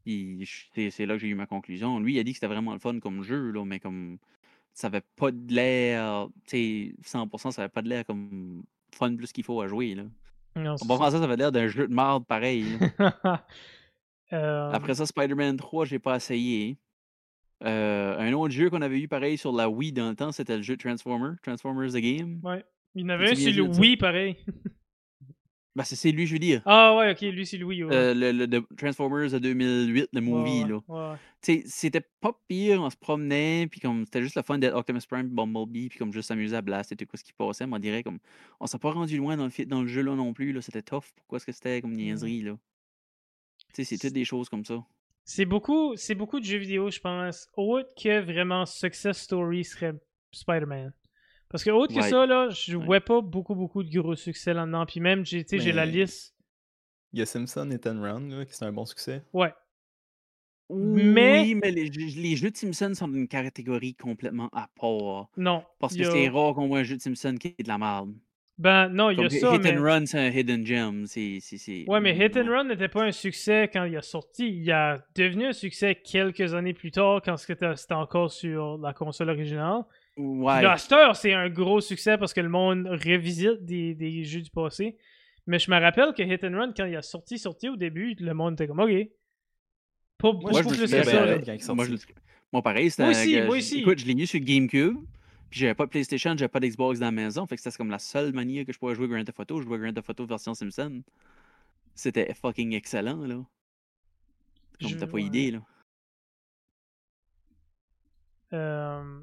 [0.04, 1.98] Puis c'est là que j'ai eu ma conclusion.
[1.98, 4.18] Lui, il a dit que c'était vraiment le fun comme jeu, là, mais comme
[4.74, 9.16] ça avait pas de l'air, tu sais, 100%, ça avait pas de l'air comme fun
[9.16, 10.04] plus qu'il faut à jouer, là.
[10.54, 12.64] Non, En c'est bon français, ça avait l'air d'un jeu de merde pareil.
[14.32, 16.78] Euh, Après ça, Spider-Man 3, j'ai pas essayé.
[17.62, 20.56] Euh, un autre jeu qu'on avait eu pareil sur la Wii dans le temps, c'était
[20.56, 22.40] le jeu Transformer, Transformers The Game.
[22.42, 22.64] ouais.
[22.96, 23.62] Il y en avait un sur le?
[23.76, 24.36] Wii, pareil.
[25.76, 26.62] Ben, c'est lui, je veux dire.
[26.66, 27.82] Ah ouais, ok, lui c'est Wii.
[27.82, 27.92] Ouais.
[27.92, 30.78] Euh, le, Transformers de 2008, le movie, ouais, là.
[30.86, 35.00] ouais, c'était pas pire, on se promenait, puis comme c'était juste le fun d'être Optimus
[35.08, 38.04] Prime, Bumblebee, puis comme juste s'amuser à blaster tout ce qui passait, mais on dirait
[38.04, 38.18] comme
[38.60, 40.82] on s'est pas rendu loin dans le, dans le jeu là non plus, là, c'était
[40.82, 41.06] tough.
[41.16, 42.56] Pourquoi est-ce que c'était comme niaiserie, là?
[43.74, 44.82] Tu sais, c'est toutes des choses comme ça.
[45.24, 47.48] C'est beaucoup, c'est beaucoup de jeux vidéo, je pense.
[47.56, 49.94] Autre que vraiment Success Story serait
[50.32, 50.92] Spider-Man.
[51.48, 52.84] Parce que autre que ça, là, je Ouais.
[52.84, 54.84] vois pas beaucoup, beaucoup de gros succès là-dedans.
[54.86, 56.34] Puis même, j'ai, tu sais, j'ai la liste.
[57.12, 59.22] Il y a Simpson et Ten là, qui c'est un bon succès.
[59.32, 59.52] Ouais.
[60.70, 65.28] Mais- Oui, mais les, jeux- les jeux de Simpson sont d'une catégorie complètement à part.
[65.36, 65.62] Non.
[65.78, 67.78] Parce que a- c'est rare qu'on voit un jeu de Simpson qui est de la
[67.78, 68.14] merde.
[68.56, 69.76] Ben non, il y a ça, Hit mais...
[69.76, 71.06] and Run, c'est un hidden gem.
[71.06, 72.46] C'est, c'est, c'est- Ouais, mais Hit and.
[72.48, 74.48] Run n'était pas un succès quand il a sorti.
[74.48, 79.30] Il a devenu un succès quelques années plus tard quand c'était encore sur la console
[79.30, 79.82] originale.
[80.16, 80.64] Ouais.
[80.64, 84.96] Heure, c'est un gros succès parce que le monde revisite des, des jeux du passé.
[85.48, 88.14] Mais je me rappelle que Hit and Run, quand il a sorti, sorti au début,
[88.20, 88.90] le monde était comme OK.
[90.18, 91.36] Pas Moi, beaucoup plus que ça.
[92.52, 93.02] moi, pareil, c'était.
[93.02, 93.80] Moi aussi, moi aussi.
[93.80, 94.96] Écoute, je l'ai mis sur GameCube.
[95.54, 97.46] Puis j'avais pas de PlayStation, j'avais pas d'Xbox dans la maison.
[97.46, 99.60] Fait que c'était comme la seule manière que je pouvais jouer Grand Theft Auto.
[99.60, 101.00] Je jouais Grand Theft Auto version Simpson.
[101.94, 103.36] C'était fucking excellent, là.
[104.80, 105.62] Comme Je- t'as pas idée, là.
[108.52, 109.20] Euh,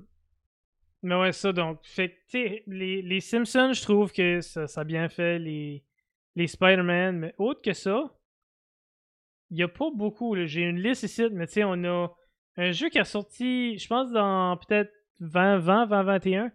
[1.04, 1.80] Mais ouais, ça, donc.
[1.84, 5.38] Fait que, les, les Simpsons, je trouve que ça, ça a bien fait.
[5.38, 5.84] Les,
[6.38, 7.18] les Spider-Man.
[7.20, 8.10] Mais autre que ça,
[9.50, 10.34] il n'y a pas beaucoup.
[10.46, 12.08] J'ai une liste ici, mais tu sais, on a
[12.56, 16.52] un jeu qui a sorti, je pense, dans peut-être 2020, 2021.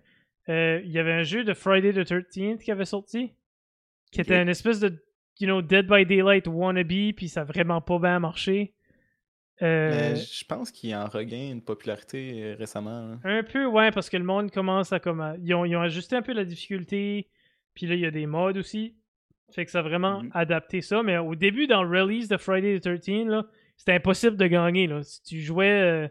[0.48, 3.32] Euh, Il y avait un jeu de Friday the 13th qui avait sorti.
[4.12, 4.88] Qui était une espèce de,
[5.40, 8.72] you know, Dead by Daylight wannabe, puis ça a vraiment pas bien marché.
[9.62, 13.08] Euh, Mais je pense qu'il en regagne une popularité euh, récemment.
[13.08, 13.18] là.
[13.24, 15.20] Un peu, ouais, parce que le monde commence à comme.
[15.20, 17.28] à- Ils ont, ils ont ajusté un peu la difficulté.
[17.74, 18.94] Puis là, il y a des mods aussi.
[19.52, 20.30] Fait que ça a vraiment Mhm.
[20.34, 21.02] adapté ça.
[21.02, 24.86] Mais au début, dans le release de Friday the 13, là, c'était impossible de gagner.
[24.86, 25.02] Là.
[25.02, 26.10] Si tu jouais.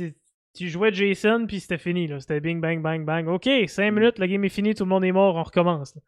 [0.00, 0.10] euh,
[0.54, 2.06] tu, jouais Jason, puis c'était fini.
[2.06, 2.20] là.
[2.20, 3.26] C'était bing, bang, bang, bang.
[3.28, 3.94] Ok, 5 Mhm.
[3.98, 5.94] minutes, la game est finie, tout le monde est mort, on recommence.
[5.96, 6.02] là.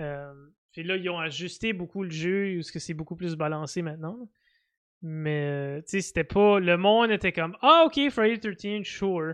[0.00, 0.34] Euh,
[0.72, 4.16] puis là, ils ont ajusté beaucoup le jeu, parce que c'est beaucoup plus balancé maintenant.
[4.18, 4.24] là.
[5.02, 6.60] Mais, euh, tu sais, c'était pas.
[6.60, 9.32] Le monde était comme Ah, ok, Friday the 13, sure.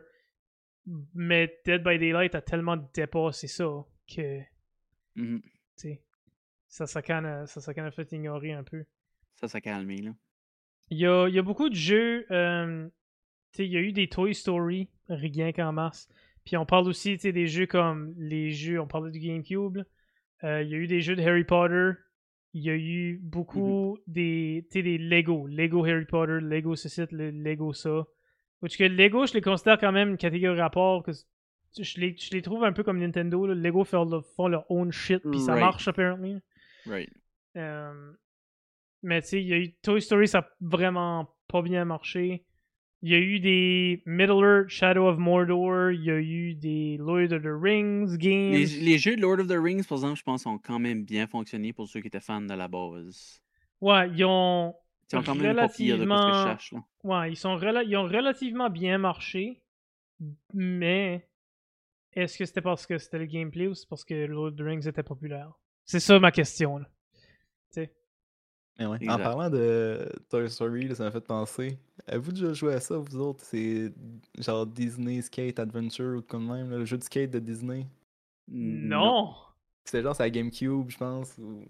[1.15, 4.41] Mais Dead by Daylight a tellement dépassé ça que.
[5.17, 5.41] Mhm.
[5.43, 6.03] tu sais,
[6.69, 7.03] ça s'est
[7.47, 8.85] ça of fait ignorer un peu.
[9.35, 10.13] Ça s'est calmé, là.
[10.91, 12.25] Il y a, il y a beaucoup de jeux.
[12.31, 12.89] euh,
[13.65, 16.09] il y a eu des Toy Story, rien qu'en mars.
[16.45, 19.79] Puis on parle aussi des jeux comme les jeux, on parlait du GameCube.
[20.45, 21.93] Euh, il y a eu des jeux de Harry Potter.
[22.53, 25.47] Il y a eu beaucoup des, tu sais, des Lego.
[25.47, 28.07] Lego Harry Potter, Lego ceci, le Lego ça.
[28.61, 31.03] Parce que Lego, je les considère quand même une catégorie à part.
[31.03, 31.13] Que
[31.79, 33.47] je, les, je les trouve un peu comme Nintendo.
[33.47, 33.55] là.
[33.55, 35.65] Lego font leur, font leur own shit, puis ça Right.
[35.65, 36.39] marche apparently.
[36.87, 37.11] Right.
[37.57, 38.13] Euh,
[39.03, 42.45] mais tu sais, il y a eu Toy Story, ça a vraiment pas bien marché.
[43.07, 46.97] Il y a eu des Middle Earth, Shadow of Mordor, il y a eu des
[46.97, 48.51] Lord of the Rings games.
[48.53, 51.05] Les, les jeux de Lord of the Rings, par exemple, je pense, ont quand même
[51.05, 53.41] bien fonctionné pour ceux qui étaient fans de la base.
[53.81, 54.75] Ouais, ils ont.
[55.05, 56.85] Ils sont quand même pire de ce que je Relativement- cherche, là.
[57.05, 59.63] Ouais, ils, sont rela- ils ont relativement bien marché.
[60.53, 61.29] Mais.
[62.13, 64.63] Est-ce que c'était parce que c'était le gameplay ou c'est parce que Lord of the
[64.63, 65.53] Rings était populaire?
[65.85, 66.89] C'est ça ma question, là.
[68.79, 68.99] Mais ouais.
[69.09, 71.79] En parlant de Toy Story, là, ça m'a fait penser.
[72.07, 73.43] Avez-vous déjà joué à ça, vous autres?
[73.43, 73.93] C'est
[74.39, 77.87] genre Disney Skate Adventure ou comme même, là, le jeu de skate de Disney?
[78.49, 79.35] Non!
[79.85, 81.39] C'était genre sa GameCube, je pense.
[81.39, 81.65] Où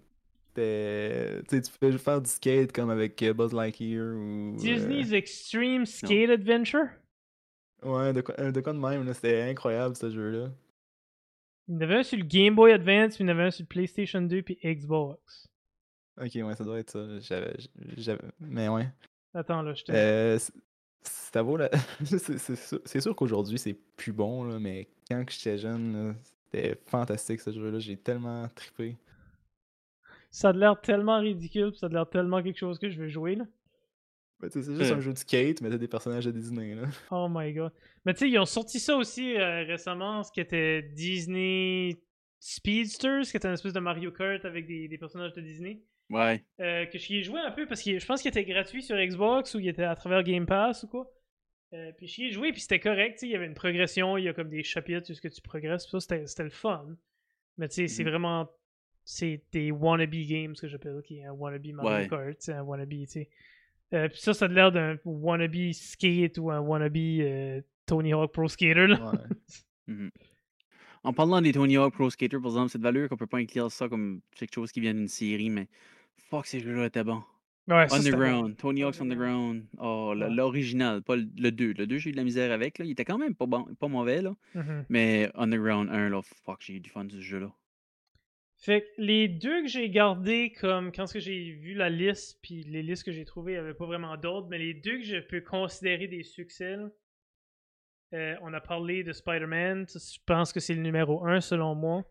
[0.53, 4.53] t'es- tu sais, tu peux faire du skate comme avec euh, Buzz Lightyear ou.
[4.55, 6.87] euh, Disney's Extreme Skate Adventure?
[7.83, 9.13] Ouais, de quoi, euh, de quoi de même, là.
[9.13, 10.49] C'était incroyable ce jeu-là.
[11.69, 13.43] Il y en avait un sur le Game Boy Advance, puis il y en avait
[13.43, 15.47] un sur le PlayStation 2 puis Xbox.
[16.19, 17.19] Ok, ouais, ça doit être ça.
[17.19, 17.55] J'avais.
[17.97, 18.87] j'avais- Mais ouais.
[19.33, 19.91] Attends, là, je te...
[19.91, 20.39] Euh,
[21.03, 21.69] ça vaut la.
[22.03, 25.93] c'est c'est sûr, c'est sûr qu'aujourd'hui c'est plus bon, là, mais quand que j'étais jeune,
[26.09, 26.15] là,
[26.45, 27.79] c'était fantastique ce jeu-là.
[27.79, 28.97] J'ai tellement trippé.
[30.31, 33.07] Ça a l'air tellement ridicule, puis ça a l'air tellement quelque chose que je veux
[33.07, 33.45] jouer, là.
[34.39, 34.95] Ben, tu sais, c'est juste Euh.
[34.97, 36.75] un jeu de skate, mais t'as des personnages de Disney.
[36.75, 36.83] Là.
[37.11, 37.71] Oh my god.
[38.05, 41.97] Mais tu sais, ils ont sorti ça aussi euh, récemment, ce qui était Disney
[42.39, 45.81] Speedsters, qui était une espèce de Mario Kart avec des, des personnages de Disney.
[46.09, 46.43] Ouais.
[46.61, 48.95] Euh, que j'y ai joué un peu parce que je pense qu'il était gratuit sur
[48.95, 51.11] Xbox ou il était à travers Game Pass ou quoi.
[51.73, 54.17] Euh, puis j'y ai joué, puis c'était correct, tu sais, il y avait une progression,
[54.17, 56.49] il y a comme des chapitres, ce que tu progresses, puis ça, c'était, c'était le
[56.49, 56.95] fun.
[57.57, 58.09] Mais tu sais, c'est Mhm.
[58.09, 58.49] vraiment,
[59.03, 62.07] c'est des wannabe games que j'appelle, qui est un wannabe Mario Ouais.
[62.07, 63.29] Kart, c'est un wannabe, tu sais.
[63.93, 68.31] Euh, puis ça, ça a l'air d'un wannabe skate ou un wannabe euh, Tony Hawk
[68.31, 69.11] Pro Skater, là.
[69.11, 69.17] Ouais.
[71.03, 73.37] En parlant des Tony Hawk Pro Skater, par exemple, c'est de valeur qu'on peut pas
[73.37, 75.67] inclure ça comme quelque chose qui vient d'une série, mais
[76.29, 77.23] fuck, ces jeux-là étaient bons.
[77.67, 77.97] Ouais, ça.
[77.97, 79.65] Underground, Tony Hawk's Underground.
[79.77, 80.29] Oh, Ouais.
[80.29, 81.73] l'original, pas le- le 2.
[81.73, 82.77] Le 2, j'ai eu de la misère avec.
[82.77, 82.85] Là.
[82.85, 84.35] Il était quand même pas, bon, pas mauvais, là.
[84.55, 84.85] Mhm.
[84.89, 87.51] Mais Underground 1, là, fuck, j'ai eu du fun de ce jeu-là.
[88.59, 92.81] Fait que les deux que j'ai gardés comme quand j'ai vu la liste, puis les
[92.81, 95.17] listes que j'ai trouvées, il n'y avait pas vraiment d'autres, mais les deux que je
[95.19, 96.75] peux considérer des succès,
[98.13, 102.05] euh, on a parlé de Spider-Man, je pense que c'est le numéro un selon moi,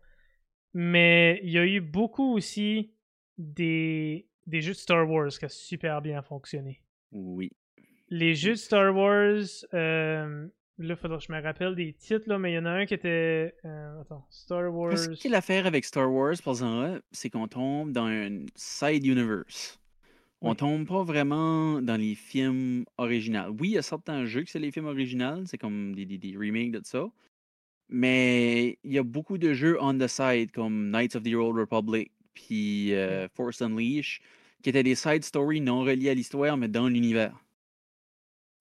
[0.73, 2.93] mais il y a eu beaucoup aussi
[3.37, 6.81] des, des jeux de Star Wars qui ont super bien fonctionné.
[7.11, 7.51] Oui.
[8.09, 9.43] Les jeux de Star Wars,
[9.73, 10.47] euh,
[10.77, 12.85] là, faudra que je me rappelle des titres, là, mais il y en a un
[12.85, 13.53] qui était.
[13.65, 14.97] euh, attends, Star Wars.
[14.97, 19.05] Ce qui est l'affaire avec Star Wars, par exemple, c'est qu'on tombe dans un side
[19.05, 19.79] universe.
[20.39, 20.55] On Oui.
[20.55, 23.49] tombe pas vraiment dans les films originaux.
[23.59, 26.19] Oui, il y a certains jeux que c'est les films originaux, c'est comme des, des-
[26.19, 27.07] des remakes de ça.
[27.89, 31.57] Mais il y a beaucoup de jeux on the side, comme Knights of the Old
[31.57, 34.21] Republic, puis euh, Force Unleashed,
[34.61, 37.43] qui étaient des side stories non reliés à l'histoire, mais dans l'univers.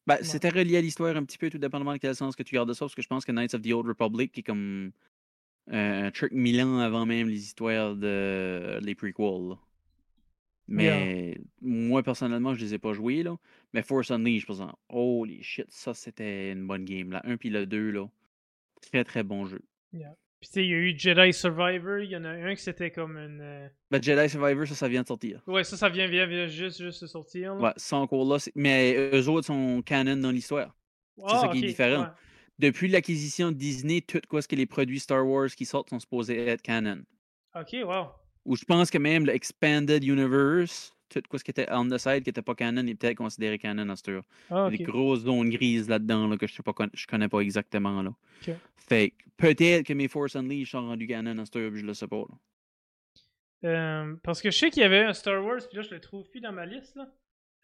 [0.07, 2.55] Ben, c'était relié à l'histoire un petit peu, tout dépendamment de quel sens que tu
[2.55, 4.93] gardes ça, parce que je pense que Knights of the Old Republic est comme
[5.73, 9.49] euh, un truc mille ans avant même les histoires de les prequels.
[9.51, 9.59] là.
[10.69, 13.37] Mais moi, personnellement, je les ai pas joués, là.
[13.73, 17.11] Mais Force Unleashed, par exemple, holy shit, ça, c'était une bonne game.
[17.13, 18.09] La 1 puis le 2, là.
[18.81, 19.61] Très, très bon jeu.
[20.47, 22.63] Puis tu sais, il y a eu Jedi Survivor, il y en a un qui
[22.63, 23.69] c'était comme une.
[23.91, 25.43] Ben, Jedi Survivor, ça, ça vient de sortir.
[25.49, 27.57] Ouais, ça, ça vient, vient, vient juste, juste de sortir.
[27.57, 27.61] là.
[27.61, 28.39] Ouais, ça encore là.
[28.55, 30.73] Mais eux autres sont canon dans l'histoire.
[31.19, 32.03] c'est ça qui est différent.
[32.03, 32.09] ouais.
[32.61, 35.99] Depuis l'acquisition de Disney, tout quoi ce que les produits Star Wars qui sortent sont
[35.99, 37.03] supposés être canon.
[37.59, 38.07] Ok, wow.
[38.45, 41.99] Ou je pense que même le Expanded Universe, tout quoi ce qui était on the
[41.99, 44.23] side qui était pas canon est peut-être considéré canon à ce tour.
[44.51, 44.77] Ah, Il y a ok.
[44.79, 48.03] des grosses zones grises là-dedans là, que je sais pas con- je connais pas exactement
[48.03, 48.13] là.
[48.89, 51.95] Fait peut-être que mes Force Unleashed sont rendus canon à ce tour, puis je le
[51.95, 52.17] sais pas.
[52.17, 52.35] là.
[53.65, 56.01] Euh, parce que je sais qu'il y avait un Star Wars, puis là, je le
[56.01, 57.09] trouve plus dans ma liste, là.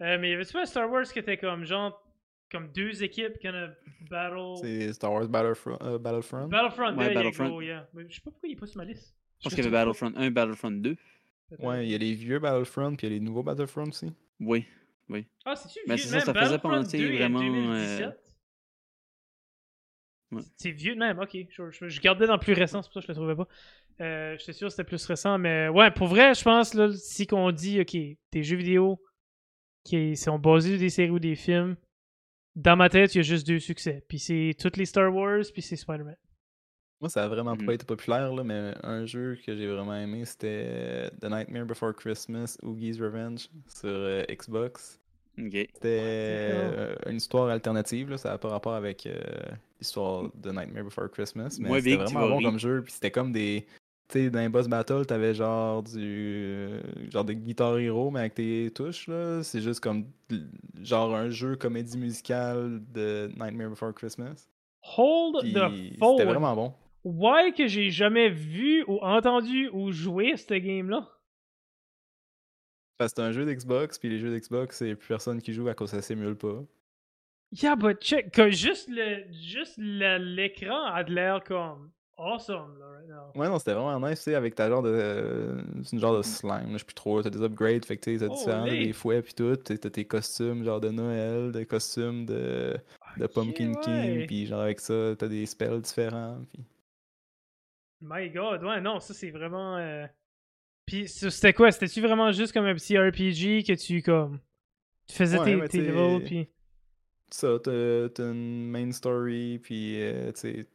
[0.00, 2.02] Euh, mais il y avait-tu pas un Star Wars qui était comme, genre,
[2.50, 3.70] comme deux équipes, kind of
[4.10, 4.56] battle...
[4.60, 5.78] C'est Star Wars Battlefront.
[5.82, 6.48] euh, Battlefront?
[6.48, 7.88] Battlefront, Ouais, go, yeah.
[7.94, 9.14] Mais je sais pas pourquoi il est pas sur ma liste.
[9.38, 10.96] Je pense qu'il y avait Battlefront 1, Battlefront 2.
[11.58, 14.12] Ouais, il y a les vieux Battlefront, puis il y a les nouveaux Battlefront aussi.
[14.40, 14.66] Oui.
[15.44, 18.06] Ah, c'est-tu Mais vieux, c'est ça, ça faisait penser 2 est vraiment, 2017?
[18.06, 18.12] euh,
[20.36, 20.42] Ouais.
[20.56, 21.36] C'est vieux de même, ok.
[21.50, 23.36] Je, je- je gardais dans le plus récent, c'est pour ça que je le trouvais
[23.36, 23.48] pas.
[24.00, 27.26] Euh, J'étais sûr que c'était plus récent, mais ouais, pour vrai, je pense, là, si
[27.26, 27.92] qu'on dit, ok,
[28.32, 28.98] des jeux vidéo
[29.84, 31.76] qui sont basés sur des séries ou des films,
[32.56, 34.02] dans ma tête, il y a juste deux succès.
[34.08, 36.16] Puis c'est toutes les Star Wars, puis c'est Spider-Man.
[37.02, 37.66] Moi, ça a vraiment Mhm.
[37.66, 41.92] pas été populaire, là, mais un jeu que j'ai vraiment aimé, c'était The Nightmare Before
[41.94, 44.98] Christmas, Oogie's Revenge, sur euh, Xbox.
[45.36, 49.18] C'était euh, une histoire alternative, là, ça n'a pas rapport avec euh,
[49.80, 52.48] l'histoire de Nightmare Before Christmas, mais c'était vraiment bon rire.
[52.50, 53.66] comme jeu, puis c'était comme des...
[54.08, 55.96] Tu sais, dans les boss battle, t'avais genre du...
[55.98, 56.80] euh,
[57.10, 60.04] genre de Guitar Hero, mais avec tes touches, là, c'est juste comme...
[60.82, 64.46] genre un jeu comédie musicale de Nightmare Before Christmas.
[64.98, 65.58] Hold Puis the
[65.94, 66.24] c'était phone!
[66.26, 66.72] vraiment bon.
[67.04, 71.08] Why que j'ai jamais vu ou entendu ou joué à ce game-là?
[72.98, 75.66] Parce que c'est un jeu d'Xbox, puis les jeux d'Xbox, c'est plus personne qui joue
[75.68, 76.62] à cause que ça s'émule pas.
[77.52, 83.08] Yeah, but check, que juste le juste l'écran a de l'air comme awesome là right
[83.08, 83.32] now.
[83.34, 84.90] Ouais, non, c'était vraiment nice, tu sais, avec ta genre de.
[84.90, 87.20] euh, c'est une genre de slime, là, je sais plus trop.
[87.22, 89.56] T'as des upgrades, fait que tu sais, t'as Oh, différents, des fouets, puis tout.
[89.56, 92.74] T'as tes costumes, genre de Noël, des costumes de,
[93.18, 94.26] de Pumpkin King, ouais.
[94.26, 96.38] puis genre avec ça, t'as des spells différents.
[96.52, 96.62] Puis...
[98.02, 99.76] My god, ouais, non, ça c'est vraiment.
[99.76, 100.06] euh,
[100.86, 101.70] Puis c'était quoi?
[101.70, 104.40] C'était-tu vraiment juste comme un petit RPG que tu comme.
[105.06, 106.48] Tu faisais Ouais, tes, levels, puis.
[107.30, 110.66] Ça, t'as une main story, puis euh, tu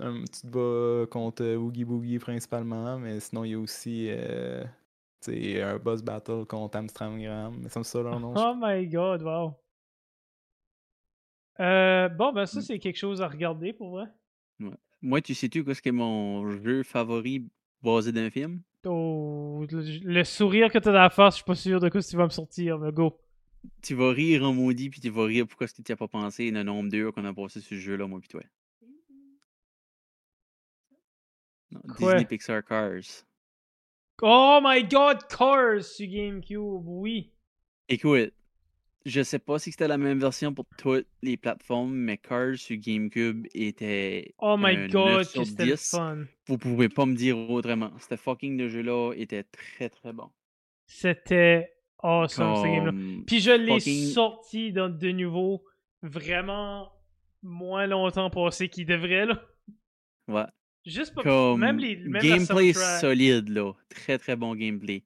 [0.00, 4.08] un petit bas contre Oogie Boogie principalement, mais sinon il y a aussi.
[4.10, 4.64] euh,
[5.28, 8.34] un boss battle contre Amstramgram, mais ça leur nom.
[8.34, 9.54] je Oh my god, wow.
[11.60, 12.62] Euh, bon, ben ça Mm.
[12.62, 14.06] c'est quelque chose à regarder pour vrai.
[15.02, 17.46] Moi, tu sais-tu qu'est-ce que est mon jeu favori
[17.82, 18.62] basé d'un film?
[18.84, 22.02] Oh, le, le sourire que t'as dans la face, je suis pas sûr de quoi
[22.02, 23.18] tu vas me sortir, mais go.
[23.82, 26.08] Tu vas rire en maudit, puis tu vas rire pourquoi est-ce que tu as pas
[26.08, 28.42] pensé le nombre d'heures qu'on a passé sur ce jeu-là, moi puis toi?
[31.72, 32.14] Non, Quoi?
[32.14, 33.24] Disney Pixar Cars.
[34.22, 37.32] Oh my god, Cars sur GameCube, oui.
[37.88, 38.32] Écoute,
[39.06, 42.76] je sais pas si c'était la même version pour toutes les plateformes, mais Cars sur
[42.76, 44.34] GameCube était.
[44.38, 45.90] Oh my un god, 9 sur que c'était le 10.
[45.90, 46.18] fun.
[46.48, 47.92] Vous pouvez pas me dire autrement.
[47.98, 50.28] Ce fucking de jeu-là était très très bon.
[50.86, 51.72] C'était
[52.02, 52.92] awesome ce game-là.
[53.26, 55.64] Puis je l'ai fucking- sorti dans de nouveau
[56.02, 56.92] vraiment
[57.42, 59.40] moins longtemps passé qu'il devrait là.
[60.28, 60.44] Ouais.
[60.84, 65.04] Juste pas Comme même les même gameplay solide là, très très bon gameplay.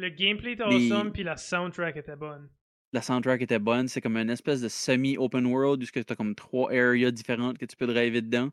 [0.00, 2.48] Le gameplay était Les- awesome puis la soundtrack était bonne.
[2.92, 6.34] La soundtrack était bonne, c'est comme une espèce de semi-open world où tu as comme
[6.34, 8.50] trois areas différentes que tu peux driver dedans.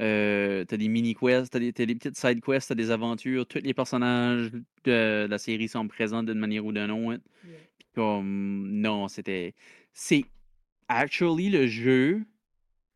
[0.00, 3.46] Euh, t'as des mini-quests, t'as des, t'as des petites side-quests, t'as des aventures.
[3.46, 4.50] Tous les personnages
[4.82, 7.22] de la série sont présents d'une manière ou d'une autre.
[7.46, 7.56] Yeah.
[7.78, 9.54] Puis comme, non, c'était...
[9.92, 10.24] C'est
[10.88, 12.24] actually le jeu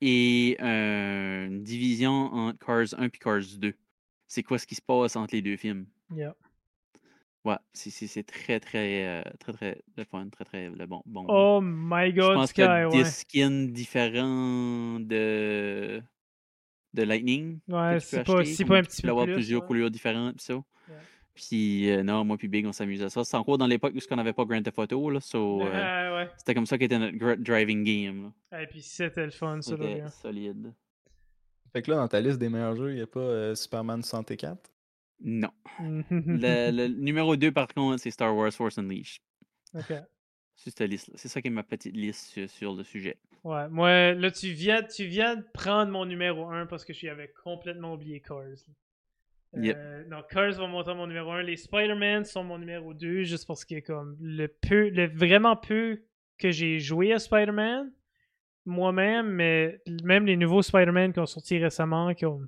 [0.00, 3.72] est euh, une division entre Cars 1 et Cars 2.
[4.26, 5.86] C'est quoi ce qui se passe entre les deux films?
[6.12, 6.34] Yeah.
[7.44, 11.02] Ouais, c'est- c'est c'est très, très, euh, très, très le fun, très, très le bon.
[11.06, 13.02] bon Oh my je god, pense Sky, qu'il y a ouais.
[13.04, 16.02] 10 skins différents de,
[16.94, 17.60] de Lightning.
[17.68, 19.34] Ouais, tu c'est pas, acheter, c'est pas un tu petit peux peu avoir plus.
[19.34, 19.66] plusieurs ouais.
[19.66, 20.60] couleurs différentes, pis ça.
[21.34, 23.22] Puis euh, non, moi puis Big, on s'amusait à ça.
[23.22, 26.16] C'est encore dans l'époque où on n'avait pas Grand Theft Auto, là, so, euh, Ah,
[26.16, 26.28] ouais.
[26.36, 28.32] c'était comme ça qu'était notre driving game.
[28.50, 28.60] là.
[28.62, 29.76] Et puis c'était le fun, ça.
[29.76, 30.72] là, solide.
[31.72, 34.02] Fait que là, dans ta liste des meilleurs jeux, il n'y a pas euh, Superman
[34.02, 34.58] 64.
[35.20, 35.50] Non.
[35.80, 39.22] Le, le numéro 2, par contre, c'est Star Wars Force Unleashed.
[39.74, 39.92] Ok.
[40.54, 43.16] C'est cette liste C'est ça qui est ma petite liste sur, sur le sujet.
[43.44, 47.32] Ouais, moi, là, tu viens, tu viens de prendre mon numéro 1 parce que j'avais
[47.44, 48.66] complètement oublié Cars.
[49.56, 49.76] Yep.
[49.78, 51.42] Euh, non, Cars va monter à mon numéro 1.
[51.42, 56.02] Les Spider-Man sont mon numéro 2 juste parce que, comme, le peu, le vraiment peu
[56.38, 57.92] que j'ai joué à Spider-Man,
[58.66, 62.42] moi-même, mais même les nouveaux Spider-Man qui ont sorti récemment, qui ont.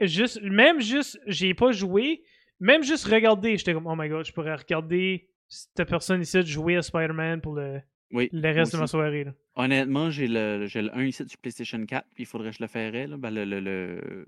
[0.00, 2.22] Juste, même juste, j'ai pas joué,
[2.60, 6.76] même juste regarder, j'étais comme, oh my god, je pourrais regarder cette personne ici jouer
[6.76, 7.80] à Spider-Man pour le,
[8.12, 8.28] Oui.
[8.32, 9.24] le reste de ma soirée.
[9.24, 9.32] Là.
[9.54, 12.62] Honnêtement, j'ai le, j'ai le 1 ici sur PlayStation 4, puis il faudrait que je
[12.62, 13.16] le ferais, là.
[13.16, 14.26] Ben, le, le, le,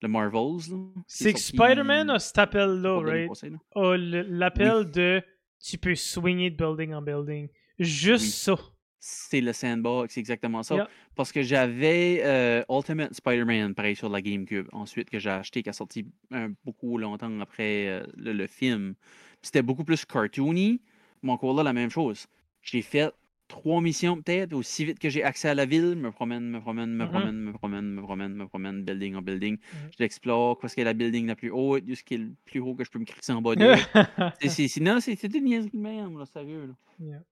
[0.00, 0.60] le Marvels.
[1.08, 3.30] C'est que Spider-Man a cet appel-là, right?
[3.74, 5.20] l'appel de
[5.60, 7.48] tu peux swinger de building en building.
[7.80, 8.30] Juste Oui.
[8.30, 8.56] ça.
[9.00, 10.76] C'est le sandbox, c'est exactement ça.
[11.14, 14.66] Parce que j'avais euh, Ultimate Spider-Man, pareil, sur la GameCube.
[14.72, 18.94] Ensuite, que j'ai acheté, qui a sorti un- beaucoup longtemps après euh, le, le film.
[19.40, 20.80] C'était beaucoup plus cartoony,
[21.22, 22.26] mais encore là, la même chose.
[22.62, 23.12] J'ai fait
[23.46, 26.90] trois missions peut-être, aussi vite que j'ai accès à la ville, me promène, me promène,
[26.90, 27.10] me Mhm.
[27.10, 29.54] promène, me promène, me promène, me promène, building en building.
[29.56, 29.78] Mhm.
[29.92, 32.58] Je l'explore, qu'est-ce qui est la building la plus haute, ce qui est le plus
[32.60, 33.64] haut que je peux me crisser en bas de.
[34.42, 36.66] C'est- c'est- non, c'est une niaiserie de même, là, sérieux.
[36.66, 36.74] Là.
[37.06, 37.22] Yeah.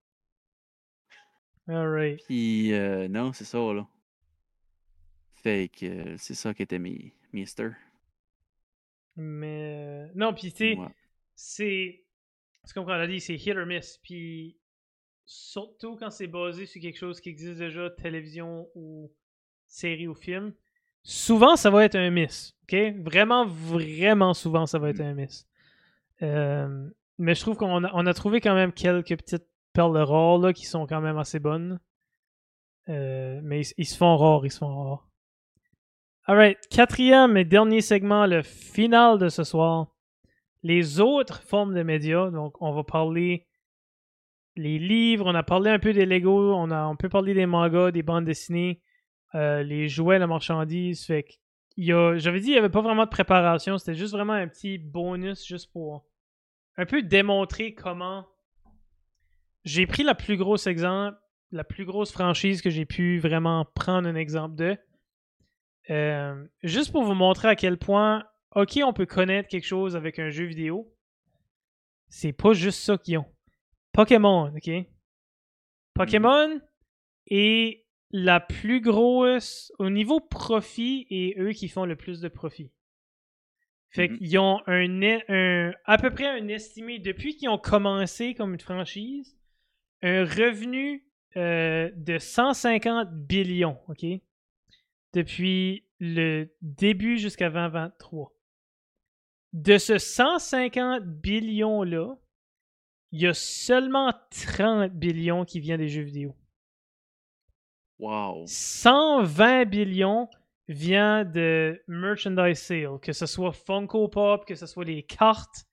[1.67, 2.21] Alright.
[2.25, 3.87] Puis, euh, non, c'est ça, là.
[5.35, 7.73] Fait que euh, c'est ça qui était mes, mes stars.
[9.15, 10.07] Mais.
[10.07, 10.87] euh, Non, puis tu sais, Ouais.
[11.35, 12.03] c'est.
[12.67, 13.99] Tu comprends, on a dit, c'est hit or miss.
[14.03, 14.57] Puis.
[15.29, 19.11] Surtout quand c'est basé sur quelque chose qui existe déjà, télévision ou
[19.67, 20.53] série ou film,
[21.03, 22.55] souvent ça va être un miss.
[22.63, 22.77] OK?
[23.03, 25.45] Vraiment, vraiment souvent ça va être un miss.
[26.21, 29.45] Euh, mais je trouve qu'on a, on a trouvé quand même quelques petites
[29.77, 31.79] perles rares là, qui sont quand même assez bonnes.
[32.89, 35.07] Euh, mais ils, se font rares, ils se font rares.
[36.25, 39.93] Alright, quatrième et dernier segment, le final de ce soir.
[40.63, 42.31] Les autres formes de médias.
[42.31, 43.45] Donc, on va parler
[44.55, 47.45] les livres, on a parlé un peu des Lego, on, a, on peut parler des
[47.45, 48.81] mangas, des bandes dessinées,
[49.35, 51.05] euh, les jouets, la marchandise.
[51.05, 51.23] Fait
[51.77, 54.47] y a, j'avais dit, il n'y avait pas vraiment de préparation, c'était juste vraiment un
[54.47, 56.03] petit bonus, juste pour
[56.77, 58.25] un peu démontrer comment.
[59.67, 61.17] J'ai pris la plus grosse exemple,
[61.51, 64.77] la plus grosse franchise que j'ai pu vraiment prendre un exemple de.
[65.89, 70.19] Euh, juste pour vous montrer à quel point, ok, on peut connaître quelque chose avec
[70.19, 70.93] un jeu vidéo.
[72.07, 73.25] C'est pas juste ça qu'ils ont.
[73.91, 74.69] Pokémon, ok?
[75.93, 76.61] Pokémon
[77.29, 82.71] est la plus grosse au niveau profit et eux qui font le plus de profit.
[83.89, 84.17] Fait Mhm.
[84.17, 88.59] qu'ils ont un, un- à peu près un estimé depuis qu'ils ont commencé comme une
[88.59, 89.36] franchise,
[90.01, 94.05] un revenu euh, de 150 billions, ok?
[95.13, 98.33] Depuis le début jusqu'à 2023.
[99.53, 102.15] De ce 150 billions-là,
[103.11, 106.35] il y a seulement 30 billions qui viennent des jeux vidéo.
[107.99, 108.43] Wow.
[108.45, 110.29] 120 billions
[110.67, 115.66] vient de merchandise sale, que ce soit Funko Pop, que ce soit les cartes,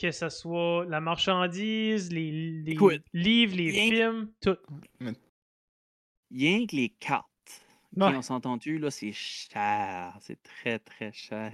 [0.00, 2.30] que ce soit la marchandise, les,
[2.62, 4.56] les Écoute, livres, les rien que- films, tout.
[6.30, 7.24] Rien que les cartes.
[7.96, 8.14] Ouais.
[8.14, 10.14] on s'entend-tu, là, c'est cher.
[10.20, 11.50] C'est très, très cher.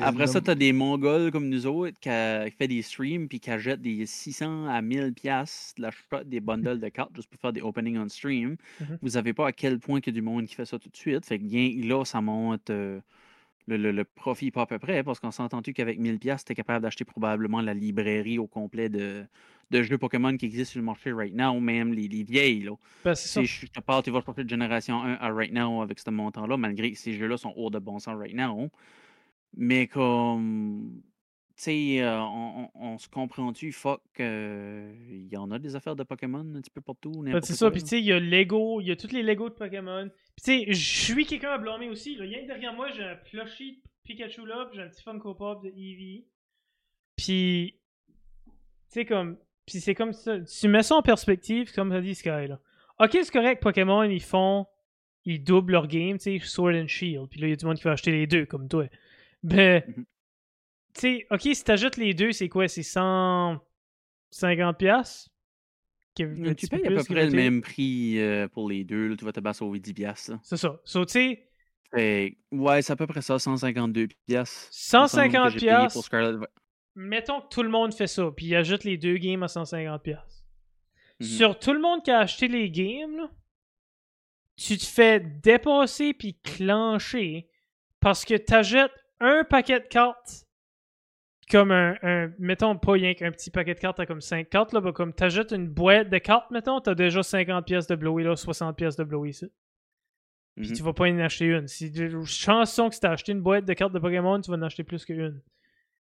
[0.00, 3.38] Après ça, t'as des Mongols comme nous autres qui, a- qui fait des streams puis
[3.38, 7.38] qui achètent des 600 à 1000 pièces de l'achat des bundles de cartes juste pour
[7.38, 8.56] faire des openings on stream.
[8.80, 8.98] Mhm.
[9.02, 10.88] Vous savez pas à quel point qu'il y a du monde qui fait ça tout
[10.88, 11.26] de suite.
[11.26, 12.98] Fait que bien là, ça monte euh,
[13.68, 16.54] le, le- le profit pas à peu près parce qu'on s'entend-tu qu'avec 1000 pièces, t'es
[16.56, 19.24] capable d'acheter probablement la librairie au complet de,
[19.70, 22.62] de jeux Pokémon qui existent sur le marché right now, même les, les vieilles.
[22.62, 22.72] Là.
[23.04, 23.14] Ben.
[23.14, 26.10] Si je te parle, tu vas chercher de génération 1 à right now avec ce
[26.10, 28.70] montant-là, malgré que ces jeux-là sont hors de bon sens right now.
[29.56, 31.02] Mais comme.
[31.56, 35.74] Tu sais, euh, on, on- on se comprend-tu, fuck, euh, il y en a des
[35.74, 37.10] affaires de Pokémon un petit peu partout.
[37.24, 39.24] Ben, c'est ça, puis tu sais, il y a Lego, il y a tous les
[39.24, 40.08] Lego de Pokémon.
[40.42, 42.16] Tu sais, je suis quelqu'un à blâmer aussi.
[42.16, 42.24] Là.
[42.24, 45.62] Rien que derrière moi, j'ai un plushie de Pikachu là, j'ai un petit Funko Pop
[45.64, 46.26] de Eevee.
[47.16, 47.74] Puis,
[48.46, 48.52] tu
[48.88, 49.36] sais, comme.
[49.66, 50.38] Puis c'est comme ça.
[50.40, 52.60] Tu mets ça en perspective, comme ça dit Sky, là.
[53.00, 54.66] Ok, c'est correct, Pokémon, ils font.
[55.24, 57.28] Ils doublent leur game, tu sais, Sword and Shield.
[57.28, 58.86] Puis là, il y a du monde qui va acheter les deux, comme toi.
[59.42, 60.04] Mais, Mhm.
[60.94, 62.68] tu sais, ok, si t'ajoutes les deux, c'est quoi?
[62.68, 65.28] C'est 150$?
[66.24, 69.08] Un tu payes à peu près le même prix euh, pour les deux.
[69.08, 70.30] là, tu vas te battre sauver 10 piastres.
[70.32, 70.40] là.
[70.42, 70.80] C'est ça.
[70.84, 71.12] So, tu
[71.92, 74.68] sais, ouais, c'est à peu près ça, 152 piastres.
[74.70, 75.92] 150 que j'ai payé piastres.
[75.94, 76.44] pour Scarlet Vi-
[76.96, 79.98] mettons que tout le monde fait ça, puis il ajoute les deux games à 150$.
[80.02, 80.44] piastres.
[81.20, 81.26] Mhm.
[81.26, 83.30] Sur tout le monde qui a acheté les games, là,
[84.56, 87.48] tu te fais dépasser puis clencher
[88.00, 90.46] parce que t'achètes un paquet de cartes
[91.50, 94.72] comme un, un- mettons pas rien qu'un petit paquet de cartes, t'as comme 5 cartes,
[94.72, 98.24] là, bah, comme t'achètes une boîte de cartes, mettons, t'as déjà 50 pièces de Blowy
[98.24, 99.46] là, 60 pièces de Blowy ici.
[100.56, 100.74] Puis Mhm.
[100.76, 101.68] tu vas pas en acheter une.
[101.68, 101.92] Si
[102.26, 104.82] chanson que si t'as acheté une boîte de cartes de Pokémon, tu vas en acheter
[104.84, 105.40] plus qu'une.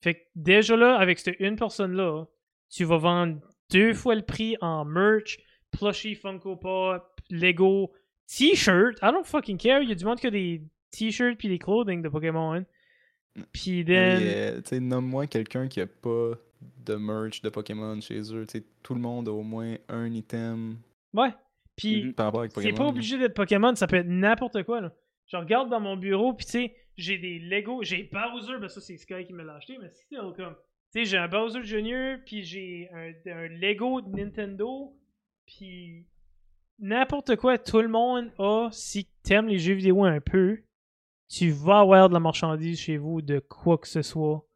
[0.02, 2.26] Fait que déjà là, avec cette une personne-là,
[2.70, 3.40] tu vas vendre
[3.70, 5.38] deux fois le prix en merch,
[5.70, 7.92] plushie, Funko Pop, Lego,
[8.26, 8.98] t-shirt.
[9.02, 9.80] I don't fucking care.
[9.82, 12.64] Il y a du monde qui a des t-shirts puis des clothing de Pokémon.
[13.52, 14.20] Puis then...
[14.22, 16.32] euh, tu sais, nomme-moi quelqu'un qui a pas
[16.86, 18.46] de merch de Pokémon chez eux.
[18.46, 20.76] Tu sais, tout le monde a au moins un item
[21.12, 21.30] Ouais.
[21.76, 22.14] Puis Mhm.
[22.18, 24.80] avec c'est pas obligé d'être Pokémon, ça peut être n'importe quoi.
[24.80, 24.92] Là.
[25.26, 28.80] Je regarde dans mon bureau, puis tu sais, j'ai des Lego, j'ai Bowser, ben ça
[28.80, 30.32] c'est Sky qui me l'a acheté, mais c'est comme.
[30.34, 34.96] Tu sais, j'ai un Bowser Junior, puis j'ai un, un Lego de Nintendo,
[35.46, 36.06] puis
[36.78, 40.62] n'importe quoi, tout le monde a, si t'aimes les jeux vidéo un peu,
[41.28, 44.46] tu vas avoir de la marchandise chez vous de quoi que ce soit.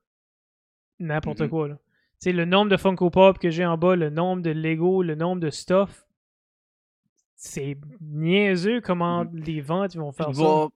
[0.99, 1.49] N'importe Mhm.
[1.49, 1.75] quoi, là.
[2.21, 5.03] Tu sais, le nombre de Funko Pop que j'ai en bas, le nombre de Lego,
[5.03, 6.05] le nombre de stuff,
[7.37, 10.43] c'est niaiseux comment les ventes vont faire Je ça.
[10.45, 10.69] vais-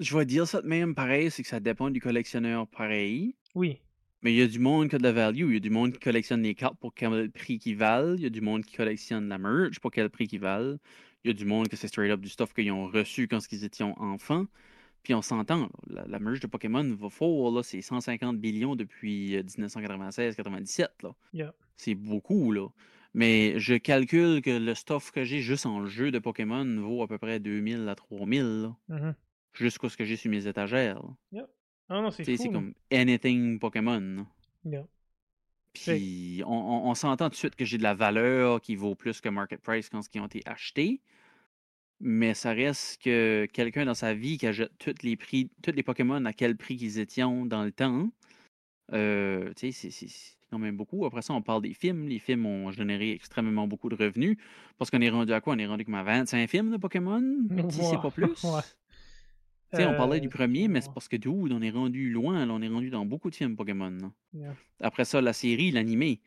[0.00, 3.34] je vais dire ça de même pareil, c'est que ça dépend du collectionneur pareil.
[3.54, 3.80] Oui.
[4.22, 5.48] Mais il y a du monde qui a de la value.
[5.48, 8.14] Il y a du monde qui collectionne les cartes pour quel prix qu'ils valent.
[8.16, 10.78] Il y a du monde qui collectionne la merch pour quel prix qu'ils valent.
[11.24, 13.40] Il y a du monde que c'est straight up du stuff qu'ils ont reçu quand
[13.52, 14.46] ils étaient enfants.
[15.06, 19.36] Puis on s'entend, la, la merge de Pokémon va fort, là, c'est 150 billions depuis
[19.40, 20.82] 1996-97.
[20.82, 21.14] euh, là.
[21.32, 21.54] Yeah.
[21.76, 22.66] C'est beaucoup, là.
[23.14, 27.06] Mais je calcule que le stuff que j'ai juste en jeu de Pokémon vaut à
[27.06, 29.14] peu près 2000 à 3000, là, Mhm.
[29.52, 31.00] jusqu'à ce que j'ai sur mes étagères.
[31.32, 31.46] là.
[31.88, 32.24] Ah non, c'est.
[32.24, 34.26] C'est comme anything Pokémon.
[34.64, 34.86] Yeah.
[35.72, 38.96] Puis on, on- on s'entend tout de suite que j'ai de la valeur qui vaut
[38.96, 41.00] plus que market price quand ils ont été achetés.
[42.00, 45.82] Mais ça reste que quelqu'un dans sa vie qui achète tous les prix, tous les
[45.82, 48.10] Pokémon à quel prix qu'ils étaient dans le temps.
[48.92, 51.04] euh, tu sais, c'est- quand même beaucoup.
[51.06, 52.06] Après ça, on parle des films.
[52.06, 54.36] Les films ont généré extrêmement beaucoup de revenus.
[54.78, 55.54] Parce qu'on est rendu à quoi?
[55.54, 57.20] On est rendu comme à 25 films de Pokémon,
[57.70, 58.44] si c'est pas plus?
[58.44, 58.60] ouais.
[59.84, 62.46] On parlait du Euh, premier, mais c'est parce que dude, on est rendu loin.
[62.46, 64.12] là, on est rendu dans beaucoup de films Pokémon.
[64.32, 64.54] Yeah.
[64.80, 66.20] Après ça, la série, l'animé.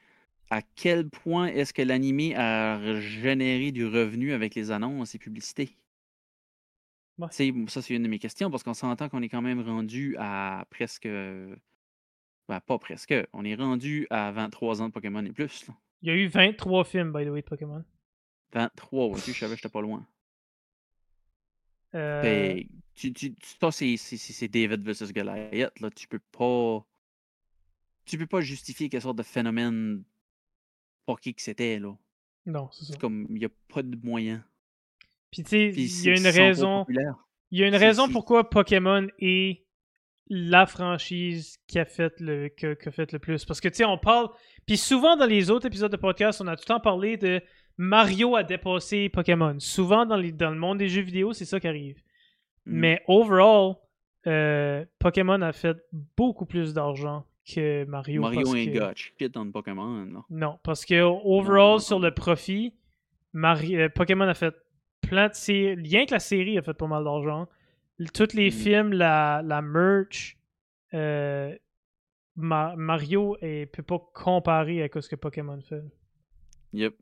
[0.50, 5.78] À quel point est-ce que l'animé a généré du revenu avec les annonces et publicités?
[7.20, 7.28] Ouais.
[7.30, 10.16] Tu Ça, c'est une de mes questions parce qu'on s'entend qu'on est quand même rendu
[10.18, 11.08] à presque.
[11.08, 13.14] Ben, pas presque.
[13.34, 15.68] On est rendu à 23 ans de Pokémon et plus.
[15.68, 15.76] là.
[16.02, 17.84] Il y a eu 23 films, by the way, de Pokémon.
[18.54, 20.08] 23, ok, je savais que j'étais pas loin.
[21.94, 25.80] Euh, Fait, tu, tu- tu- ça, c'est David versus Goliath.
[25.80, 25.90] Là.
[25.92, 26.86] Tu peux pas.
[28.06, 30.04] Tu peux pas justifier quelle sorte de phénomène
[31.06, 31.80] pour qui que c'était.
[31.80, 31.96] là.
[32.46, 32.94] non, c'est ça.
[32.94, 34.44] C'est comme, il n'y a pas de moyen.
[35.32, 36.86] Puis tu sais, il y a une raison.
[37.52, 39.66] Il y a une raison pourquoi Pokémon est
[40.30, 43.46] la franchise qui a fait le, que, que fait le plus.
[43.46, 44.30] Parce que, tu sais, on parle...
[44.68, 47.42] Puis souvent, dans les autres épisodes de podcast, on a tout le temps parlé de
[47.78, 49.56] Mario a dépassé Pokémon.
[49.60, 51.98] Souvent, dans, les, dans le monde des jeux vidéo, c'est ça qui arrive.
[52.66, 52.80] Mhm.
[52.80, 53.76] Mais overall,
[54.28, 55.78] euh, Pokémon a fait
[56.18, 58.22] beaucoup plus d'argent que Mario.
[58.22, 60.06] Mario ain't que- got shit dans Pokémon.
[60.06, 60.22] là.
[60.30, 62.06] non, parce que overall, non, sur non.
[62.06, 62.74] le profit,
[63.34, 64.56] Mari- euh, Pokémon a fait
[65.02, 65.76] plein de séries.
[65.82, 67.48] Rien que la série a fait pas mal d'argent.
[68.14, 68.52] Tous les Mhm.
[68.52, 70.38] films, la, la merch,
[70.94, 71.56] euh,
[72.36, 75.84] Ma- Mario ne peut pas comparer à ce que Pokémon fait.
[76.72, 76.96] Yep.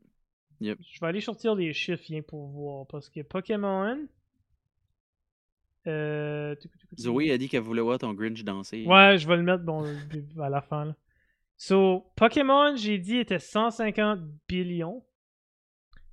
[0.60, 2.86] Je vais aller sortir les chiffres rien pour voir.
[2.88, 3.98] Parce que Pokémon.
[5.88, 6.54] Euh...
[6.98, 8.84] Zoé a dit qu'elle voulait voir ton Grinch danser.
[8.86, 9.84] Ouais, je vais le mettre bon,
[10.40, 10.86] à la fin.
[10.86, 10.96] Là.
[11.56, 15.04] So, Pokémon, j'ai dit, était 150 billions.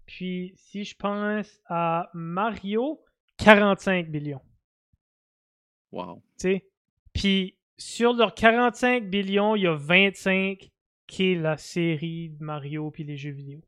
[0.05, 3.01] Puis, si je pense à Mario,
[3.37, 4.41] 45 billions.
[5.91, 6.15] Wow.
[6.15, 6.65] Tu sais?
[7.13, 10.71] Puis, sur leurs 45 billions, il y a 25
[11.07, 13.61] qui est la série de Mario puis les jeux vidéo.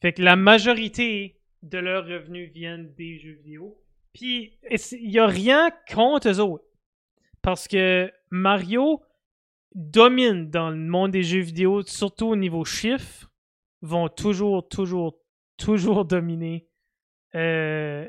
[0.00, 3.76] Fait que la majorité de leurs revenus viennent des jeux vidéo.
[4.16, 4.58] Puis,
[4.92, 6.64] il n'y a rien contre eux autres.
[7.42, 9.02] Parce que Mario
[9.74, 13.30] domine dans le monde des jeux vidéo, surtout au niveau chiffres,
[13.82, 15.18] vont toujours, toujours,
[15.58, 16.66] toujours dominer
[17.34, 18.08] euh,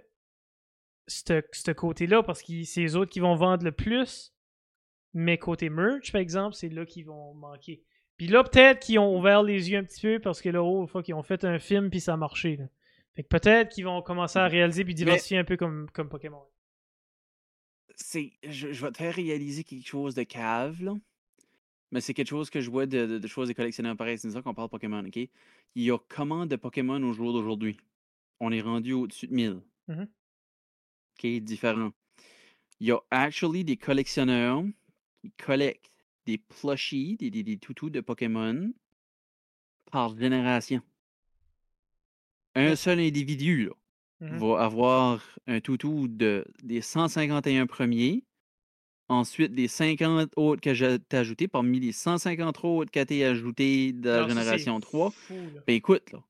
[1.07, 4.33] ce côté-là parce que c'est les autres qui vont vendre le plus.
[5.13, 7.83] Mais côté merch, par exemple, c'est là qu'ils vont manquer.
[8.17, 10.87] Puis là, peut-être qu'ils ont ouvert les yeux un petit peu parce que là, oh,
[10.87, 12.55] fois qu'ils ont fait un film puis ça a marché.
[12.57, 12.65] là.
[13.17, 16.43] Fait que peut-être qu'ils vont commencer à réaliser puis diversifier un peu comme, comme Pokémon.
[17.95, 20.93] C'est, je, je vais te faire réaliser quelque chose de cave, là.
[21.89, 24.19] Mais c'est quelque chose que je vois de, de, de choses des collectionneurs pareils.
[24.19, 25.15] C'est ça qu'on parle Pokémon, OK?
[25.15, 25.31] Il
[25.75, 27.77] y a comment de Pokémon au jour d'aujourd'hui?
[28.39, 29.61] On est rendu au-dessus de 1000.
[29.87, 30.07] Mhm.
[31.17, 31.89] OK, différent.
[32.79, 34.63] Il y a actually des collectionneurs
[35.21, 35.91] qui collectent
[36.27, 38.71] des plushies, des, des, des toutous de Pokémon
[39.91, 40.83] par génération.
[42.57, 42.75] Un Ouais.
[42.75, 43.71] seul individu, là,
[44.29, 44.37] Mhm.
[44.39, 48.23] va avoir un toutou de, des 151 premiers,
[49.09, 53.93] ensuite des 50 autres que j'ai ajoutés, parmi les 150 autres qui ont été ajoutés
[53.93, 55.11] de la Non, génération 3.
[55.11, 55.61] fou, là.
[55.67, 56.23] Ben écoute, là,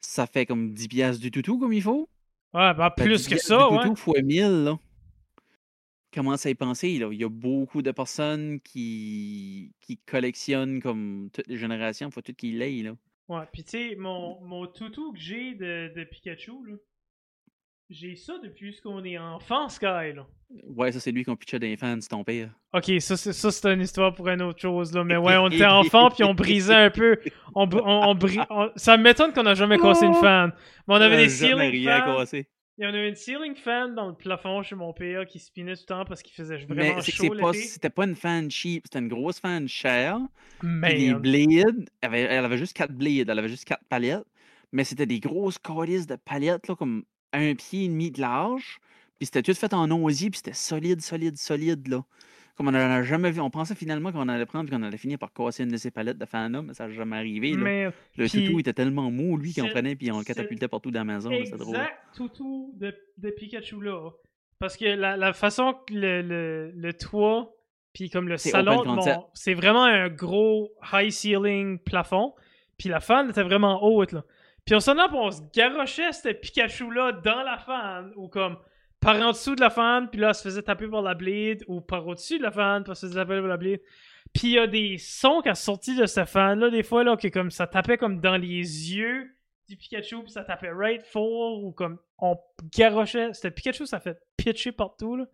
[0.00, 2.08] ça fait comme 10 piastres du toutou comme il faut.
[2.54, 3.82] Ouais, ben plus 10 que ça, du ouais.
[3.82, 4.78] toutou fois 1000, là.
[6.14, 7.08] Commence à y penser, là?
[7.12, 12.32] Il y a beaucoup de personnes qui, qui collectionnent comme toutes les générations, faut tout
[12.32, 12.96] qu'ils l'aient, là.
[13.28, 16.74] Ouais, pis tu sais, mon, mon toutou que j'ai de, de Pikachu, là,
[17.88, 20.26] j'ai ça depuis ce qu'on est enfant, Sky, là.
[20.76, 22.50] Ouais, ça c'est lui qu'on pitchait des fans, c'est ton père.
[22.72, 25.02] Ok, ça, c'est, ça, c'est une histoire pour une autre chose, là.
[25.04, 27.18] Mais ouais, on était enfant, puis on brisait un peu.
[27.54, 30.52] On, on, on bri- on- Ça m'étonne qu'on a jamais cassé une fan.
[30.86, 32.48] Mais on avait des ceiling rien cassé.
[32.78, 35.74] Il y en avait une ceiling fan dans le plafond chez mon père qui spinait
[35.76, 37.62] tout le temps parce qu'il faisait Mais vraiment que chaud l'été.
[37.62, 40.18] c'était pas une fan cheap, c'était une grosse fan chère.
[40.82, 41.20] Les Man.
[41.20, 44.26] blades, elle avait, elle avait juste quatre blades, elle avait juste quatre palettes.
[44.72, 48.78] Mais c'était des grosses calices de palettes, là, comme un pied et demi de large.
[49.18, 52.04] Puis c'était tout fait en osier, puis c'était solide, solide, solide, là.
[52.56, 53.40] Comme on n'en a jamais vu.
[53.40, 55.90] On pensait finalement qu'on allait prendre et qu'on allait finir par casser une de ses
[55.90, 57.50] palettes de fandom, mais ça n'a jamais arrivé.
[57.52, 57.58] là.
[57.58, 57.84] Mais
[58.16, 61.00] Le puis- toutou était tellement mou, lui, qu'on prenait puis on le catapultait partout dans
[61.00, 61.30] la maison.
[61.44, 61.76] C'est drôle.
[61.76, 64.10] exact toutou de, de Pikachu là.
[64.58, 67.52] Parce que la, la façon que le, le, le toit,
[67.92, 68.84] puis comme le salon,
[69.34, 72.34] c'est vraiment un gros high ceiling plafond.
[72.78, 74.24] Puis la fan était vraiment haute là.
[74.64, 78.56] Puis on s'en puis on se garochait ce Pikachu là dans la fan ou comme
[79.06, 81.64] par en dessous de la fan, puis là, elle se faisait taper par la blade,
[81.68, 83.80] ou par au-dessus de la fan, puis elle se faisait taper par la blade.
[84.34, 87.16] Puis il y a des sons qui sont sortis de cette fan-là, des fois, là,
[87.16, 88.48] que comme ça tapait comme dans les
[88.94, 89.30] yeux
[89.68, 92.36] du Pikachu, puis ça tapait right for, ou comme on
[92.76, 93.32] garochait.
[93.32, 95.24] C'était Pikachu, ça fait pitcher partout, là.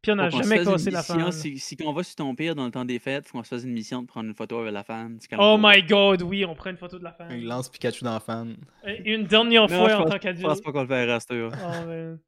[0.00, 1.32] Puis on n'a jamais cassé la fan.
[1.32, 3.48] Si, si on va sur ton pire dans le temps des fêtes, faut qu'on se
[3.48, 5.18] fasse une mission de prendre une photo avec la fan.
[5.36, 7.32] Oh my god, oui, on prend une photo de la fan.
[7.32, 8.56] Il lance Pikachu dans la fan.
[8.86, 10.64] Et Une dernière Non, fois en pense- tant Je pense qu'adulte.
[10.64, 11.50] pas qu'on le verra à cette heure.
[11.52, 12.18] Oh, man.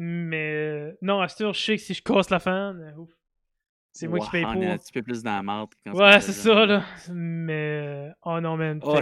[0.00, 3.10] Mais euh, non, heure, je sais que si je casse la fan, euh, ouf.
[3.92, 4.62] C'est moi qui paye on pour.
[4.62, 5.70] est un petit peu plus dans la marde.
[5.84, 6.84] quand Ouais, c'est ça, là.
[7.12, 7.52] Mais.
[7.52, 8.78] euh, Oh non, man.
[8.84, 8.96] Oh,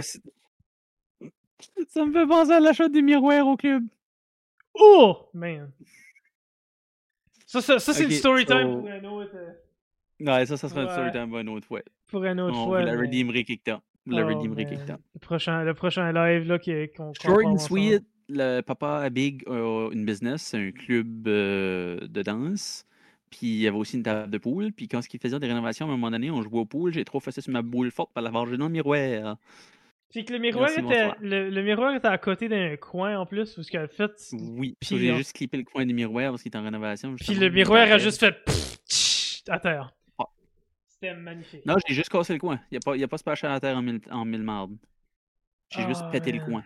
[1.87, 3.83] ça me fait penser à l'achat des miroirs au club.
[4.73, 5.29] Oh!
[5.33, 5.71] Man.
[7.45, 9.31] Ça, ça, ça c'est Ok, le story time pour un autre,
[10.19, 10.93] Ouais, ça, ça sera une Ouais.
[10.93, 11.81] story time une autre fois.
[12.07, 12.81] pour un autre On fois.
[12.83, 12.97] la mais-
[13.43, 13.81] quelque temps.
[14.07, 14.27] La Oh,
[14.65, 14.99] quelque temps.
[15.13, 17.07] Le prochain, le prochain live, là, qui- qu'on.
[17.07, 22.21] qu'on Short and sweet, le papa Big a une business, c'est un club euh, de
[22.21, 22.85] danse.
[23.29, 24.71] Puis il y avait aussi une table de poule.
[24.71, 26.93] Puis quand ils faisaient des rénovations, à un moment donné, on jouait au pool.
[26.93, 29.37] J'ai trop fait sur ma boule forte pour l'avoir jeté dans le miroir.
[30.09, 33.25] Puis que le miroir, Merci, était, le, le miroir était à côté d'un coin en
[33.25, 34.11] plus, parce qu'en fait.
[34.31, 37.13] Oui, Puis j'ai juste clippé le coin du miroir parce qu'il est en rénovation.
[37.17, 38.31] Puis le il miroir a était- juste fait.
[38.45, 39.93] pfff, à terre.
[40.17, 40.23] Ah.
[40.87, 41.65] C'était magnifique.
[41.65, 42.57] Non, j'ai juste cassé le coin.
[42.71, 44.23] Il n'y a, pas- il y a pas splashé à la terre en mille, en
[44.23, 44.45] mille.
[45.75, 46.63] J'ai juste Ah, pété le coin.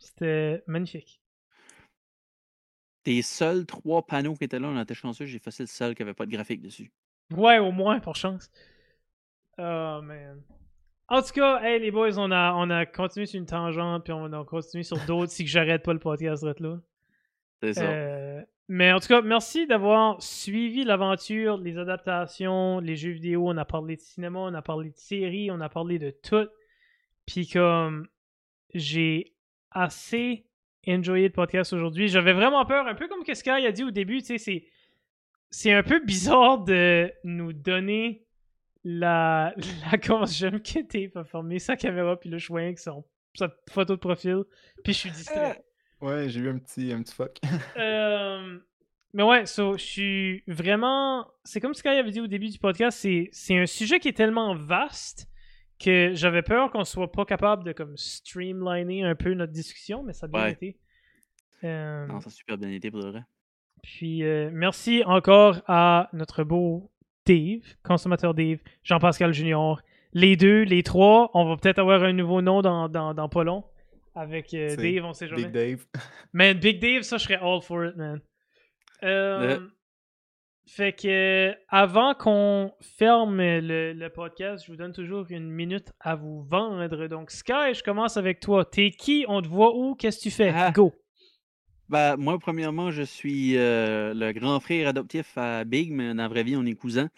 [0.00, 1.20] C'était magnifique.
[3.04, 6.02] Tes seuls trois panneaux qui étaient là, on était chanceux, j'ai fait le seul qui
[6.02, 6.90] avait pas de graphique dessus.
[7.32, 8.50] Ouais, au moins, pour chance.
[9.58, 10.42] Oh, man.
[11.08, 14.12] En tout cas, hey, les boys, on a, on a continué sur une tangente, puis
[14.12, 16.80] on a continué sur d'autres si que j'arrête pas le podcast là.
[17.62, 17.82] C'est ça.
[17.82, 23.48] Euh, mais en tout cas, merci d'avoir suivi l'aventure, les adaptations, les jeux vidéo.
[23.48, 26.48] On a parlé de cinéma, on a parlé de séries, on a parlé de tout.
[27.26, 28.06] Puis comme
[28.72, 29.34] j'ai
[29.70, 30.46] assez
[30.86, 33.90] enjoyé le podcast aujourd'hui, j'avais vraiment peur, un peu comme que Sky a dit au
[33.90, 34.64] début, tu sais,
[35.50, 38.24] c'est un peu bizarre de nous donner
[38.84, 39.52] la
[39.92, 43.54] la comment j'aime que Dave a fermé sa caméra puis le choix avec son sa
[43.70, 44.44] photo de profil
[44.82, 45.62] puis je suis distrait.
[46.00, 47.38] Ouais, j'ai eu un petit, un petit fuck.
[47.76, 48.58] Euh,
[49.12, 51.26] mais ouais, so, je suis vraiment.
[51.44, 54.54] C'est comme Sky avait dit au début du podcast, c'est un sujet qui est tellement
[54.54, 55.29] vaste
[55.82, 60.12] que j'avais peur qu'on soit pas capable de comme streamliner un peu notre discussion, mais
[60.12, 60.52] ça a bien Ouais.
[60.52, 60.78] été.
[61.64, 63.22] Euh, Non, ça a super bien été pour de vrai.
[63.82, 66.90] puis euh, merci encore à notre beau
[67.26, 69.80] Dave, consommateur Dave, Jean-Pascal Junior.
[70.12, 73.44] Les deux, les trois, on va peut-être avoir un nouveau nom dans, dans, dans pas
[73.44, 73.64] long.
[74.14, 75.44] Avec euh, Dave, on sait jamais.
[75.44, 75.86] Big Dave.
[76.32, 78.20] Man, Big Dave, ça, je serais all for it, man.
[79.04, 79.60] Euh,
[80.66, 86.14] Fait que, avant qu'on ferme le, le podcast, je vous donne toujours une minute à
[86.14, 87.06] vous vendre.
[87.08, 88.64] Donc, Sky, je commence avec toi.
[88.64, 89.24] T'es qui?
[89.26, 89.94] On te voit où?
[89.96, 90.52] Qu'est-ce que tu fais?
[90.54, 90.70] Ah.
[90.70, 90.92] Go.
[91.88, 96.28] Ben, moi, premièrement, je suis euh, le grand frère adoptif à Big, mais dans la
[96.28, 97.08] vraie vie, on est cousins.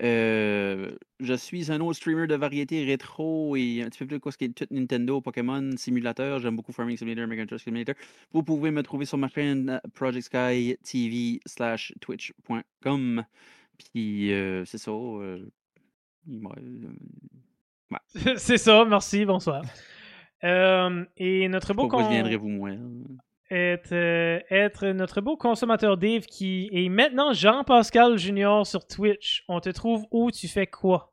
[0.00, 4.30] Euh, je suis un autre streamer de variété rétro et un petit peu plus quoi
[4.32, 6.38] ce qui est tout Nintendo, Pokémon, simulateur.
[6.38, 7.94] J'aime beaucoup Farming Simulator, Mega Truck Simulator.
[8.32, 13.24] Vous pouvez me trouver sur ma chaîne euh, Project Sky TV slash twitch.com.
[13.92, 14.90] Puis euh, c'est ça.
[14.92, 15.44] euh,
[18.36, 19.62] C'est ça, merci, bonsoir.
[20.42, 22.78] Et notre beau con- viendrez-vous moins?
[23.50, 29.44] Euh, être notre beau consommateur Dave qui est maintenant Jean-Pascal Junior sur Twitch.
[29.48, 30.30] On te trouve où?
[30.30, 31.12] Tu fais quoi?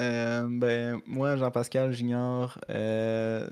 [0.00, 3.46] Euh, ben, moi, Jean-Pascal Junior, euh,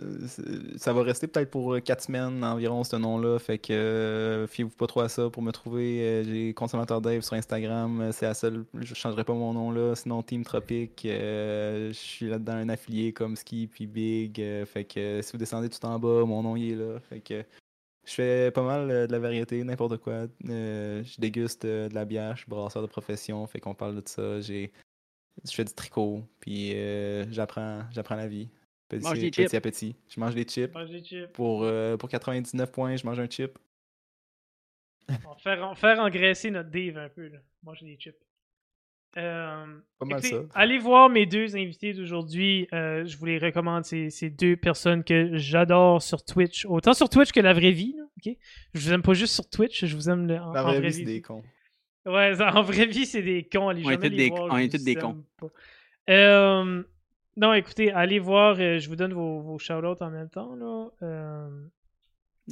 [0.77, 3.39] ça va rester peut-être pour 4 semaines environ, ce nom-là.
[3.39, 6.25] Fait que fiez-vous pas trop à ça pour me trouver.
[6.25, 8.11] J'ai Consommateur Dave sur Instagram.
[8.13, 8.65] C'est la seule.
[8.81, 9.95] Je changerai pas mon nom là.
[9.95, 11.01] Sinon, Team Tropic.
[11.05, 14.37] je suis là-dedans un affilié comme Ski puis Big.
[14.65, 16.99] fait que si vous descendez tout en bas, mon nom il est là.
[17.01, 17.45] Fait que
[18.09, 20.27] je fais pas mal euh, de la variété, n'importe quoi.
[20.49, 23.47] Euh, je déguste euh, de la bière, je suis brasseur de profession.
[23.47, 24.41] Fait qu'on parle de ça.
[24.41, 24.73] J'ai
[25.45, 28.49] je fais du tricot, puis euh, j'apprends, j'apprends la vie.
[28.89, 29.55] Petit, Mange des petit chips.
[29.55, 29.97] à petit.
[30.09, 30.73] Je mange des chips.
[31.33, 33.59] Pour, euh, pour 99 points, je mange un chip.
[35.09, 37.29] On va faire, on va faire engraisser notre Dave un peu.
[37.29, 37.39] Là.
[37.75, 38.17] J'ai des chips.
[39.19, 39.65] Euh,
[39.99, 40.43] Pas mal écoutez, ça.
[40.55, 42.69] Allez voir mes deux invités d'aujourd'hui.
[42.73, 43.85] Euh, je vous les recommande.
[43.85, 46.65] C'est deux personnes que j'adore sur Twitch.
[46.67, 47.95] Autant sur Twitch que la vraie vie.
[47.99, 48.37] là, ok?
[48.75, 50.79] Je vous aime pas juste sur Twitch, je vous aime le- en, La en vraie
[50.79, 51.05] vraie vie, c'est vie.
[51.15, 51.43] des cons.
[52.07, 53.69] Ouais, ça, en vraie vie, c'est des cons.
[53.69, 55.23] Allez On est des- voir, on est tous des cons.
[56.09, 56.83] Euh,
[57.37, 58.57] non, écoutez, allez voir.
[58.59, 60.55] euh, je vous donne vos, vos shout-outs en même temps.
[60.55, 60.89] Là.
[61.03, 61.49] Euh,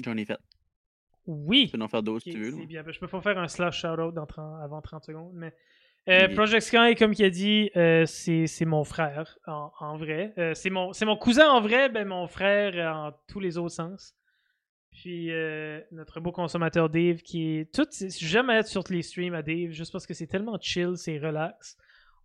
[0.04, 0.38] J'en ai fait.
[1.26, 1.68] oui.
[1.70, 2.66] Tu peux en faire d'autres si tu veux.
[2.66, 2.84] bien.
[2.86, 5.54] Je peux pas faire un slash shout-out dans 30 avant 30 secondes, mais
[6.08, 6.34] euh, Oui.
[6.34, 10.32] Project Sky, comme il a dit, euh, c'est c'est mon frère en, en vrai.
[10.38, 13.74] Euh, c'est mon, c'est mon cousin en vrai, ben mon frère en tous les autres
[13.74, 14.14] sens.
[14.92, 17.86] Puis euh, notre beau consommateur Dave qui est tout.
[18.18, 21.76] J'aime être sur les streams à Dave juste parce que c'est tellement chill, c'est relax.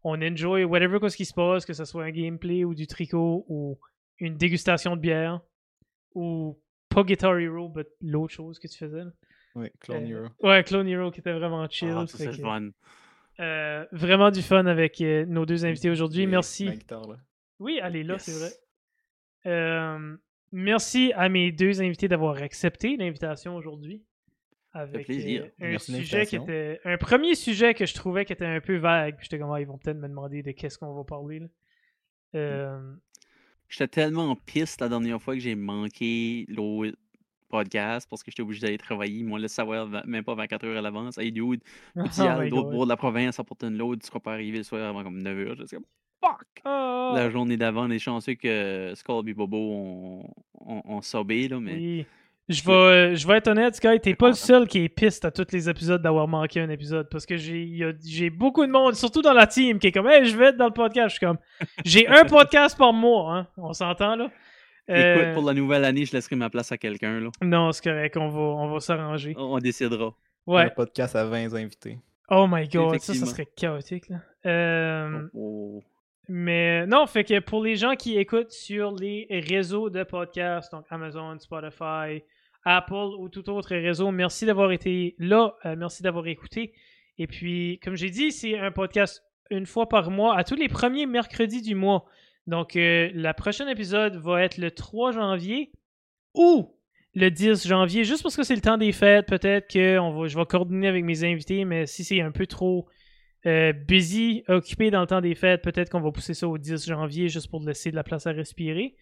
[0.04, 2.88] On enjoy whatever quoi ce qui se passe, que ce soit un gameplay ou du
[2.88, 3.78] tricot ou
[4.20, 5.42] une dégustation de bière
[6.16, 9.04] ou pas Guitar Hero, but l'autre chose que tu faisais.
[9.04, 9.12] là.
[9.56, 10.28] Oui, Clone Euh, Hero.
[10.42, 11.94] Ouais, Clone Hero qui était vraiment chill.
[11.96, 12.70] Ah, c'est que, fun.
[13.42, 16.28] Euh, vraiment du fun avec euh, nos deux invités aujourd'hui.
[16.28, 16.70] Merci.
[16.70, 17.18] Guitare.
[17.60, 18.52] Oui, elle est là, c'est vrai.
[19.48, 20.16] Euh,
[20.52, 24.04] merci à mes deux invités d'avoir accepté l'invitation aujourd'hui.
[24.74, 25.44] Avec plaisir.
[25.44, 26.80] euh, un Merci sujet qui était.
[26.86, 29.18] Un premier sujet que je trouvais qui était un peu vague.
[29.18, 31.40] Puis j'étais comme, Ah, ils vont peut-être me demander de qu'est-ce qu'on va parler.
[31.40, 31.48] là.
[32.36, 32.94] Euh,
[33.68, 36.98] J'étais tellement piste la dernière fois que j'ai manqué l'autre
[37.52, 39.22] podcast parce que j'étais obligé d'aller travailler.
[39.24, 41.18] Moi, le savoir va- même pas 24 heures à l'avance.
[41.20, 41.62] Hey, dude,
[41.96, 42.72] oh de l'autre God.
[42.74, 44.00] bord de la province à porter une load.
[44.02, 45.56] Tu seras pas arrivé le soir avant comme 9 heures.
[45.58, 45.86] J'étais comme,
[46.24, 46.48] fuck!
[46.66, 50.24] Ah, La journée d'avant, on est chanceux que Skull et Bobo ont,
[50.66, 52.06] ont, ont sobé, là, mais oui.
[52.50, 54.46] Je vais, je vais être honnête, Sky, t'es pas le content.
[54.46, 57.08] seul qui est piste à tous les épisodes d'avoir manqué un épisode.
[57.10, 60.36] Parce que j'ai beaucoup de monde, surtout dans la team, qui est comme Hey, je
[60.36, 61.10] vais être dans le podcast.
[61.10, 61.38] Je suis comme
[61.86, 63.48] J'ai un podcast par mois, hein.
[63.56, 64.30] On s'entend là?
[64.90, 67.30] Euh, écoute, pour la nouvelle année, je laisserai ma place à quelqu'un, là.
[67.42, 69.34] Non, c'est correct, on va, on va s'arranger.
[69.38, 70.14] On, on décidera.
[70.48, 70.64] Ouais.
[70.64, 72.00] Un podcast à 20 invités.
[72.30, 74.22] Oh my god, ça, ça serait chaotique là.
[74.46, 75.82] Euh, Oh,
[76.28, 80.86] Mais non, fait que pour les gens qui écoutent sur les réseaux de podcasts, donc
[80.90, 82.24] Amazon, Spotify,
[82.64, 86.74] Apple ou tout autre réseau, merci d'avoir été là, euh, merci d'avoir écouté.
[87.18, 90.70] Et puis, comme j'ai dit, c'est un podcast une fois par mois, à tous les
[90.70, 92.06] premiers mercredis du mois.
[92.48, 95.72] Donc, euh, le prochain épisode va être le 3 janvier
[96.34, 96.76] ou
[97.14, 99.28] le 10 janvier, juste parce que c'est le temps des fêtes.
[99.28, 102.48] Peut-être que on va, je vais coordonner avec mes invités, mais si c'est un peu
[102.48, 102.88] trop
[103.46, 106.86] euh, busy, occupé dans le temps des fêtes, peut-être qu'on va pousser ça au 10
[106.88, 108.96] janvier juste pour laisser de la place à respirer.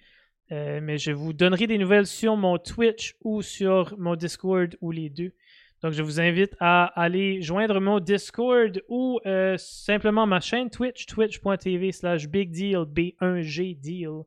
[0.51, 4.91] Euh, mais je vous donnerai des nouvelles sur mon Twitch ou sur mon Discord ou
[4.91, 5.33] les deux.
[5.81, 11.05] Donc je vous invite à aller joindre mon Discord ou euh, simplement ma chaîne Twitch,
[11.05, 14.23] twitch.tv slash bigdeal, B1G deal,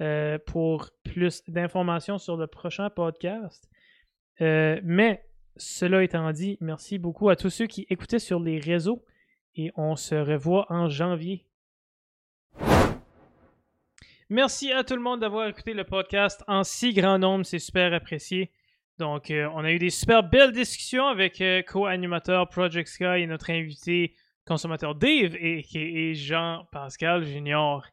[0.00, 3.68] euh, pour plus d'informations sur le prochain podcast.
[4.40, 5.24] Euh, mais
[5.56, 9.04] cela étant dit, merci beaucoup à tous ceux qui écoutaient sur les réseaux
[9.54, 11.44] et on se revoit en janvier.
[14.30, 17.94] Merci à tout le monde d'avoir écouté le podcast en si grand nombre, c'est super
[17.94, 18.50] apprécié.
[18.98, 23.26] Donc, euh, on a eu des super belles discussions avec euh, co-animateur Project Sky et
[23.26, 27.86] notre invité consommateur Dave et, Jean-Pascal Junior.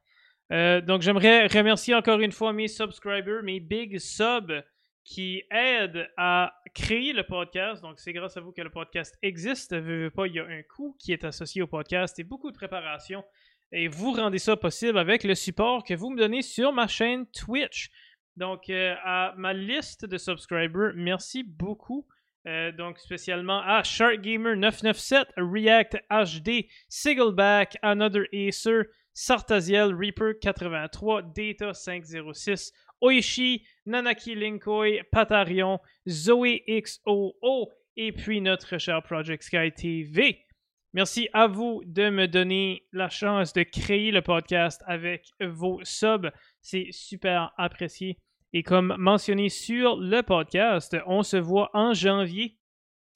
[0.52, 4.64] Euh, donc, j'aimerais remercier encore une fois mes subscribers, mes big subs
[5.04, 7.84] qui aident à créer le podcast.
[7.84, 9.74] Donc, c'est grâce à vous que le podcast existe.
[9.74, 13.24] Il y a un coût qui est associé au podcast et beaucoup de préparation.
[13.72, 17.28] Et vous rendez ça possible avec le support que vous me donnez sur ma chaîne
[17.28, 17.92] Twitch.
[18.38, 22.06] Donc, euh, à ma liste de subscribers, merci beaucoup.
[22.48, 28.84] Euh, donc, spécialement à SharkGamer997, React HD, Siggleback, Another Acer,
[29.14, 39.72] Sartaziel, Reaper83, Data506, Oishi, Nanaki Linkoi, Patarion, Zoe XOO et puis notre cher Project Sky
[39.72, 40.46] TV.
[40.94, 46.32] Merci à vous de me donner la chance de créer le podcast avec vos subs.
[46.62, 48.18] C'est super apprécié.
[48.58, 52.58] Et comme mentionné sur le podcast, on se voit en janvier.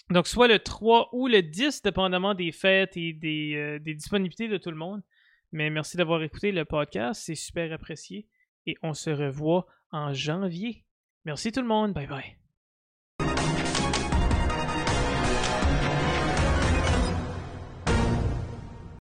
[0.10, 4.50] Donc, soit le 3 ou le 10, dépendamment des fêtes et des, euh, des disponibilités
[4.50, 5.02] de tout le monde.
[5.54, 7.22] Mais merci d'avoir écouté le podcast.
[7.24, 8.28] C'est super apprécié.
[8.66, 10.84] Et on se revoit en janvier.
[11.24, 11.94] Merci tout le monde.
[11.94, 12.39] Bye bye.